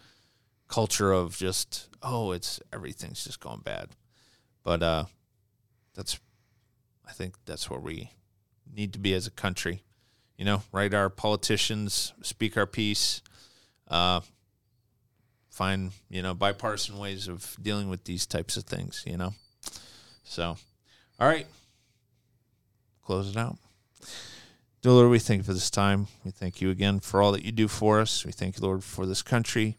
culture 0.69 1.13
of 1.13 1.37
just, 1.37 1.89
oh, 2.03 2.33
it's 2.33 2.61
everything's 2.73 3.25
just 3.25 3.41
going 3.41 3.61
bad. 3.61 3.89
But 4.63 4.83
uh, 4.83 5.05
that's, 5.95 6.21
I 7.09 7.13
think 7.13 7.37
that's 7.47 7.71
where 7.71 7.81
we 7.81 8.11
need 8.73 8.93
to 8.93 8.99
be 8.99 9.15
as 9.15 9.27
a 9.27 9.31
country. 9.31 9.83
You 10.37 10.45
know, 10.45 10.63
write 10.73 10.95
our 10.95 11.09
politicians, 11.09 12.13
speak 12.23 12.57
our 12.57 12.67
piece, 12.67 13.23
uh, 13.89 14.21
find 15.53 15.93
you 16.09 16.23
know 16.23 16.33
bipartisan 16.33 16.99
ways 16.99 17.29
of 17.29 17.57
dealing 17.61 17.91
with 17.91 18.05
these 18.05 18.27
types 18.27 18.57
of 18.57 18.65
things 18.65 19.05
you 19.07 19.19
know 19.19 19.35
so 20.25 20.57
all 21.21 21.29
right 21.29 21.47
close 23.05 23.31
it 23.31 23.37
out 23.37 23.59
Dear 24.83 24.95
Lord, 24.95 25.11
we 25.11 25.21
thank 25.21 25.39
you 25.39 25.45
for 25.45 25.53
this 25.53 25.71
time. 25.71 26.09
We 26.25 26.33
thank 26.33 26.61
you 26.61 26.69
again 26.71 26.99
for 26.99 27.23
all 27.23 27.31
that 27.31 27.45
you 27.45 27.53
do 27.53 27.69
for 27.69 28.01
us. 28.01 28.27
We 28.27 28.33
thank 28.33 28.59
you, 28.59 28.65
Lord, 28.65 28.83
for 28.83 29.07
this 29.07 29.23
country. 29.23 29.79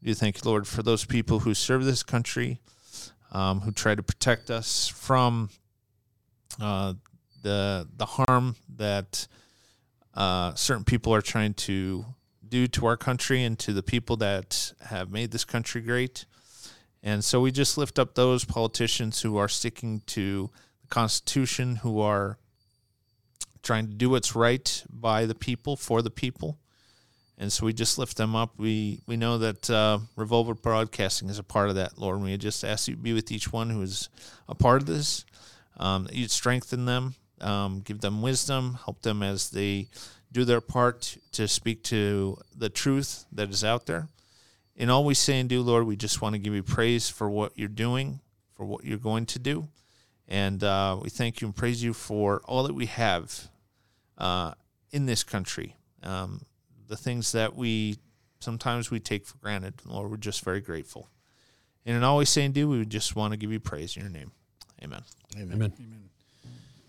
We 0.00 0.14
thank 0.14 0.36
you, 0.36 0.48
Lord, 0.48 0.68
for 0.68 0.80
those 0.84 1.04
people 1.04 1.40
who 1.40 1.54
serve 1.54 1.84
this 1.84 2.04
country, 2.04 2.60
um, 3.32 3.62
who 3.62 3.72
try 3.72 3.96
to 3.96 4.02
protect 4.04 4.52
us 4.52 4.86
from 4.86 5.50
uh, 6.60 6.94
the 7.42 7.88
the 7.96 8.06
harm 8.06 8.54
that 8.76 9.26
uh, 10.14 10.54
certain 10.54 10.84
people 10.84 11.12
are 11.12 11.20
trying 11.22 11.54
to 11.54 12.04
do 12.48 12.68
to 12.68 12.86
our 12.86 12.96
country 12.96 13.42
and 13.42 13.58
to 13.58 13.72
the 13.72 13.82
people 13.82 14.14
that 14.18 14.72
have 14.82 15.10
made 15.10 15.32
this 15.32 15.44
country 15.44 15.80
great. 15.80 16.26
And 17.02 17.24
so 17.24 17.40
we 17.40 17.50
just 17.50 17.76
lift 17.76 17.98
up 17.98 18.14
those 18.14 18.44
politicians 18.44 19.22
who 19.22 19.36
are 19.36 19.48
sticking 19.48 20.02
to 20.06 20.48
the 20.80 20.86
Constitution, 20.86 21.76
who 21.76 21.98
are 21.98 22.38
trying 23.64 23.88
to 23.88 23.94
do 23.94 24.10
what's 24.10 24.36
right 24.36 24.84
by 24.88 25.26
the 25.26 25.34
people, 25.34 25.76
for 25.76 26.02
the 26.02 26.10
people. 26.10 26.58
And 27.36 27.52
so 27.52 27.66
we 27.66 27.72
just 27.72 27.98
lift 27.98 28.16
them 28.16 28.36
up. 28.36 28.52
We 28.58 29.00
we 29.06 29.16
know 29.16 29.38
that 29.38 29.68
uh, 29.68 29.98
Revolver 30.14 30.54
Broadcasting 30.54 31.28
is 31.28 31.38
a 31.38 31.42
part 31.42 31.68
of 31.68 31.74
that, 31.74 31.98
Lord. 31.98 32.16
And 32.16 32.24
we 32.24 32.36
just 32.36 32.64
ask 32.64 32.86
you 32.86 32.94
to 32.94 33.00
be 33.00 33.12
with 33.12 33.32
each 33.32 33.52
one 33.52 33.70
who 33.70 33.82
is 33.82 34.08
a 34.48 34.54
part 34.54 34.82
of 34.82 34.86
this. 34.86 35.24
Um, 35.76 36.08
you'd 36.12 36.30
strengthen 36.30 36.84
them, 36.84 37.14
um, 37.40 37.80
give 37.80 38.00
them 38.00 38.22
wisdom, 38.22 38.78
help 38.84 39.02
them 39.02 39.22
as 39.24 39.50
they 39.50 39.88
do 40.30 40.44
their 40.44 40.60
part 40.60 41.16
to 41.32 41.48
speak 41.48 41.82
to 41.84 42.38
the 42.56 42.68
truth 42.68 43.24
that 43.32 43.50
is 43.50 43.64
out 43.64 43.86
there. 43.86 44.08
In 44.76 44.90
all 44.90 45.04
we 45.04 45.14
say 45.14 45.40
and 45.40 45.48
do, 45.48 45.60
Lord, 45.62 45.86
we 45.86 45.96
just 45.96 46.20
want 46.22 46.34
to 46.34 46.38
give 46.38 46.54
you 46.54 46.62
praise 46.62 47.08
for 47.08 47.28
what 47.28 47.52
you're 47.56 47.68
doing, 47.68 48.20
for 48.56 48.64
what 48.64 48.84
you're 48.84 48.98
going 48.98 49.26
to 49.26 49.38
do. 49.40 49.68
And 50.28 50.62
uh, 50.62 50.98
we 51.02 51.10
thank 51.10 51.40
you 51.40 51.48
and 51.48 51.54
praise 51.54 51.82
you 51.82 51.92
for 51.92 52.40
all 52.44 52.62
that 52.64 52.74
we 52.74 52.86
have 52.86 53.48
uh, 54.18 54.54
in 54.90 55.06
this 55.06 55.22
country. 55.22 55.76
Um, 56.02 56.42
the 56.86 56.96
things 56.96 57.32
that 57.32 57.56
we 57.56 57.96
sometimes 58.40 58.90
we 58.90 59.00
take 59.00 59.26
for 59.26 59.38
granted. 59.38 59.74
Lord, 59.84 60.10
we're 60.10 60.16
just 60.16 60.44
very 60.44 60.60
grateful. 60.60 61.08
And 61.86 61.96
in 61.96 62.04
all 62.04 62.18
we 62.18 62.24
say 62.24 62.44
and 62.44 62.54
do, 62.54 62.68
we 62.68 62.84
just 62.84 63.16
want 63.16 63.32
to 63.32 63.36
give 63.36 63.52
you 63.52 63.60
praise 63.60 63.96
in 63.96 64.02
your 64.02 64.10
name. 64.10 64.32
Amen. 64.82 65.02
Amen. 65.36 65.52
Amen. 65.54 65.72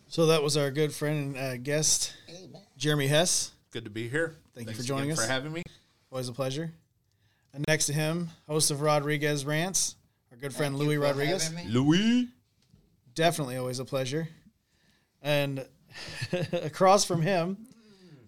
So 0.08 0.28
that 0.28 0.44
was 0.44 0.56
our 0.56 0.72
good 0.72 0.94
friend 0.94 1.36
and 1.36 1.38
uh, 1.38 1.58
guest, 1.58 2.14
Jeremy 2.78 3.08
Hess. 3.08 3.52
Good 3.72 3.86
to 3.86 3.90
be 3.90 4.08
here. 4.08 4.36
Thank 4.54 4.70
you 4.70 4.76
for 4.76 4.84
joining 4.84 5.06
again 5.06 5.18
us. 5.18 5.26
For 5.26 5.32
having 5.32 5.52
me. 5.52 5.64
Always 6.12 6.30
a 6.30 6.34
pleasure. 6.34 6.72
And 7.54 7.66
next 7.68 7.88
to 7.88 7.94
him, 7.94 8.30
host 8.48 8.72
of 8.72 8.82
Rodriguez 8.82 9.46
Rants, 9.46 9.96
our 10.32 10.38
good 10.38 10.54
friend 10.54 10.78
Louis 10.78 10.98
Rodriguez. 10.98 11.52
Louis. 11.68 12.30
Definitely 13.14 13.58
always 13.58 13.80
a 13.80 13.86
pleasure. 13.86 14.28
And 15.22 15.66
across 16.54 17.06
from 17.06 17.22
him, 17.22 17.58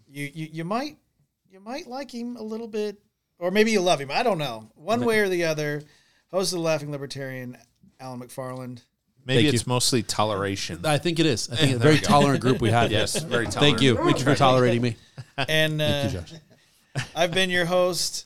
you, 0.08 0.30
you 0.34 0.48
you 0.52 0.64
might 0.64 0.98
you 1.50 1.60
might 1.60 1.88
like 1.88 2.14
him 2.14 2.38
a 2.38 2.44
little 2.44 2.68
bit, 2.68 2.98
or 3.40 3.52
maybe 3.52 3.72
you 3.72 3.82
love 3.82 4.00
him. 4.00 4.12
I 4.12 4.24
don't 4.24 4.38
know. 4.38 4.72
One 4.76 5.06
way 5.06 5.20
or 5.20 5.30
the 5.30 5.46
other. 5.46 5.84
Host 6.30 6.52
of 6.52 6.58
the 6.58 6.64
Laughing 6.64 6.92
Libertarian, 6.92 7.58
Alan 8.00 8.20
McFarland. 8.20 8.82
Maybe 9.26 9.44
Thank 9.44 9.54
it's 9.56 9.66
you. 9.66 9.70
mostly 9.70 10.04
toleration. 10.04 10.86
I 10.86 10.98
think 10.98 11.20
it 11.20 11.26
is. 11.26 11.50
I 11.50 11.56
think 11.56 11.76
a 11.76 11.80
very 11.80 12.00
tolerant 12.00 12.42
group 12.42 12.62
we 12.62 12.70
had. 12.70 12.92
yes, 12.92 13.22
very 13.22 13.46
tolerant. 13.46 13.54
Thank 13.54 13.82
you. 13.82 13.96
Thank 13.96 14.20
you 14.20 14.26
for 14.26 14.36
tolerating 14.36 14.82
me. 14.82 14.96
And 15.38 15.80
uh, 15.80 15.86
Thank 15.86 16.14
you, 16.14 16.20
Josh. 16.20 16.34
I've 17.16 17.32
been 17.32 17.52
your 17.52 17.66
host 17.66 18.26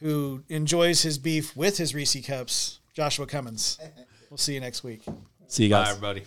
who 0.00 0.42
enjoys 0.48 1.02
his 1.02 1.18
beef 1.18 1.54
with 1.54 1.76
his 1.76 1.94
Reese 1.94 2.24
cups, 2.26 2.80
Joshua 2.94 3.26
Cummins. 3.26 3.78
We'll 4.30 4.38
see 4.38 4.54
you 4.54 4.60
next 4.60 4.82
week. 4.82 5.02
See 5.46 5.64
you 5.64 5.70
Bye, 5.70 5.84
guys. 5.84 5.96
everybody. 5.96 6.24